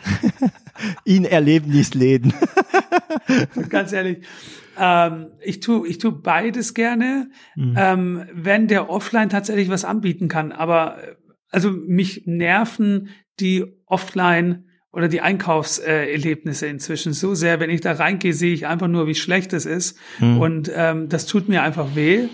In 1.03 1.25
Erlebnisläden. 1.25 2.33
Ganz 3.69 3.91
ehrlich, 3.91 4.25
ähm, 4.77 5.27
ich 5.41 5.59
tu 5.59 5.85
ich 5.85 5.97
tu 5.97 6.11
beides 6.21 6.73
gerne, 6.73 7.29
mhm. 7.55 7.75
ähm, 7.77 8.25
wenn 8.33 8.67
der 8.67 8.89
Offline 8.89 9.29
tatsächlich 9.29 9.69
was 9.69 9.83
anbieten 9.83 10.27
kann. 10.29 10.51
Aber 10.51 10.97
also 11.51 11.71
mich 11.71 12.23
nerven 12.25 13.09
die 13.39 13.65
Offline 13.85 14.65
oder 14.91 15.07
die 15.07 15.21
Einkaufserlebnisse 15.21 16.67
inzwischen 16.67 17.13
so 17.13 17.35
sehr. 17.35 17.59
Wenn 17.59 17.69
ich 17.69 17.81
da 17.81 17.93
reingehe, 17.93 18.33
sehe 18.33 18.53
ich 18.53 18.67
einfach 18.67 18.87
nur, 18.87 19.07
wie 19.07 19.15
schlecht 19.15 19.53
es 19.53 19.65
ist. 19.65 19.97
Mhm. 20.19 20.39
Und 20.39 20.71
ähm, 20.73 21.09
das 21.09 21.25
tut 21.25 21.47
mir 21.47 21.61
einfach 21.61 21.95
weh. 21.95 22.27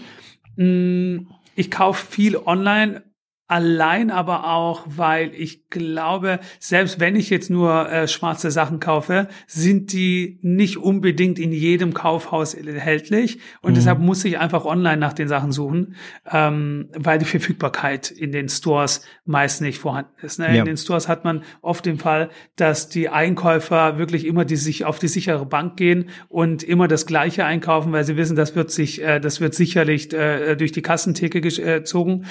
Mm, 0.56 1.28
ich 1.56 1.72
kaufe 1.72 2.06
viel 2.06 2.38
online 2.38 3.04
Allein 3.48 4.10
aber 4.10 4.48
auch, 4.48 4.84
weil 4.88 5.32
ich 5.36 5.70
glaube, 5.70 6.40
selbst 6.60 7.00
wenn 7.00 7.16
ich 7.16 7.30
jetzt 7.30 7.52
nur 7.52 7.88
äh, 7.92 8.08
schwarze 8.08 8.50
Sachen 8.50 8.80
kaufe, 8.80 9.28
sind 9.46 9.94
die 9.94 10.40
nicht 10.42 10.78
unbedingt 10.78 11.38
in 11.38 11.52
jedem 11.52 11.94
Kaufhaus 11.94 12.56
erhältlich. 12.56 13.40
Und 13.62 13.72
mhm. 13.72 13.76
deshalb 13.76 14.00
muss 14.00 14.26
ich 14.26 14.40
einfach 14.40 14.66
online 14.66 14.98
nach 14.98 15.14
den 15.14 15.28
Sachen 15.28 15.52
suchen, 15.52 15.96
ähm, 16.32 16.90
weil 16.98 17.20
die 17.20 17.26
Verfügbarkeit 17.26 18.10
in 18.10 18.32
den 18.32 18.50
Stores 18.50 19.06
meist 19.26 19.62
nicht 19.62 19.78
vorhanden 19.78 20.26
ist. 20.26 20.40
Ne? 20.40 20.48
Ja. 20.48 20.60
In 20.62 20.66
den 20.66 20.78
Stores 20.78 21.08
hat 21.08 21.24
man 21.24 21.44
oft 21.62 21.86
den 21.86 22.00
Fall, 22.00 22.30
dass 22.56 22.90
die 22.90 23.10
Einkäufer 23.10 24.00
wirklich 24.00 24.26
immer 24.26 24.46
die 24.46 24.56
sich 24.56 24.86
auf 24.86 24.98
die 24.98 25.08
sichere 25.08 25.46
Bank 25.46 25.78
gehen 25.78 26.10
und 26.30 26.64
immer 26.64 26.88
das 26.88 27.06
Gleiche 27.06 27.46
einkaufen, 27.46 27.92
weil 27.92 28.06
sie 28.06 28.18
wissen, 28.18 28.36
das 28.36 28.56
wird 28.56 28.72
sich, 28.72 29.04
äh, 29.04 29.20
das 29.20 29.40
wird 29.40 29.54
sicherlich 29.54 30.12
äh, 30.14 30.56
durch 30.56 30.72
die 30.72 30.82
Kassentheke 30.82 31.38
äh, 31.38 31.42
gezogen. 31.42 32.26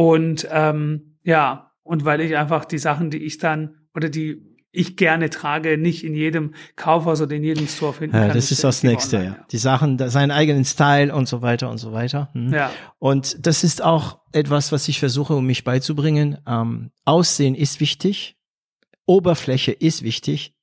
Und 0.00 0.48
ähm, 0.50 1.18
ja, 1.24 1.72
und 1.82 2.06
weil 2.06 2.22
ich 2.22 2.34
einfach 2.34 2.64
die 2.64 2.78
Sachen, 2.78 3.10
die 3.10 3.18
ich 3.18 3.36
dann 3.36 3.76
oder 3.94 4.08
die 4.08 4.40
ich 4.72 4.96
gerne 4.96 5.28
trage, 5.28 5.76
nicht 5.76 6.04
in 6.04 6.14
jedem 6.14 6.54
Kaufhaus 6.74 7.20
oder 7.20 7.36
in 7.36 7.44
jedem 7.44 7.68
Store 7.68 7.92
finden 7.92 8.16
ja, 8.16 8.28
kann. 8.28 8.34
das 8.34 8.50
ist 8.50 8.64
das 8.64 8.82
Nächste, 8.82 9.18
online, 9.18 9.36
ja. 9.36 9.46
Die 9.50 9.58
Sachen, 9.58 9.98
seinen 10.08 10.30
eigenen 10.30 10.64
Style 10.64 11.14
und 11.14 11.28
so 11.28 11.42
weiter 11.42 11.68
und 11.68 11.76
so 11.76 11.92
weiter. 11.92 12.30
Hm. 12.32 12.50
Ja. 12.50 12.70
Und 12.98 13.46
das 13.46 13.62
ist 13.62 13.82
auch 13.82 14.20
etwas, 14.32 14.72
was 14.72 14.88
ich 14.88 15.00
versuche, 15.00 15.34
um 15.34 15.44
mich 15.44 15.64
beizubringen. 15.64 16.38
Ähm, 16.46 16.92
Aussehen 17.04 17.54
ist 17.54 17.78
wichtig, 17.80 18.38
Oberfläche 19.04 19.72
ist 19.72 20.02
wichtig, 20.02 20.54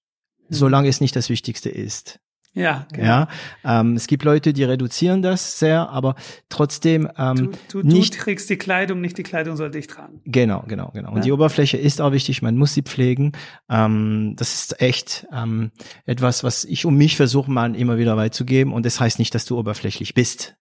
mhm. 0.50 0.56
solange 0.56 0.90
es 0.90 1.00
nicht 1.00 1.16
das 1.16 1.30
Wichtigste 1.30 1.70
ist. 1.70 2.20
Ja, 2.58 2.88
genau. 2.92 3.08
ja 3.08 3.28
ähm, 3.64 3.96
es 3.96 4.08
gibt 4.08 4.24
Leute, 4.24 4.52
die 4.52 4.64
reduzieren 4.64 5.22
das 5.22 5.60
sehr, 5.60 5.90
aber 5.90 6.16
trotzdem 6.50 7.08
ähm, 7.16 7.52
du, 7.70 7.84
du, 7.84 7.88
nicht, 7.88 8.16
du 8.16 8.20
trägst 8.20 8.50
die 8.50 8.58
Kleidung, 8.58 9.00
nicht 9.00 9.16
die 9.18 9.24
Kleidung 9.24 9.56
soll 9.56 9.70
dich 9.70 9.86
tragen. 9.86 10.22
Genau, 10.26 10.64
genau, 10.68 10.90
genau. 10.92 11.12
Und 11.12 11.18
ja. 11.18 11.22
die 11.22 11.32
Oberfläche 11.32 11.78
ist 11.78 12.02
auch 12.02 12.12
wichtig, 12.12 12.42
man 12.42 12.58
muss 12.58 12.74
sie 12.74 12.82
pflegen. 12.82 13.34
Ähm, 13.70 14.34
das 14.38 14.56
ist 14.56 14.82
echt 14.82 15.28
ähm, 15.32 15.72
etwas, 16.08 16.44
was 16.44 16.66
ich 16.66 16.86
um 16.86 16.98
mich 16.98 17.16
versuche, 17.16 17.52
mal 17.52 17.76
immer 17.76 18.00
wieder 18.00 18.16
beizugeben. 18.16 18.74
Und 18.74 18.88
das 18.88 19.00
heißt 19.00 19.20
nicht, 19.20 19.36
dass 19.36 19.46
du 19.46 19.60
oberflächlich 19.60 20.16
bist. 20.16 20.56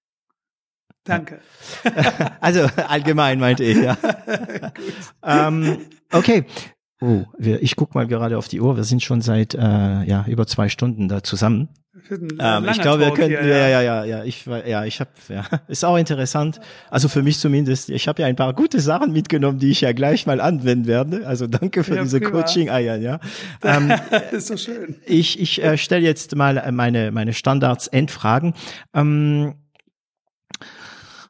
Danke. 1.05 1.40
also 2.40 2.68
allgemein 2.89 3.40
meinte 3.40 3.64
ich, 3.64 3.78
ja. 3.78 3.97
ähm, 5.24 5.78
okay, 6.12 6.44
Oh, 7.01 7.24
wir, 7.36 7.62
ich 7.62 7.77
guck 7.77 7.94
mal 7.94 8.06
gerade 8.06 8.39
auf 8.39 8.48
die 8.48 8.60
Uhr. 8.60 8.77
Wir 8.77 8.85
sind 8.85 9.02
schon 9.02 9.20
seit 9.20 9.55
äh, 9.55 10.02
ja 10.05 10.24
über 10.27 10.47
zwei 10.47 10.68
Stunden 10.68 11.09
da 11.09 11.23
zusammen. 11.23 11.68
Ähm, 12.10 12.68
ich 12.70 12.80
glaube, 12.80 13.00
wir 13.00 13.10
können. 13.12 13.28
Hier, 13.28 13.46
ja, 13.46 13.68
ja, 13.68 13.82
ja, 13.82 14.04
ja. 14.04 14.24
Ich 14.24 14.46
ja, 14.46 14.84
ich 14.84 15.00
habe 15.00 15.10
ja, 15.28 15.44
ist 15.68 15.84
auch 15.84 15.96
interessant. 15.96 16.60
Also 16.90 17.08
für 17.08 17.22
mich 17.22 17.38
zumindest. 17.38 17.90
Ich 17.90 18.08
habe 18.08 18.22
ja 18.22 18.28
ein 18.28 18.36
paar 18.36 18.52
gute 18.54 18.80
Sachen 18.80 19.12
mitgenommen, 19.12 19.58
die 19.58 19.70
ich 19.70 19.80
ja 19.80 19.92
gleich 19.92 20.26
mal 20.26 20.40
anwenden 20.40 20.86
werde. 20.86 21.26
Also 21.26 21.46
danke 21.46 21.84
für 21.84 21.96
ja, 21.96 22.02
diese 22.02 22.20
Coaching-Eier. 22.20 22.96
Ja. 22.96 23.20
Ähm, 23.62 23.92
ist 24.32 24.48
so 24.48 24.56
schön. 24.56 24.96
Ich 25.06 25.40
ich 25.40 25.62
äh, 25.62 25.76
stelle 25.76 26.04
jetzt 26.04 26.36
mal 26.36 26.70
meine 26.72 27.10
meine 27.10 27.32
Standards 27.32 27.86
Endfragen. 27.88 28.54
Ähm, 28.94 29.54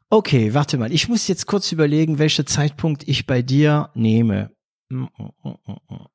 Okay, 0.09 0.53
warte 0.53 0.77
mal. 0.77 0.93
Ich 0.93 1.09
muss 1.09 1.27
jetzt 1.27 1.47
kurz 1.47 1.71
überlegen, 1.73 2.17
welcher 2.17 2.45
Zeitpunkt 2.45 3.05
ich 3.07 3.25
bei 3.25 3.41
dir 3.41 3.89
nehme. 3.93 4.51
Mm, 4.89 5.03
mm, 5.17 5.57
mm, 5.65 6.05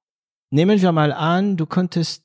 Nehmen 0.51 0.81
wir 0.81 0.93
mal 0.93 1.13
an, 1.13 1.57
du 1.57 1.67
konntest, 1.67 2.25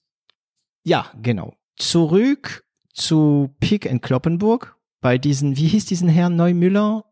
ja, 0.85 1.11
genau, 1.21 1.56
zurück 1.77 2.65
zu 2.93 3.55
Pick 3.59 3.85
in 3.85 4.01
Kloppenburg 4.01 4.75
bei 5.01 5.17
diesen, 5.17 5.55
wie 5.57 5.67
hieß 5.67 5.85
diesen 5.85 6.09
Herrn 6.09 6.35
Neumüller? 6.35 7.05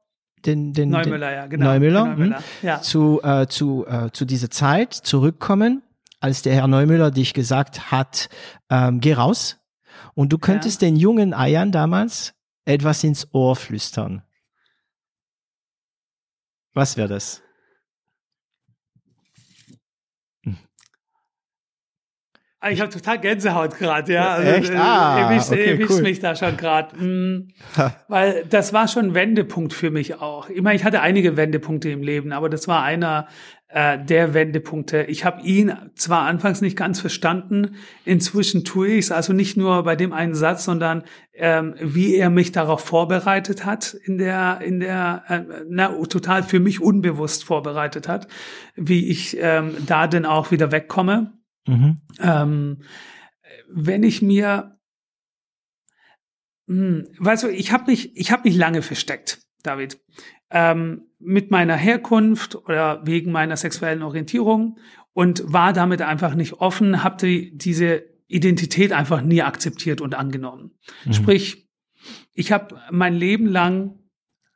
Den, 0.46 0.74
den, 0.74 0.90
Neumüller, 0.90 1.30
den, 1.30 1.36
ja, 1.36 1.48
genau. 1.48 1.66
Neumüller, 1.66 2.06
Neumüller 2.06 2.44
ja. 2.62 2.82
zu, 2.82 3.22
äh, 3.24 3.48
zu, 3.48 3.86
äh, 3.88 4.12
zu 4.12 4.26
dieser 4.26 4.52
Zeit 4.52 4.94
zurückkommen, 4.94 5.82
als 6.20 6.42
der 6.44 6.54
Herr 6.54 6.68
Neumüller 6.68 7.10
dich 7.10 7.34
gesagt 7.34 7.92
hat, 7.92 8.30
ähm, 8.70 9.00
geh 9.00 9.14
raus. 9.14 9.58
Und 10.14 10.34
du 10.34 10.38
könntest 10.38 10.82
ja. 10.82 10.88
den 10.88 10.98
jungen 10.98 11.34
Eiern 11.34 11.72
damals 11.72 12.34
etwas 12.66 13.04
ins 13.04 13.34
Ohr 13.34 13.56
flüstern. 13.56 14.24
Was 16.74 16.98
wäre 16.98 17.08
das? 17.08 17.42
Ich 22.72 22.82
habe 22.82 22.90
total 22.90 23.20
Gänsehaut 23.20 23.78
gerade, 23.78 24.14
ja. 24.14 24.34
Also, 24.34 24.52
Echt? 24.52 24.72
Äh, 24.72 24.76
ah, 24.78 25.20
erwischt, 25.20 25.52
okay, 25.52 25.72
erwischt 25.72 25.92
cool. 25.92 26.02
mich 26.02 26.20
da 26.20 26.36
schon 26.36 26.58
gerade. 26.58 26.98
Mhm. 26.98 27.50
Weil 28.08 28.46
das 28.50 28.74
war 28.74 28.88
schon 28.88 29.08
ein 29.08 29.14
Wendepunkt 29.14 29.74
für 29.74 29.92
mich 29.92 30.22
auch. 30.22 30.50
Ich 30.50 30.62
meine, 30.62 30.76
ich 30.76 30.84
hatte 30.84 31.02
einige 31.02 31.38
Wendepunkte 31.38 31.90
im 31.90 32.02
Leben, 32.02 32.32
aber 32.32 32.50
das 32.50 32.68
war 32.68 32.84
einer 32.84 33.28
äh, 33.68 34.00
der 34.04 34.34
Wendepunkte. 34.34 35.04
Ich 35.04 35.26
habe 35.26 35.42
ihn 35.42 35.74
zwar 35.96 36.22
anfangs 36.28 36.62
nicht 36.62 36.78
ganz 36.78 37.02
verstanden, 37.02 37.76
inzwischen 38.06 38.64
tue 38.64 38.88
ich 38.88 39.06
es, 39.06 39.12
also 39.12 39.34
nicht 39.34 39.58
nur 39.58 39.84
bei 39.84 39.96
dem 39.96 40.14
einen 40.14 40.34
Satz, 40.34 40.64
sondern 40.64 41.04
ähm, 41.34 41.76
wie 41.82 42.16
er 42.16 42.30
mich 42.30 42.52
darauf 42.52 42.82
vorbereitet 42.82 43.66
hat, 43.66 43.94
in 44.06 44.18
der, 44.18 44.62
in 44.64 44.80
der, 44.80 45.24
äh, 45.28 45.42
na, 45.68 45.90
total 46.06 46.44
für 46.44 46.60
mich 46.60 46.82
unbewusst 46.82 47.44
vorbereitet 47.44 48.08
hat, 48.08 48.28
wie 48.76 49.10
ich 49.10 49.36
ähm, 49.42 49.76
da 49.86 50.08
denn 50.08 50.26
auch 50.26 50.52
wieder 50.52 50.72
wegkomme. 50.72 51.34
Mhm. 51.68 52.02
Ähm, 52.20 52.84
wenn 53.70 54.04
ich 54.04 54.22
mir, 54.22 54.78
hm, 56.68 57.08
weißt 57.20 57.44
du, 57.44 57.48
ich 57.50 57.72
habe 57.72 57.92
mich, 57.92 58.16
ich 58.16 58.32
habe 58.32 58.48
mich 58.48 58.56
lange 58.58 58.82
versteckt, 58.82 59.42
David, 59.64 60.00
ähm, 60.52 61.08
mit 61.20 61.52
meiner 61.52 61.76
Herkunft 61.76 62.56
oder 62.56 63.06
wegen 63.06 63.32
meiner 63.32 63.58
sexuellen 63.58 64.04
Orientierung 64.04 64.78
und 65.14 65.44
war 65.52 65.74
damit 65.74 66.02
einfach 66.02 66.36
nicht 66.36 66.54
offen, 66.54 67.04
habe 67.04 67.18
die, 67.18 67.58
diese 67.58 68.04
Identität 68.28 68.92
einfach 68.92 69.22
nie 69.22 69.42
akzeptiert 69.42 70.02
und 70.02 70.16
angenommen. 70.16 70.72
Mhm. 71.06 71.14
Sprich, 71.14 71.68
ich 72.34 72.52
habe 72.52 72.80
mein 72.92 73.16
Leben 73.16 73.48
lang 73.48 74.00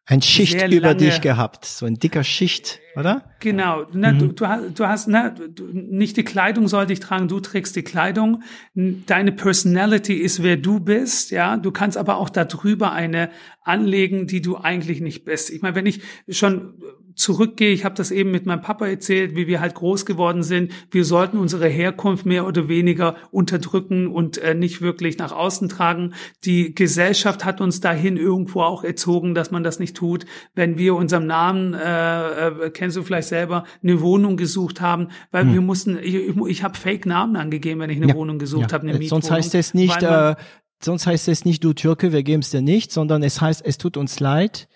ein 0.09 0.23
Schicht 0.23 0.55
über 0.55 0.87
lange, 0.87 0.95
dich 0.95 1.21
gehabt, 1.21 1.65
so 1.65 1.85
ein 1.85 1.99
dicker 1.99 2.23
Schicht, 2.23 2.79
oder? 2.95 3.23
Genau. 3.39 3.85
Ne, 3.93 4.13
mhm. 4.13 4.19
du, 4.19 4.27
du, 4.29 4.47
hast, 4.47 4.79
du 4.79 4.87
hast 4.87 5.07
ne, 5.07 5.35
du, 5.53 5.67
nicht 5.71 6.17
die 6.17 6.23
Kleidung 6.23 6.67
soll 6.67 6.87
dich 6.87 6.99
tragen, 6.99 7.27
du 7.27 7.39
trägst 7.39 7.75
die 7.75 7.83
Kleidung. 7.83 8.41
Deine 8.73 9.31
Personality 9.31 10.15
ist, 10.15 10.41
wer 10.41 10.57
du 10.57 10.79
bist. 10.79 11.29
Ja, 11.29 11.57
du 11.57 11.71
kannst 11.71 11.95
aber 11.95 12.17
auch 12.17 12.29
darüber 12.29 12.91
eine 12.91 13.29
anlegen, 13.61 14.25
die 14.25 14.41
du 14.41 14.57
eigentlich 14.57 14.99
nicht 14.99 15.25
bist. 15.25 15.51
Ich 15.51 15.61
meine, 15.61 15.75
wenn 15.75 15.85
ich 15.85 16.01
schon 16.27 16.73
zurückgehe, 17.19 17.71
ich 17.73 17.83
habe 17.83 17.95
das 17.95 18.11
eben 18.11 18.31
mit 18.31 18.45
meinem 18.45 18.61
Papa 18.61 18.87
erzählt, 18.87 19.35
wie 19.35 19.45
wir 19.45 19.59
halt 19.59 19.75
groß 19.75 20.05
geworden 20.05 20.41
sind. 20.41 20.71
Wir 20.89 21.03
sollten 21.03 21.37
unsere 21.37 21.67
Herkunft 21.67 22.25
mehr 22.25 22.47
oder 22.47 22.69
weniger 22.69 23.17
unterdrücken 23.29 24.07
und 24.07 24.37
äh, 24.37 24.55
nicht 24.55 24.81
wirklich 24.81 25.17
nach 25.17 25.33
außen 25.33 25.67
tragen. 25.67 26.13
Die 26.45 26.73
Gesellschaft 26.73 27.43
hat 27.43 27.59
uns 27.59 27.81
dahin 27.81 28.15
irgendwo 28.15 28.61
auch 28.61 28.85
erzogen, 28.85 29.35
dass 29.35 29.51
man 29.51 29.63
das 29.63 29.79
nicht 29.79 29.97
tut. 29.97 30.25
Wenn 30.55 30.77
wir 30.77 30.95
unserem 30.95 31.27
Namen, 31.27 31.73
äh, 31.73 32.47
äh, 32.47 32.69
kennst 32.71 32.95
du 32.95 33.03
vielleicht 33.03 33.27
selber, 33.27 33.65
eine 33.83 33.99
Wohnung 33.99 34.37
gesucht 34.37 34.79
haben, 34.79 35.09
weil 35.31 35.43
hm. 35.43 35.53
wir 35.53 35.61
mussten, 35.61 35.99
ich, 36.01 36.15
ich, 36.15 36.37
ich 36.47 36.63
habe 36.63 36.77
Fake-Namen 36.77 37.35
angegeben, 37.35 37.81
wenn 37.81 37.89
ich 37.89 37.97
eine 37.97 38.07
ja. 38.07 38.15
Wohnung 38.15 38.39
gesucht 38.39 38.71
ja. 38.71 38.77
habe, 38.77 38.87
eine 38.87 39.07
Sonst 39.07 39.29
heißt 39.29 39.55
es 39.55 39.73
nicht, 39.73 40.01
äh, 40.01 40.35
sonst 40.81 41.05
heißt 41.05 41.27
es 41.27 41.43
nicht, 41.43 41.65
du 41.65 41.73
Türke, 41.73 42.13
wir 42.13 42.23
geben 42.23 42.41
es 42.41 42.51
dir 42.51 42.61
nicht, 42.61 42.93
sondern 42.93 43.23
es 43.23 43.41
heißt, 43.41 43.61
es 43.65 43.77
tut 43.77 43.97
uns 43.97 44.21
leid 44.21 44.69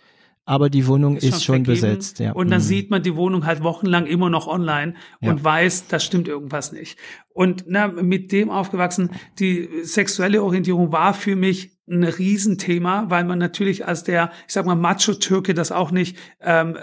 aber 0.45 0.69
die 0.69 0.87
Wohnung 0.87 1.15
ist, 1.15 1.23
ist 1.23 1.43
schon, 1.43 1.57
schon 1.57 1.63
besetzt. 1.63 2.19
Ja. 2.19 2.33
Und 2.33 2.49
dann 2.51 2.59
mhm. 2.59 2.65
sieht 2.65 2.89
man 2.89 3.01
die 3.01 3.15
Wohnung 3.15 3.45
halt 3.45 3.63
wochenlang 3.63 4.05
immer 4.05 4.29
noch 4.29 4.47
online 4.47 4.95
und 5.21 5.37
ja. 5.37 5.43
weiß, 5.43 5.87
da 5.87 5.99
stimmt 5.99 6.27
irgendwas 6.27 6.71
nicht. 6.73 6.97
Und 7.29 7.65
na, 7.67 7.87
mit 7.87 8.31
dem 8.31 8.49
aufgewachsen, 8.49 9.11
die 9.39 9.69
sexuelle 9.83 10.43
Orientierung 10.43 10.91
war 10.91 11.13
für 11.13 11.35
mich 11.35 11.77
ein 11.87 12.03
Riesenthema, 12.03 13.09
weil 13.09 13.25
man 13.25 13.39
natürlich 13.39 13.87
als 13.87 14.03
der, 14.03 14.31
ich 14.47 14.53
sag 14.53 14.65
mal, 14.65 14.75
Macho-Türke 14.75 15.53
das 15.53 15.71
auch 15.71 15.91
nicht 15.91 16.17
ähm, 16.41 16.77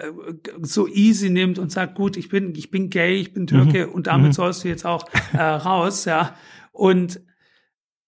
so 0.61 0.87
easy 0.89 1.31
nimmt 1.31 1.59
und 1.59 1.73
sagt, 1.73 1.95
gut, 1.95 2.17
ich 2.17 2.29
bin, 2.29 2.55
ich 2.55 2.71
bin 2.71 2.91
gay, 2.91 3.17
ich 3.17 3.33
bin 3.33 3.47
Türke 3.47 3.87
mhm. 3.87 3.93
und 3.93 4.07
damit 4.07 4.29
mhm. 4.29 4.33
sollst 4.33 4.65
du 4.65 4.69
jetzt 4.69 4.85
auch 4.85 5.05
äh, 5.33 5.43
raus, 5.43 6.05
ja. 6.05 6.35
Und 6.73 7.21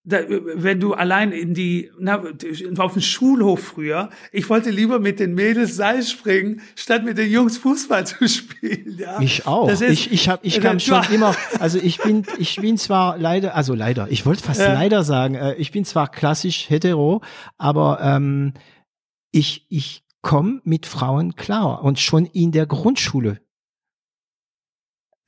da, 0.05 0.19
wenn 0.29 0.81
du 0.81 0.95
allein 0.95 1.31
in 1.31 1.55
die, 1.55 1.93
na, 1.99 2.21
auf 2.79 2.93
den 2.95 3.03
Schulhof 3.03 3.61
früher, 3.63 4.11
ich 4.33 4.51
wollte 4.51 4.71
lieber 4.71 4.99
mit 4.99 5.21
den 5.21 5.35
Mädels 5.35 5.77
Seil 5.77 6.03
springen, 6.03 6.61
statt 6.75 7.05
mit 7.05 7.19
den 7.19 7.31
Jungs 7.31 7.57
Fußball 7.59 8.07
zu 8.07 8.29
spielen. 8.29 8.99
Ja? 8.99 9.21
Ich 9.21 9.47
auch. 9.47 9.69
Ist, 9.69 9.81
ich 9.83 10.11
ich 10.11 10.29
habe 10.29 10.45
ich 10.45 10.61
kann 10.61 10.81
schon 10.81 11.05
immer, 11.13 11.37
also 11.61 11.79
ich 11.79 11.99
bin 11.99 12.25
ich 12.39 12.57
bin 12.57 12.79
zwar 12.79 13.17
leider, 13.17 13.55
also 13.55 13.75
leider, 13.75 14.09
ich 14.11 14.27
wollte 14.27 14.43
fast 14.43 14.61
ja. 14.61 14.73
leider 14.73 15.05
sagen, 15.05 15.37
äh, 15.37 15.55
ich 15.55 15.71
bin 15.71 15.85
zwar 15.85 16.11
klassisch 16.11 16.69
hetero, 16.69 17.23
aber 17.57 18.01
ähm, 18.03 18.55
ich 19.31 19.67
ich 19.69 20.03
komme 20.21 20.61
mit 20.65 20.87
Frauen 20.87 21.37
klar 21.37 21.85
und 21.85 22.01
schon 22.01 22.27
in 22.27 22.51
der 22.51 22.67
Grundschule. 22.67 23.41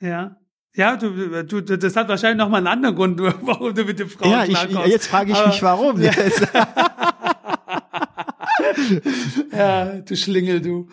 Ja. 0.01 0.37
Ja, 0.77 0.97
du, 0.97 1.45
du, 1.45 1.61
das 1.61 1.95
hat 1.95 2.09
wahrscheinlich 2.09 2.39
noch 2.39 2.49
mal 2.49 2.59
einen 2.59 2.67
anderen 2.67 2.97
Grund, 2.97 3.21
warum 3.21 3.75
du 3.75 3.85
mit 3.85 3.99
dem 3.99 4.09
Frauen 4.09 4.31
ja, 4.31 4.45
ich, 4.45 4.87
jetzt 4.87 5.07
frage 5.07 5.33
ich 5.33 5.47
mich, 5.47 5.63
warum. 5.63 6.01
Jetzt. 6.01 6.49
ja, 9.53 10.01
du 10.01 10.17
Schlingel, 10.17 10.61
du. 10.61 10.89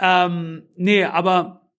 ähm, 0.00 0.62
nee, 0.76 1.04
aber 1.04 1.70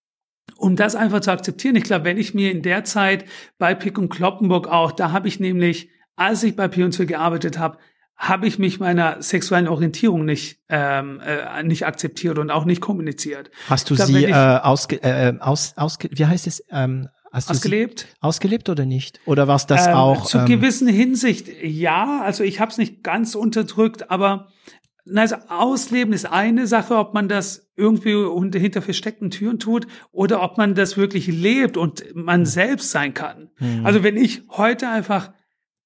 um 0.58 0.76
das 0.76 0.96
einfach 0.96 1.22
zu 1.22 1.32
akzeptieren, 1.32 1.76
ich 1.76 1.84
glaube, 1.84 2.06
wenn 2.06 2.18
ich 2.18 2.36
mir 2.36 2.52
in 2.52 2.62
der 2.62 2.84
Zeit 2.84 3.26
bei 3.58 3.74
Pick 3.74 3.98
und 3.98 4.10
Kloppenburg 4.10 4.68
auch, 4.68 4.92
da 4.92 5.12
habe 5.12 5.28
ich 5.28 5.40
nämlich, 5.40 5.90
als 6.16 6.44
ich 6.44 6.56
bei 6.56 6.68
P&C 6.68 7.08
gearbeitet 7.08 7.58
habe, 7.58 7.80
habe 8.22 8.46
ich 8.46 8.60
mich 8.60 8.80
meiner 8.80 9.20
sexuellen 9.20 9.68
Orientierung 9.68 10.26
nicht 10.26 10.60
ähm, 10.70 11.20
äh, 11.22 11.64
nicht 11.64 11.88
akzeptiert 11.88 12.38
und 12.38 12.52
auch 12.52 12.66
nicht 12.66 12.80
kommuniziert. 12.80 13.50
Hast 13.68 13.90
du 13.90 13.96
glaub, 13.96 14.08
sie 14.08 14.26
ich, 14.26 14.30
äh, 14.30 14.34
ausge, 14.34 15.02
äh, 15.02 15.34
aus, 15.40 15.74
ausge, 15.76 16.08
wie 16.12 16.28
heißt 16.28 16.46
es? 16.46 16.64
Ähm, 16.70 17.10
hast 17.32 17.50
du 17.50 17.54
ausgelebt? 17.54 18.06
ausgelebt 18.20 18.70
oder 18.70 18.86
nicht? 18.86 19.20
Oder 19.26 19.48
war 19.48 19.56
es 19.56 19.66
das 19.66 19.88
ähm, 19.88 19.94
auch? 19.96 20.26
Zu 20.26 20.38
ähm, 20.38 20.46
gewissen 20.46 20.88
Hinsicht 20.88 21.48
ja. 21.64 22.22
Also 22.22 22.44
ich 22.44 22.60
habe 22.60 22.70
es 22.70 22.78
nicht 22.78 23.04
ganz 23.04 23.34
unterdrückt, 23.34 24.12
aber 24.12 24.50
also 25.16 25.38
Ausleben 25.50 26.14
ist 26.14 26.32
eine 26.32 26.68
Sache, 26.68 26.98
ob 26.98 27.16
man 27.16 27.28
das 27.28 27.72
irgendwie 27.76 28.14
hinter 28.60 28.84
versteckten 28.84 29.32
Türen 29.32 29.58
tut 29.58 29.88
oder 30.12 30.44
ob 30.44 30.60
man 30.60 30.76
das 30.76 30.96
wirklich 30.96 31.26
lebt 31.26 31.76
und 31.76 32.06
man 32.14 32.46
selbst 32.46 32.92
sein 32.92 33.16
kann. 33.16 33.50
Mhm. 33.58 33.84
Also 33.84 34.04
wenn 34.04 34.16
ich 34.16 34.44
heute 34.52 34.90
einfach 34.90 35.32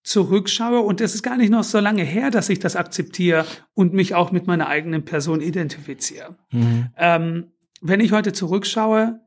zurückschaue 0.06 0.80
und 0.82 1.02
es 1.02 1.16
ist 1.16 1.24
gar 1.24 1.36
nicht 1.36 1.50
noch 1.50 1.64
so 1.64 1.80
lange 1.80 2.04
her, 2.04 2.30
dass 2.30 2.50
ich 2.50 2.60
das 2.60 2.76
akzeptiere 2.76 3.46
und 3.74 3.94
mich 3.94 4.14
auch 4.14 4.32
mit 4.32 4.46
meiner 4.46 4.68
eigenen 4.68 5.04
Person 5.04 5.42
identifiziere. 5.42 6.38
Mhm. 6.52 6.92
Ähm, 6.96 7.52
wenn 7.82 8.00
ich 8.00 8.12
heute 8.12 8.32
zurückschaue 8.32 9.20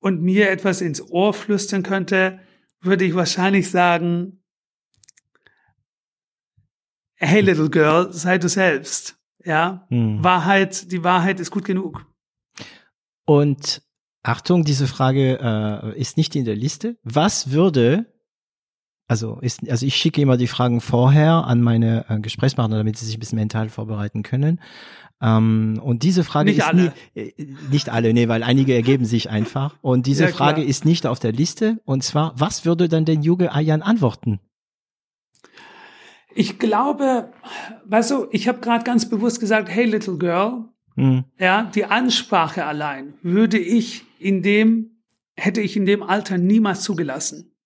und 0.00 0.22
mir 0.22 0.50
etwas 0.50 0.82
ins 0.82 1.02
Ohr 1.10 1.32
flüstern 1.32 1.82
könnte, 1.82 2.40
würde 2.80 3.06
ich 3.06 3.14
wahrscheinlich 3.14 3.70
sagen, 3.70 4.42
hey 7.16 7.40
little 7.40 7.70
girl, 7.70 8.12
sei 8.12 8.38
du 8.38 8.48
selbst. 8.48 9.18
Ja, 9.44 9.86
hm. 9.88 10.22
Wahrheit, 10.22 10.92
die 10.92 11.04
Wahrheit 11.04 11.40
ist 11.40 11.50
gut 11.50 11.64
genug. 11.64 12.04
Und 13.24 13.82
Achtung, 14.22 14.64
diese 14.64 14.86
Frage 14.86 15.38
äh, 15.40 15.98
ist 15.98 16.16
nicht 16.18 16.36
in 16.36 16.44
der 16.44 16.56
Liste. 16.56 16.98
Was 17.02 17.50
würde, 17.50 18.12
also 19.08 19.38
ist, 19.40 19.68
also 19.68 19.86
ich 19.86 19.96
schicke 19.96 20.20
immer 20.20 20.36
die 20.36 20.46
Fragen 20.46 20.80
vorher 20.80 21.44
an 21.46 21.62
meine 21.62 22.04
äh, 22.08 22.20
Gesprächspartner, 22.20 22.76
damit 22.76 22.98
sie 22.98 23.06
sich 23.06 23.16
ein 23.16 23.20
bisschen 23.20 23.38
mental 23.38 23.70
vorbereiten 23.70 24.22
können. 24.22 24.60
Ähm, 25.20 25.80
und 25.82 26.02
diese 26.02 26.22
Frage 26.24 26.50
nicht 26.50 26.58
ist 26.58 26.66
alle. 26.66 26.92
Nie, 27.14 27.20
äh, 27.20 27.46
nicht 27.70 27.88
alle, 27.88 28.12
nee, 28.12 28.28
weil 28.28 28.42
einige 28.42 28.74
ergeben 28.74 29.06
sich 29.06 29.30
einfach. 29.30 29.76
Und 29.80 30.06
diese 30.06 30.24
ja, 30.24 30.30
Frage 30.30 30.62
ist 30.62 30.84
nicht 30.84 31.06
auf 31.06 31.18
der 31.18 31.32
Liste. 31.32 31.80
Und 31.86 32.04
zwar, 32.04 32.34
was 32.36 32.66
würde 32.66 32.88
dann 32.88 33.06
den 33.06 33.22
Yuge 33.22 33.52
Ayan 33.52 33.82
antworten? 33.82 34.40
Ich 36.34 36.58
glaube, 36.58 37.32
weißt 37.86 38.10
du, 38.10 38.26
ich 38.30 38.46
habe 38.46 38.60
gerade 38.60 38.84
ganz 38.84 39.08
bewusst 39.08 39.40
gesagt, 39.40 39.68
hey 39.70 39.86
little 39.86 40.18
girl, 40.18 40.66
mhm. 40.94 41.24
ja, 41.38 41.64
die 41.64 41.86
Ansprache 41.86 42.64
allein 42.64 43.14
würde 43.22 43.58
ich 43.58 44.04
in 44.20 44.42
dem, 44.42 45.02
hätte 45.36 45.62
ich 45.62 45.76
in 45.76 45.86
dem 45.86 46.02
Alter 46.02 46.36
niemals 46.38 46.82
zugelassen. 46.82 47.57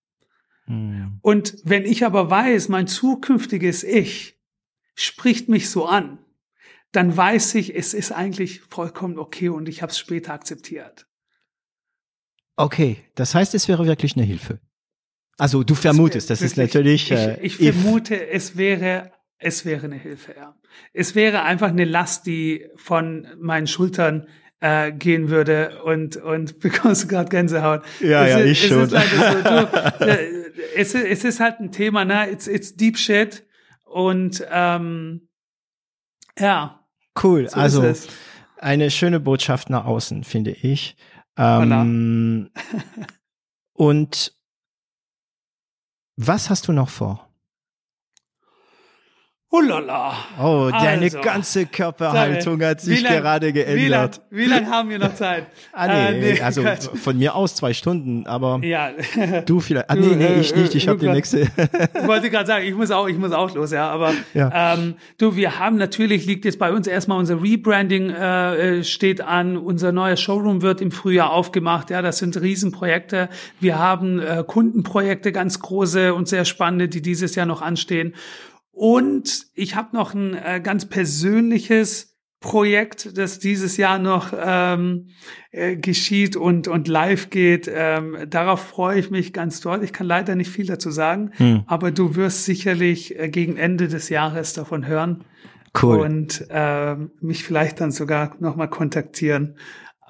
Mhm. 0.73 1.19
Und 1.21 1.57
wenn 1.63 1.85
ich 1.85 2.05
aber 2.05 2.29
weiß, 2.29 2.69
mein 2.69 2.87
zukünftiges 2.87 3.83
Ich 3.83 4.39
spricht 4.95 5.49
mich 5.49 5.69
so 5.69 5.85
an, 5.85 6.19
dann 6.91 7.15
weiß 7.15 7.55
ich, 7.55 7.75
es 7.75 7.93
ist 7.93 8.11
eigentlich 8.11 8.61
vollkommen 8.61 9.17
okay 9.17 9.49
und 9.49 9.67
ich 9.67 9.81
habe 9.81 9.91
es 9.91 9.97
später 9.97 10.33
akzeptiert. 10.33 11.07
Okay, 12.55 12.97
das 13.15 13.33
heißt, 13.33 13.55
es 13.55 13.67
wäre 13.67 13.85
wirklich 13.85 14.15
eine 14.15 14.25
Hilfe. 14.25 14.59
Also 15.37 15.63
du 15.63 15.73
vermutest, 15.73 16.29
das, 16.29 16.39
das 16.39 16.51
ist 16.51 16.57
natürlich. 16.57 17.11
Äh, 17.11 17.39
ich, 17.41 17.59
ich 17.59 17.73
vermute, 17.73 18.27
es 18.27 18.55
wäre, 18.55 19.11
es 19.39 19.65
wäre 19.65 19.85
eine 19.85 19.95
Hilfe, 19.95 20.35
ja. 20.37 20.55
Es 20.93 21.15
wäre 21.15 21.41
einfach 21.41 21.69
eine 21.69 21.85
Last, 21.85 22.27
die 22.27 22.67
von 22.75 23.27
meinen 23.39 23.65
Schultern 23.65 24.27
äh, 24.63 24.93
gehen 24.93 25.29
würde 25.29 25.83
und 25.83 26.15
und 26.15 26.59
bekommst 26.61 27.03
du 27.03 27.07
gerade 27.09 27.29
Gänsehaut. 27.29 27.83
Ja, 27.99 28.25
es 28.25 28.31
ja, 28.31 28.39
ist, 28.39 28.63
ich 28.63 28.67
schon. 28.69 28.89
so, 28.89 28.95
du, 28.95 29.99
äh, 30.05 30.17
es, 30.75 30.95
es 30.95 31.25
ist 31.25 31.41
halt 31.41 31.59
ein 31.59 31.71
Thema, 31.73 32.05
ne? 32.05 32.29
It's, 32.31 32.47
it's 32.47 32.73
deep 32.75 32.97
shit 32.97 33.45
und 33.83 34.43
ähm, 34.49 35.27
ja. 36.39 36.79
Cool. 37.21 37.49
So 37.49 37.57
also 37.57 37.93
eine 38.57 38.89
schöne 38.89 39.19
Botschaft 39.19 39.69
nach 39.69 39.85
außen, 39.85 40.23
finde 40.23 40.51
ich. 40.51 40.95
Ähm, 41.37 42.49
und 43.73 44.33
was 46.15 46.49
hast 46.49 46.69
du 46.69 46.71
noch 46.71 46.89
vor? 46.89 47.29
Ulala. 49.53 50.15
Oh, 50.41 50.71
deine 50.71 51.03
also, 51.03 51.21
ganze 51.21 51.67
Körperhaltung 51.67 52.59
hat 52.63 52.81
sich 52.81 53.03
lang, 53.03 53.13
gerade 53.13 53.53
geändert. 53.53 54.19
Wie 54.31 54.45
lange 54.45 54.61
lang 54.61 54.71
haben 54.71 54.89
wir 54.89 54.97
noch 54.97 55.13
Zeit? 55.13 55.45
ah, 55.73 55.85
nee, 55.85 56.07
äh, 56.07 56.33
nee 56.33 56.41
also 56.41 56.63
Gott. 56.63 56.89
von 56.95 57.15
mir 57.19 57.35
aus 57.35 57.53
zwei 57.53 57.71
Stunden, 57.71 58.25
aber 58.25 58.61
ja. 58.63 58.89
du 59.45 59.59
vielleicht. 59.59 59.91
Ah, 59.91 59.95
nee, 59.95 60.15
nee, 60.15 60.39
ich 60.39 60.55
nicht, 60.55 60.73
ich 60.73 60.87
habe 60.87 60.97
die 60.97 61.07
nächste. 61.07 61.41
ich 61.41 62.07
wollte 62.07 62.31
gerade 62.31 62.47
sagen, 62.47 62.65
ich 62.65 62.73
muss 62.73 62.89
auch, 62.89 63.07
ich 63.07 63.15
muss 63.15 63.31
auch 63.31 63.53
los, 63.53 63.69
ja, 63.69 63.91
aber 63.91 64.13
ja. 64.33 64.73
Ähm, 64.73 64.95
du, 65.19 65.35
wir 65.35 65.59
haben 65.59 65.77
natürlich, 65.77 66.25
liegt 66.25 66.45
jetzt 66.45 66.57
bei 66.57 66.71
uns 66.71 66.87
erstmal 66.87 67.19
unser 67.19 67.43
Rebranding 67.43 68.09
äh, 68.09 68.79
äh, 68.79 68.83
steht 68.83 69.21
an, 69.21 69.55
unser 69.55 69.91
neuer 69.91 70.17
Showroom 70.17 70.63
wird 70.63 70.81
im 70.81 70.89
Frühjahr 70.89 71.31
aufgemacht, 71.31 71.91
ja, 71.91 72.01
das 72.01 72.17
sind 72.17 72.41
Riesenprojekte. 72.41 73.29
Wir 73.59 73.77
haben 73.77 74.19
äh, 74.19 74.43
Kundenprojekte, 74.47 75.31
ganz 75.31 75.59
große 75.59 76.15
und 76.15 76.27
sehr 76.27 76.45
spannende, 76.45 76.87
die 76.87 77.03
dieses 77.03 77.35
Jahr 77.35 77.45
noch 77.45 77.61
anstehen. 77.61 78.15
Und 78.73 79.45
ich 79.53 79.75
habe 79.75 79.95
noch 79.95 80.15
ein 80.15 80.33
äh, 80.33 80.59
ganz 80.61 80.87
persönliches 80.87 82.17
Projekt, 82.39 83.17
das 83.17 83.39
dieses 83.39 83.77
Jahr 83.77 83.99
noch 83.99 84.33
ähm, 84.37 85.07
äh, 85.51 85.77
geschieht 85.77 86.35
und, 86.35 86.67
und 86.67 86.87
live 86.89 87.29
geht. 87.29 87.71
Ähm, 87.73 88.17
darauf 88.27 88.61
freue 88.61 88.99
ich 88.99 89.11
mich 89.11 89.31
ganz 89.31 89.61
doll. 89.61 89.83
Ich 89.83 89.93
kann 89.93 90.07
leider 90.07 90.35
nicht 90.35 90.49
viel 90.49 90.65
dazu 90.65 90.91
sagen, 90.91 91.31
hm. 91.37 91.63
aber 91.67 91.91
du 91.91 92.15
wirst 92.15 92.43
sicherlich 92.43 93.17
äh, 93.17 93.29
gegen 93.29 93.55
Ende 93.55 93.87
des 93.87 94.09
Jahres 94.09 94.53
davon 94.53 94.85
hören. 94.85 95.23
Cool. 95.81 95.99
Und 95.99 96.45
äh, 96.49 96.95
mich 97.21 97.43
vielleicht 97.43 97.79
dann 97.79 97.91
sogar 97.91 98.35
nochmal 98.39 98.69
kontaktieren. 98.69 99.55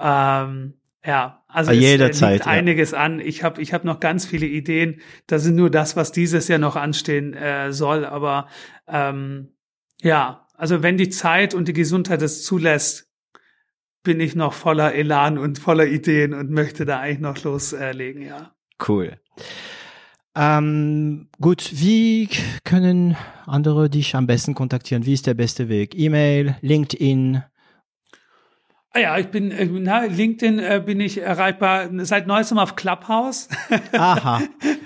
Ähm, 0.02 0.73
ja, 1.06 1.44
also 1.48 1.72
Bei 1.72 1.76
jeder 1.76 2.10
es 2.10 2.22
liegt 2.22 2.46
ja. 2.46 2.52
einiges 2.52 2.94
an. 2.94 3.20
Ich 3.20 3.44
habe 3.44 3.62
ich 3.62 3.74
hab 3.74 3.84
noch 3.84 4.00
ganz 4.00 4.26
viele 4.26 4.46
Ideen. 4.46 5.02
Das 5.28 5.44
sind 5.44 5.56
nur 5.56 5.70
das, 5.70 5.98
was 5.98 6.14
dieses 6.14 6.48
Jahr 6.48 6.60
noch 6.60 6.78
anstehen 6.78 7.34
äh, 7.34 7.74
soll. 7.74 8.06
Aber 8.06 8.48
ähm, 8.88 9.50
ja, 10.02 10.48
also 10.56 10.82
wenn 10.82 10.98
die 10.98 11.10
Zeit 11.10 11.54
und 11.54 11.68
die 11.68 11.74
Gesundheit 11.74 12.22
es 12.22 12.44
zulässt, 12.44 13.10
bin 14.04 14.20
ich 14.20 14.36
noch 14.36 14.54
voller 14.54 14.94
Elan 14.94 15.38
und 15.38 15.60
voller 15.60 15.88
Ideen 15.88 16.34
und 16.34 16.52
möchte 16.52 16.86
da 16.86 17.00
eigentlich 17.00 17.20
noch 17.20 17.44
loslegen, 17.44 18.22
ja. 18.22 18.54
Cool. 18.86 19.18
Ähm, 20.36 21.30
gut, 21.40 21.70
wie 21.74 22.30
können 22.64 23.16
andere 23.46 23.90
dich 23.90 24.16
am 24.16 24.26
besten 24.26 24.56
kontaktieren? 24.56 25.06
Wie 25.06 25.14
ist 25.14 25.28
der 25.28 25.36
beste 25.36 25.70
Weg? 25.70 25.96
E-Mail, 25.96 26.56
LinkedIn, 26.62 27.38
Ah 27.38 27.53
ja, 28.99 29.18
ich 29.18 29.28
bin, 29.28 29.52
äh, 29.52 29.65
na, 29.65 30.06
LinkedIn 30.06 30.60
äh, 30.60 30.82
bin 30.86 30.99
ich 30.99 31.20
erreichbar 31.20 31.90
seit 31.99 32.28
neuestem 32.28 32.60
auf 32.60 32.76
Clubhouse. 32.76 33.49
Aha. 33.91 34.41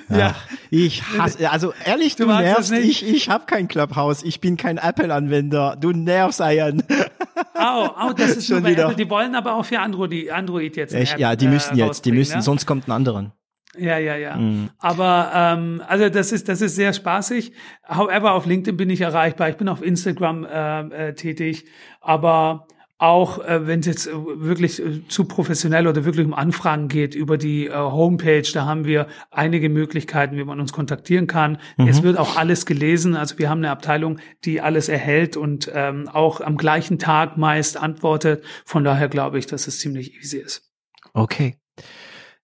ja. 0.10 0.36
Ich 0.70 1.04
hasse, 1.18 1.50
also 1.50 1.74
ehrlich, 1.86 2.16
du, 2.16 2.26
du 2.26 2.32
nervst. 2.32 2.72
Ich, 2.72 3.06
ich 3.06 3.30
habe 3.30 3.46
kein 3.46 3.68
Clubhouse. 3.68 4.24
Ich 4.24 4.40
bin 4.40 4.56
kein 4.56 4.78
Apple-Anwender. 4.78 5.76
Du 5.80 5.92
nervst, 5.92 6.40
Ian. 6.40 6.84
Au, 7.54 7.86
au, 7.86 8.14
das 8.14 8.38
ist 8.38 8.48
schon 8.48 8.66
wieder. 8.66 8.84
Apple. 8.86 8.96
Die 8.96 9.10
wollen 9.10 9.36
aber 9.36 9.56
auch 9.56 9.66
für 9.66 9.80
Android, 9.80 10.32
Android 10.32 10.76
jetzt. 10.76 10.94
Echt? 10.94 11.14
App, 11.14 11.20
ja, 11.20 11.36
die 11.36 11.48
müssen 11.48 11.78
äh, 11.78 11.86
jetzt, 11.86 12.06
die 12.06 12.12
müssen, 12.12 12.36
ja? 12.36 12.42
sonst 12.42 12.66
kommt 12.66 12.88
ein 12.88 12.92
anderen. 12.92 13.34
Ja, 13.78 13.98
ja, 13.98 14.16
ja. 14.16 14.36
Mhm. 14.36 14.70
Aber 14.80 15.32
ähm, 15.34 15.84
also 15.88 16.10
das 16.10 16.32
ist 16.32 16.50
das 16.50 16.62
ist 16.62 16.76
sehr 16.76 16.94
spaßig. 16.94 17.52
However, 17.88 18.34
auf 18.34 18.46
LinkedIn 18.46 18.78
bin 18.78 18.90
ich 18.90 19.02
erreichbar. 19.02 19.50
Ich 19.50 19.58
bin 19.58 19.70
auf 19.70 19.84
Instagram 19.84 20.46
äh, 20.46 21.10
äh, 21.10 21.14
tätig. 21.14 21.66
Aber 22.02 22.68
auch 23.00 23.44
äh, 23.46 23.68
wenn 23.68 23.82
es 23.82 23.86
jetzt 23.86 24.08
äh, 24.08 24.12
wirklich 24.14 24.84
äh, 24.84 25.08
zu 25.08 25.26
professionell 25.26 25.88
oder 25.88 26.04
wirklich 26.06 26.26
um 26.26 26.34
Anfragen 26.34 26.88
geht 26.88 27.14
über 27.14 27.38
die 27.38 27.68
äh, 27.68 27.74
Homepage, 27.74 28.50
da 28.54 28.66
haben 28.66 28.86
wir 28.86 29.08
einige 29.30 29.70
Möglichkeiten, 29.70 30.36
wie 30.36 30.44
man 30.44 30.60
uns 30.60 30.74
kontaktieren 30.74 31.28
kann. 31.28 31.60
Mhm. 31.78 31.88
Es 31.88 32.02
wird 32.02 32.18
auch 32.18 32.38
alles 32.38 32.66
gelesen, 32.66 33.16
also 33.16 33.38
wir 33.38 33.50
haben 33.50 33.60
eine 33.60 33.70
Abteilung, 33.70 34.20
die 34.46 34.62
alles 34.62 34.90
erhält 34.90 35.38
und 35.38 35.72
ähm, 35.74 36.10
auch 36.12 36.42
am 36.42 36.58
gleichen 36.58 36.98
Tag 36.98 37.38
meist 37.38 37.78
antwortet. 37.78 38.44
Von 38.66 38.84
daher 38.84 39.10
glaube 39.10 39.38
ich, 39.38 39.46
dass 39.46 39.68
es 39.68 39.80
ziemlich 39.80 40.16
easy 40.16 40.38
ist. 40.38 40.72
Okay. 41.14 41.58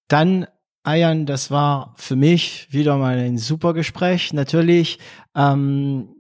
Dann 0.08 0.46
Ayan, 0.86 1.26
das 1.26 1.50
war 1.50 1.94
für 1.96 2.18
mich 2.18 2.68
wieder 2.70 2.98
mal 2.98 3.18
ein 3.18 3.38
super 3.38 3.74
Gespräch. 3.74 4.34
Natürlich 4.34 5.00
ähm, 5.34 6.13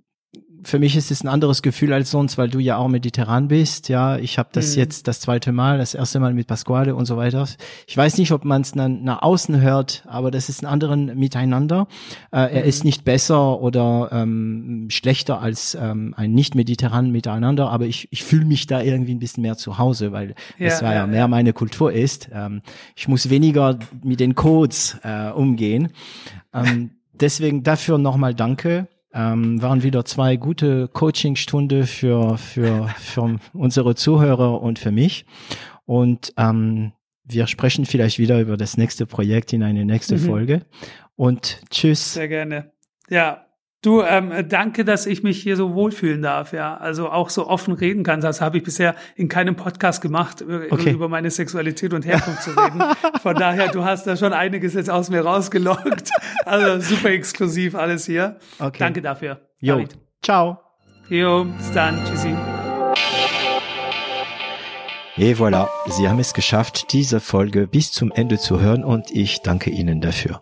für 0.65 0.79
mich 0.79 0.95
ist 0.95 1.11
es 1.11 1.23
ein 1.23 1.27
anderes 1.27 1.61
Gefühl 1.61 1.93
als 1.93 2.11
sonst, 2.11 2.37
weil 2.37 2.49
du 2.49 2.59
ja 2.59 2.77
auch 2.77 2.87
mediterran 2.87 3.47
bist. 3.47 3.89
Ja, 3.89 4.17
ich 4.17 4.37
habe 4.37 4.49
das 4.51 4.73
mhm. 4.73 4.79
jetzt 4.79 5.07
das 5.07 5.19
zweite 5.19 5.51
Mal, 5.51 5.77
das 5.77 5.93
erste 5.93 6.19
Mal 6.19 6.33
mit 6.33 6.47
Pasquale 6.47 6.95
und 6.95 7.05
so 7.05 7.17
weiter. 7.17 7.47
Ich 7.87 7.95
weiß 7.95 8.17
nicht, 8.17 8.31
ob 8.31 8.45
man 8.45 8.61
es 8.61 8.71
dann 8.71 9.03
nach 9.03 9.21
außen 9.21 9.61
hört, 9.61 10.03
aber 10.07 10.31
das 10.31 10.49
ist 10.49 10.63
ein 10.63 10.67
anderen 10.67 11.17
Miteinander. 11.17 11.87
Äh, 12.31 12.47
mhm. 12.47 12.55
Er 12.55 12.63
ist 12.63 12.83
nicht 12.83 13.03
besser 13.03 13.59
oder 13.61 14.09
ähm, 14.11 14.87
schlechter 14.89 15.41
als 15.41 15.77
ähm, 15.79 16.13
ein 16.17 16.33
nicht 16.33 16.55
mediterran 16.55 17.11
Miteinander, 17.11 17.69
aber 17.69 17.85
ich, 17.85 18.07
ich 18.11 18.23
fühle 18.23 18.45
mich 18.45 18.67
da 18.67 18.81
irgendwie 18.81 19.13
ein 19.13 19.19
bisschen 19.19 19.43
mehr 19.43 19.57
zu 19.57 19.77
Hause, 19.77 20.11
weil 20.11 20.35
ja, 20.57 20.69
das 20.69 20.81
war 20.81 20.93
ja, 20.93 20.99
ja 20.99 21.07
mehr 21.07 21.27
meine 21.27 21.53
Kultur 21.53 21.91
ist. 21.91 22.29
Ähm, 22.33 22.61
ich 22.95 23.07
muss 23.07 23.29
weniger 23.29 23.79
mit 24.03 24.19
den 24.19 24.35
Codes 24.35 24.97
äh, 25.03 25.29
umgehen. 25.29 25.89
Ähm, 26.53 26.91
deswegen 27.13 27.63
dafür 27.63 27.97
nochmal 27.97 28.33
Danke. 28.33 28.87
Ähm, 29.13 29.61
waren 29.61 29.83
wieder 29.83 30.05
zwei 30.05 30.37
gute 30.37 30.87
Coachingstunde 30.87 31.85
für, 31.85 32.37
für, 32.37 32.87
für 32.97 33.39
unsere 33.53 33.95
Zuhörer 33.95 34.61
und 34.61 34.79
für 34.79 34.91
mich. 34.91 35.25
Und 35.85 36.33
ähm, 36.37 36.93
wir 37.23 37.47
sprechen 37.47 37.85
vielleicht 37.85 38.19
wieder 38.19 38.39
über 38.41 38.57
das 38.57 38.77
nächste 38.77 39.05
Projekt 39.05 39.53
in 39.53 39.63
eine 39.63 39.85
nächste 39.85 40.15
mhm. 40.15 40.19
Folge. 40.19 40.65
Und 41.15 41.61
tschüss. 41.69 42.13
Sehr 42.13 42.27
gerne. 42.27 42.71
Ja, 43.09 43.42
Du, 43.83 44.01
ähm, 44.01 44.31
danke, 44.47 44.85
dass 44.85 45.05
ich 45.05 45.23
mich 45.23 45.41
hier 45.41 45.57
so 45.57 45.73
wohlfühlen 45.73 46.21
darf, 46.21 46.53
ja. 46.53 46.77
Also 46.77 47.09
auch 47.09 47.29
so 47.29 47.47
offen 47.49 47.73
reden 47.73 48.03
kann. 48.03 48.21
Das 48.21 48.39
habe 48.39 48.57
ich 48.57 48.63
bisher 48.63 48.95
in 49.17 49.27
keinem 49.27 49.57
Podcast 49.57 50.01
gemacht, 50.01 50.41
okay. 50.69 50.91
über 50.91 51.09
meine 51.09 51.29
Sexualität 51.29 51.93
und 51.93 52.05
Herkunft 52.05 52.43
zu 52.43 52.51
reden. 52.51 52.81
Von 53.21 53.35
daher, 53.35 53.67
du 53.67 53.83
hast 53.83 54.07
da 54.07 54.15
schon 54.15 54.31
einiges 54.31 54.73
jetzt 54.73 54.89
aus 54.89 55.09
mir 55.09 55.21
rausgelockt. 55.21 56.09
Also 56.45 56.81
super 56.81 57.09
exklusiv 57.09 57.73
alles 57.73 58.05
hier. 58.05 58.37
Okay. 58.59 58.77
Danke 58.77 59.01
dafür. 59.01 59.39
Jo. 59.61 59.75
David. 59.75 59.97
Ciao. 60.21 60.57
Jo, 61.07 61.45
bis 61.45 61.71
dann. 61.71 62.03
Tschüssi. 62.05 62.35
Et 65.15 65.37
voilà, 65.37 65.69
Sie 65.87 66.09
haben 66.09 66.19
es 66.19 66.33
geschafft, 66.33 66.91
diese 66.91 67.21
Folge 67.21 67.67
bis 67.67 67.93
zum 67.93 68.11
Ende 68.11 68.37
zu 68.39 68.59
hören 68.59 68.83
und 68.83 69.09
ich 69.11 69.41
danke 69.41 69.69
Ihnen 69.69 70.01
dafür. 70.01 70.41